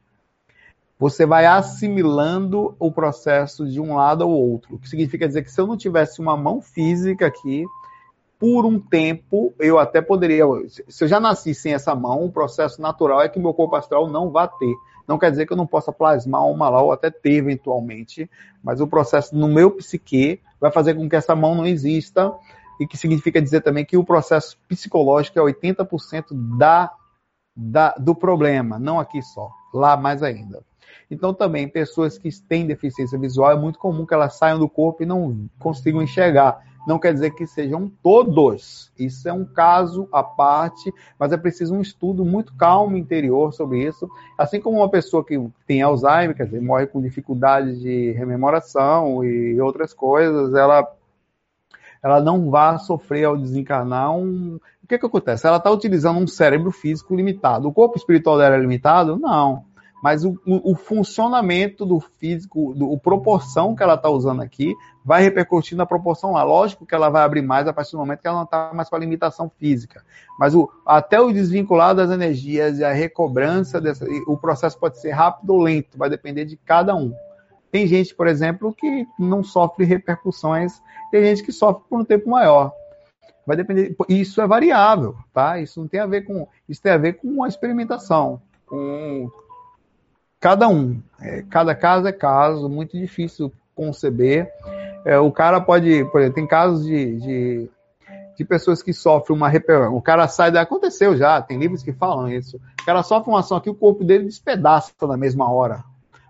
você 0.98 1.26
vai 1.26 1.44
assimilando 1.44 2.76
o 2.78 2.92
processo 2.92 3.68
de 3.68 3.80
um 3.80 3.96
lado 3.96 4.22
ao 4.22 4.30
outro. 4.30 4.76
O 4.76 4.78
que 4.78 4.88
significa 4.88 5.26
dizer 5.26 5.42
que 5.42 5.50
se 5.50 5.60
eu 5.60 5.66
não 5.66 5.76
tivesse 5.76 6.20
uma 6.20 6.36
mão 6.36 6.60
física 6.60 7.26
aqui, 7.26 7.64
por 8.42 8.66
um 8.66 8.76
tempo, 8.80 9.54
eu 9.56 9.78
até 9.78 10.02
poderia. 10.02 10.44
Se 10.88 11.04
eu 11.04 11.06
já 11.06 11.20
nasci 11.20 11.54
sem 11.54 11.74
essa 11.74 11.94
mão, 11.94 12.24
o 12.24 12.32
processo 12.32 12.82
natural 12.82 13.22
é 13.22 13.28
que 13.28 13.38
meu 13.38 13.54
corpo 13.54 13.76
astral 13.76 14.10
não 14.10 14.32
vá 14.32 14.48
ter. 14.48 14.74
Não 15.06 15.16
quer 15.16 15.30
dizer 15.30 15.46
que 15.46 15.52
eu 15.52 15.56
não 15.56 15.64
possa 15.64 15.92
plasmar 15.92 16.44
uma 16.48 16.68
lá 16.68 16.82
ou 16.82 16.90
até 16.90 17.08
ter 17.08 17.34
eventualmente, 17.34 18.28
mas 18.60 18.80
o 18.80 18.88
processo 18.88 19.36
no 19.36 19.46
meu 19.46 19.70
psique 19.70 20.40
vai 20.60 20.72
fazer 20.72 20.94
com 20.94 21.08
que 21.08 21.14
essa 21.14 21.36
mão 21.36 21.54
não 21.54 21.64
exista, 21.64 22.34
e 22.80 22.86
que 22.86 22.96
significa 22.96 23.40
dizer 23.40 23.60
também 23.60 23.84
que 23.84 23.96
o 23.96 24.02
processo 24.02 24.58
psicológico 24.68 25.38
é 25.38 25.42
80% 25.42 26.24
da, 26.58 26.92
da, 27.56 27.90
do 27.90 28.12
problema, 28.12 28.76
não 28.76 28.98
aqui 28.98 29.22
só, 29.22 29.52
lá 29.72 29.96
mais 29.96 30.20
ainda. 30.20 30.64
Então, 31.08 31.32
também, 31.32 31.68
pessoas 31.68 32.18
que 32.18 32.28
têm 32.48 32.66
deficiência 32.66 33.16
visual, 33.16 33.52
é 33.52 33.56
muito 33.56 33.78
comum 33.78 34.04
que 34.04 34.14
elas 34.14 34.36
saiam 34.36 34.58
do 34.58 34.68
corpo 34.68 35.04
e 35.04 35.06
não 35.06 35.48
consigam 35.60 36.02
enxergar 36.02 36.71
não 36.86 36.98
quer 36.98 37.12
dizer 37.12 37.30
que 37.30 37.46
sejam 37.46 37.90
todos. 38.02 38.92
Isso 38.98 39.28
é 39.28 39.32
um 39.32 39.44
caso 39.44 40.08
à 40.12 40.22
parte, 40.22 40.92
mas 41.18 41.32
é 41.32 41.36
preciso 41.36 41.74
um 41.74 41.80
estudo 41.80 42.24
muito 42.24 42.54
calmo 42.54 42.96
interior 42.96 43.52
sobre 43.52 43.86
isso. 43.86 44.08
Assim 44.36 44.60
como 44.60 44.78
uma 44.78 44.90
pessoa 44.90 45.24
que 45.24 45.38
tem 45.66 45.82
Alzheimer, 45.82 46.36
quer 46.36 46.46
dizer, 46.46 46.60
morre 46.60 46.86
com 46.86 47.00
dificuldade 47.00 47.80
de 47.80 48.12
rememoração 48.12 49.24
e 49.24 49.60
outras 49.60 49.92
coisas, 49.92 50.54
ela 50.54 50.86
ela 52.02 52.20
não 52.20 52.50
vai 52.50 52.80
sofrer 52.80 53.24
ao 53.26 53.36
desencarnar 53.36 54.12
um. 54.12 54.58
O 54.82 54.86
que, 54.88 54.98
que 54.98 55.06
acontece? 55.06 55.46
Ela 55.46 55.58
está 55.58 55.70
utilizando 55.70 56.18
um 56.18 56.26
cérebro 56.26 56.72
físico 56.72 57.14
limitado. 57.14 57.68
O 57.68 57.72
corpo 57.72 57.96
espiritual 57.96 58.36
dela 58.36 58.56
é 58.56 58.58
limitado? 58.58 59.16
Não 59.16 59.64
mas 60.02 60.24
o, 60.24 60.36
o, 60.44 60.74
funcionamento 60.74 61.86
do 61.86 62.00
físico, 62.00 62.74
do, 62.74 62.98
proporção 62.98 63.72
que 63.76 63.84
ela 63.84 63.94
está 63.94 64.10
usando 64.10 64.42
aqui, 64.42 64.74
vai 65.04 65.22
repercutir 65.22 65.78
na 65.78 65.86
proporção 65.86 66.32
lá. 66.32 66.42
Lógico 66.42 66.84
que 66.84 66.92
ela 66.92 67.08
vai 67.08 67.22
abrir 67.22 67.40
mais 67.40 67.68
a 67.68 67.72
partir 67.72 67.92
do 67.92 67.98
momento 67.98 68.20
que 68.20 68.26
ela 68.26 68.38
não 68.38 68.44
está 68.44 68.72
mais 68.74 68.88
com 68.88 68.96
a 68.96 68.98
limitação 68.98 69.48
física. 69.48 70.04
Mas 70.36 70.56
o, 70.56 70.68
até 70.84 71.20
o 71.20 71.32
desvincular 71.32 71.94
das 71.94 72.10
energias 72.10 72.80
e 72.80 72.84
a 72.84 72.92
recobrança, 72.92 73.80
dessa, 73.80 74.04
o 74.26 74.36
processo 74.36 74.76
pode 74.76 75.00
ser 75.00 75.12
rápido 75.12 75.50
ou 75.50 75.62
lento, 75.62 75.96
vai 75.96 76.10
depender 76.10 76.46
de 76.46 76.56
cada 76.56 76.96
um. 76.96 77.14
Tem 77.70 77.86
gente, 77.86 78.12
por 78.12 78.26
exemplo, 78.26 78.74
que 78.74 79.06
não 79.16 79.44
sofre 79.44 79.84
repercussões, 79.84 80.82
tem 81.12 81.22
gente 81.24 81.44
que 81.44 81.52
sofre 81.52 81.84
por 81.88 82.00
um 82.00 82.04
tempo 82.04 82.28
maior. 82.28 82.72
Vai 83.46 83.56
depender. 83.56 83.94
Isso 84.08 84.40
é 84.40 84.46
variável, 84.48 85.14
tá? 85.32 85.60
Isso 85.60 85.80
não 85.80 85.86
tem 85.86 86.00
a 86.00 86.06
ver 86.06 86.22
com. 86.22 86.46
Isso 86.68 86.82
tem 86.82 86.92
a 86.92 86.98
ver 86.98 87.14
com 87.14 87.42
a 87.44 87.48
experimentação, 87.48 88.42
com 88.66 89.30
cada 90.42 90.68
um. 90.68 91.00
É, 91.20 91.42
cada 91.48 91.72
caso 91.72 92.08
é 92.08 92.12
caso, 92.12 92.68
muito 92.68 92.98
difícil 92.98 93.52
conceber. 93.76 94.52
É, 95.04 95.16
o 95.18 95.30
cara 95.30 95.60
pode, 95.60 96.04
por 96.06 96.20
exemplo, 96.20 96.34
tem 96.34 96.46
casos 96.46 96.84
de, 96.84 97.16
de, 97.20 97.70
de 98.36 98.44
pessoas 98.44 98.82
que 98.82 98.92
sofrem 98.92 99.36
uma 99.36 99.48
repercussão. 99.48 99.96
O 99.96 100.02
cara 100.02 100.26
sai 100.26 100.50
da. 100.50 100.60
Aconteceu 100.60 101.16
já, 101.16 101.40
tem 101.40 101.58
livros 101.58 101.84
que 101.84 101.92
falam 101.92 102.28
isso. 102.28 102.60
O 102.80 102.84
cara 102.84 103.04
sofre 103.04 103.30
uma 103.30 103.38
ação 103.38 103.56
aqui, 103.56 103.70
o 103.70 103.74
corpo 103.74 104.02
dele 104.02 104.24
despedaça 104.24 104.92
na 105.02 105.16
mesma 105.16 105.48
hora. 105.50 105.84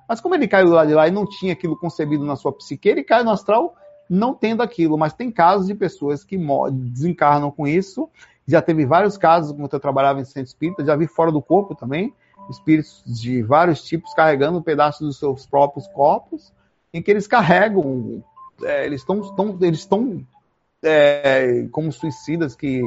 Mas 0.07 0.21
como 0.21 0.35
ele 0.35 0.47
caiu 0.47 0.69
lado 0.69 0.89
de 0.89 0.95
lá 0.95 1.09
e 1.09 1.11
não 1.11 1.27
tinha 1.27 1.55
aquilo 1.55 1.75
concebido 1.75 2.23
na 2.23 2.37
sua 2.37 2.53
psique, 2.53 2.91
ele 2.91 3.03
cai 3.03 3.25
no 3.25 3.31
astral 3.31 3.75
não 4.11 4.35
tendo 4.35 4.63
aquilo. 4.63 4.99
Mas 4.99 5.15
tem 5.15 5.31
casos 5.31 5.67
de 5.67 5.75
pessoas 5.75 6.23
que 6.23 6.39
desencarnam 6.71 7.51
com 7.51 7.67
isso. 7.67 8.11
Já 8.47 8.61
teve 8.61 8.85
vários 8.85 9.17
casos, 9.17 9.57
quando 9.57 9.73
eu 9.73 9.81
trabalhava 9.81 10.21
em 10.21 10.25
centro 10.25 10.49
espírita, 10.49 10.85
já 10.85 10.95
vi 10.97 11.07
fora 11.07 11.33
do 11.33 11.41
corpo 11.41 11.75
também, 11.75 12.13
espíritos 12.51 13.03
de 13.07 13.43
vários 13.43 13.83
tipos 13.83 14.15
carregando 14.15 14.63
pedaços 14.63 15.07
dos 15.07 15.19
seus 15.19 15.47
próprios 15.47 15.87
corpos, 15.89 16.53
em 16.93 17.03
que 17.03 17.11
eles 17.11 17.27
carregam, 17.27 18.23
é, 18.63 18.87
eles 18.87 19.01
estão 19.01 19.59
eles 19.61 19.81
estão 19.81 20.25
é, 20.83 21.67
como 21.71 21.93
suicidas 21.93 22.57
que, 22.57 22.83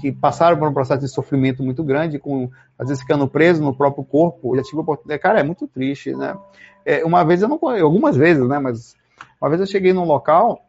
que 0.00 0.12
passaram 0.12 0.58
por 0.58 0.68
um 0.68 0.74
processo 0.74 1.00
de 1.00 1.08
sofrimento 1.08 1.62
muito 1.62 1.82
grande, 1.82 2.18
com 2.18 2.50
às 2.78 2.88
vezes 2.88 3.02
ficando 3.02 3.28
preso 3.28 3.62
no 3.62 3.74
próprio 3.74 4.04
corpo. 4.04 4.54
Já 4.56 4.62
tive 4.62 4.80
oportunidade, 4.80 5.22
cara, 5.22 5.40
é 5.40 5.42
muito 5.42 5.66
triste, 5.66 6.14
né? 6.14 6.36
É, 6.84 7.04
uma 7.04 7.24
vez 7.24 7.42
eu 7.42 7.48
não 7.48 7.58
algumas 7.62 8.16
vezes, 8.16 8.46
né? 8.46 8.58
Mas 8.58 8.96
uma 9.40 9.48
vez 9.48 9.60
eu 9.60 9.66
cheguei 9.66 9.92
num 9.92 10.04
local 10.04 10.64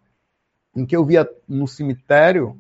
em 0.76 0.86
que 0.86 0.96
eu 0.96 1.06
via 1.06 1.30
no 1.48 1.68
cemitério 1.68 2.58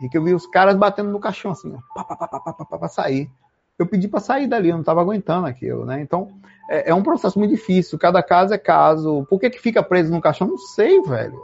e 0.00 0.08
que 0.08 0.18
eu 0.18 0.22
vi 0.22 0.34
os 0.34 0.46
caras 0.46 0.76
batendo 0.76 1.10
no 1.10 1.20
caixão 1.20 1.52
assim, 1.52 1.70
para 1.94 2.04
pá, 2.04 2.16
pá, 2.16 2.38
pá, 2.38 2.78
pá, 2.78 2.88
sair 2.88 3.30
eu 3.78 3.86
pedi 3.86 4.08
para 4.08 4.20
sair 4.20 4.46
dali, 4.46 4.68
eu 4.68 4.74
não 4.74 4.80
estava 4.80 5.00
aguentando 5.00 5.46
aquilo, 5.46 5.84
né? 5.84 6.00
Então, 6.00 6.28
é, 6.68 6.90
é, 6.90 6.94
um 6.94 7.02
processo 7.02 7.38
muito 7.38 7.50
difícil, 7.50 7.98
cada 7.98 8.22
caso 8.22 8.54
é 8.54 8.58
caso. 8.58 9.26
Por 9.28 9.40
que, 9.40 9.50
que 9.50 9.60
fica 9.60 9.82
preso 9.82 10.12
no 10.12 10.20
caixão? 10.20 10.46
Não 10.46 10.58
sei, 10.58 11.00
velho. 11.02 11.42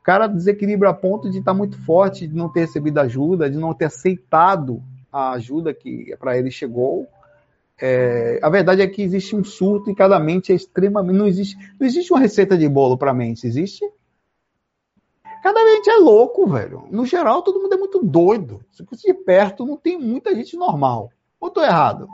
O 0.00 0.02
cara 0.02 0.26
desequilibra 0.26 0.90
a 0.90 0.94
ponto 0.94 1.30
de 1.30 1.38
estar 1.38 1.52
tá 1.52 1.56
muito 1.56 1.78
forte, 1.84 2.26
de 2.26 2.34
não 2.34 2.48
ter 2.48 2.60
recebido 2.60 2.98
ajuda, 2.98 3.50
de 3.50 3.58
não 3.58 3.74
ter 3.74 3.86
aceitado 3.86 4.82
a 5.12 5.32
ajuda 5.32 5.74
que 5.74 6.14
para 6.18 6.38
ele 6.38 6.50
chegou. 6.50 7.06
É, 7.80 8.38
a 8.42 8.50
verdade 8.50 8.82
é 8.82 8.86
que 8.86 9.02
existe 9.02 9.34
um 9.34 9.42
surto 9.42 9.90
e 9.90 9.94
cada 9.94 10.18
mente 10.18 10.52
é 10.52 10.54
extremamente. 10.54 11.16
Não 11.16 11.26
existe, 11.26 11.56
não 11.78 11.86
existe 11.86 12.12
uma 12.12 12.20
receita 12.20 12.56
de 12.56 12.68
bolo 12.68 12.96
para 12.96 13.14
mente, 13.14 13.46
existe? 13.46 13.84
Cada 15.42 15.64
mente 15.64 15.88
é 15.88 15.96
louco, 15.96 16.46
velho. 16.46 16.86
No 16.90 17.06
geral, 17.06 17.42
todo 17.42 17.60
mundo 17.60 17.74
é 17.74 17.78
muito 17.78 18.04
doido. 18.04 18.60
Se 18.70 18.84
de 18.84 19.14
perto, 19.14 19.64
não 19.64 19.78
tem 19.78 19.98
muita 19.98 20.34
gente 20.34 20.54
normal. 20.54 21.10
Ou 21.40 21.48
estou 21.48 21.64
errado? 21.64 22.08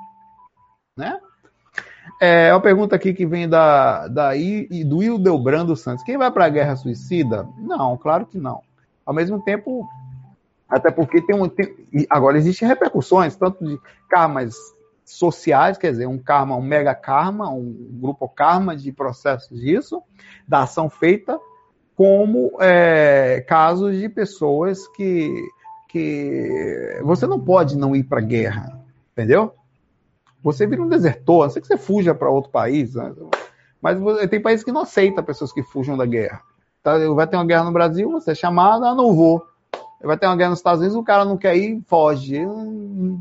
Né? 0.96 1.18
É 2.20 2.52
uma 2.52 2.60
pergunta 2.60 2.96
aqui 2.96 3.12
que 3.12 3.26
vem 3.26 3.48
da, 3.48 4.08
da 4.08 4.36
I, 4.36 4.84
do 4.84 5.02
Hildebrando 5.02 5.76
Santos. 5.76 6.04
Quem 6.04 6.16
vai 6.16 6.30
para 6.30 6.46
a 6.46 6.48
guerra 6.48 6.76
suicida? 6.76 7.46
Não, 7.58 7.96
claro 7.96 8.24
que 8.24 8.38
não. 8.38 8.62
Ao 9.04 9.12
mesmo 9.12 9.42
tempo, 9.42 9.86
até 10.68 10.90
porque 10.90 11.20
tem 11.20 11.36
um. 11.36 11.48
Tem, 11.48 11.74
agora 12.08 12.38
existem 12.38 12.66
repercussões, 12.66 13.36
tanto 13.36 13.64
de 13.64 13.78
karmas 14.08 14.54
sociais, 15.04 15.78
quer 15.78 15.92
dizer, 15.92 16.06
um 16.06 16.18
karma, 16.18 16.56
um 16.56 16.62
mega 16.62 16.94
karma, 16.94 17.48
um 17.50 17.72
grupo 18.00 18.28
karma 18.28 18.76
de 18.76 18.90
processos 18.90 19.60
disso, 19.60 20.02
da 20.48 20.62
ação 20.62 20.90
feita, 20.90 21.38
como 21.94 22.50
é, 22.60 23.44
casos 23.46 23.96
de 23.96 24.08
pessoas 24.08 24.88
que, 24.88 25.32
que 25.88 27.00
você 27.04 27.26
não 27.26 27.38
pode 27.38 27.76
não 27.76 27.94
ir 27.94 28.04
para 28.04 28.18
a 28.18 28.24
guerra. 28.24 28.85
Entendeu? 29.16 29.54
Você 30.42 30.66
vira 30.66 30.82
um 30.82 30.88
desertor, 30.88 31.42
a 31.42 31.46
não 31.46 31.50
ser 31.50 31.62
que 31.62 31.66
você 31.66 31.78
fuja 31.78 32.14
para 32.14 32.28
outro 32.28 32.50
país. 32.50 32.94
Né? 32.94 33.14
Mas 33.80 33.98
tem 34.28 34.42
países 34.42 34.62
que 34.62 34.70
não 34.70 34.82
aceitam 34.82 35.24
pessoas 35.24 35.52
que 35.52 35.62
fujam 35.62 35.96
da 35.96 36.04
guerra. 36.04 36.42
Tá? 36.82 36.98
Vai 37.14 37.26
ter 37.26 37.36
uma 37.36 37.46
guerra 37.46 37.64
no 37.64 37.72
Brasil, 37.72 38.10
você 38.10 38.32
é 38.32 38.34
chamado, 38.34 38.84
ah, 38.84 38.94
não 38.94 39.14
vou. 39.14 39.42
Vai 40.02 40.18
ter 40.18 40.26
uma 40.26 40.36
guerra 40.36 40.50
nos 40.50 40.58
Estados 40.58 40.80
Unidos, 40.80 40.96
o 40.96 41.02
cara 41.02 41.24
não 41.24 41.38
quer 41.38 41.56
ir, 41.56 41.82
foge. 41.86 42.38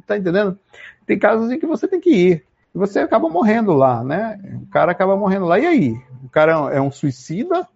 Tá 0.06 0.18
entendendo? 0.18 0.60
Tem 1.06 1.18
casos 1.18 1.50
em 1.50 1.58
que 1.58 1.66
você 1.66 1.88
tem 1.88 2.00
que 2.00 2.10
ir. 2.10 2.46
E 2.74 2.78
você 2.78 3.00
acaba 3.00 3.30
morrendo 3.30 3.72
lá, 3.72 4.04
né? 4.04 4.38
O 4.62 4.70
cara 4.70 4.92
acaba 4.92 5.16
morrendo 5.16 5.46
lá. 5.46 5.58
E 5.58 5.66
aí? 5.66 6.02
O 6.24 6.30
cara 6.30 6.74
é 6.74 6.82
um 6.82 6.92
suicida? 6.92 7.68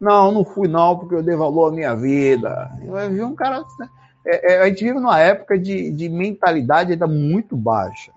Não, 0.00 0.32
não 0.32 0.44
fui 0.44 0.66
não, 0.68 0.98
porque 0.98 1.14
eu 1.14 1.22
dei 1.22 1.36
valor 1.36 1.68
à 1.68 1.72
minha 1.72 1.94
vida. 1.94 2.70
Eu 2.82 3.10
vi 3.10 3.22
um 3.22 3.34
cara 3.34 3.64
né? 3.78 3.88
É, 4.26 4.54
é, 4.54 4.62
a 4.62 4.68
gente 4.68 4.84
vive 4.84 4.98
numa 4.98 5.18
época 5.20 5.58
de, 5.58 5.90
de 5.92 6.08
mentalidade 6.08 6.92
ainda 6.92 7.06
muito 7.06 7.56
baixa. 7.56 8.12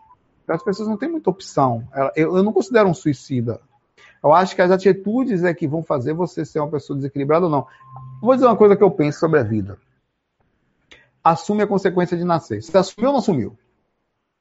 As 0.47 0.63
pessoas 0.63 0.89
não 0.89 0.97
têm 0.97 1.09
muita 1.09 1.29
opção. 1.29 1.87
Eu, 2.15 2.35
eu 2.37 2.43
não 2.43 2.51
considero 2.51 2.89
um 2.89 2.93
suicida. 2.93 3.61
Eu 4.23 4.33
acho 4.33 4.55
que 4.55 4.61
as 4.61 4.71
atitudes 4.71 5.43
é 5.43 5.53
que 5.53 5.67
vão 5.67 5.83
fazer 5.83 6.13
você 6.13 6.43
ser 6.43 6.59
uma 6.59 6.69
pessoa 6.69 6.97
desequilibrada 6.97 7.45
ou 7.45 7.51
não. 7.51 7.67
Vou 8.19 8.33
dizer 8.33 8.47
uma 8.47 8.57
coisa 8.57 8.75
que 8.75 8.83
eu 8.83 8.89
penso 8.89 9.19
sobre 9.19 9.39
a 9.39 9.43
vida. 9.43 9.77
Assume 11.23 11.61
a 11.61 11.67
consequência 11.67 12.17
de 12.17 12.23
nascer. 12.23 12.63
Você 12.63 12.75
assumiu 12.75 13.09
ou 13.09 13.13
não 13.13 13.19
assumiu? 13.19 13.57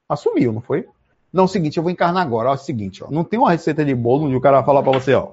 Assumiu, 0.09 0.53
não 0.53 0.63
foi? 0.63 0.89
Não, 1.31 1.43
é 1.43 1.45
o 1.45 1.49
seguinte, 1.49 1.77
eu 1.77 1.83
vou 1.83 1.93
encarnar 1.93 2.23
agora. 2.23 2.49
É 2.49 2.53
o 2.53 2.57
seguinte, 2.57 3.05
ó, 3.05 3.11
não 3.11 3.23
tem 3.23 3.39
uma 3.39 3.51
receita 3.51 3.85
de 3.85 3.95
bolo 3.95 4.25
onde 4.25 4.35
o 4.35 4.41
cara 4.41 4.65
fala 4.65 4.83
para 4.83 4.99
você, 4.99 5.13
ó. 5.13 5.33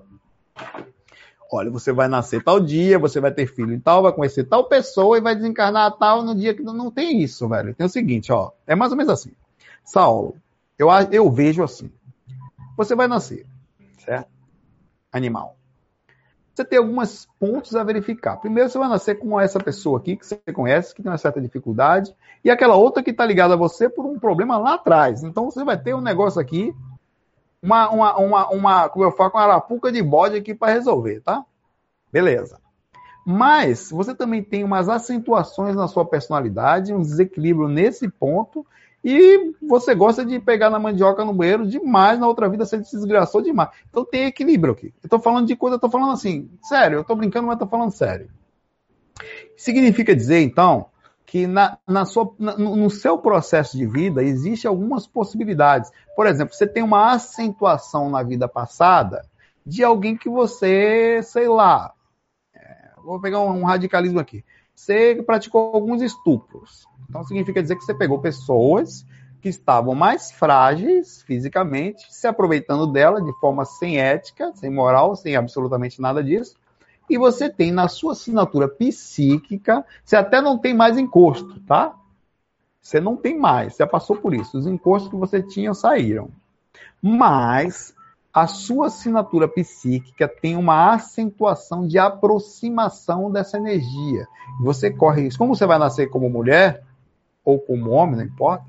Olha, 1.51 1.69
você 1.69 1.91
vai 1.91 2.07
nascer 2.07 2.43
tal 2.43 2.59
dia, 2.59 2.97
você 2.97 3.19
vai 3.19 3.31
ter 3.31 3.47
filho 3.47 3.73
e 3.73 3.79
tal, 3.79 4.03
vai 4.03 4.11
conhecer 4.11 4.43
tal 4.45 4.67
pessoa 4.67 5.17
e 5.17 5.21
vai 5.21 5.35
desencarnar 5.35 5.95
tal 5.97 6.23
no 6.23 6.35
dia 6.35 6.53
que 6.53 6.63
não 6.63 6.89
tem 6.89 7.21
isso, 7.21 7.47
velho. 7.47 7.73
Tem 7.73 7.85
o 7.85 7.89
seguinte, 7.89 8.31
ó, 8.31 8.51
é 8.65 8.75
mais 8.75 8.91
ou 8.91 8.97
menos 8.97 9.11
assim. 9.11 9.31
Saulo, 9.83 10.35
eu, 10.77 10.89
eu 11.11 11.29
vejo 11.31 11.63
assim. 11.63 11.91
Você 12.75 12.95
vai 12.95 13.07
nascer, 13.07 13.45
certo? 13.99 14.27
Animal. 15.11 15.55
Você 16.53 16.63
tem 16.63 16.79
alguns 16.79 17.27
pontos 17.37 17.75
a 17.75 17.83
verificar. 17.83 18.37
Primeiro, 18.37 18.69
você 18.69 18.77
vai 18.77 18.87
nascer 18.87 19.15
com 19.15 19.39
essa 19.39 19.59
pessoa 19.59 19.99
aqui 19.99 20.15
que 20.15 20.25
você 20.25 20.37
conhece, 20.53 20.95
que 20.95 21.03
tem 21.03 21.11
uma 21.11 21.17
certa 21.17 21.41
dificuldade, 21.41 22.15
e 22.43 22.49
aquela 22.49 22.75
outra 22.75 23.03
que 23.03 23.11
está 23.11 23.25
ligada 23.25 23.55
a 23.55 23.57
você 23.57 23.89
por 23.89 24.05
um 24.05 24.17
problema 24.17 24.57
lá 24.57 24.75
atrás. 24.75 25.21
Então, 25.21 25.51
você 25.51 25.65
vai 25.65 25.77
ter 25.77 25.93
um 25.93 26.01
negócio 26.01 26.39
aqui 26.39 26.73
uma, 27.65 27.89
uma, 27.89 28.17
uma, 28.17 28.49
uma, 28.49 28.89
como 28.89 29.03
eu 29.03 29.11
falo, 29.11 29.31
uma 29.33 29.43
arapuca 29.43 29.91
de 29.91 30.01
bode 30.01 30.37
aqui 30.37 30.53
para 30.53 30.73
resolver, 30.73 31.21
tá? 31.21 31.43
Beleza. 32.11 32.59
Mas 33.25 33.89
você 33.89 34.13
também 34.13 34.43
tem 34.43 34.63
umas 34.63 34.87
acentuações 34.87 35.75
na 35.75 35.87
sua 35.87 36.05
personalidade, 36.05 36.93
um 36.93 37.01
desequilíbrio 37.01 37.67
nesse 37.67 38.07
ponto, 38.07 38.65
E 39.07 39.53
você 39.61 39.93
gosta 39.93 40.25
de 40.25 40.39
pegar 40.39 40.71
na 40.71 40.79
mandioca 40.79 41.23
no 41.23 41.31
banheiro 41.31 41.67
demais, 41.67 42.19
na 42.19 42.27
outra 42.27 42.49
vida 42.49 42.65
você 42.65 42.83
se 42.83 42.95
desgraçou 42.95 43.39
demais. 43.39 43.69
Então 43.87 44.03
tem 44.03 44.25
equilíbrio 44.25 44.73
aqui. 44.73 44.91
Eu 45.03 45.07
tô 45.07 45.19
falando 45.19 45.45
de 45.45 45.55
coisa, 45.55 45.75
eu 45.75 45.79
tô 45.79 45.91
falando 45.91 46.13
assim, 46.13 46.49
sério, 46.63 46.97
eu 46.97 47.03
tô 47.03 47.15
brincando, 47.15 47.45
mas 47.45 47.59
tô 47.59 47.67
falando 47.67 47.91
sério. 47.91 48.31
Significa 49.55 50.15
dizer, 50.15 50.41
então, 50.41 50.87
que 51.35 51.47
na, 51.47 51.77
na 51.85 52.05
sua, 52.05 52.33
na, 52.39 52.57
no 52.57 52.89
seu 52.89 53.17
processo 53.17 53.75
de 53.75 53.85
vida 53.85 54.23
existe 54.23 54.65
algumas 54.65 55.05
possibilidades. 55.05 55.91
Por 56.15 56.27
exemplo, 56.27 56.55
você 56.55 56.65
tem 56.65 56.81
uma 56.81 57.11
acentuação 57.11 58.09
na 58.09 58.23
vida 58.23 58.47
passada 58.47 59.21
de 59.65 59.83
alguém 59.83 60.15
que 60.15 60.29
você, 60.29 61.19
sei 61.23 61.49
lá, 61.49 61.93
é, 62.55 62.91
vou 63.03 63.19
pegar 63.19 63.41
um, 63.41 63.49
um 63.49 63.65
radicalismo 63.65 64.17
aqui. 64.17 64.45
Você 64.73 65.21
praticou 65.25 65.75
alguns 65.75 66.01
estupros. 66.01 66.87
Então 67.09 67.21
significa 67.25 67.61
dizer 67.61 67.75
que 67.75 67.83
você 67.83 67.93
pegou 67.93 68.17
pessoas 68.19 69.05
que 69.41 69.49
estavam 69.49 69.93
mais 69.93 70.31
frágeis 70.31 71.21
fisicamente, 71.23 72.05
se 72.13 72.27
aproveitando 72.27 72.87
dela 72.87 73.21
de 73.21 73.33
forma 73.41 73.65
sem 73.65 73.99
ética, 73.99 74.53
sem 74.55 74.69
moral, 74.69 75.17
sem 75.17 75.35
absolutamente 75.35 75.99
nada 75.99 76.23
disso. 76.23 76.55
E 77.09 77.17
você 77.17 77.49
tem 77.49 77.71
na 77.71 77.87
sua 77.87 78.13
assinatura 78.13 78.67
psíquica, 78.67 79.85
você 80.03 80.15
até 80.15 80.41
não 80.41 80.57
tem 80.57 80.73
mais 80.73 80.97
encosto, 80.97 81.59
tá? 81.61 81.95
Você 82.81 82.99
não 82.99 83.15
tem 83.15 83.37
mais, 83.37 83.75
você 83.75 83.85
passou 83.85 84.15
por 84.15 84.33
isso. 84.33 84.57
Os 84.57 84.67
encostos 84.67 85.09
que 85.09 85.17
você 85.17 85.41
tinha 85.41 85.73
saíram. 85.73 86.29
Mas 87.01 87.95
a 88.33 88.47
sua 88.47 88.87
assinatura 88.87 89.47
psíquica 89.47 90.27
tem 90.27 90.55
uma 90.55 90.93
acentuação 90.93 91.87
de 91.87 91.97
aproximação 91.97 93.31
dessa 93.31 93.57
energia. 93.57 94.27
Você 94.61 94.91
corre 94.91 95.27
isso. 95.27 95.37
Como 95.37 95.55
você 95.55 95.65
vai 95.65 95.79
nascer 95.79 96.09
como 96.09 96.29
mulher, 96.29 96.83
ou 97.45 97.59
como 97.59 97.91
homem, 97.91 98.17
não 98.17 98.23
importa, 98.25 98.65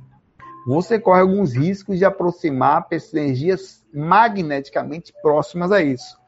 você 0.67 0.99
corre 0.99 1.21
alguns 1.21 1.55
riscos 1.55 1.99
de 1.99 2.05
aproximar 2.05 2.87
energias 3.13 3.85
magneticamente 3.93 5.13
próximas 5.23 5.73
a 5.73 5.83
isso. 5.83 6.19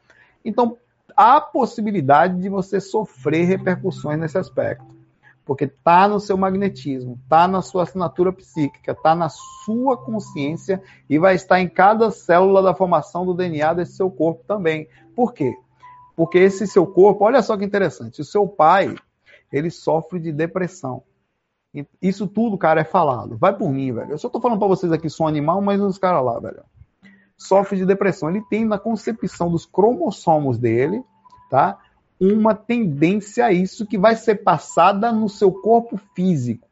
Então, 0.43 0.77
há 1.19 1.41
possibilidade 1.41 2.39
de 2.39 2.47
você 2.47 2.79
sofrer 2.79 3.43
repercussões 3.43 4.17
nesse 4.17 4.37
aspecto. 4.37 4.97
Porque 5.43 5.65
está 5.65 6.07
no 6.07 6.17
seu 6.17 6.37
magnetismo, 6.37 7.19
está 7.21 7.45
na 7.45 7.61
sua 7.61 7.83
assinatura 7.83 8.31
psíquica, 8.31 8.93
está 8.93 9.13
na 9.13 9.27
sua 9.27 9.97
consciência 9.97 10.81
e 11.09 11.19
vai 11.19 11.35
estar 11.35 11.59
em 11.59 11.67
cada 11.67 12.09
célula 12.09 12.61
da 12.61 12.73
formação 12.73 13.25
do 13.25 13.33
DNA 13.33 13.73
desse 13.73 13.97
seu 13.97 14.09
corpo 14.09 14.45
também. 14.47 14.87
Por 15.13 15.33
quê? 15.33 15.53
Porque 16.15 16.37
esse 16.37 16.65
seu 16.65 16.87
corpo, 16.87 17.25
olha 17.25 17.41
só 17.41 17.57
que 17.57 17.65
interessante, 17.65 18.21
o 18.21 18.25
seu 18.25 18.47
pai, 18.47 18.95
ele 19.51 19.69
sofre 19.69 20.21
de 20.21 20.31
depressão. 20.31 21.03
Isso 22.01 22.27
tudo, 22.27 22.57
cara, 22.57 22.79
é 22.81 22.85
falado. 22.85 23.37
Vai 23.37 23.53
por 23.53 23.69
mim, 23.69 23.91
velho. 23.91 24.11
Eu 24.11 24.17
só 24.17 24.29
tô 24.29 24.39
falando 24.39 24.59
para 24.59 24.67
vocês 24.69 24.91
aqui, 24.91 25.09
sou 25.09 25.27
animal, 25.27 25.61
mas 25.61 25.81
os 25.81 25.97
caras 25.97 26.23
lá, 26.23 26.39
velho. 26.39 26.63
Sofre 27.39 27.77
de 27.77 27.85
depressão. 27.85 28.29
Ele 28.29 28.43
tem 28.49 28.65
na 28.65 28.77
concepção 28.77 29.49
dos 29.49 29.65
cromossomos 29.65 30.59
dele, 30.59 31.01
tá? 31.49 31.79
Uma 32.19 32.53
tendência 32.53 33.45
a 33.45 33.53
isso 33.53 33.87
que 33.87 33.97
vai 33.97 34.17
ser 34.17 34.43
passada 34.43 35.09
no 35.09 35.29
seu 35.29 35.49
corpo 35.51 35.97
físico. 36.13 36.67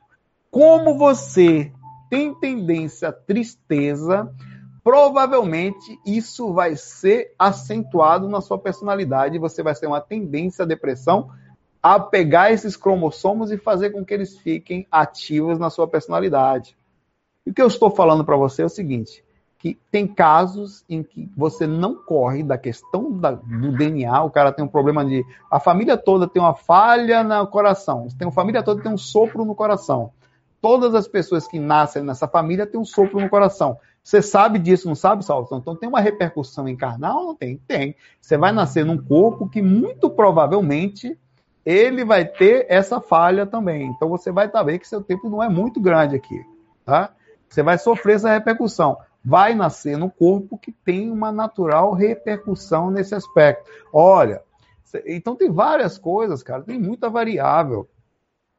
Como 0.51 0.97
você 0.97 1.71
tem 2.09 2.33
tendência 2.35 3.07
à 3.07 3.13
tristeza, 3.13 4.29
provavelmente 4.83 5.97
isso 6.05 6.53
vai 6.53 6.75
ser 6.75 7.33
acentuado 7.39 8.27
na 8.27 8.41
sua 8.41 8.57
personalidade. 8.59 9.39
Você 9.39 9.63
vai 9.63 9.73
ter 9.73 9.87
uma 9.87 10.01
tendência 10.01 10.63
à 10.63 10.67
depressão 10.67 11.29
a 11.81 11.97
pegar 11.97 12.51
esses 12.51 12.75
cromossomos 12.75 13.51
e 13.51 13.57
fazer 13.57 13.91
com 13.91 14.03
que 14.03 14.13
eles 14.13 14.37
fiquem 14.37 14.85
ativos 14.91 15.57
na 15.57 15.69
sua 15.69 15.87
personalidade. 15.87 16.75
E 17.45 17.51
o 17.51 17.53
que 17.53 17.61
eu 17.61 17.67
estou 17.67 17.89
falando 17.89 18.25
para 18.25 18.35
você 18.35 18.63
é 18.63 18.65
o 18.65 18.69
seguinte: 18.69 19.23
que 19.59 19.77
tem 19.91 20.07
casos 20.07 20.85
em 20.87 21.01
que 21.01 21.29
você 21.35 21.65
não 21.65 21.95
corre 21.95 22.43
da 22.43 22.57
questão 22.57 23.11
da, 23.11 23.31
do 23.31 23.71
DNA, 23.71 24.23
o 24.23 24.29
cara 24.29 24.51
tem 24.51 24.63
um 24.63 24.67
problema 24.67 25.03
de. 25.03 25.25
A 25.49 25.59
família 25.59 25.97
toda 25.97 26.27
tem 26.27 26.41
uma 26.41 26.53
falha 26.53 27.23
no 27.23 27.47
coração, 27.47 28.07
tem 28.17 28.27
uma 28.27 28.33
família 28.33 28.61
toda 28.61 28.81
tem 28.81 28.91
um 28.91 28.97
sopro 28.97 29.43
no 29.43 29.55
coração. 29.55 30.11
Todas 30.61 30.93
as 30.93 31.07
pessoas 31.07 31.47
que 31.47 31.59
nascem 31.59 32.03
nessa 32.03 32.27
família 32.27 32.67
têm 32.67 32.79
um 32.79 32.85
sopro 32.85 33.19
no 33.19 33.29
coração. 33.29 33.77
Você 34.03 34.21
sabe 34.21 34.57
disso, 34.57 34.87
não 34.87 34.95
sabe, 34.95 35.25
Salvo? 35.25 35.49
Então 35.57 35.75
tem 35.75 35.89
uma 35.89 35.99
repercussão 35.99 36.67
em 36.67 36.75
carnal? 36.75 37.25
Não 37.25 37.35
tem? 37.35 37.57
Tem. 37.67 37.95
Você 38.21 38.37
vai 38.37 38.51
nascer 38.51 38.85
num 38.85 38.97
corpo 38.97 39.49
que 39.49 39.61
muito 39.61 40.09
provavelmente 40.09 41.17
ele 41.65 42.05
vai 42.05 42.23
ter 42.23 42.65
essa 42.69 43.01
falha 43.01 43.45
também. 43.45 43.87
Então 43.87 44.07
você 44.07 44.31
vai 44.31 44.45
estar 44.45 44.63
vendo 44.63 44.79
que 44.79 44.87
seu 44.87 45.03
tempo 45.03 45.29
não 45.29 45.43
é 45.43 45.49
muito 45.49 45.81
grande 45.81 46.15
aqui, 46.15 46.41
tá? 46.85 47.11
Você 47.49 47.61
vai 47.61 47.77
sofrer 47.77 48.15
essa 48.15 48.29
repercussão. 48.29 48.97
Vai 49.23 49.53
nascer 49.53 49.97
no 49.97 50.09
corpo 50.09 50.57
que 50.57 50.71
tem 50.71 51.11
uma 51.11 51.31
natural 51.31 51.93
repercussão 51.93 52.89
nesse 52.89 53.13
aspecto. 53.13 53.69
Olha, 53.91 54.41
então 55.05 55.35
tem 55.35 55.51
várias 55.51 55.97
coisas, 55.97 56.41
cara, 56.41 56.63
tem 56.63 56.79
muita 56.79 57.09
variável. 57.09 57.87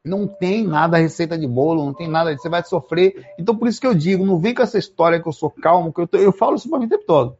Não 0.05 0.27
tem 0.27 0.65
nada 0.65 0.97
receita 0.97 1.37
de 1.37 1.47
bolo, 1.47 1.85
não 1.85 1.93
tem 1.93 2.07
nada, 2.07 2.35
você 2.35 2.47
vai 2.47 2.63
sofrer. 2.63 3.25
Então 3.37 3.55
por 3.55 3.67
isso 3.67 3.81
que 3.81 3.87
eu 3.87 3.93
digo, 3.93 4.25
não 4.25 4.39
vem 4.39 4.53
com 4.53 4.61
essa 4.61 4.77
história 4.77 5.21
que 5.21 5.27
eu 5.27 5.33
sou 5.33 5.49
calmo, 5.49 5.91
que 5.91 6.01
eu, 6.01 6.07
tô, 6.07 6.17
eu 6.17 6.31
falo 6.31 6.55
isso 6.55 6.69
para 6.69 6.79
mim 6.79 6.85
o 6.85 6.89
tempo 6.89 7.05
todo. 7.05 7.37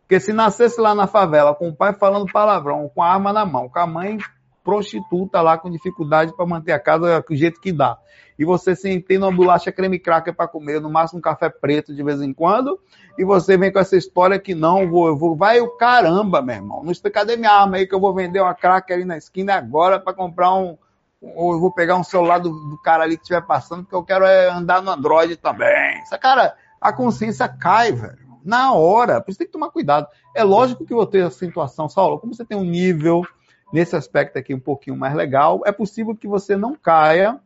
Porque 0.00 0.20
se 0.20 0.32
nascesse 0.32 0.80
lá 0.80 0.94
na 0.94 1.06
favela 1.06 1.54
com 1.54 1.68
o 1.68 1.74
pai 1.74 1.92
falando 1.92 2.32
palavrão, 2.32 2.90
com 2.94 3.02
a 3.02 3.12
arma 3.12 3.32
na 3.32 3.44
mão, 3.44 3.68
com 3.68 3.78
a 3.78 3.86
mãe 3.86 4.18
prostituta 4.66 5.40
lá 5.40 5.56
com 5.56 5.70
dificuldade 5.70 6.34
para 6.34 6.44
manter 6.44 6.72
a 6.72 6.80
casa 6.80 7.24
do 7.26 7.36
jeito 7.36 7.60
que 7.60 7.70
dá. 7.70 7.96
E 8.36 8.44
você 8.44 8.74
sem 8.74 9.00
ter 9.00 9.16
uma 9.16 9.30
bolacha 9.30 9.70
creme 9.70 9.96
cracker 9.96 10.34
para 10.34 10.48
comer, 10.48 10.80
no 10.80 10.90
máximo 10.90 11.20
um 11.20 11.22
café 11.22 11.48
preto 11.48 11.94
de 11.94 12.02
vez 12.02 12.20
em 12.20 12.34
quando, 12.34 12.76
e 13.16 13.24
você 13.24 13.56
vem 13.56 13.72
com 13.72 13.78
essa 13.78 13.96
história 13.96 14.40
que 14.40 14.56
não, 14.56 14.90
vou, 14.90 15.06
eu 15.06 15.16
vou, 15.16 15.36
vai 15.36 15.60
o 15.60 15.68
caramba, 15.76 16.42
meu 16.42 16.56
irmão. 16.56 16.82
Não 16.82 16.92
sei, 16.92 17.12
cadê 17.12 17.36
minha 17.36 17.52
arma 17.52 17.76
aí 17.76 17.86
que 17.86 17.94
eu 17.94 18.00
vou 18.00 18.12
vender 18.12 18.40
uma 18.40 18.54
cracker 18.54 18.96
ali 18.96 19.04
na 19.04 19.16
esquina 19.16 19.54
agora 19.54 20.00
para 20.00 20.12
comprar 20.12 20.52
um, 20.52 20.76
ou 21.20 21.52
eu 21.52 21.60
vou 21.60 21.72
pegar 21.72 21.94
um 21.94 22.04
celular 22.04 22.38
do, 22.38 22.50
do 22.50 22.76
cara 22.82 23.04
ali 23.04 23.16
que 23.16 23.22
estiver 23.22 23.46
passando, 23.46 23.84
porque 23.84 23.94
eu 23.94 24.02
quero 24.02 24.24
é 24.24 24.50
andar 24.50 24.82
no 24.82 24.90
Android 24.90 25.36
também. 25.36 26.00
Essa 26.02 26.18
cara, 26.18 26.56
a 26.80 26.92
consciência 26.92 27.48
cai, 27.48 27.92
velho. 27.92 28.26
Na 28.44 28.72
hora, 28.72 29.20
por 29.20 29.30
isso 29.30 29.38
tem 29.38 29.46
que 29.46 29.52
tomar 29.52 29.70
cuidado. 29.70 30.08
É 30.34 30.42
lógico 30.42 30.84
que 30.84 30.92
eu 30.92 30.96
vou 30.96 31.06
ter 31.06 31.24
a 31.24 31.30
situação, 31.30 31.88
Saulo, 31.88 32.18
como 32.18 32.34
você 32.34 32.44
tem 32.44 32.58
um 32.58 32.64
nível 32.64 33.24
nesse 33.72 33.96
aspecto 33.96 34.38
aqui 34.38 34.54
um 34.54 34.60
pouquinho 34.60 34.96
mais 34.96 35.14
legal, 35.14 35.62
é 35.64 35.72
possível 35.72 36.14
que 36.14 36.28
você 36.28 36.56
não 36.56 36.74
caia 36.74 37.40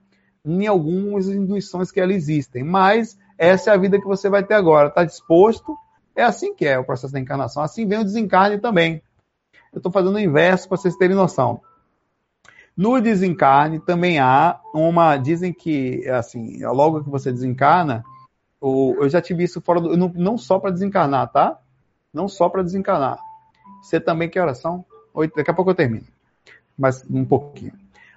em 0.44 0.66
algumas 0.66 1.28
induções 1.28 1.90
que 1.90 2.00
elas 2.00 2.16
existem, 2.16 2.62
mas 2.62 3.18
essa 3.36 3.70
é 3.70 3.74
a 3.74 3.76
vida 3.76 4.00
que 4.00 4.06
você 4.06 4.28
vai 4.28 4.44
ter 4.44 4.54
agora. 4.54 4.88
Está 4.88 5.04
disposto? 5.04 5.76
É 6.14 6.22
assim 6.22 6.54
que 6.54 6.66
é 6.66 6.78
o 6.78 6.84
processo 6.84 7.12
da 7.12 7.20
encarnação. 7.20 7.62
Assim 7.62 7.86
vem 7.86 7.98
o 7.98 8.04
desencarne 8.04 8.58
também. 8.58 9.02
Eu 9.72 9.78
estou 9.78 9.92
fazendo 9.92 10.16
o 10.16 10.20
inverso 10.20 10.68
para 10.68 10.76
vocês 10.76 10.96
terem 10.96 11.16
noção. 11.16 11.60
No 12.76 13.00
desencarne 13.00 13.80
também 13.80 14.18
há 14.18 14.60
uma. 14.74 15.16
Dizem 15.16 15.52
que, 15.52 16.08
assim, 16.08 16.64
logo 16.64 17.04
que 17.04 17.10
você 17.10 17.30
desencarna, 17.30 18.04
eu 18.60 19.08
já 19.08 19.20
tive 19.20 19.44
isso 19.44 19.60
fora 19.60 19.80
do. 19.80 19.96
Não, 19.96 20.08
não 20.14 20.38
só 20.38 20.58
para 20.58 20.70
desencarnar, 20.70 21.30
tá? 21.30 21.58
Não 22.12 22.28
só 22.28 22.48
para 22.48 22.62
desencarnar. 22.62 23.18
Você 23.82 24.00
também 24.00 24.28
quer 24.28 24.42
oração? 24.42 24.84
Daqui 25.36 25.50
a 25.50 25.54
pouco 25.54 25.70
eu 25.70 25.74
termino. 25.74 26.04
Mas 26.78 27.04
um 27.10 27.24
pouquinho. 27.24 27.72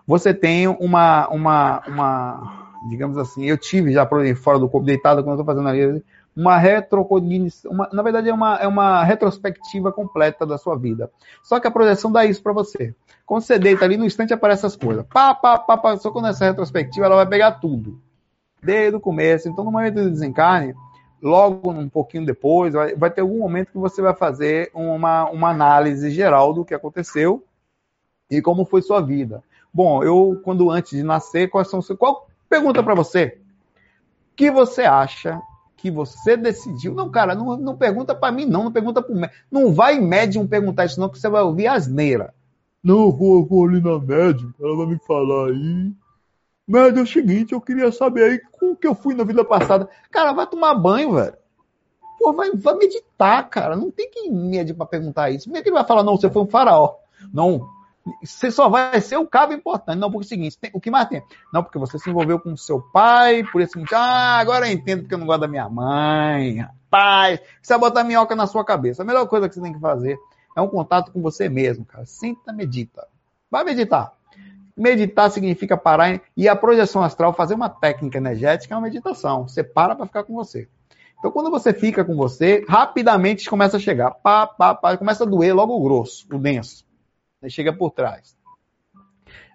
Você 0.06 0.34
tem 0.34 0.68
uma, 0.68 1.28
uma, 1.30 1.84
uma 1.88 2.72
digamos 2.90 3.18
assim, 3.18 3.46
eu 3.46 3.58
tive 3.58 3.94
já 3.94 4.08
fora 4.36 4.60
do 4.60 4.70
corpo, 4.70 4.86
deitado, 4.86 5.24
quando 5.24 5.38
eu 5.38 5.42
estou 5.42 5.46
fazendo 5.46 5.70
ali, 5.70 6.04
uma 6.36 6.58
retrocognição, 6.58 7.72
uma, 7.72 7.90
na 7.94 8.02
verdade 8.02 8.30
é 8.30 8.34
uma, 8.34 8.56
é 8.58 8.68
uma 8.68 9.04
retrospectiva 9.04 9.92
completa 9.92 10.46
da 10.46 10.58
sua 10.58 10.76
vida. 10.76 11.10
Só 11.44 11.60
que 11.60 11.68
a 11.68 11.72
projeção 11.72 12.12
dá 12.12 12.26
isso 12.26 12.42
para 12.42 12.54
você. 12.54 12.94
Quando 13.26 13.44
você 13.44 13.58
deita 13.58 13.86
ali, 13.86 13.98
no 13.98 14.06
instante 14.06 14.34
aparecem 14.34 14.68
essas 14.68 14.76
coisas. 14.76 15.06
Pá, 15.06 15.34
pá, 15.34 15.58
pá, 15.58 15.78
pá, 15.78 15.98
só 15.98 16.12
quando 16.12 16.28
essa 16.28 16.46
retrospectiva 16.46 17.06
ela 17.06 17.16
vai 17.16 17.28
pegar 17.28 17.52
tudo. 17.54 18.02
Desde 18.62 18.96
o 18.96 19.00
começo. 19.00 19.48
Então, 19.48 19.64
no 19.64 19.72
momento 19.72 19.96
do 19.96 20.10
desencarne, 20.10 20.74
logo 21.24 21.72
um 21.72 21.88
pouquinho 21.88 22.26
depois, 22.26 22.74
vai, 22.74 22.94
vai 22.96 23.10
ter 23.10 23.22
algum 23.22 23.40
momento 23.40 23.72
que 23.72 23.78
você 23.78 24.02
vai 24.02 24.14
fazer 24.14 24.70
uma, 24.74 25.30
uma 25.30 25.50
análise 25.50 26.12
geral 26.12 26.54
do 26.54 26.66
que 26.66 26.74
aconteceu 26.74 27.42
e 28.30 28.42
como 28.42 28.66
foi 28.66 28.82
sua 28.82 29.00
vida. 29.00 29.42
Bom, 29.74 30.04
eu, 30.04 30.42
quando 30.44 30.70
antes 30.70 30.92
de 30.92 31.02
nascer, 31.02 31.50
quais 31.50 31.70
são 31.70 31.80
qual 31.98 32.28
pergunta 32.50 32.84
para 32.84 32.94
você? 32.94 33.38
O 34.34 34.36
que 34.36 34.52
você 34.52 34.82
acha 34.82 35.42
que 35.78 35.90
você 35.90 36.36
decidiu? 36.36 36.94
Não, 36.94 37.10
cara, 37.10 37.34
não, 37.34 37.56
não 37.56 37.78
pergunta 37.78 38.14
para 38.14 38.32
mim, 38.32 38.46
não, 38.46 38.66
não 38.66 38.72
pergunta 38.72 39.02
para 39.02 39.16
o 39.16 39.30
Não 39.50 39.74
vai 39.74 40.00
médium 40.02 40.46
perguntar 40.46 40.86
isso, 40.86 41.00
não, 41.00 41.10
que 41.10 41.18
você 41.18 41.30
vai 41.30 41.42
ouvir 41.42 41.68
asneira. 41.68 42.34
Não, 42.84 43.10
vou, 43.12 43.46
vou 43.46 43.66
ali 43.66 43.82
na 43.82 43.98
médium, 43.98 44.54
ela 44.60 44.76
vai 44.76 44.88
me 44.88 45.00
falar 45.00 45.48
aí. 45.48 45.94
Mas 46.68 46.96
é 46.96 47.02
o 47.02 47.08
seguinte, 47.08 47.54
eu 47.54 47.62
queria 47.62 47.92
saber 47.92 48.24
aí 48.24 48.42
como 48.52 48.76
que 48.76 48.88
eu 48.88 48.96
fui 48.96 49.14
na 49.14 49.24
vida 49.24 49.44
passada. 49.44 49.90
Cara, 50.10 50.32
vai 50.32 50.48
tomar 50.48 50.74
banho, 50.76 51.14
velho. 51.14 51.36
Pô, 52.20 52.32
vai, 52.32 52.52
vai 52.52 52.76
meditar, 52.76 53.50
cara. 53.50 53.76
Não 53.76 53.92
tem 53.92 54.10
que 54.10 54.30
medir 54.30 54.74
para 54.74 54.86
perguntar 54.86 55.30
isso. 55.30 55.46
Como 55.46 55.58
é 55.58 55.62
que 55.62 55.68
ele 55.70 55.76
vai 55.76 55.86
falar, 55.86 56.04
não, 56.04 56.16
você 56.16 56.30
foi 56.30 56.42
um 56.42 56.48
faraó? 56.48 56.96
Não, 57.34 57.68
Você 58.24 58.50
só 58.50 58.70
vai 58.70 59.00
ser 59.02 59.18
o 59.18 59.28
cabo 59.28 59.54
importante. 59.54 60.00
Não, 60.00 60.10
porque 60.10 60.24
é 60.24 60.28
o 60.28 60.30
seguinte, 60.30 60.58
tem, 60.58 60.72
o 60.74 60.80
que 60.80 60.90
mais 60.90 61.08
tem? 61.10 61.22
Não, 61.52 61.64
porque 61.64 61.78
você 61.78 62.00
se 62.00 62.10
envolveu 62.10 62.40
com 62.40 62.56
seu 62.56 62.82
pai, 62.82 63.44
por 63.44 63.62
isso 63.62 63.78
ah, 63.94 64.40
agora 64.40 64.68
eu 64.68 64.74
entendo 64.74 65.02
porque 65.02 65.16
eu 65.16 65.20
não 65.20 65.28
gosto 65.28 65.42
da 65.42 65.48
minha 65.48 65.68
mãe, 65.70 66.60
rapaz. 66.60 67.40
Você 67.62 67.74
vai 67.74 67.80
botar 67.80 68.04
minhoca 68.04 68.36
na 68.36 68.48
sua 68.48 68.64
cabeça. 68.64 69.04
A 69.04 69.06
melhor 69.06 69.28
coisa 69.28 69.50
que 69.50 69.56
você 69.56 69.62
tem 69.62 69.74
que 69.74 69.80
fazer 69.80 70.18
é 70.56 70.62
um 70.62 70.68
contato 70.68 71.12
com 71.12 71.22
você 71.22 71.50
mesmo, 71.50 71.86
cara. 71.86 72.06
Senta, 72.06 72.54
medita. 72.54 73.08
Vai 73.50 73.64
meditar. 73.64 74.14
Meditar 74.76 75.30
significa 75.30 75.78
parar 75.78 76.22
e 76.36 76.48
a 76.48 76.56
projeção 76.56 77.04
astral, 77.04 77.34
fazer 77.34 77.54
uma 77.54 77.70
técnica 77.70 78.18
energética 78.18 78.74
é 78.74 78.78
uma 78.78 78.84
meditação. 78.84 79.48
Você 79.48 79.64
para 79.64 79.96
para 79.96 80.06
ficar 80.06 80.24
com 80.24 80.34
você. 80.34 80.68
Então, 81.20 81.32
quando 81.32 81.50
você 81.50 81.72
fica 81.72 82.04
com 82.04 82.16
você, 82.16 82.66
rapidamente 82.68 83.50
começa 83.50 83.78
a 83.78 83.80
chegar. 83.80 84.12
Pá, 84.12 84.46
pá, 84.46 84.76
pá, 84.76 84.98
começa 84.98 85.24
a 85.24 85.28
doer 85.28 85.56
logo 85.56 85.74
o 85.74 85.82
grosso, 85.82 86.26
o 86.30 86.38
denso. 86.38 86.86
Aí 87.42 87.50
chega 87.50 87.72
por 87.72 87.92
trás. 87.92 88.36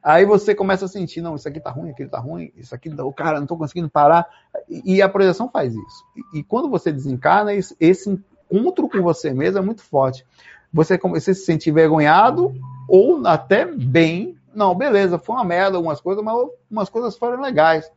Aí 0.02 0.24
você 0.24 0.54
começa 0.54 0.86
a 0.86 0.88
sentir, 0.88 1.20
não, 1.20 1.36
isso 1.36 1.46
aqui 1.46 1.60
tá 1.60 1.70
ruim, 1.70 1.90
aquilo 1.90 2.08
tá 2.08 2.18
ruim, 2.18 2.50
isso 2.56 2.74
aqui, 2.74 2.88
o 2.88 3.12
cara, 3.12 3.40
não 3.40 3.46
tô 3.46 3.56
conseguindo 3.56 3.90
parar. 3.90 4.26
E 4.66 5.02
a 5.02 5.08
projeção 5.10 5.50
faz 5.50 5.74
isso. 5.74 6.04
E, 6.32 6.42
quando 6.42 6.70
você 6.70 6.90
desencarna, 6.90 7.52
esse 7.52 8.18
encontro 8.50 8.88
com 8.88 9.02
você 9.02 9.34
mesmo 9.34 9.58
é 9.58 9.60
muito 9.60 9.82
forte. 9.82 10.24
Você, 10.72 10.96
você 10.96 11.34
se 11.34 11.44
sente 11.44 11.68
envergonhado 11.68 12.54
ou 12.88 13.26
até 13.26 13.66
bem. 13.66 14.37
Não, 14.54 14.74
beleza, 14.74 15.18
foi 15.18 15.36
uma 15.36 15.44
merda 15.44 15.76
algumas 15.76 16.00
coisas, 16.00 16.24
mas 16.24 16.34
algumas 16.34 16.88
coisas 16.88 17.16
foram 17.16 17.40
legais 17.40 17.90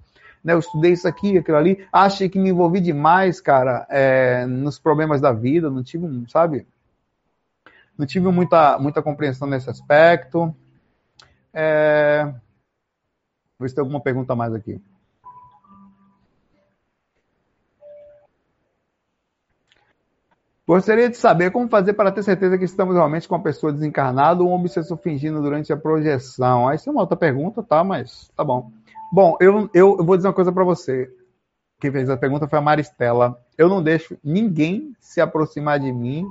né? 0.44 0.54
Eu 0.54 0.60
estudei 0.60 0.92
isso 0.92 1.08
aqui, 1.08 1.38
aquilo 1.38 1.58
ali. 1.58 1.88
Achei 1.92 2.30
que 2.30 2.40
me 2.40 2.50
envolvi 2.50 2.80
demais, 2.80 3.40
cara, 3.40 3.86
é, 3.90 4.46
nos 4.46 4.80
problemas 4.80 5.22
da 5.22 5.32
vida. 5.32 5.70
Não 5.70 5.84
tive, 5.84 6.08
sabe? 6.30 6.68
Não 7.98 8.06
tive 8.06 8.28
muita, 8.30 8.78
muita 8.80 9.02
compreensão 9.02 9.48
nesse 9.48 9.70
aspecto. 9.70 10.56
É... 11.54 12.24
Vou 12.24 13.66
ver 13.66 13.70
se 13.70 13.76
tem 13.76 13.82
alguma 13.82 14.02
pergunta 14.02 14.36
mais 14.36 14.54
aqui. 14.54 14.82
Gostaria 20.68 21.10
de 21.10 21.18
saber 21.18 21.52
como 21.52 21.68
fazer 21.68 21.94
para 21.94 22.12
ter 22.12 22.24
certeza 22.24 22.58
que 22.58 22.64
estamos 22.64 22.96
realmente 22.96 23.28
com 23.28 23.36
uma 23.36 23.44
pessoa 23.44 23.74
desencarnada 23.74 24.44
ou 24.44 24.50
um 24.50 24.54
obsessor 24.54 24.98
fingindo 24.98 25.42
durante 25.42 25.74
a 25.74 25.78
projeção. 25.78 26.72
Isso 26.72 26.88
é 26.88 26.92
uma 26.92 27.02
outra 27.02 27.18
pergunta, 27.18 27.64
tá? 27.64 27.84
Mas 27.84 28.30
tá 28.36 28.44
bom. 28.44 28.72
Bom, 29.12 29.36
eu, 29.42 29.70
eu, 29.74 29.98
eu 29.98 30.06
vou 30.06 30.16
dizer 30.16 30.30
uma 30.30 30.34
coisa 30.34 30.52
para 30.52 30.64
você. 30.64 31.12
Quem 31.80 31.92
fez 31.92 32.10
a 32.10 32.16
pergunta 32.16 32.48
foi 32.48 32.60
a 32.60 32.62
Maristela. 32.62 33.38
Eu 33.58 33.68
não 33.68 33.82
deixo 33.82 34.18
ninguém 34.24 34.96
se 35.00 35.20
aproximar 35.20 35.80
de 35.80 35.92
mim 35.92 36.28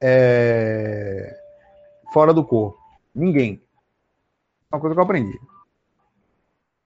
é, 0.00 1.36
fora 2.12 2.32
do 2.32 2.44
corpo. 2.44 2.78
Ninguém. 3.14 3.60
É 4.70 4.76
uma 4.76 4.80
coisa 4.80 4.94
que 4.94 5.00
eu 5.00 5.04
aprendi. 5.04 5.38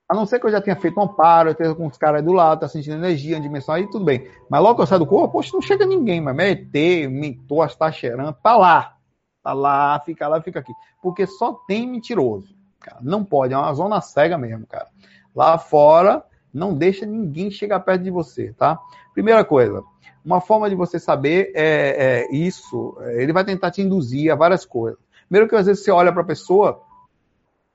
A 0.09 0.15
não 0.15 0.25
ser 0.25 0.39
que 0.39 0.47
eu 0.47 0.51
já 0.51 0.61
tenha 0.61 0.77
feito 0.77 0.99
um 1.01 1.03
amparo, 1.03 1.49
eu 1.49 1.53
esteja 1.53 1.75
com 1.75 1.87
os 1.87 1.99
caras 1.99 2.23
do 2.23 2.33
lado, 2.33 2.61
tá 2.61 2.69
sentindo 2.69 2.97
energia, 2.97 3.41
dimensão, 3.41 3.75
aí 3.75 3.91
tudo 3.91 4.05
bem. 4.05 4.29
Mas 4.49 4.63
logo 4.63 4.77
que 4.77 4.83
eu 4.83 4.87
saio 4.87 5.01
do 5.01 5.07
corpo, 5.07 5.33
poxa, 5.33 5.51
não 5.53 5.61
chega 5.61 5.85
ninguém, 5.85 6.21
mas 6.21 6.39
é 6.39 6.51
ET, 6.51 7.11
mentor, 7.11 7.67
está 7.67 7.91
cheirando, 7.91 8.33
tá 8.43 8.57
lá. 8.57 8.97
Tá 9.43 9.53
lá, 9.53 10.01
fica 10.05 10.29
lá, 10.29 10.41
fica 10.41 10.61
aqui. 10.61 10.73
Porque 11.03 11.27
só 11.27 11.53
tem 11.67 11.89
mentiroso 11.89 12.57
cara. 12.87 12.99
Não 13.03 13.25
pode, 13.25 13.53
é 13.53 13.59
uma 13.59 13.75
zona 13.75 14.01
cega 14.01 14.39
mesmo, 14.39 14.67
cara. 14.67 14.87
Lá 15.35 15.59
fora, 15.59 16.25
não 16.55 16.73
deixa 16.73 17.05
ninguém 17.05 17.51
chegar 17.51 17.81
perto 17.81 18.03
de 18.03 18.11
você, 18.11 18.53
tá? 18.53 18.79
Primeira 19.13 19.45
coisa, 19.45 19.83
uma 20.25 20.41
forma 20.41 20.71
de 20.71 20.77
você 20.77 20.99
saber 20.99 21.53
é, 21.55 22.25
é 22.31 22.35
isso, 22.35 22.97
é, 23.01 23.23
ele 23.23 23.33
vai 23.33 23.45
tentar 23.45 23.71
te 23.71 23.83
induzir 23.83 24.31
a 24.31 24.37
várias 24.37 24.65
coisas. 24.65 24.99
Primeiro 25.29 25.49
que 25.49 25.57
às 25.57 25.67
vezes 25.67 25.83
você 25.83 25.91
olha 25.91 26.13
para 26.13 26.23
a 26.23 26.27
pessoa, 26.27 26.81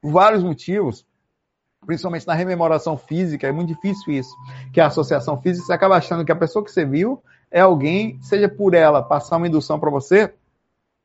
por 0.02 0.12
vários 0.12 0.44
motivos, 0.44 1.06
principalmente 1.86 2.28
na 2.28 2.34
rememoração 2.34 2.98
física, 2.98 3.48
é 3.48 3.52
muito 3.52 3.70
difícil 3.70 4.14
isso, 4.14 4.36
que 4.72 4.80
a 4.80 4.88
associação 4.88 5.42
física, 5.42 5.66
você 5.66 5.74
acaba 5.74 5.96
achando 5.96 6.24
que 6.24 6.32
a 6.32 6.36
pessoa 6.36 6.64
que 6.64 6.72
você 6.72 6.86
viu 6.86 7.22
é 7.50 7.60
alguém, 7.62 8.20
seja 8.22 8.48
por 8.48 8.74
ela 8.74 9.02
passar 9.02 9.38
uma 9.38 9.48
indução 9.48 9.80
para 9.80 9.90
você, 9.90 10.34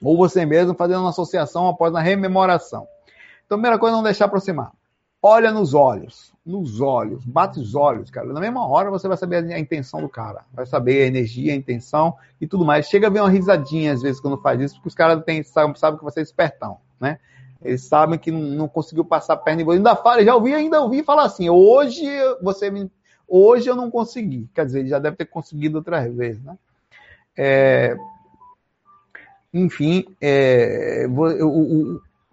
ou 0.03 0.16
você 0.16 0.44
mesmo 0.44 0.74
fazendo 0.74 1.01
uma 1.01 1.11
associação 1.11 1.66
após 1.66 1.94
a 1.94 2.01
rememoração. 2.01 2.86
Então, 3.44 3.59
primeira 3.59 3.78
coisa, 3.78 3.97
não 3.97 4.03
deixar 4.03 4.27
aproximar. 4.27 4.73
Olha 5.23 5.51
nos 5.51 5.73
olhos, 5.73 6.32
nos 6.44 6.81
olhos, 6.81 7.24
bate 7.24 7.59
os 7.59 7.74
olhos, 7.74 8.11
cara. 8.11 8.32
Na 8.32 8.39
mesma 8.39 8.69
hora 8.69 8.90
você 8.90 9.09
vai 9.09 9.16
saber 9.16 9.53
a 9.53 9.59
intenção 9.59 10.01
do 10.01 10.09
cara, 10.09 10.44
vai 10.53 10.66
saber 10.66 11.03
a 11.03 11.07
energia, 11.07 11.53
a 11.53 11.57
intenção 11.57 12.15
e 12.40 12.47
tudo 12.47 12.65
mais. 12.65 12.86
Chega 12.86 13.07
a 13.07 13.11
ver 13.11 13.20
uma 13.20 13.31
risadinha 13.31 13.93
às 13.93 14.03
vezes 14.03 14.20
quando 14.20 14.36
faz 14.36 14.61
isso, 14.61 14.74
porque 14.74 14.89
os 14.89 14.94
caras 14.94 15.24
sabem, 15.47 15.74
sabem 15.74 15.98
que 15.98 16.05
você 16.05 16.20
é 16.20 16.23
espertão, 16.23 16.78
né? 17.01 17.19
Eles 17.66 17.84
sabem 17.84 18.18
que 18.18 18.30
não, 18.30 18.68
conseguiu 18.68 19.05
passar 19.05 19.36
perna 19.36 19.62
e 19.62 19.64
você 19.64 19.76
ainda 19.78 19.97
fala, 19.97 20.24
já 20.24 20.34
ouvi, 20.34 20.55
ainda 20.55 20.80
ouvi 20.80 21.02
falar 21.02 21.24
assim, 21.24 21.51
hoje 21.51 22.05
você 22.43 22.70
me, 22.70 22.90
hoje 23.28 23.68
eu 23.68 23.76
não 23.76 23.90
consegui. 23.90 24.48
Quer 24.55 24.66
dizer, 24.66 24.80
ele 24.80 24.88
já 24.88 24.98
deve 24.98 25.16
ter 25.16 25.26
conseguido 25.26 25.78
outras 25.78 26.14
vezes, 26.14 26.43
né? 26.43 26.56
É, 27.36 27.97
enfim, 29.52 30.05
é, 30.20 31.06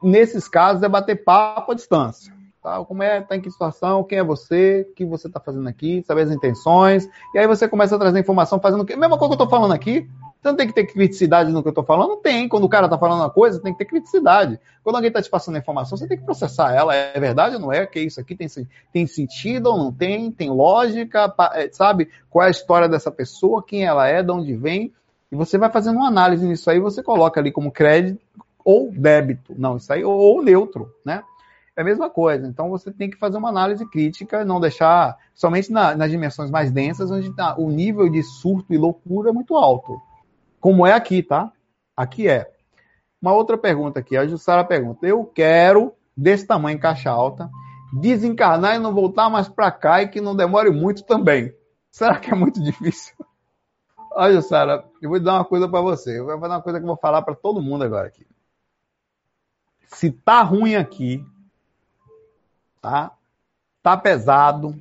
nesses 0.02 0.48
casos, 0.48 0.84
é 0.84 0.90
bater 0.90 1.24
papo 1.24 1.72
à 1.72 1.76
distância. 1.76 2.34
Tá? 2.62 2.84
Como 2.86 3.04
é, 3.04 3.20
tá 3.22 3.36
em 3.36 3.42
que 3.42 3.52
situação, 3.52 4.04
quem 4.04 4.20
é 4.20 4.24
você, 4.24 4.88
o 4.90 4.94
que 4.94 5.06
você 5.06 5.28
está 5.28 5.40
fazendo 5.40 5.68
aqui, 5.68 6.02
saber 6.08 6.22
as 6.22 6.32
intenções, 6.32 7.10
e 7.34 7.40
aí 7.40 7.46
você 7.46 7.68
começa 7.68 7.96
a 7.96 8.00
trazer 8.00 8.20
informação 8.20 8.60
fazendo 8.60 8.82
o 8.82 8.86
quê? 8.86 8.96
Mesma 8.96 9.18
coisa 9.18 9.36
que 9.36 9.42
eu 9.42 9.46
estou 9.46 9.50
falando 9.50 9.74
aqui, 9.74 10.10
não 10.52 10.58
tem 10.58 10.68
que 10.68 10.74
ter 10.74 10.86
criticidade 10.86 11.52
no 11.52 11.62
que 11.62 11.68
eu 11.68 11.72
estou 11.72 11.84
falando? 11.84 12.18
Tem. 12.18 12.50
Quando 12.50 12.66
o 12.66 12.70
cara 12.70 12.86
está 12.88 12.98
falando 12.98 13.22
uma 13.22 13.30
coisa, 13.30 13.62
tem 13.62 13.72
que 13.72 13.80
ter 13.80 13.86
criticidade. 13.86 14.60
Quando 14.84 14.96
alguém 14.96 15.08
está 15.08 15.22
te 15.22 15.30
passando 15.30 15.58
informação, 15.58 15.98
você 15.98 16.08
tem 16.08 16.18
que 16.18 16.26
processar 16.26 16.74
ela. 16.74 16.94
É 16.94 17.18
verdade 17.20 17.56
ou 17.56 17.62
não 17.62 17.72
é? 17.72 17.86
Que 17.86 18.02
isso 18.02 18.20
aqui 18.20 18.36
tem, 18.36 18.48
tem 18.92 19.08
sentido 19.08 19.68
ou 19.68 19.78
não 19.78 19.92
tem? 19.92 20.32
Tem 20.32 20.50
lógica? 20.50 21.34
É, 21.54 21.70
sabe? 21.72 22.10
Qual 22.30 22.44
é 22.44 22.48
a 22.48 22.52
história 22.52 22.90
dessa 22.90 23.10
pessoa? 23.10 23.64
Quem 23.64 23.86
ela 23.86 24.08
é? 24.08 24.22
De 24.22 24.32
onde 24.32 24.56
vem? 24.56 24.94
E 25.32 25.36
você 25.36 25.58
vai 25.58 25.70
fazendo 25.72 25.96
uma 25.96 26.08
análise 26.08 26.46
nisso 26.46 26.70
aí, 26.70 26.80
você 26.80 27.02
coloca 27.02 27.40
ali 27.40 27.52
como 27.52 27.72
crédito, 27.72 28.20
ou 28.64 28.92
débito. 28.92 29.56
Não, 29.58 29.78
isso 29.78 29.92
aí, 29.92 30.04
ou, 30.04 30.16
ou 30.16 30.44
neutro, 30.44 30.94
né? 31.04 31.24
É 31.76 31.82
a 31.82 31.84
mesma 31.86 32.10
coisa. 32.10 32.46
Então 32.46 32.70
você 32.70 32.92
tem 32.92 33.10
que 33.10 33.18
fazer 33.18 33.38
uma 33.38 33.50
análise 33.50 33.84
crítica, 33.90 34.46
não 34.46 34.60
deixar, 34.60 35.18
somente 35.34 35.72
na, 35.72 35.96
nas 35.96 36.12
dimensões 36.12 36.52
mais 36.52 36.72
densas, 36.72 37.10
onde 37.10 37.34
tá, 37.34 37.56
o 37.58 37.70
nível 37.70 38.10
de 38.10 38.22
surto 38.22 38.74
e 38.74 38.78
loucura 38.78 39.30
é 39.30 39.34
muito 39.34 39.56
alto. 39.56 40.00
Como 40.64 40.88
é 40.88 40.94
aqui, 40.94 41.22
tá? 41.22 41.52
Aqui 41.96 42.30
é. 42.30 42.50
Uma 43.22 43.34
outra 43.34 43.58
pergunta 43.58 44.00
aqui, 44.00 44.16
a 44.16 44.26
Jussara 44.26 44.64
pergunta: 44.64 45.06
eu 45.06 45.26
quero 45.26 45.94
desse 46.16 46.48
tamanho, 46.48 46.80
caixa 46.80 47.10
alta, 47.10 47.50
desencarnar 47.92 48.76
e 48.76 48.80
não 48.80 48.94
voltar 48.94 49.30
mais 49.30 49.50
para 49.50 49.70
cá 49.70 50.02
e 50.02 50.08
que 50.08 50.22
não 50.22 50.34
demore 50.34 50.70
muito 50.70 51.04
também. 51.04 51.54
Será 51.92 52.18
que 52.18 52.32
é 52.32 52.36
muito 52.36 52.64
difícil? 52.64 53.14
Olha, 54.14 54.42
Sara, 54.42 54.86
eu 55.02 55.10
vou 55.10 55.20
dar 55.20 55.34
uma 55.34 55.46
coisa 55.46 55.68
para 55.68 55.82
você. 55.82 56.20
Eu 56.20 56.26
vou 56.26 56.40
dar 56.40 56.56
uma 56.56 56.62
coisa 56.62 56.80
que 56.80 56.84
eu 56.84 56.88
vou 56.88 56.98
falar 56.98 57.24
para 57.24 57.36
todo 57.36 57.62
mundo 57.62 57.84
agora 57.84 58.08
aqui 58.08 58.26
se 59.94 60.12
tá 60.12 60.42
ruim 60.42 60.76
aqui, 60.76 61.26
tá? 62.82 63.16
Tá 63.82 63.96
pesado, 63.98 64.80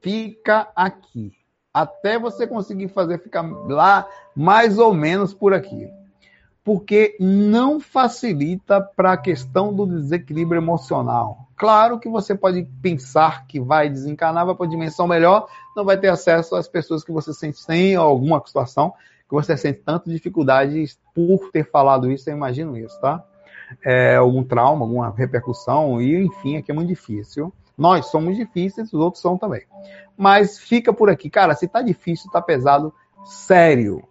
fica 0.00 0.70
aqui. 0.74 1.32
Até 1.72 2.18
você 2.18 2.46
conseguir 2.46 2.88
fazer 2.88 3.18
ficar 3.18 3.42
lá 3.42 4.06
mais 4.34 4.78
ou 4.78 4.92
menos 4.92 5.32
por 5.32 5.54
aqui. 5.54 5.88
Porque 6.64 7.16
não 7.18 7.80
facilita 7.80 8.80
para 8.80 9.12
a 9.12 9.16
questão 9.16 9.74
do 9.74 9.86
desequilíbrio 9.86 10.60
emocional. 10.60 11.48
Claro 11.56 11.98
que 11.98 12.08
você 12.08 12.34
pode 12.34 12.64
pensar 12.80 13.46
que 13.46 13.60
vai 13.60 13.88
desencarnar, 13.88 14.46
vai 14.46 14.54
para 14.54 14.64
uma 14.64 14.70
dimensão 14.70 15.06
melhor, 15.06 15.48
não 15.76 15.84
vai 15.84 15.96
ter 15.96 16.08
acesso 16.08 16.54
às 16.54 16.68
pessoas 16.68 17.02
que 17.02 17.10
você 17.10 17.32
sente 17.32 17.60
em 17.70 17.96
alguma 17.96 18.42
situação 18.46 18.92
que 19.28 19.34
você 19.34 19.56
sente 19.56 19.80
tanta 19.80 20.10
dificuldade 20.10 20.84
por 21.14 21.50
ter 21.50 21.64
falado 21.70 22.12
isso, 22.12 22.28
eu 22.28 22.36
imagino 22.36 22.76
isso, 22.76 23.00
tá? 23.00 23.24
é, 23.84 24.16
algum 24.16 24.42
trauma, 24.42 24.84
alguma 24.84 25.10
repercussão, 25.10 26.00
e 26.00 26.24
enfim, 26.24 26.56
aqui 26.56 26.70
é 26.70 26.74
muito 26.74 26.88
difícil. 26.88 27.52
Nós 27.76 28.06
somos 28.06 28.36
difíceis, 28.36 28.92
os 28.92 29.00
outros 29.00 29.22
são 29.22 29.36
também. 29.38 29.62
Mas 30.16 30.58
fica 30.58 30.92
por 30.92 31.08
aqui. 31.08 31.30
Cara, 31.30 31.54
se 31.54 31.66
tá 31.66 31.82
difícil, 31.82 32.30
tá 32.30 32.40
pesado, 32.40 32.92
sério. 33.24 34.02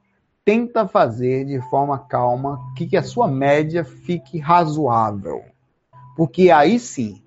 Tenta 0.43 0.87
fazer 0.87 1.45
de 1.45 1.61
forma 1.69 1.99
calma 1.99 2.59
que, 2.75 2.87
que 2.87 2.97
a 2.97 3.03
sua 3.03 3.27
média 3.27 3.83
fique 3.83 4.39
razoável. 4.39 5.43
Porque 6.15 6.49
aí 6.49 6.79
sim, 6.79 7.21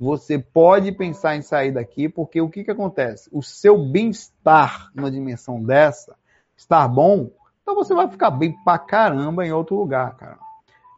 você 0.00 0.38
pode 0.38 0.90
pensar 0.92 1.36
em 1.36 1.42
sair 1.42 1.72
daqui, 1.72 2.08
porque 2.08 2.40
o 2.40 2.48
que, 2.48 2.64
que 2.64 2.70
acontece? 2.70 3.28
O 3.32 3.42
seu 3.42 3.76
bem-estar 3.78 4.90
numa 4.94 5.10
dimensão 5.10 5.62
dessa, 5.62 6.16
estar 6.56 6.88
bom, 6.88 7.30
então 7.62 7.74
você 7.74 7.94
vai 7.94 8.08
ficar 8.08 8.30
bem 8.30 8.56
pra 8.64 8.78
caramba 8.78 9.46
em 9.46 9.52
outro 9.52 9.76
lugar, 9.76 10.16
cara 10.16 10.47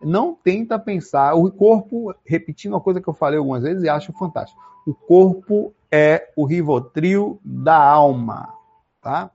não 0.02 0.35
tenta 0.35 0.78
pensar. 0.78 1.35
O 1.35 1.51
corpo, 1.51 2.14
repetindo 2.24 2.72
uma 2.72 2.81
coisa 2.81 3.01
que 3.01 3.09
eu 3.09 3.14
falei 3.14 3.39
algumas 3.39 3.62
vezes 3.62 3.82
e 3.82 3.89
acho 3.89 4.12
fantástico. 4.12 4.60
O 4.86 4.94
corpo 4.94 5.74
é 5.90 6.28
o 6.36 6.44
rivotril 6.44 7.39
da 7.44 7.77
alma, 7.77 8.48
tá? 9.02 9.31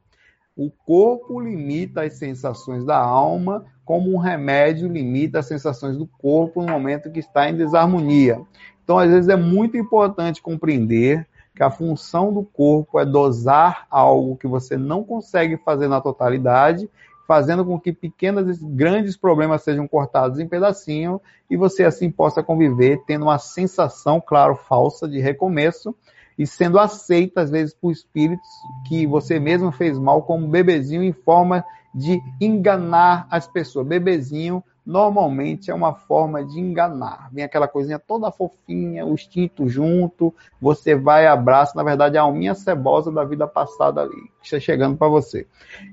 O 0.56 0.72
corpo 0.72 1.40
limita 1.40 2.04
as 2.04 2.14
sensações 2.14 2.86
da 2.86 2.98
alma, 2.98 3.66
como 3.84 4.14
um 4.14 4.18
remédio 4.18 4.88
limita 4.88 5.40
as 5.40 5.46
sensações 5.46 5.98
do 5.98 6.08
corpo 6.08 6.62
no 6.62 6.72
momento 6.72 7.12
que 7.12 7.20
está 7.20 7.50
em 7.50 7.56
desarmonia. 7.56 8.42
Então, 8.84 8.98
às 8.98 9.10
vezes, 9.10 9.30
é 9.30 9.36
muito 9.36 9.78
importante 9.78 10.42
compreender 10.42 11.28
que 11.56 11.64
a 11.64 11.72
função 11.72 12.34
do 12.34 12.44
corpo 12.44 13.00
é 13.00 13.06
dosar 13.06 13.86
algo 13.90 14.36
que 14.38 14.48
você 14.48 14.78
não 14.78 15.04
consegue 15.04 15.58
fazer 15.58 15.88
na 15.88 16.02
totalidade, 16.02 16.90
fazendo 17.28 17.66
com 17.66 17.80
que 17.80 17.92
pequenos 17.92 18.62
e 18.62 18.66
grandes 18.66 19.18
problemas 19.18 19.64
sejam 19.64 19.88
cortados 19.88 20.40
em 20.40 20.48
pedacinho 20.48 21.20
e 21.50 21.58
você 21.58 21.84
assim 21.84 22.10
possa 22.10 22.44
conviver 22.44 23.02
tendo 23.06 23.24
uma 23.24 23.40
sensação, 23.40 24.22
claro, 24.22 24.56
falsa 24.56 25.08
de 25.08 25.20
recomeço, 25.20 25.96
e 26.38 26.46
sendo 26.46 26.78
aceita, 26.78 27.42
às 27.42 27.50
vezes, 27.50 27.74
por 27.74 27.92
espíritos 27.92 28.48
que 28.88 29.08
você 29.08 29.40
mesmo 29.40 29.72
fez 29.72 29.98
mal, 29.98 30.22
como 30.24 30.48
bebezinho, 30.48 31.02
em 31.02 31.14
forma 31.14 31.64
de 31.94 32.22
enganar 32.42 33.26
as 33.32 33.48
pessoas. 33.48 33.88
Bebezinho, 33.88 34.62
normalmente, 34.86 35.72
é 35.72 35.74
uma 35.74 35.94
forma 35.94 36.44
de 36.44 36.60
enganar. 36.60 37.30
Vem 37.32 37.44
aquela 37.44 37.68
coisinha 37.68 37.98
toda 37.98 38.32
fofinha, 38.32 39.06
o 39.06 39.14
instinto 39.14 39.68
junto, 39.68 40.34
você 40.62 40.96
vai, 40.96 41.26
abraça, 41.26 41.74
na 41.76 41.84
verdade, 41.84 42.18
a 42.18 42.22
alminha 42.22 42.54
cebosa 42.54 43.12
da 43.12 43.24
vida 43.24 43.48
passada 43.48 44.02
ali, 44.02 44.30
que 44.42 44.46
está 44.46 44.60
chegando 44.60 44.98
para 44.98 45.08
você. 45.08 45.48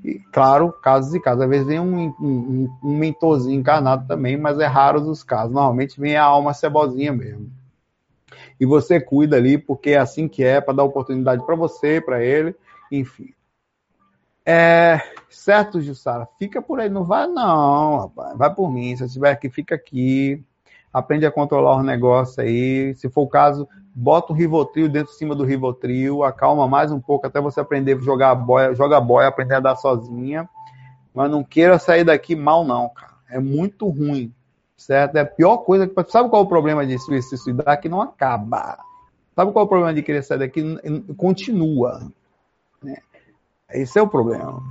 E, 0.04 0.18
claro, 0.32 0.72
casos 0.72 1.14
e 1.14 1.20
casos. 1.20 1.42
Às 1.42 1.50
vezes 1.50 1.66
vem 1.66 1.80
um, 1.80 2.14
um, 2.20 2.70
um 2.82 2.96
mentorzinho 2.96 3.58
encarnado 3.58 4.06
também, 4.06 4.36
mas 4.36 4.58
é 4.58 4.66
raro 4.66 5.00
os 5.00 5.22
casos. 5.22 5.54
Normalmente 5.54 6.00
vem 6.00 6.16
a 6.16 6.24
alma 6.24 6.52
cebosinha 6.52 7.12
mesmo 7.12 7.50
e 8.62 8.66
você 8.66 9.00
cuida 9.00 9.36
ali, 9.36 9.58
porque 9.58 9.90
é 9.90 9.98
assim 9.98 10.28
que 10.28 10.44
é, 10.44 10.60
para 10.60 10.74
dar 10.74 10.84
oportunidade 10.84 11.44
para 11.44 11.56
você, 11.56 12.00
para 12.00 12.22
ele, 12.22 12.54
enfim. 12.92 13.34
É, 14.44 15.00
certo, 15.30 15.80
Jussara? 15.80 16.28
Fica 16.38 16.60
por 16.60 16.80
aí, 16.80 16.88
não 16.88 17.04
vai 17.04 17.26
não, 17.26 18.00
rapaz. 18.00 18.36
Vai 18.36 18.54
por 18.54 18.70
mim. 18.70 18.96
Se 18.96 19.08
tiver 19.08 19.30
aqui, 19.30 19.48
fica 19.48 19.74
aqui. 19.74 20.42
Aprende 20.92 21.24
a 21.24 21.30
controlar 21.30 21.76
o 21.76 21.82
negócio 21.82 22.42
aí. 22.42 22.94
Se 22.96 23.08
for 23.08 23.22
o 23.22 23.28
caso, 23.28 23.68
bota 23.94 24.32
o 24.32 24.36
Rivotril 24.36 24.88
dentro 24.88 25.12
de 25.12 25.18
cima 25.18 25.34
do 25.34 25.44
Rivotril, 25.44 26.22
acalma 26.22 26.68
mais 26.68 26.92
um 26.92 27.00
pouco 27.00 27.26
até 27.26 27.40
você 27.40 27.60
aprender 27.60 27.96
a 27.96 28.00
jogar 28.00 28.30
a 28.30 28.34
boia, 28.34 28.74
joga 28.74 28.98
a 28.98 29.00
boia, 29.00 29.28
aprender 29.28 29.54
a 29.54 29.60
dar 29.60 29.76
sozinha. 29.76 30.48
Mas 31.14 31.30
não 31.30 31.44
queira 31.44 31.78
sair 31.78 32.04
daqui 32.04 32.34
mal, 32.34 32.64
não, 32.64 32.88
cara. 32.88 33.12
É 33.30 33.38
muito 33.38 33.88
ruim 33.88 34.32
certo? 34.82 35.16
É 35.16 35.20
a 35.20 35.26
pior 35.26 35.58
coisa 35.58 35.86
que. 35.86 35.94
Sabe 36.10 36.28
qual 36.28 36.42
é 36.42 36.44
o 36.44 36.48
problema 36.48 36.86
de 36.86 36.98
se 36.98 37.22
suicidar? 37.22 37.80
Que 37.80 37.88
não 37.88 38.00
acaba. 38.00 38.78
Sabe 39.34 39.52
qual 39.52 39.62
é 39.62 39.66
o 39.66 39.68
problema 39.68 39.94
de 39.94 40.02
querer 40.02 40.22
sair 40.22 40.38
daqui? 40.38 40.62
Continua. 41.16 42.10
Né? 42.82 42.96
Esse 43.72 43.98
é 43.98 44.02
o 44.02 44.08
problema. 44.08 44.62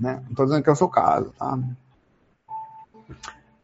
Né? 0.00 0.20
Não 0.24 0.30
estou 0.30 0.46
dizendo 0.46 0.62
que 0.62 0.68
é 0.68 0.72
o 0.72 0.76
seu 0.76 0.88
caso, 0.88 1.32
tá? 1.38 1.58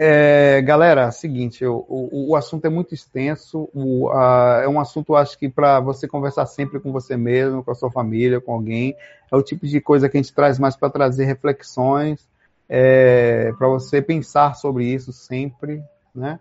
É, 0.01 0.63
galera, 0.63 1.11
seguinte, 1.11 1.67
o, 1.67 1.85
o, 1.89 2.31
o, 2.31 2.37
assunto 2.37 2.65
é 2.67 2.69
muito 2.69 2.95
extenso. 2.95 3.69
O, 3.75 4.09
a, 4.11 4.61
é 4.63 4.69
um 4.69 4.79
assunto, 4.79 5.17
acho 5.17 5.37
que, 5.37 5.49
para 5.49 5.81
você 5.81 6.07
conversar 6.07 6.47
sempre 6.47 6.79
com 6.79 6.93
você 6.93 7.17
mesmo, 7.17 7.65
com 7.65 7.73
a 7.73 7.75
sua 7.75 7.91
família, 7.91 8.41
com 8.41 8.53
alguém. 8.53 8.95
É 9.31 9.35
o 9.35 9.43
tipo 9.43 9.67
de 9.67 9.81
coisa 9.81 10.09
que 10.09 10.17
a 10.17 10.23
gente 10.23 10.33
traz 10.33 10.59
mais 10.59 10.77
para 10.77 10.89
trazer 10.89 11.25
reflexões 11.25 12.29
é, 12.69 13.53
para 13.59 13.67
você 13.67 14.01
pensar 14.03 14.55
sobre 14.55 14.85
isso 14.85 15.13
sempre, 15.13 15.83
né? 16.15 16.39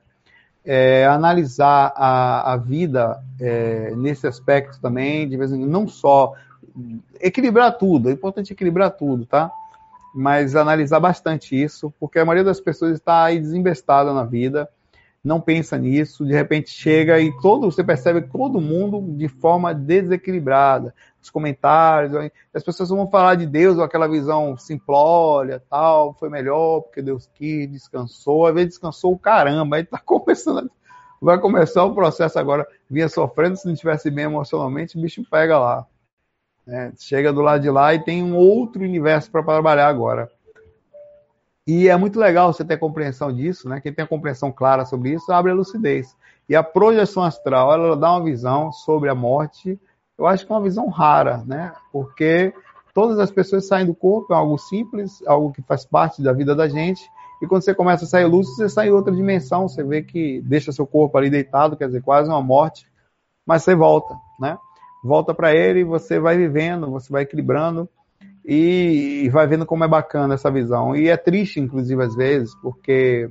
É, 0.63 1.05
analisar 1.05 1.93
a, 1.95 2.53
a 2.53 2.57
vida 2.57 3.23
é, 3.39 3.95
nesse 3.95 4.27
aspecto 4.27 4.81
também, 4.81 5.27
de 5.27 5.37
vez 5.37 5.51
em 5.51 5.59
quando, 5.59 5.71
não 5.71 5.87
só 5.87 6.33
equilibrar 7.19 7.77
tudo, 7.77 8.09
é 8.09 8.13
importante 8.13 8.53
equilibrar 8.53 8.91
tudo, 8.91 9.25
tá? 9.25 9.51
Mas 10.13 10.55
analisar 10.55 10.99
bastante 10.99 11.61
isso, 11.61 11.93
porque 11.99 12.19
a 12.19 12.25
maioria 12.25 12.43
das 12.43 12.59
pessoas 12.59 12.93
está 12.93 13.23
aí 13.23 13.39
desembestada 13.39 14.13
na 14.13 14.23
vida, 14.23 14.69
não 15.23 15.41
pensa 15.41 15.77
nisso, 15.77 16.25
de 16.25 16.33
repente 16.33 16.69
chega 16.69 17.19
e 17.19 17.35
todo, 17.41 17.69
você 17.69 17.83
percebe 17.83 18.21
todo 18.21 18.61
mundo 18.61 19.01
de 19.17 19.27
forma 19.27 19.73
desequilibrada. 19.73 20.93
Os 21.21 21.29
comentários, 21.29 22.31
as 22.53 22.63
pessoas 22.63 22.89
vão 22.89 23.09
falar 23.09 23.35
de 23.35 23.45
Deus, 23.45 23.77
ou 23.77 23.83
aquela 23.83 24.07
visão 24.07 24.55
simplória, 24.55 25.61
tal, 25.69 26.13
foi 26.13 26.29
melhor 26.29 26.81
porque 26.81 27.01
Deus 27.01 27.29
quis, 27.33 27.69
descansou, 27.69 28.47
às 28.47 28.53
vezes 28.53 28.69
descansou 28.69 29.13
o 29.13 29.19
caramba, 29.19 29.75
aí 29.75 29.83
tá 29.83 29.99
começando, 30.03 30.71
vai 31.21 31.37
começar 31.37 31.83
o 31.83 31.93
processo 31.93 32.39
agora, 32.39 32.65
vinha 32.89 33.09
sofrendo, 33.09 33.57
se 33.57 33.65
não 33.65 33.73
estivesse 33.73 34.09
bem 34.09 34.25
emocionalmente, 34.25 34.97
o 34.97 35.01
bicho 35.01 35.21
pega 35.29 35.59
lá. 35.59 35.85
Né? 36.67 36.91
Chega 36.99 37.31
do 37.31 37.41
lado 37.41 37.61
de 37.61 37.69
lá 37.69 37.95
e 37.95 38.03
tem 38.03 38.21
um 38.21 38.35
outro 38.35 38.83
universo 38.83 39.31
para 39.31 39.41
trabalhar 39.41 39.87
agora. 39.87 40.29
E 41.65 41.87
é 41.87 41.95
muito 41.95 42.19
legal 42.19 42.51
você 42.51 42.63
ter 42.63 42.77
compreensão 42.77 43.33
disso, 43.33 43.67
né? 43.67 43.81
Quem 43.81 43.93
tem 43.93 44.03
a 44.03 44.07
compreensão 44.07 44.51
clara 44.51 44.85
sobre 44.85 45.13
isso 45.13 45.31
abre 45.31 45.51
a 45.51 45.55
lucidez. 45.55 46.15
E 46.47 46.55
a 46.55 46.63
projeção 46.63 47.23
astral, 47.23 47.73
ela 47.73 47.95
dá 47.95 48.11
uma 48.11 48.23
visão 48.23 48.71
sobre 48.71 49.09
a 49.09 49.15
morte, 49.15 49.79
eu 50.17 50.25
acho 50.25 50.45
que 50.45 50.51
é 50.51 50.55
uma 50.55 50.61
visão 50.61 50.87
rara, 50.87 51.43
né? 51.45 51.73
Porque 51.91 52.53
todas 52.93 53.19
as 53.19 53.31
pessoas 53.31 53.67
saem 53.67 53.85
do 53.85 53.93
corpo, 53.93 54.33
é 54.33 54.37
algo 54.37 54.57
simples, 54.57 55.21
algo 55.27 55.51
que 55.51 55.61
faz 55.61 55.85
parte 55.85 56.21
da 56.21 56.31
vida 56.31 56.55
da 56.55 56.67
gente. 56.67 57.01
E 57.41 57.47
quando 57.47 57.63
você 57.63 57.75
começa 57.75 58.05
a 58.05 58.07
sair 58.07 58.25
luz, 58.25 58.47
você 58.47 58.67
sai 58.67 58.87
em 58.87 58.91
outra 58.91 59.13
dimensão, 59.13 59.67
você 59.67 59.83
vê 59.83 60.01
que 60.01 60.41
deixa 60.41 60.71
seu 60.71 60.87
corpo 60.87 61.17
ali 61.17 61.29
deitado, 61.29 61.77
quer 61.77 61.87
dizer, 61.87 62.01
quase 62.01 62.29
uma 62.29 62.41
morte, 62.41 62.87
mas 63.45 63.63
você 63.63 63.75
volta, 63.75 64.15
né? 64.39 64.57
Volta 65.03 65.33
para 65.33 65.53
ele, 65.53 65.83
você 65.83 66.19
vai 66.19 66.37
vivendo, 66.37 66.89
você 66.89 67.11
vai 67.11 67.23
equilibrando 67.23 67.87
e, 68.45 69.29
vai 69.29 69.45
vendo 69.45 69.65
como 69.65 69.83
é 69.83 69.87
bacana 69.87 70.33
essa 70.33 70.49
visão. 70.49 70.95
E 70.95 71.09
é 71.09 71.17
triste, 71.17 71.59
inclusive, 71.59 72.01
às 72.01 72.15
vezes, 72.15 72.55
porque 72.61 73.29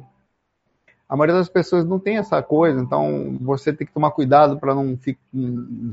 a 1.09 1.17
maioria 1.17 1.37
das 1.37 1.49
pessoas 1.49 1.85
não 1.85 1.99
tem 1.99 2.19
essa 2.19 2.43
coisa, 2.43 2.81
então 2.81 3.39
você 3.41 3.73
tem 3.73 3.87
que 3.87 3.93
tomar 3.93 4.11
cuidado 4.11 4.59
para 4.59 4.75
não 4.75 4.97
ficar, 4.97 5.21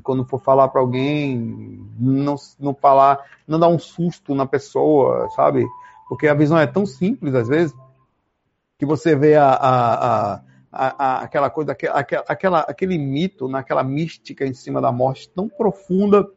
quando 0.03 0.25
for 0.25 0.39
falar 0.41 0.67
para 0.67 0.81
alguém, 0.81 1.87
não, 1.99 2.35
não 2.59 2.73
falar, 2.73 3.19
não 3.47 3.59
dar 3.59 3.69
um 3.69 3.79
susto 3.79 4.35
na 4.35 4.45
pessoa, 4.45 5.29
sabe? 5.35 5.65
Porque 6.09 6.27
a 6.27 6.33
visão 6.33 6.57
é 6.57 6.67
tão 6.67 6.85
simples, 6.85 7.33
às 7.35 7.47
vezes, 7.47 7.75
que 8.77 8.85
você 8.85 9.15
vê 9.15 9.35
a, 9.35 9.49
a, 9.49 10.33
a, 10.33 10.41
a 10.73 11.21
aquela 11.21 11.49
coisa, 11.49 11.71
aquela, 11.71 12.23
aquela, 12.27 12.59
aquele 12.61 12.97
mito, 12.97 13.47
naquela 13.47 13.83
mística 13.83 14.45
em 14.45 14.53
cima 14.53 14.81
da 14.81 14.91
morte 14.91 15.29
tão 15.29 15.47
profunda 15.47 16.27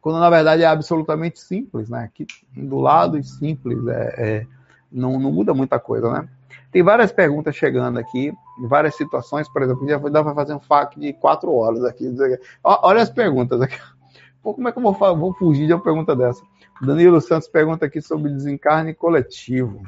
quando 0.00 0.18
na 0.18 0.30
verdade 0.30 0.62
é 0.62 0.66
absolutamente 0.66 1.38
simples, 1.38 1.88
né? 1.88 2.04
Aqui 2.04 2.26
do 2.56 2.78
lado 2.78 3.18
e 3.18 3.22
simples, 3.22 3.86
é, 3.86 4.14
é 4.16 4.46
não, 4.90 5.20
não, 5.20 5.30
muda 5.30 5.52
muita 5.52 5.78
coisa, 5.78 6.10
né? 6.10 6.28
Tem 6.72 6.82
várias 6.82 7.12
perguntas 7.12 7.54
chegando 7.54 7.98
aqui, 7.98 8.32
várias 8.66 8.96
situações, 8.96 9.48
por 9.48 9.62
exemplo, 9.62 9.86
já 9.86 9.98
dá 9.98 10.22
para 10.22 10.34
fazer 10.34 10.54
um 10.54 10.60
FAQ 10.60 10.98
de 10.98 11.12
quatro 11.12 11.52
horas 11.52 11.84
aqui. 11.84 12.12
Olha 12.64 13.02
as 13.02 13.10
perguntas 13.10 13.60
aqui. 13.60 13.76
Pô, 14.42 14.54
como 14.54 14.68
é 14.68 14.72
que 14.72 14.78
eu 14.78 14.82
vou, 14.82 14.94
vou 15.16 15.34
fugir 15.34 15.66
de 15.66 15.74
uma 15.74 15.82
pergunta 15.82 16.16
dessa? 16.16 16.42
Danilo 16.80 17.20
Santos 17.20 17.46
pergunta 17.46 17.84
aqui 17.84 18.00
sobre 18.00 18.32
desencarne 18.32 18.94
coletivo. 18.94 19.82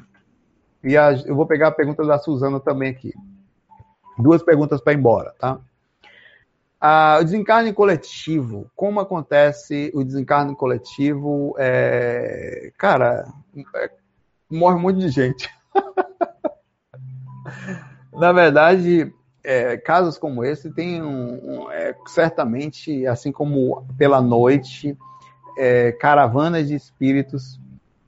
E 0.85 0.97
a, 0.97 1.13
eu 1.13 1.35
vou 1.35 1.47
pegar 1.47 1.69
a 1.69 1.73
pergunta 1.73 2.05
da 2.05 2.19
Suzana 2.19 2.61
também 2.61 2.91
aqui. 2.91 3.15
Duas 4.19 4.43
perguntas 4.43 4.81
para 4.81 4.93
ir 4.93 4.99
embora, 4.99 5.35
tá? 5.39 5.59
Ah, 6.81 7.19
o 7.21 7.25
desencarne 7.25 7.73
coletivo, 7.73 8.69
como 8.75 8.99
acontece 8.99 9.93
o 9.95 10.03
desencarne 10.03 10.57
coletivo? 10.57 11.55
É, 11.57 12.73
cara, 12.77 13.25
é, 13.77 13.91
morre 14.51 14.77
um 14.77 14.81
monte 14.81 14.99
de 14.99 15.09
gente. 15.09 15.49
Na 18.13 18.33
verdade, 18.33 19.13
é, 19.45 19.77
casos 19.77 20.19
como 20.19 20.45
esse 20.45 20.73
tem 20.73 21.03
um, 21.03 21.63
um 21.63 21.71
é, 21.71 21.95
certamente, 22.07 23.07
assim 23.07 23.31
como 23.31 23.87
pela 23.97 24.21
noite, 24.21 24.97
é, 25.57 25.93
caravanas 25.93 26.69
de 26.69 26.75
espíritos 26.75 27.61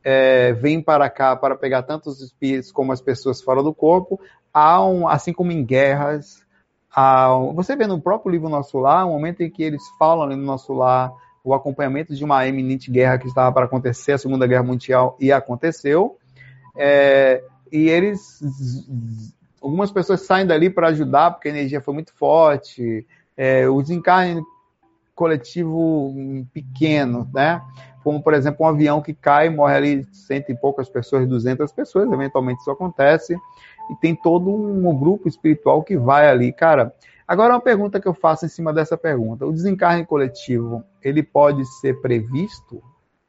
é, 0.02 0.52
vêm 0.52 0.82
para 0.82 1.08
cá 1.08 1.34
para 1.34 1.56
pegar 1.56 1.82
tantos 1.82 2.20
espíritos 2.20 2.70
como 2.70 2.92
as 2.92 3.00
pessoas 3.00 3.40
fora 3.40 3.62
do 3.62 3.72
corpo. 3.72 4.20
Há 4.54 4.86
um, 4.86 5.08
assim 5.08 5.32
como 5.32 5.50
em 5.50 5.64
guerras, 5.64 6.44
você 7.54 7.74
vê 7.74 7.86
no 7.86 8.00
próprio 8.00 8.30
livro 8.30 8.48
Nosso 8.48 8.78
Lar, 8.78 9.06
o 9.06 9.10
momento 9.10 9.42
em 9.42 9.50
que 9.50 9.62
eles 9.62 9.82
falam 9.98 10.28
no 10.28 10.36
Nosso 10.36 10.72
Lar 10.72 11.12
o 11.42 11.52
acompanhamento 11.52 12.14
de 12.14 12.24
uma 12.24 12.46
eminente 12.48 12.90
guerra 12.90 13.18
que 13.18 13.26
estava 13.26 13.52
para 13.52 13.66
acontecer, 13.66 14.12
a 14.12 14.18
Segunda 14.18 14.46
Guerra 14.46 14.62
Mundial, 14.62 15.14
e 15.20 15.30
aconteceu. 15.30 16.16
É, 16.74 17.44
e 17.70 17.90
eles. 17.90 18.40
Algumas 19.60 19.90
pessoas 19.90 20.22
saem 20.22 20.46
dali 20.46 20.70
para 20.70 20.88
ajudar, 20.88 21.32
porque 21.32 21.48
a 21.48 21.50
energia 21.50 21.82
foi 21.82 21.92
muito 21.92 22.14
forte. 22.14 23.06
É, 23.36 23.68
o 23.68 23.82
desencarne 23.82 24.42
coletivo 25.14 26.14
pequeno, 26.52 27.28
né? 27.32 27.60
Como, 28.02 28.22
por 28.22 28.32
exemplo, 28.34 28.64
um 28.64 28.68
avião 28.68 29.02
que 29.02 29.12
cai, 29.12 29.50
morre 29.50 29.76
ali 29.76 30.08
cento 30.12 30.50
e 30.50 30.56
poucas 30.56 30.88
pessoas, 30.88 31.28
duzentas 31.28 31.72
pessoas, 31.72 32.10
eventualmente 32.10 32.60
isso 32.60 32.70
acontece 32.70 33.36
e 33.90 33.96
tem 33.96 34.14
todo 34.14 34.50
um 34.50 34.96
grupo 34.98 35.28
espiritual 35.28 35.82
que 35.82 35.96
vai 35.96 36.28
ali. 36.28 36.52
Cara, 36.52 36.94
agora 37.26 37.54
uma 37.54 37.60
pergunta 37.60 38.00
que 38.00 38.08
eu 38.08 38.14
faço 38.14 38.46
em 38.46 38.48
cima 38.48 38.72
dessa 38.72 38.96
pergunta: 38.96 39.46
o 39.46 39.52
desencarne 39.52 40.06
coletivo, 40.06 40.84
ele 41.02 41.22
pode 41.22 41.64
ser 41.80 42.00
previsto? 42.00 42.82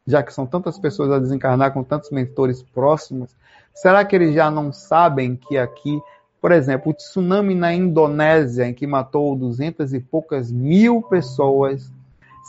já 0.06 0.22
que 0.22 0.34
são 0.34 0.46
tantas 0.46 0.78
pessoas 0.78 1.12
a 1.12 1.20
desencarnar 1.20 1.74
com 1.74 1.84
tantos 1.84 2.12
mentores 2.12 2.62
próximos, 2.62 3.36
será 3.74 4.06
que 4.06 4.16
eles 4.16 4.36
já 4.36 4.52
não 4.52 4.72
sabem 4.72 5.36
que 5.36 5.58
aqui, 5.58 6.00
por 6.40 6.52
exemplo, 6.52 6.92
o 6.92 6.94
tsunami 6.94 7.56
na 7.56 7.74
Indonésia, 7.74 8.68
em 8.68 8.74
que 8.74 8.86
matou 8.86 9.36
duzentas 9.36 9.94
e 9.94 10.00
poucas 10.00 10.52
mil 10.52 11.02
pessoas, 11.02 11.92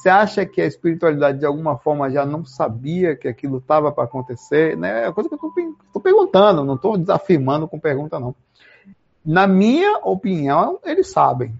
você 0.07 0.11
acha 0.11 0.47
que 0.47 0.61
a 0.61 0.67
espiritualidade 0.67 1.41
de 1.41 1.47
alguma 1.47 1.77
forma 1.77 2.09
já 2.09 2.25
não 2.25 2.45
sabia 2.45 3.17
que 3.17 3.27
aquilo 3.27 3.59
estava 3.59 3.91
para 3.91 4.05
acontecer? 4.05 4.77
Né? 4.77 5.05
É 5.05 5.13
coisa 5.13 5.29
que 5.29 5.35
eu 5.35 5.53
estou 5.87 6.01
perguntando, 6.01 6.65
não 6.65 6.77
estou 6.77 6.97
desafirmando 6.97 7.67
com 7.67 7.79
pergunta, 7.79 8.21
não. 8.21 8.33
Na 9.25 9.49
minha 9.49 9.99
opinião, 10.05 10.79
eles 10.85 11.09
sabem. 11.09 11.53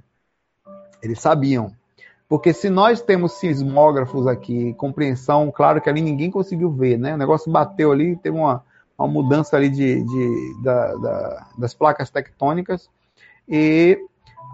Eles 1.03 1.21
sabiam. 1.21 1.73
Porque 2.29 2.53
se 2.53 2.71
nós 2.71 3.03
temos 3.03 3.33
sismógrafos 3.33 4.29
aqui, 4.29 4.75
compreensão, 4.75 5.51
claro 5.51 5.81
que 5.81 5.91
ali 5.91 6.01
ninguém 6.01 6.31
conseguiu 6.31 6.71
ver, 6.71 6.97
né? 6.97 7.15
O 7.15 7.19
negócio 7.19 7.51
bateu 7.51 7.91
ali, 7.91 8.15
teve 8.15 8.37
uma, 8.37 8.65
uma 8.97 9.09
mudança 9.09 9.57
ali 9.57 9.69
de, 9.69 10.05
de 10.05 10.63
da, 10.63 10.95
da, 10.95 11.47
das 11.59 11.75
placas 11.75 12.11
tectônicas 12.11 12.89
e 13.49 13.99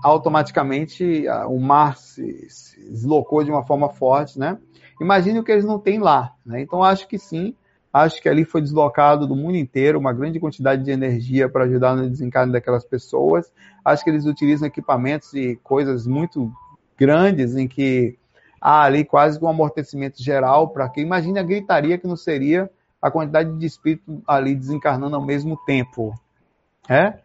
automaticamente 0.03 1.25
o 1.49 1.59
mar 1.61 1.97
se, 1.97 2.51
se, 2.51 2.81
deslocou 2.91 3.45
de 3.45 3.51
uma 3.51 3.65
forma 3.65 3.89
forte, 3.89 4.39
né? 4.39 4.59
Imagine 5.01 5.39
o 5.39 5.45
que 5.45 5.53
eles 5.53 5.65
não 5.65 5.79
têm 5.79 5.99
lá, 5.99 6.33
né? 6.45 6.61
Então 6.61 6.83
acho 6.83 7.07
que 7.07 7.19
sim, 7.19 7.55
acho 7.93 8.21
que 8.21 8.29
ali 8.29 8.45
foi 8.45 8.61
deslocado 8.61 9.27
do 9.27 9.37
mundo 9.37 9.57
inteiro 9.57 9.99
uma 9.99 10.13
grande 10.13 10.41
quantidade 10.41 10.83
de 10.83 10.91
energia 10.91 11.49
para 11.49 11.65
ajudar 11.65 11.95
no 11.95 12.09
desencarne 12.09 12.53
daquelas 12.53 12.85
pessoas. 12.85 13.53
Acho 13.85 14.03
que 14.03 14.11
eles 14.11 14.27
utilizam 14.27 14.67
equipamentos 14.67 15.33
e 15.35 15.57
coisas 15.63 16.07
muito 16.07 16.53
grandes 16.99 17.57
em 17.57 17.69
que 17.69 18.19
há 18.61 18.83
ali 18.85 19.05
quase 19.05 19.43
um 19.43 19.49
amortecimento 19.49 20.23
geral 20.23 20.69
para 20.69 20.89
que 20.89 21.01
imagine 21.01 21.39
a 21.39 21.43
gritaria 21.43 21.99
que 21.99 22.07
não 22.07 22.17
seria 22.17 22.71
a 23.01 23.11
quantidade 23.11 23.59
de 23.59 23.67
espírito 23.67 24.23
ali 24.27 24.55
desencarnando 24.55 25.17
ao 25.17 25.25
mesmo 25.25 25.57
tempo. 25.67 26.15
É? 26.89 27.19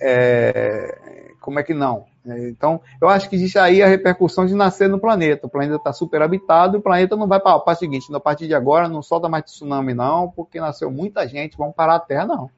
É 0.00 1.24
como 1.44 1.58
é 1.58 1.62
que 1.62 1.74
não? 1.74 2.06
Então, 2.24 2.80
eu 2.98 3.06
acho 3.06 3.28
que 3.28 3.36
existe 3.36 3.58
aí 3.58 3.82
a 3.82 3.86
repercussão 3.86 4.46
de 4.46 4.54
nascer 4.54 4.88
no 4.88 4.98
planeta. 4.98 5.46
O 5.46 5.50
planeta 5.50 5.76
está 5.76 5.92
super 5.92 6.22
habitado 6.22 6.76
e 6.76 6.78
o 6.78 6.82
planeta 6.82 7.16
não 7.16 7.28
vai 7.28 7.38
para 7.38 7.62
o 7.62 7.74
seguinte: 7.74 8.06
a 8.14 8.18
partir 8.18 8.46
de 8.46 8.54
agora 8.54 8.88
não 8.88 9.02
solta 9.02 9.28
mais 9.28 9.44
tsunami, 9.44 9.92
não, 9.92 10.30
porque 10.30 10.58
nasceu 10.58 10.90
muita 10.90 11.28
gente, 11.28 11.58
vamos 11.58 11.74
parar 11.74 11.96
a 11.96 12.00
Terra, 12.00 12.24
não. 12.24 12.50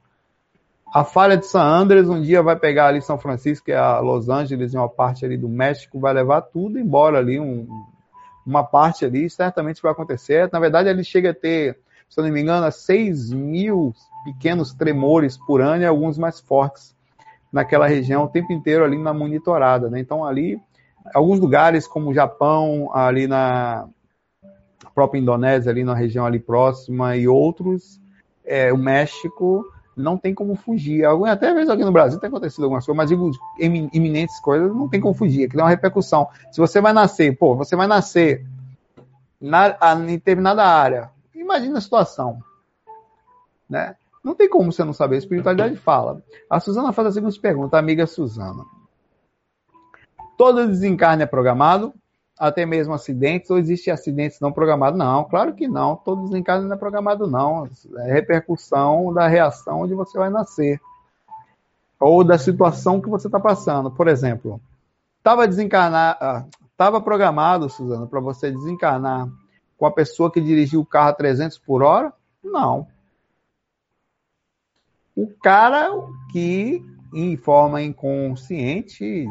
A 0.94 1.02
falha 1.02 1.36
de 1.36 1.44
San 1.46 1.64
Andres 1.64 2.08
um 2.08 2.22
dia 2.22 2.44
vai 2.44 2.54
pegar 2.54 2.86
ali 2.86 3.02
São 3.02 3.18
Francisco, 3.18 3.66
que 3.66 3.72
é 3.72 3.76
a 3.76 3.98
Los 3.98 4.28
Angeles 4.28 4.72
e 4.72 4.76
uma 4.76 4.88
parte 4.88 5.24
ali 5.24 5.36
do 5.36 5.48
México, 5.48 5.98
vai 5.98 6.14
levar 6.14 6.42
tudo 6.42 6.78
embora 6.78 7.18
ali, 7.18 7.40
um, 7.40 7.66
uma 8.46 8.62
parte 8.62 9.04
ali, 9.04 9.28
certamente 9.28 9.82
vai 9.82 9.90
acontecer. 9.90 10.48
Na 10.52 10.60
verdade, 10.60 10.88
ele 10.88 11.02
chega 11.02 11.30
a 11.30 11.34
ter, 11.34 11.76
se 12.08 12.20
eu 12.20 12.24
não 12.24 12.30
me 12.30 12.40
engano, 12.40 12.70
6 12.70 13.32
mil 13.32 13.92
pequenos 14.24 14.72
tremores 14.72 15.36
por 15.36 15.60
ano 15.60 15.82
e 15.82 15.86
alguns 15.86 16.16
mais 16.16 16.38
fortes 16.38 16.95
naquela 17.56 17.86
região 17.86 18.24
o 18.24 18.28
tempo 18.28 18.52
inteiro 18.52 18.84
ali 18.84 18.98
na 18.98 19.14
monitorada. 19.14 19.88
Né? 19.88 19.98
Então, 19.98 20.24
ali, 20.24 20.60
alguns 21.14 21.40
lugares 21.40 21.86
como 21.86 22.10
o 22.10 22.14
Japão, 22.14 22.90
ali 22.92 23.26
na 23.26 23.88
própria 24.94 25.18
Indonésia, 25.18 25.72
ali 25.72 25.82
na 25.82 25.94
região 25.94 26.26
ali 26.26 26.38
próxima, 26.38 27.16
e 27.16 27.26
outros, 27.26 27.98
é, 28.44 28.70
o 28.72 28.76
México 28.76 29.64
não 29.96 30.18
tem 30.18 30.34
como 30.34 30.54
fugir. 30.54 31.06
Até 31.06 31.54
vezes 31.54 31.70
aqui 31.70 31.82
no 31.82 31.92
Brasil 31.92 32.20
tem 32.20 32.28
acontecido 32.28 32.64
algumas 32.64 32.84
coisas, 32.84 32.96
mas 32.96 33.08
digo, 33.08 33.30
iminentes 33.58 34.38
coisas, 34.40 34.74
não 34.74 34.88
tem 34.88 35.00
como 35.00 35.14
fugir, 35.14 35.48
que 35.48 35.56
dá 35.56 35.64
uma 35.64 35.70
repercussão. 35.70 36.28
Se 36.52 36.58
você 36.58 36.78
vai 36.80 36.92
nascer, 36.92 37.36
pô, 37.38 37.56
você 37.56 37.74
vai 37.74 37.86
nascer 37.86 38.44
na, 39.40 39.74
em 39.94 40.06
determinada 40.06 40.62
área, 40.62 41.10
imagina 41.34 41.78
a 41.78 41.80
situação, 41.80 42.38
né? 43.68 43.96
Não 44.26 44.34
tem 44.34 44.48
como 44.48 44.72
você 44.72 44.82
não 44.82 44.92
saber, 44.92 45.14
a 45.14 45.18
espiritualidade 45.18 45.76
fala. 45.76 46.20
A 46.50 46.58
Suzana 46.58 46.92
faz 46.92 47.06
a 47.06 47.12
seguinte 47.12 47.38
pergunta, 47.38 47.78
amiga 47.78 48.08
Suzana. 48.08 48.64
Todo 50.36 50.66
desencarne 50.66 51.22
é 51.22 51.26
programado? 51.26 51.94
Até 52.36 52.66
mesmo 52.66 52.92
acidentes? 52.92 53.50
Ou 53.50 53.56
existem 53.56 53.94
acidentes 53.94 54.40
não 54.40 54.50
programados? 54.50 54.98
Não, 54.98 55.22
claro 55.22 55.54
que 55.54 55.68
não. 55.68 55.94
Todo 55.94 56.24
desencarne 56.24 56.66
não 56.66 56.74
é 56.74 56.76
programado, 56.76 57.28
não. 57.28 57.68
É 57.98 58.12
repercussão 58.14 59.14
da 59.14 59.28
reação 59.28 59.82
onde 59.82 59.94
você 59.94 60.18
vai 60.18 60.28
nascer. 60.28 60.80
Ou 62.00 62.24
da 62.24 62.36
situação 62.36 63.00
que 63.00 63.08
você 63.08 63.28
está 63.28 63.38
passando. 63.38 63.92
Por 63.92 64.08
exemplo, 64.08 64.60
estava 65.18 65.46
desencarnar, 65.46 66.48
estava 66.72 66.96
ah, 66.96 67.00
programado, 67.00 67.70
Suzana, 67.70 68.08
para 68.08 68.18
você 68.18 68.50
desencarnar 68.50 69.28
com 69.78 69.86
a 69.86 69.92
pessoa 69.92 70.32
que 70.32 70.40
dirigiu 70.40 70.80
o 70.80 70.86
carro 70.86 71.10
a 71.10 71.14
300 71.14 71.58
por 71.58 71.84
hora? 71.84 72.12
Não 72.42 72.88
o 75.16 75.26
cara 75.42 75.90
que, 76.30 76.84
em 77.14 77.36
forma 77.38 77.82
inconsciente, 77.82 79.26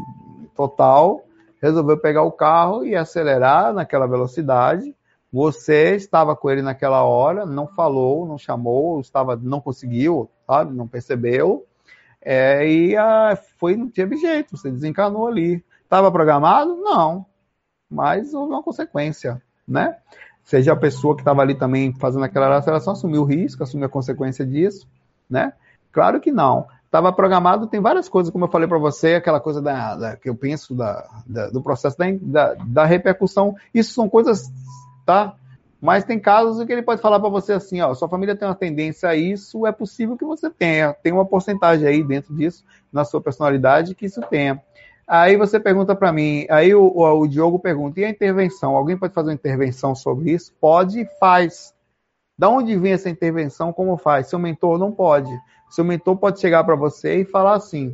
total, 0.56 1.24
resolveu 1.62 1.98
pegar 1.98 2.24
o 2.24 2.32
carro 2.32 2.84
e 2.84 2.96
acelerar 2.96 3.72
naquela 3.72 4.08
velocidade. 4.08 4.96
Você 5.32 5.96
estava 5.96 6.36
com 6.36 6.50
ele 6.50 6.64
naquela 6.64 7.04
hora, 7.04 7.46
não 7.46 7.68
falou, 7.68 8.26
não 8.26 8.38
chamou, 8.38 9.00
estava, 9.00 9.36
não 9.36 9.62
conseguiu, 9.62 10.30
sabe, 10.48 10.74
não 10.74 10.88
percebeu. 10.88 11.66
É, 12.22 12.68
e 12.68 12.98
ah, 12.98 13.38
foi, 13.58 13.76
não 13.76 13.88
teve 13.88 14.18
jeito, 14.18 14.58
você 14.58 14.72
desencanou 14.72 15.28
ali. 15.28 15.64
Estava 15.84 16.12
programado? 16.12 16.76
Não. 16.78 17.26
Mas 17.88 18.34
houve 18.34 18.54
uma 18.54 18.64
consequência, 18.64 19.40
né? 19.68 19.98
Seja 20.44 20.74
a 20.74 20.76
pessoa 20.76 21.16
que 21.16 21.22
estava 21.22 21.42
ali 21.42 21.54
também 21.54 21.94
fazendo 21.94 22.24
aquela 22.24 22.58
aceleração, 22.58 22.94
assumiu 22.94 23.22
o 23.22 23.26
risco, 23.26 23.62
assumiu 23.62 23.86
a 23.86 23.90
consequência 23.90 24.46
disso, 24.46 24.88
né? 25.30 25.54
Claro 25.96 26.20
que 26.20 26.30
não. 26.30 26.68
Estava 26.84 27.14
programado, 27.14 27.68
tem 27.68 27.80
várias 27.80 28.10
coisas, 28.10 28.30
como 28.30 28.44
eu 28.44 28.50
falei 28.50 28.68
para 28.68 28.78
você, 28.78 29.16
aquela 29.16 29.40
coisa 29.40 29.62
da, 29.62 29.96
da, 29.96 30.18
que 30.18 30.30
eu 30.30 30.36
penso 30.36 30.76
da, 30.76 31.08
da 31.26 31.50
do 31.50 31.62
processo 31.62 31.96
da, 32.22 32.54
da, 32.54 32.84
repercussão. 32.84 33.56
Isso 33.74 33.94
são 33.94 34.10
coisas, 34.10 34.52
tá? 35.06 35.36
Mas 35.80 36.04
tem 36.04 36.20
casos 36.20 36.60
em 36.60 36.66
que 36.66 36.74
ele 36.74 36.82
pode 36.82 37.02
falar 37.02 37.18
para 37.18 37.30
você 37.30 37.54
assim, 37.54 37.80
ó, 37.80 37.94
sua 37.94 38.10
família 38.10 38.36
tem 38.36 38.46
uma 38.46 38.56
tendência 38.56 39.08
a 39.08 39.16
isso, 39.16 39.66
é 39.66 39.72
possível 39.72 40.18
que 40.18 40.26
você 40.26 40.50
tenha, 40.50 40.94
tem 41.02 41.14
uma 41.14 41.26
porcentagem 41.26 41.88
aí 41.88 42.04
dentro 42.04 42.36
disso, 42.36 42.66
na 42.92 43.06
sua 43.06 43.22
personalidade, 43.22 43.96
que 43.96 44.06
isso 44.06 44.20
tenha. 44.30 44.62
Aí 45.08 45.38
você 45.38 45.62
pergunta 45.62 45.96
para 45.96 46.12
mim, 46.12 46.46
aí 46.50 46.76
o, 46.76 46.88
o, 46.88 47.22
o, 47.22 47.26
Diogo 47.26 47.58
pergunta, 47.58 48.02
e 48.02 48.06
a 48.06 48.10
intervenção? 48.10 48.76
Alguém 48.76 48.98
pode 48.98 49.14
fazer 49.14 49.30
uma 49.30 49.36
intervenção 49.36 49.96
sobre 49.96 50.32
isso? 50.32 50.54
Pode 50.60 51.00
e 51.00 51.06
faz. 51.22 51.74
Da 52.38 52.50
onde 52.50 52.76
vem 52.76 52.92
essa 52.92 53.10
intervenção? 53.10 53.72
Como 53.72 53.96
faz? 53.96 54.28
Seu 54.28 54.38
mentor 54.38 54.78
não 54.78 54.92
pode. 54.92 55.32
Seu 55.76 55.84
mentor 55.84 56.16
pode 56.16 56.40
chegar 56.40 56.64
para 56.64 56.74
você 56.74 57.18
e 57.20 57.26
falar 57.26 57.56
assim: 57.56 57.94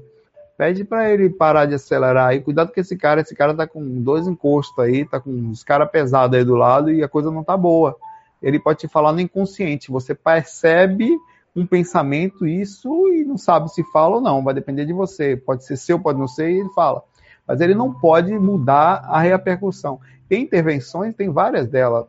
pede 0.55 0.83
para 0.83 1.09
ele 1.09 1.31
parar 1.31 1.65
de 1.65 1.73
acelerar 1.73 2.27
aí, 2.27 2.39
cuidado 2.39 2.71
com 2.71 2.79
esse 2.79 2.95
cara, 2.95 3.21
esse 3.21 3.33
cara 3.33 3.55
tá 3.55 3.65
com 3.65 4.03
dois 4.03 4.27
encostos 4.27 4.77
aí, 4.77 5.03
tá 5.03 5.19
com 5.19 5.49
os 5.49 5.63
caras 5.63 5.89
pesados 5.89 6.37
aí 6.37 6.45
do 6.45 6.53
lado 6.53 6.91
e 6.91 7.03
a 7.03 7.09
coisa 7.09 7.31
não 7.31 7.43
tá 7.43 7.57
boa. 7.57 7.97
Ele 8.39 8.59
pode 8.59 8.81
te 8.81 8.87
falar 8.87 9.11
no 9.13 9.19
inconsciente, 9.19 9.89
você 9.89 10.13
percebe 10.13 11.09
um 11.55 11.65
pensamento, 11.65 12.45
isso, 12.45 12.87
e 13.07 13.25
não 13.25 13.35
sabe 13.35 13.73
se 13.73 13.83
fala 13.85 14.17
ou 14.17 14.21
não, 14.21 14.43
vai 14.43 14.53
depender 14.53 14.85
de 14.85 14.93
você. 14.93 15.35
Pode 15.35 15.65
ser 15.65 15.75
seu, 15.75 15.99
pode 15.99 16.19
não 16.19 16.27
ser, 16.27 16.51
e 16.51 16.59
ele 16.59 16.69
fala. 16.75 17.03
Mas 17.47 17.61
ele 17.61 17.73
não 17.73 17.91
pode 17.91 18.31
mudar 18.37 19.05
a 19.07 19.19
repercussão. 19.19 19.99
Tem 20.29 20.43
intervenções, 20.43 21.15
tem 21.15 21.31
várias 21.31 21.67
delas. 21.67 22.05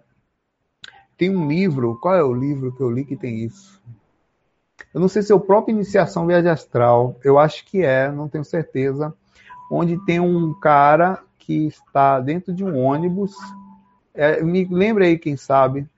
Tem 1.17 1.35
um 1.35 1.49
livro, 1.49 1.99
qual 1.99 2.15
é 2.15 2.23
o 2.23 2.35
livro 2.35 2.73
que 2.77 2.83
eu 2.83 2.91
li 2.91 3.07
que 3.07 3.17
tem 3.17 3.43
isso? 3.43 3.81
Eu 4.93 5.01
não 5.01 5.09
sei 5.09 5.23
se 5.23 5.33
é 5.33 5.35
o 5.35 5.41
próprio 5.41 5.75
Iniciação 5.75 6.27
Viagem 6.27 6.51
Astral, 6.51 7.17
eu 7.25 7.39
acho 7.39 7.65
que 7.65 7.83
é, 7.83 8.11
não 8.11 8.29
tenho 8.29 8.45
certeza, 8.45 9.15
onde 9.71 9.97
tem 10.05 10.21
um 10.21 10.53
cara 10.61 11.23
que 11.39 11.67
está 11.67 12.21
dentro 12.21 12.53
de 12.53 12.65
um 12.65 12.79
ônibus, 12.79 13.35
é, 14.15 14.43
me 14.43 14.65
lembra 14.65 15.05
aí 15.05 15.19
quem 15.19 15.37
sabe, 15.37 15.89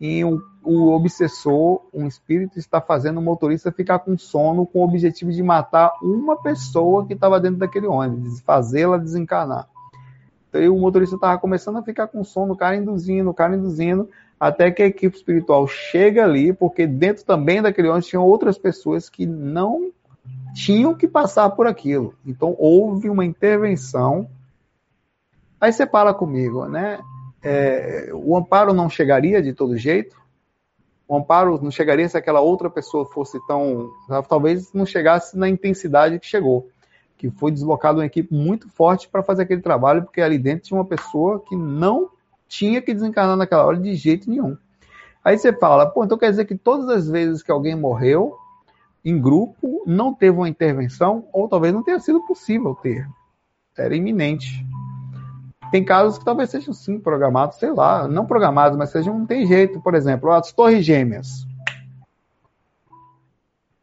e 0.00 0.24
um, 0.24 0.40
o 0.62 0.90
obsessor, 0.92 1.82
um 1.92 2.06
espírito, 2.06 2.58
está 2.58 2.80
fazendo 2.80 3.18
o 3.18 3.22
motorista 3.22 3.72
ficar 3.72 4.00
com 4.00 4.16
sono 4.18 4.66
com 4.66 4.80
o 4.80 4.84
objetivo 4.84 5.32
de 5.32 5.42
matar 5.42 5.92
uma 6.02 6.36
pessoa 6.36 7.06
que 7.06 7.14
estava 7.14 7.40
dentro 7.40 7.58
daquele 7.58 7.86
ônibus, 7.86 8.40
fazê-la 8.40 8.98
desencarnar. 8.98 9.68
Então, 10.48 10.74
o 10.74 10.80
motorista 10.80 11.16
estava 11.16 11.38
começando 11.38 11.76
a 11.76 11.82
ficar 11.82 12.08
com 12.08 12.22
sono, 12.24 12.54
o 12.54 12.56
cara 12.56 12.76
induzindo, 12.76 13.30
o 13.30 13.34
cara 13.34 13.56
induzindo, 13.56 14.08
até 14.38 14.70
que 14.70 14.82
a 14.82 14.86
equipe 14.86 15.16
espiritual 15.16 15.66
chega 15.66 16.24
ali, 16.24 16.52
porque 16.52 16.86
dentro 16.86 17.24
também 17.24 17.62
daquele 17.62 17.88
ônibus 17.88 18.06
tinham 18.06 18.24
outras 18.24 18.58
pessoas 18.58 19.08
que 19.08 19.26
não 19.26 19.90
tinham 20.54 20.94
que 20.94 21.08
passar 21.08 21.50
por 21.50 21.66
aquilo. 21.66 22.14
Então 22.24 22.54
houve 22.58 23.08
uma 23.08 23.24
intervenção. 23.24 24.28
Aí 25.60 25.72
você 25.72 25.86
fala 25.86 26.12
comigo, 26.12 26.66
né? 26.66 27.00
É, 27.42 28.10
o 28.12 28.36
amparo 28.36 28.72
não 28.74 28.90
chegaria 28.90 29.42
de 29.42 29.52
todo 29.52 29.76
jeito? 29.76 30.16
O 31.08 31.16
amparo 31.16 31.60
não 31.62 31.70
chegaria 31.70 32.08
se 32.08 32.16
aquela 32.16 32.40
outra 32.40 32.68
pessoa 32.68 33.06
fosse 33.06 33.38
tão. 33.46 33.90
Talvez 34.28 34.72
não 34.72 34.84
chegasse 34.84 35.36
na 35.38 35.48
intensidade 35.48 36.18
que 36.18 36.26
chegou. 36.26 36.68
Que 37.16 37.30
foi 37.30 37.52
deslocada 37.52 37.98
uma 37.98 38.06
equipe 38.06 38.34
muito 38.34 38.68
forte 38.68 39.08
para 39.08 39.22
fazer 39.22 39.44
aquele 39.44 39.62
trabalho, 39.62 40.02
porque 40.02 40.20
ali 40.20 40.38
dentro 40.38 40.66
tinha 40.66 40.78
uma 40.78 40.84
pessoa 40.84 41.40
que 41.40 41.56
não 41.56 42.10
tinha 42.48 42.80
que 42.80 42.94
desencarnar 42.94 43.36
naquela 43.36 43.64
hora 43.64 43.76
de 43.76 43.94
jeito 43.94 44.28
nenhum. 44.28 44.56
Aí 45.24 45.36
você 45.36 45.52
fala, 45.52 45.86
pô, 45.86 46.04
então 46.04 46.16
quer 46.16 46.30
dizer 46.30 46.44
que 46.44 46.56
todas 46.56 46.88
as 46.88 47.08
vezes 47.08 47.42
que 47.42 47.50
alguém 47.50 47.74
morreu 47.74 48.36
em 49.04 49.20
grupo, 49.20 49.84
não 49.86 50.12
teve 50.12 50.36
uma 50.36 50.48
intervenção, 50.48 51.28
ou 51.32 51.48
talvez 51.48 51.72
não 51.72 51.82
tenha 51.82 52.00
sido 52.00 52.20
possível 52.26 52.74
ter. 52.74 53.08
Era 53.78 53.94
iminente. 53.94 54.66
Tem 55.70 55.84
casos 55.84 56.18
que 56.18 56.24
talvez 56.24 56.50
sejam 56.50 56.74
sim 56.74 56.98
programados, 56.98 57.58
sei 57.58 57.72
lá, 57.72 58.08
não 58.08 58.26
programados, 58.26 58.76
mas 58.76 58.90
sejam, 58.90 59.16
não 59.16 59.26
tem 59.26 59.46
jeito. 59.46 59.80
Por 59.80 59.94
exemplo, 59.94 60.32
as 60.32 60.52
torres 60.52 60.84
gêmeas. 60.84 61.46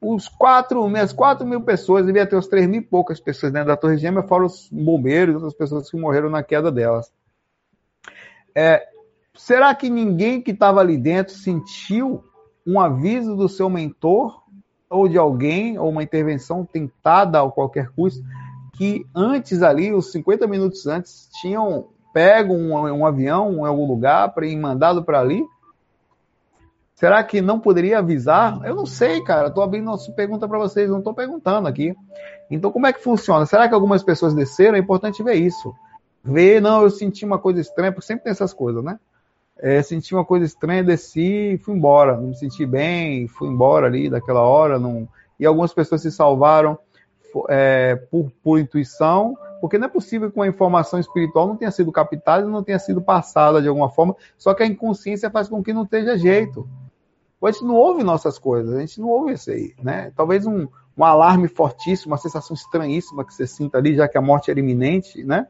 Os 0.02 0.28
quatro, 0.28 0.86
as 0.98 1.14
quatro 1.14 1.48
mil 1.48 1.62
pessoas, 1.62 2.06
devia 2.06 2.28
ter 2.28 2.36
os 2.36 2.48
três 2.48 2.68
mil 2.68 2.82
e 2.82 2.84
poucas 2.84 3.20
pessoas 3.22 3.54
dentro 3.54 3.70
da 3.70 3.78
torre 3.78 3.98
gêmea, 3.98 4.24
fora 4.24 4.46
os 4.46 4.68
bombeiros, 4.70 5.36
outras 5.36 5.54
pessoas 5.54 5.90
que 5.90 5.98
morreram 5.98 6.30
na 6.30 6.44
queda 6.44 6.70
delas. 6.70 7.10
É, 8.56 8.86
será 9.36 9.74
que 9.74 9.90
ninguém 9.90 10.42
que 10.42 10.52
estava 10.52 10.80
ali 10.80 10.98
dentro 10.98 11.34
sentiu 11.34 12.24
um 12.66 12.80
aviso 12.80 13.36
do 13.36 13.50
seu 13.50 13.70
mentor 13.70 14.42
ou 14.90 15.08
de 15.08 15.18
alguém, 15.18 15.78
ou 15.78 15.90
uma 15.90 16.04
intervenção 16.04 16.64
tentada 16.66 17.42
a 17.42 17.50
qualquer 17.50 17.90
custo? 17.90 18.24
que 18.74 19.06
antes 19.16 19.62
ali, 19.62 19.94
os 19.94 20.12
50 20.12 20.48
minutos 20.48 20.86
antes, 20.88 21.30
tinham 21.40 21.88
pego 22.12 22.54
um, 22.54 22.74
um 22.74 23.06
avião 23.06 23.54
em 23.54 23.66
algum 23.66 23.88
lugar 23.88 24.34
para 24.34 24.46
ir 24.46 24.56
mandado 24.58 25.04
para 25.04 25.20
ali? 25.20 25.44
Será 26.96 27.24
que 27.24 27.42
não 27.42 27.60
poderia 27.60 28.00
avisar? 28.00 28.60
Eu 28.64 28.76
não 28.76 28.86
sei, 28.86 29.22
cara. 29.24 29.48
Estou 29.48 29.64
abrindo 29.64 29.90
uma 29.90 29.98
pergunta 30.16 30.48
para 30.48 30.60
vocês, 30.60 30.90
não 30.90 31.00
estou 31.00 31.14
perguntando 31.14 31.68
aqui. 31.68 31.96
Então, 32.50 32.72
como 32.72 32.86
é 32.86 32.94
que 32.94 33.04
funciona? 33.04 33.46
Será 33.46 33.68
que 33.68 33.74
algumas 33.74 34.04
pessoas 34.04 34.34
desceram? 34.34 34.76
É 34.76 34.80
importante 34.80 35.24
ver 35.24 35.36
isso. 35.36 35.74
Ver, 36.24 36.62
não, 36.62 36.84
eu 36.84 36.90
senti 36.90 37.26
uma 37.26 37.38
coisa 37.38 37.60
estranha, 37.60 37.92
porque 37.92 38.08
sempre 38.08 38.24
tem 38.24 38.32
essas 38.32 38.54
coisas, 38.54 38.84
né? 38.84 39.00
É, 39.58 39.82
senti 39.82 40.16
uma 40.16 40.26
coisa 40.26 40.46
estranha, 40.46 40.84
desci 40.84 41.54
e 41.54 41.58
fui 41.58 41.76
embora. 41.76 42.16
Não 42.16 42.30
me 42.30 42.36
senti 42.36 42.66
bem, 42.66 43.28
fui 43.28 43.50
embora 43.50 43.88
ali 43.88 44.10
daquela 44.10 44.42
hora. 44.42 44.80
Não... 44.80 45.08
E 45.40 45.46
algumas 45.46 45.74
pessoas 45.74 46.02
se 46.02 46.12
salvaram 46.12 46.78
é, 47.50 47.96
por, 48.10 48.32
por 48.44 48.60
intuição, 48.60 49.38
porque 49.60 49.78
não 49.78 49.88
é 49.88 49.90
possível 49.90 50.32
que 50.32 50.38
uma 50.38 50.48
informação 50.48 51.00
espiritual 51.00 51.48
não 51.48 51.56
tenha 51.56 51.72
sido 51.72 51.92
captada 51.92 52.46
não 52.46 52.64
tenha 52.64 52.80
sido 52.80 53.02
passada 53.02 53.62
de 53.62 53.68
alguma 53.68 53.90
forma, 53.90 54.16
só 54.38 54.54
que 54.54 54.64
a 54.64 54.66
inconsciência 54.66 55.30
faz 55.30 55.48
com 55.48 55.64
que 55.64 55.74
não 55.74 55.84
esteja 55.84 56.18
jeito. 56.18 56.68
A 57.42 57.52
gente 57.52 57.66
não 57.66 57.76
ouve 57.76 58.04
nossas 58.04 58.40
coisas, 58.40 58.74
a 58.74 58.80
gente 58.80 59.02
não 59.02 59.10
ouve 59.10 59.34
isso 59.34 59.52
aí, 59.52 59.74
né? 59.82 60.14
Talvez 60.16 60.46
um, 60.46 60.66
um 60.98 61.04
alarme 61.04 61.50
fortíssimo, 61.50 62.14
uma 62.14 62.18
sensação 62.18 62.54
estranhíssima 62.54 63.26
que 63.26 63.34
você 63.34 63.46
sinta 63.46 63.78
ali, 63.78 63.96
já 63.96 64.08
que 64.08 64.18
a 64.18 64.22
morte 64.22 64.50
era 64.50 64.62
iminente, 64.62 65.24
né? 65.26 65.48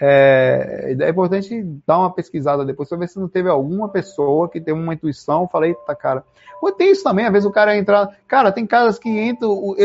É, 0.00 0.96
é 0.98 1.08
importante 1.08 1.62
dar 1.86 1.98
uma 1.98 2.12
pesquisada 2.12 2.64
depois 2.64 2.88
para 2.88 2.98
ver 2.98 3.08
se 3.08 3.18
não 3.18 3.28
teve 3.28 3.48
alguma 3.48 3.88
pessoa 3.88 4.48
que 4.48 4.60
teve 4.60 4.78
uma 4.78 4.94
intuição, 4.94 5.48
falei, 5.48 5.70
eita, 5.70 5.94
cara. 5.94 6.24
Ou 6.60 6.72
tem 6.72 6.90
isso 6.90 7.04
também, 7.04 7.26
às 7.26 7.32
vezes 7.32 7.46
o 7.46 7.52
cara 7.52 7.76
entra. 7.76 8.10
Cara, 8.26 8.50
tem 8.50 8.66
caras 8.66 8.98
que 8.98 9.08
entram, 9.08 9.50
o, 9.50 9.76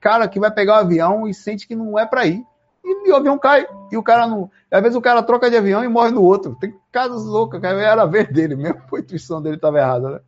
cara 0.00 0.28
que 0.28 0.38
vai 0.38 0.50
pegar 0.50 0.74
o 0.74 0.80
avião 0.80 1.26
e 1.26 1.34
sente 1.34 1.66
que 1.66 1.74
não 1.74 1.98
é 1.98 2.06
para 2.06 2.26
ir. 2.26 2.44
E, 2.84 3.10
o 3.10 3.16
avião 3.16 3.38
cai. 3.38 3.66
E 3.90 3.96
o 3.96 4.02
cara 4.02 4.26
não. 4.26 4.50
Às 4.70 4.82
vezes 4.82 4.96
o 4.96 5.00
cara 5.00 5.22
troca 5.22 5.50
de 5.50 5.56
avião 5.56 5.84
e 5.84 5.88
morre 5.88 6.10
no 6.10 6.22
outro. 6.22 6.56
Tem 6.60 6.74
casos 6.90 7.24
loucos, 7.24 7.60
cara. 7.60 7.80
Era 7.80 8.06
ver 8.06 8.32
dele 8.32 8.56
mesmo, 8.56 8.82
a 8.94 8.98
intuição 8.98 9.40
dele 9.40 9.56
estava 9.56 9.78
errada, 9.78 10.10
né? 10.10 10.20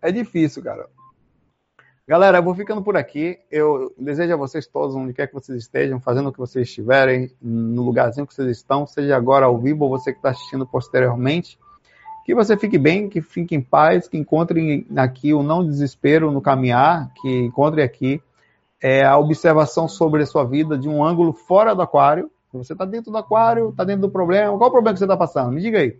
É 0.00 0.12
difícil, 0.12 0.62
cara. 0.62 0.88
Galera, 2.08 2.38
eu 2.38 2.42
vou 2.42 2.54
ficando 2.54 2.82
por 2.82 2.96
aqui. 2.96 3.36
Eu 3.50 3.92
desejo 3.98 4.32
a 4.32 4.36
vocês 4.36 4.64
todos, 4.64 4.94
onde 4.94 5.12
quer 5.12 5.26
que 5.26 5.34
vocês 5.34 5.58
estejam, 5.58 5.98
fazendo 5.98 6.28
o 6.28 6.32
que 6.32 6.38
vocês 6.38 6.68
estiverem, 6.68 7.32
no 7.42 7.82
lugarzinho 7.82 8.24
que 8.24 8.32
vocês 8.32 8.48
estão, 8.48 8.86
seja 8.86 9.16
agora 9.16 9.46
ao 9.46 9.58
vivo 9.58 9.82
ou 9.82 9.90
você 9.90 10.12
que 10.12 10.18
está 10.18 10.30
assistindo 10.30 10.64
posteriormente, 10.64 11.58
que 12.24 12.32
você 12.32 12.56
fique 12.56 12.78
bem, 12.78 13.08
que 13.08 13.20
fique 13.20 13.56
em 13.56 13.60
paz, 13.60 14.06
que 14.06 14.16
encontre 14.16 14.86
aqui 14.96 15.34
o 15.34 15.42
não 15.42 15.66
desespero 15.66 16.30
no 16.30 16.40
caminhar, 16.40 17.10
que 17.20 17.28
encontre 17.28 17.82
aqui 17.82 18.22
é, 18.80 19.04
a 19.04 19.18
observação 19.18 19.88
sobre 19.88 20.22
a 20.22 20.26
sua 20.26 20.44
vida 20.44 20.78
de 20.78 20.88
um 20.88 21.04
ângulo 21.04 21.32
fora 21.32 21.74
do 21.74 21.82
aquário. 21.82 22.30
Você 22.52 22.72
está 22.72 22.84
dentro 22.84 23.10
do 23.10 23.18
aquário, 23.18 23.70
está 23.70 23.82
dentro 23.82 24.02
do 24.02 24.10
problema. 24.10 24.56
Qual 24.56 24.68
o 24.68 24.72
problema 24.72 24.94
que 24.94 25.00
você 25.00 25.06
está 25.06 25.16
passando? 25.16 25.50
Me 25.50 25.60
diga 25.60 25.80
aí. 25.80 25.98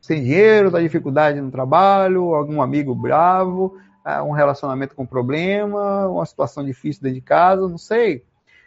Sem 0.00 0.22
dinheiro, 0.22 0.68
está 0.68 0.80
dificuldade 0.80 1.40
no 1.40 1.50
trabalho, 1.50 2.32
algum 2.32 2.62
amigo 2.62 2.94
bravo, 2.94 3.76
um 4.24 4.32
relacionamento 4.32 4.94
com 4.94 5.06
problema, 5.06 6.08
uma 6.08 6.26
situação 6.26 6.64
difícil 6.64 7.02
dentro 7.02 7.16
de 7.16 7.24
casa, 7.24 7.68
não 7.68 7.78
sei. 7.78 8.24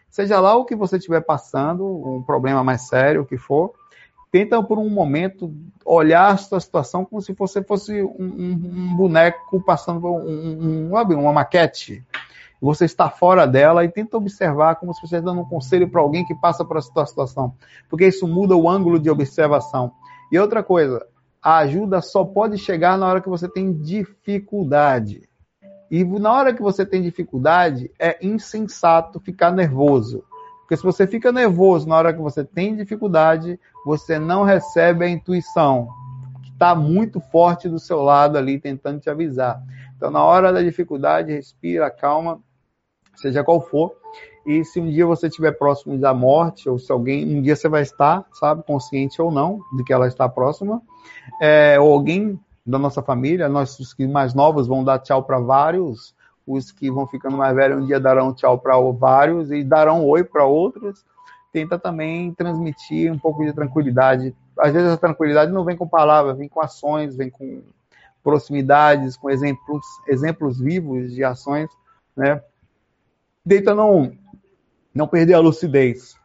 Seja 0.10 0.40
lá 0.40 0.56
o 0.56 0.66
que 0.66 0.76
você 0.76 0.98
estiver 0.98 1.22
passando, 1.22 1.86
um 1.86 2.24
problema 2.24 2.64
mais 2.64 2.88
sério, 2.88 3.22
o 3.22 3.26
que 3.26 3.38
for, 3.38 3.74
tenta 4.32 4.62
por 4.64 4.78
um 4.78 4.90
momento 4.90 5.54
olhar 5.86 6.34
a 6.34 6.38
sua 6.38 6.60
situação 6.60 7.06
como 7.06 7.22
se 7.22 7.34
você 7.34 7.64
fosse 7.64 8.02
um, 8.02 8.16
um, 8.20 8.52
um 8.92 8.96
boneco 8.96 9.62
passando 9.62 10.02
por 10.02 10.12
um, 10.12 10.90
uma 10.92 11.34
maquete. 11.34 12.04
Você 12.62 12.86
está 12.86 13.10
fora 13.10 13.46
dela 13.46 13.84
e 13.84 13.90
tenta 13.90 14.18
observar 14.18 14.76
como 14.76 14.94
se 14.94 15.02
você 15.02 15.06
estivesse 15.06 15.26
dando 15.26 15.42
um 15.42 15.50
conselho 15.50 15.90
para 15.90 16.02
alguém 16.02 16.26
que 16.26 16.34
passa 16.34 16.66
por 16.66 16.78
essa 16.78 17.06
situação. 17.06 17.54
Porque 17.90 18.08
isso 18.08 18.28
muda 18.28 18.56
o 18.56 18.70
ângulo 18.70 19.00
de 19.00 19.10
observação. 19.10 19.92
E 20.32 20.40
outra 20.40 20.64
coisa, 20.64 21.06
a 21.46 21.58
ajuda 21.58 22.02
só 22.02 22.26
pode 22.26 22.58
chegar 22.58 22.98
na 22.98 23.08
hora 23.08 23.22
que 23.22 23.30
você 23.30 23.48
tem 23.48 23.72
dificuldade. 23.72 25.30
E 25.92 26.04
na 26.04 26.34
hora 26.34 26.52
que 26.52 26.62
você 26.62 26.84
tem 26.84 27.04
dificuldade, 27.04 27.92
é 28.00 28.18
insensato 28.26 29.20
ficar 29.20 29.52
nervoso. 29.52 30.24
Porque 30.62 30.76
se 30.76 30.82
você 30.82 31.06
fica 31.06 31.32
nervoso 31.32 31.88
na 31.88 31.98
hora 31.98 32.12
que 32.12 32.20
você 32.20 32.44
tem 32.44 32.76
dificuldade, 32.76 33.60
você 33.86 34.18
não 34.18 34.42
recebe 34.42 35.06
a 35.06 35.08
intuição, 35.08 35.88
que 36.42 36.50
está 36.50 36.74
muito 36.74 37.20
forte 37.20 37.70
do 37.70 37.78
seu 37.78 38.02
lado 38.02 38.40
ali, 38.40 38.60
tentando 38.60 39.00
te 39.00 39.12
avisar. 39.12 39.62
Então, 39.96 40.10
na 40.10 40.24
hora 40.24 40.52
da 40.52 40.64
dificuldade, 40.64 41.32
respira, 41.32 41.92
calma, 41.92 42.42
seja 43.14 43.44
qual 43.44 43.62
for. 43.62 43.96
E 44.46 44.64
se 44.64 44.80
um 44.80 44.90
dia 44.90 45.06
você 45.06 45.28
estiver 45.28 45.52
próximo 45.54 45.98
da 45.98 46.14
morte, 46.14 46.70
ou 46.70 46.78
se 46.78 46.92
alguém, 46.92 47.36
um 47.36 47.42
dia 47.42 47.56
você 47.56 47.68
vai 47.68 47.82
estar, 47.82 48.24
sabe, 48.34 48.64
consciente 48.64 49.22
ou 49.22 49.32
não 49.32 49.60
de 49.76 49.84
que 49.84 49.92
ela 49.92 50.08
está 50.08 50.30
próxima, 50.30 50.82
é, 51.42 51.80
ou 51.80 51.92
alguém 51.92 52.40
da 52.66 52.78
nossa 52.78 53.02
família, 53.02 53.50
nós 53.50 53.80
os 53.80 53.94
que 53.94 54.08
mais 54.08 54.34
novos 54.34 54.68
vão 54.68 54.84
dar 54.84 55.00
tchau 55.00 55.24
para 55.24 55.40
vários, 55.40 56.16
os 56.48 56.72
que 56.72 56.92
vão 56.92 57.08
ficando 57.08 57.38
mais 57.38 57.56
velhos 57.56 57.84
um 57.84 57.86
dia 57.88 58.00
darão 58.00 58.34
tchau 58.34 58.58
para 58.60 58.78
vários 58.92 59.52
e 59.52 59.64
darão 59.64 60.06
oi 60.06 60.24
para 60.24 60.46
outros. 60.46 61.04
Tenta 61.52 61.80
também 61.80 62.34
transmitir 62.34 63.12
um 63.12 63.18
pouco 63.18 63.44
de 63.44 63.54
tranquilidade. 63.54 64.36
Às 64.60 64.74
vezes 64.74 64.92
a 64.92 64.98
tranquilidade 64.98 65.52
não 65.52 65.64
vem 65.64 65.76
com 65.76 65.88
palavras, 65.88 66.38
vem 66.38 66.50
com 66.50 66.62
ações, 66.62 67.16
vem 67.16 67.30
com 67.30 67.64
proximidades, 68.24 69.16
com 69.16 69.30
exemplos, 69.30 69.86
exemplos 70.08 70.60
vivos 70.60 71.14
de 71.14 71.24
ações, 71.24 71.70
né? 72.16 72.42
Tenta 73.48 73.74
não 73.76 74.12
não 74.96 75.08
perder 75.08 75.34
a 75.34 75.40
lucidez. 75.40 76.16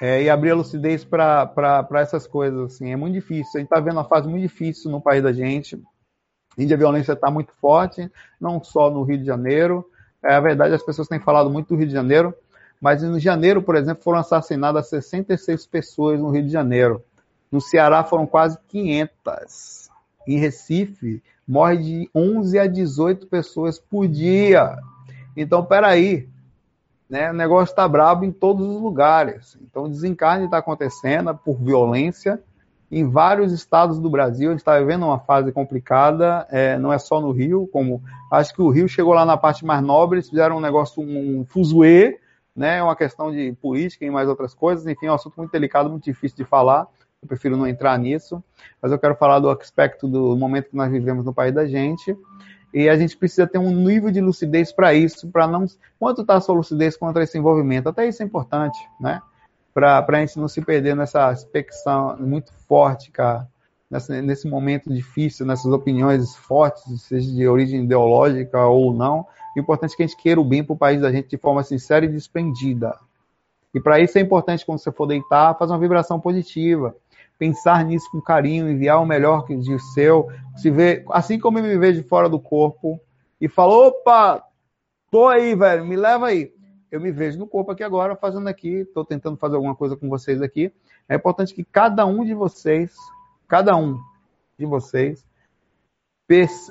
É, 0.00 0.22
e 0.22 0.30
abrir 0.30 0.52
a 0.52 0.54
lucidez 0.54 1.04
para 1.04 1.86
essas 1.96 2.26
coisas. 2.26 2.74
Assim. 2.74 2.90
É 2.90 2.96
muito 2.96 3.14
difícil. 3.14 3.52
A 3.56 3.58
gente 3.58 3.66
está 3.66 3.80
vendo 3.80 3.96
uma 3.96 4.04
fase 4.04 4.28
muito 4.28 4.42
difícil 4.42 4.90
no 4.90 5.00
país 5.00 5.22
da 5.22 5.32
gente. 5.32 5.82
Onde 6.58 6.72
a 6.72 6.76
violência 6.76 7.12
está 7.12 7.30
muito 7.30 7.52
forte, 7.60 8.10
não 8.40 8.62
só 8.62 8.90
no 8.90 9.02
Rio 9.02 9.18
de 9.18 9.24
Janeiro. 9.24 9.84
É 10.22 10.34
a 10.34 10.40
verdade, 10.40 10.74
as 10.74 10.82
pessoas 10.82 11.08
têm 11.08 11.18
falado 11.18 11.50
muito 11.50 11.68
do 11.68 11.76
Rio 11.76 11.86
de 11.86 11.92
Janeiro, 11.92 12.34
mas 12.80 13.02
no 13.02 13.18
janeiro, 13.18 13.62
por 13.62 13.74
exemplo, 13.74 14.02
foram 14.02 14.18
assassinadas 14.18 14.88
66 14.88 15.66
pessoas 15.66 16.20
no 16.20 16.30
Rio 16.30 16.44
de 16.44 16.50
Janeiro. 16.50 17.02
No 17.50 17.60
Ceará 17.60 18.04
foram 18.04 18.26
quase 18.26 18.58
500. 18.68 19.88
Em 20.26 20.38
Recife, 20.38 21.22
morre 21.46 21.78
de 21.78 22.10
11 22.14 22.58
a 22.58 22.66
18 22.66 23.26
pessoas 23.26 23.78
por 23.78 24.06
dia. 24.06 24.76
Então, 25.36 25.64
peraí, 25.64 26.28
né? 27.10 27.30
O 27.30 27.34
negócio 27.34 27.72
está 27.72 27.86
brabo 27.88 28.24
em 28.24 28.30
todos 28.30 28.64
os 28.64 28.80
lugares. 28.80 29.58
Então, 29.60 29.84
o 29.84 29.88
desencarne 29.88 30.44
está 30.44 30.58
acontecendo 30.58 31.34
por 31.34 31.56
violência 31.56 32.40
em 32.90 33.08
vários 33.08 33.52
estados 33.52 33.98
do 33.98 34.08
Brasil. 34.08 34.48
A 34.48 34.52
gente 34.52 34.60
está 34.60 34.78
vivendo 34.78 35.04
uma 35.04 35.18
fase 35.18 35.50
complicada, 35.50 36.46
é, 36.50 36.78
não 36.78 36.92
é 36.92 36.98
só 36.98 37.20
no 37.20 37.32
Rio, 37.32 37.68
como 37.72 38.00
acho 38.30 38.54
que 38.54 38.62
o 38.62 38.70
Rio 38.70 38.88
chegou 38.88 39.12
lá 39.12 39.26
na 39.26 39.36
parte 39.36 39.64
mais 39.64 39.82
nobre, 39.82 40.18
eles 40.18 40.28
fizeram 40.28 40.56
um 40.56 40.60
negócio, 40.60 41.02
um 41.02 41.44
fuzuê, 41.44 42.18
né? 42.54 42.80
Uma 42.80 42.94
questão 42.94 43.32
de 43.32 43.52
política 43.60 44.04
e 44.04 44.10
mais 44.10 44.28
outras 44.28 44.54
coisas. 44.54 44.86
Enfim, 44.86 45.06
é 45.06 45.10
um 45.10 45.14
assunto 45.14 45.34
muito 45.36 45.50
delicado, 45.50 45.90
muito 45.90 46.04
difícil 46.04 46.36
de 46.36 46.44
falar. 46.44 46.86
Eu 47.20 47.28
prefiro 47.28 47.56
não 47.56 47.66
entrar 47.66 47.98
nisso, 47.98 48.42
mas 48.80 48.92
eu 48.92 48.98
quero 48.98 49.14
falar 49.16 49.40
do 49.40 49.50
aspecto 49.50 50.08
do 50.08 50.36
momento 50.36 50.70
que 50.70 50.76
nós 50.76 50.90
vivemos 50.90 51.24
no 51.24 51.34
país 51.34 51.52
da 51.52 51.66
gente. 51.66 52.16
E 52.72 52.88
a 52.88 52.96
gente 52.96 53.16
precisa 53.16 53.46
ter 53.46 53.58
um 53.58 53.70
nível 53.70 54.10
de 54.10 54.20
lucidez 54.20 54.72
para 54.72 54.94
isso, 54.94 55.28
para 55.28 55.46
não. 55.46 55.66
Quanto 55.98 56.22
está 56.22 56.34
a 56.34 56.40
sua 56.40 56.54
lucidez 56.54 56.96
contra 56.96 57.22
esse 57.22 57.36
envolvimento? 57.36 57.88
Até 57.88 58.06
isso 58.06 58.22
é 58.22 58.26
importante, 58.26 58.78
né? 59.00 59.20
Para 59.74 60.04
a 60.06 60.20
gente 60.20 60.38
não 60.38 60.48
se 60.48 60.60
perder 60.60 60.94
nessa 60.94 61.32
expectação 61.32 62.16
muito 62.18 62.52
forte, 62.68 63.10
cara, 63.10 63.48
nesse, 63.90 64.48
momento 64.48 64.92
difícil, 64.92 65.44
nessas 65.44 65.72
opiniões 65.72 66.34
fortes, 66.36 67.02
seja 67.02 67.30
de 67.32 67.46
origem 67.48 67.84
ideológica 67.84 68.64
ou 68.66 68.92
não. 68.94 69.26
O 69.56 69.60
importante 69.60 69.94
é 69.94 69.96
que 69.96 70.02
a 70.02 70.06
gente 70.06 70.20
queira 70.20 70.40
o 70.40 70.44
bem 70.44 70.62
para 70.62 70.74
o 70.74 70.78
país 70.78 71.00
da 71.00 71.10
gente 71.10 71.28
de 71.28 71.36
forma 71.36 71.62
sincera 71.62 72.04
e 72.04 72.08
desprendida. 72.08 72.96
E 73.74 73.80
para 73.80 74.00
isso 74.00 74.18
é 74.18 74.20
importante, 74.20 74.64
quando 74.64 74.78
você 74.78 74.92
for 74.92 75.06
deitar, 75.06 75.56
fazer 75.56 75.72
uma 75.72 75.78
vibração 75.78 76.20
positiva. 76.20 76.94
Pensar 77.40 77.82
nisso 77.86 78.06
com 78.12 78.20
carinho, 78.20 78.70
enviar 78.70 79.00
o 79.00 79.06
melhor 79.06 79.46
que 79.46 79.56
de 79.56 79.78
seu, 79.94 80.28
se 80.56 80.70
ver, 80.70 81.06
assim 81.10 81.38
como 81.38 81.58
eu 81.58 81.62
me 81.62 81.78
vejo 81.78 82.04
fora 82.04 82.28
do 82.28 82.38
corpo 82.38 83.00
e 83.40 83.48
falo, 83.48 83.86
opa, 83.86 84.44
tô 85.10 85.26
aí, 85.26 85.54
velho, 85.54 85.86
me 85.86 85.96
leva 85.96 86.26
aí. 86.26 86.52
Eu 86.92 87.00
me 87.00 87.10
vejo 87.10 87.38
no 87.38 87.46
corpo 87.46 87.70
aqui 87.70 87.82
agora, 87.82 88.14
fazendo 88.14 88.46
aqui, 88.46 88.80
estou 88.80 89.06
tentando 89.06 89.38
fazer 89.38 89.56
alguma 89.56 89.74
coisa 89.74 89.96
com 89.96 90.06
vocês 90.06 90.42
aqui. 90.42 90.70
É 91.08 91.14
importante 91.16 91.54
que 91.54 91.64
cada 91.64 92.04
um 92.04 92.26
de 92.26 92.34
vocês, 92.34 92.94
cada 93.48 93.74
um 93.74 93.98
de 94.58 94.66
vocês, 94.66 95.24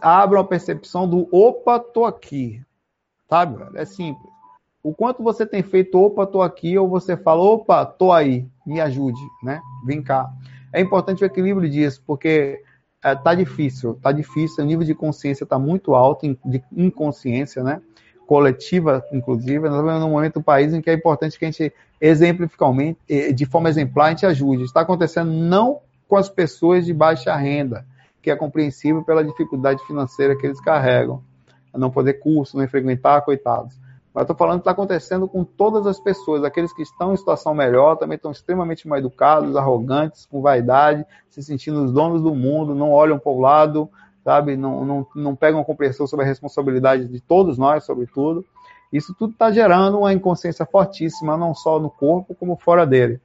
abram 0.03 0.41
a 0.41 0.45
percepção 0.45 1.09
do 1.09 1.27
opa, 1.35 1.79
tô 1.79 2.05
aqui. 2.05 2.63
Sabe, 3.27 3.57
velho? 3.57 3.75
É 3.75 3.85
simples. 3.85 4.31
O 4.83 4.93
quanto 4.93 5.23
você 5.23 5.47
tem 5.47 5.63
feito 5.63 5.99
opa, 5.99 6.27
tô 6.27 6.43
aqui, 6.43 6.77
ou 6.77 6.87
você 6.87 7.17
fala, 7.17 7.41
opa, 7.41 7.87
tô 7.87 8.11
aí, 8.11 8.47
me 8.67 8.79
ajude, 8.79 9.19
né? 9.41 9.59
Vem 9.83 10.03
cá. 10.03 10.31
É 10.71 10.79
importante 10.79 11.23
o 11.23 11.25
equilíbrio 11.25 11.69
disso, 11.69 12.01
porque 12.05 12.61
é, 13.03 13.15
tá 13.15 13.33
difícil, 13.33 13.97
tá 14.01 14.11
difícil, 14.11 14.63
o 14.63 14.67
nível 14.67 14.85
de 14.85 14.93
consciência 14.93 15.43
está 15.43 15.57
muito 15.57 15.95
alto, 15.95 16.37
de 16.45 16.63
inconsciência, 16.75 17.63
né? 17.63 17.81
Coletiva, 18.27 19.03
inclusive. 19.11 19.69
Nós 19.69 19.79
estamos 19.79 20.01
num 20.01 20.11
momento 20.11 20.35
do 20.35 20.43
país 20.43 20.73
em 20.73 20.81
que 20.81 20.89
é 20.89 20.93
importante 20.93 21.39
que 21.39 21.45
a 21.45 21.51
gente, 21.51 21.73
exemplificamente, 21.99 22.99
de 23.33 23.45
forma 23.45 23.69
exemplar, 23.69 24.07
a 24.07 24.09
gente 24.11 24.25
ajude. 24.25 24.63
Está 24.63 24.81
acontecendo 24.81 25.31
não 25.31 25.79
com 26.07 26.15
as 26.15 26.29
pessoas 26.29 26.85
de 26.85 26.93
baixa 26.93 27.35
renda, 27.35 27.85
que 28.21 28.29
é 28.29 28.35
compreensível 28.35 29.03
pela 29.03 29.23
dificuldade 29.23 29.81
financeira 29.87 30.35
que 30.35 30.45
eles 30.45 30.61
carregam. 30.61 31.23
Não 31.73 31.89
poder 31.89 32.15
curso, 32.15 32.57
não 32.57 32.67
frequentar, 32.67 33.21
coitados. 33.21 33.78
Mas 34.13 34.23
estou 34.23 34.35
falando 34.35 34.59
que 34.59 34.61
está 34.61 34.71
acontecendo 34.71 35.27
com 35.27 35.43
todas 35.43 35.85
as 35.85 35.99
pessoas. 35.99 36.43
Aqueles 36.43 36.73
que 36.73 36.81
estão 36.81 37.13
em 37.13 37.17
situação 37.17 37.53
melhor 37.53 37.95
também 37.95 38.15
estão 38.15 38.31
extremamente 38.31 38.87
mal 38.87 38.97
educados, 38.97 39.55
arrogantes, 39.55 40.25
com 40.25 40.41
vaidade, 40.41 41.05
se 41.29 41.43
sentindo 41.43 41.83
os 41.83 41.91
donos 41.91 42.21
do 42.21 42.33
mundo, 42.33 42.73
não 42.73 42.91
olham 42.91 43.19
para 43.19 43.31
o 43.31 43.39
lado, 43.39 43.89
sabe? 44.23 44.57
Não, 44.57 44.83
não, 44.83 45.07
não 45.15 45.35
pegam 45.35 45.63
compreensão 45.63 46.07
sobre 46.07 46.25
a 46.25 46.27
responsabilidade 46.27 47.07
de 47.07 47.19
todos 47.19 47.57
nós, 47.57 47.83
sobretudo. 47.83 48.43
Isso 48.91 49.13
tudo 49.13 49.33
está 49.33 49.51
gerando 49.51 49.99
uma 49.99 50.11
inconsciência 50.11 50.65
fortíssima, 50.65 51.37
não 51.37 51.53
só 51.53 51.79
no 51.79 51.89
corpo, 51.89 52.33
como 52.33 52.55
fora 52.57 52.85
dele. 52.85 53.21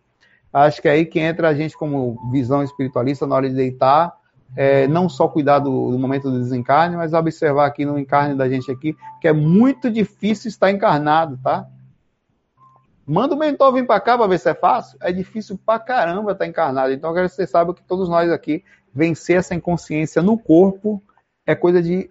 Acho 0.52 0.80
que 0.80 0.88
é 0.88 0.92
aí 0.92 1.06
que 1.06 1.18
entra 1.18 1.48
a 1.48 1.54
gente 1.54 1.76
como 1.76 2.30
visão 2.30 2.62
espiritualista 2.62 3.26
na 3.26 3.34
hora 3.34 3.48
de 3.48 3.56
deitar, 3.56 4.14
é, 4.56 4.86
não 4.86 5.08
só 5.08 5.26
cuidar 5.28 5.58
do, 5.58 5.90
do, 5.90 5.98
momento 5.98 6.30
do 6.30 6.38
desencarne, 6.38 6.96
mas 6.96 7.12
observar 7.12 7.66
aqui 7.66 7.84
no 7.84 7.98
encarne 7.98 8.36
da 8.36 8.48
gente 8.48 8.70
aqui, 8.70 8.96
que 9.20 9.26
é 9.26 9.32
muito 9.32 9.90
difícil 9.90 10.48
estar 10.48 10.70
encarnado, 10.70 11.38
tá? 11.42 11.66
Manda 13.06 13.34
o 13.34 13.38
mentor 13.38 13.72
vir 13.72 13.86
para 13.86 14.00
cá 14.00 14.16
para 14.16 14.26
ver 14.26 14.38
se 14.38 14.48
é 14.48 14.54
fácil. 14.54 14.96
É 15.02 15.12
difícil 15.12 15.58
pra 15.64 15.78
caramba 15.78 16.32
estar 16.32 16.46
encarnado. 16.46 16.92
Então 16.92 17.10
eu 17.10 17.14
quero 17.14 17.28
que 17.28 17.34
você 17.34 17.46
saiba 17.46 17.74
que 17.74 17.82
todos 17.82 18.08
nós 18.08 18.30
aqui, 18.30 18.64
vencer 18.94 19.36
essa 19.36 19.54
inconsciência 19.54 20.22
no 20.22 20.38
corpo 20.38 21.02
é 21.46 21.54
coisa 21.54 21.82
de, 21.82 22.10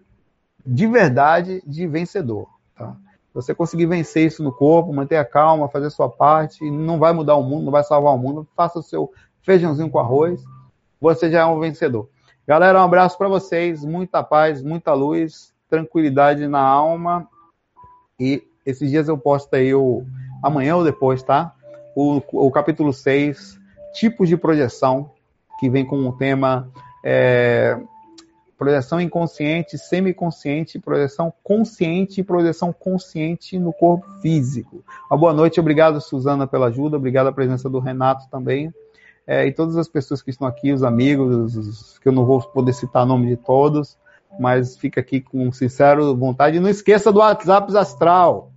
de 0.65 0.85
verdade, 0.85 1.63
de 1.65 1.87
vencedor, 1.87 2.47
tá? 2.75 2.95
Você 3.33 3.55
conseguir 3.55 3.87
vencer 3.87 4.27
isso 4.27 4.43
no 4.43 4.51
corpo, 4.51 4.93
manter 4.93 5.15
a 5.15 5.25
calma, 5.25 5.67
fazer 5.67 5.87
a 5.87 5.89
sua 5.89 6.07
parte, 6.07 6.69
não 6.69 6.99
vai 6.99 7.11
mudar 7.13 7.35
o 7.35 7.41
mundo, 7.41 7.63
não 7.63 7.71
vai 7.71 7.83
salvar 7.83 8.13
o 8.13 8.17
mundo, 8.17 8.47
faça 8.55 8.77
o 8.77 8.83
seu 8.83 9.11
feijãozinho 9.41 9.89
com 9.89 9.97
arroz, 9.97 10.43
você 11.01 11.31
já 11.31 11.39
é 11.39 11.45
um 11.45 11.59
vencedor. 11.59 12.07
Galera, 12.45 12.81
um 12.81 12.83
abraço 12.83 13.17
para 13.17 13.29
vocês, 13.29 13.85
muita 13.85 14.21
paz, 14.21 14.61
muita 14.61 14.93
luz, 14.93 15.53
tranquilidade 15.69 16.45
na 16.45 16.59
alma. 16.59 17.25
E 18.19 18.43
esses 18.65 18.91
dias 18.91 19.07
eu 19.07 19.17
posto 19.17 19.53
aí 19.53 19.73
o 19.73 20.05
amanhã 20.43 20.75
ou 20.75 20.83
depois, 20.83 21.23
tá? 21.23 21.55
O, 21.95 22.21
o 22.33 22.51
capítulo 22.51 22.91
6, 22.91 23.57
tipos 23.93 24.27
de 24.27 24.35
projeção, 24.35 25.09
que 25.57 25.69
vem 25.69 25.85
com 25.85 26.05
o 26.05 26.11
tema 26.17 26.69
é, 27.01 27.79
projeção 28.57 28.99
inconsciente, 28.99 29.77
semiconsciente, 29.77 30.77
projeção 30.77 31.33
consciente 31.41 32.19
e 32.19 32.25
projeção 32.25 32.73
consciente 32.73 33.57
no 33.57 33.71
corpo 33.71 34.05
físico. 34.21 34.83
Uma 35.09 35.17
boa 35.17 35.33
noite, 35.33 35.61
obrigado, 35.61 36.01
Suzana, 36.01 36.45
pela 36.45 36.67
ajuda, 36.67 36.97
obrigado 36.97 37.27
a 37.27 37.33
presença 37.33 37.69
do 37.69 37.79
Renato 37.79 38.29
também 38.29 38.73
é, 39.25 39.45
e 39.47 39.51
todas 39.53 39.77
as 39.77 39.87
pessoas 39.87 40.21
que 40.21 40.29
estão 40.29 40.47
aqui, 40.47 40.71
os 40.71 40.83
amigos, 40.83 41.55
os, 41.55 41.99
que 41.99 42.07
eu 42.07 42.11
não 42.11 42.25
vou 42.25 42.41
poder 42.41 42.73
citar 42.73 43.03
o 43.03 43.05
nome 43.05 43.27
de 43.27 43.37
todos, 43.37 43.97
mas 44.39 44.75
fica 44.75 44.99
aqui 44.99 45.21
com 45.21 45.51
sincero 45.51 46.15
vontade. 46.15 46.57
E 46.57 46.59
não 46.59 46.69
esqueça 46.69 47.11
do 47.11 47.19
WhatsApp 47.19 47.75
Astral. 47.77 48.51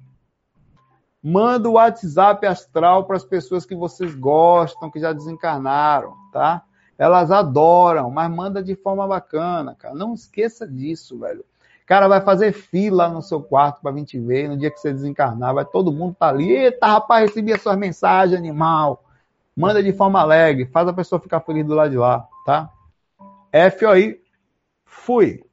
Manda 1.23 1.69
o 1.69 1.73
WhatsApp 1.73 2.47
Astral 2.47 3.05
para 3.05 3.17
as 3.17 3.25
pessoas 3.25 3.65
que 3.65 3.75
vocês 3.75 4.15
gostam, 4.15 4.91
que 4.91 5.01
já 5.01 5.13
desencarnaram, 5.13 6.15
tá? 6.33 6.63
Elas 6.99 7.31
adoram, 7.31 8.11
mas 8.11 8.31
manda 8.31 8.63
de 8.63 8.75
forma 8.75 9.07
bacana, 9.07 9.75
cara. 9.75 9.95
Não 9.95 10.15
esqueça 10.15 10.67
disso, 10.67 11.19
velho. 11.19 11.45
Cara, 11.85 12.09
vai 12.09 12.21
fazer 12.21 12.53
fila 12.53 13.09
no 13.09 13.23
seu 13.23 13.41
quarto 13.41 13.81
para 13.81 13.93
vir 13.93 14.05
te 14.05 14.19
ver 14.19 14.49
no 14.49 14.57
dia 14.57 14.71
que 14.71 14.81
você 14.81 14.93
desencarnar. 14.93 15.55
Vai 15.55 15.65
todo 15.65 15.93
mundo 15.93 16.17
tá 16.19 16.29
ali. 16.29 16.51
Eita, 16.51 16.87
rapaz, 16.87 17.29
recebi 17.29 17.53
as 17.53 17.63
suas 17.63 17.77
mensagens, 17.77 18.37
animal. 18.37 19.05
Manda 19.57 19.83
de 19.83 19.93
forma 19.93 20.21
alegre, 20.21 20.67
faz 20.67 20.87
a 20.87 20.93
pessoa 20.93 21.21
ficar 21.21 21.41
feliz 21.41 21.65
do 21.65 21.75
lado 21.75 21.91
de 21.91 21.97
lá, 21.97 22.29
tá? 22.45 22.71
FOI, 23.79 24.21
fui. 24.85 25.46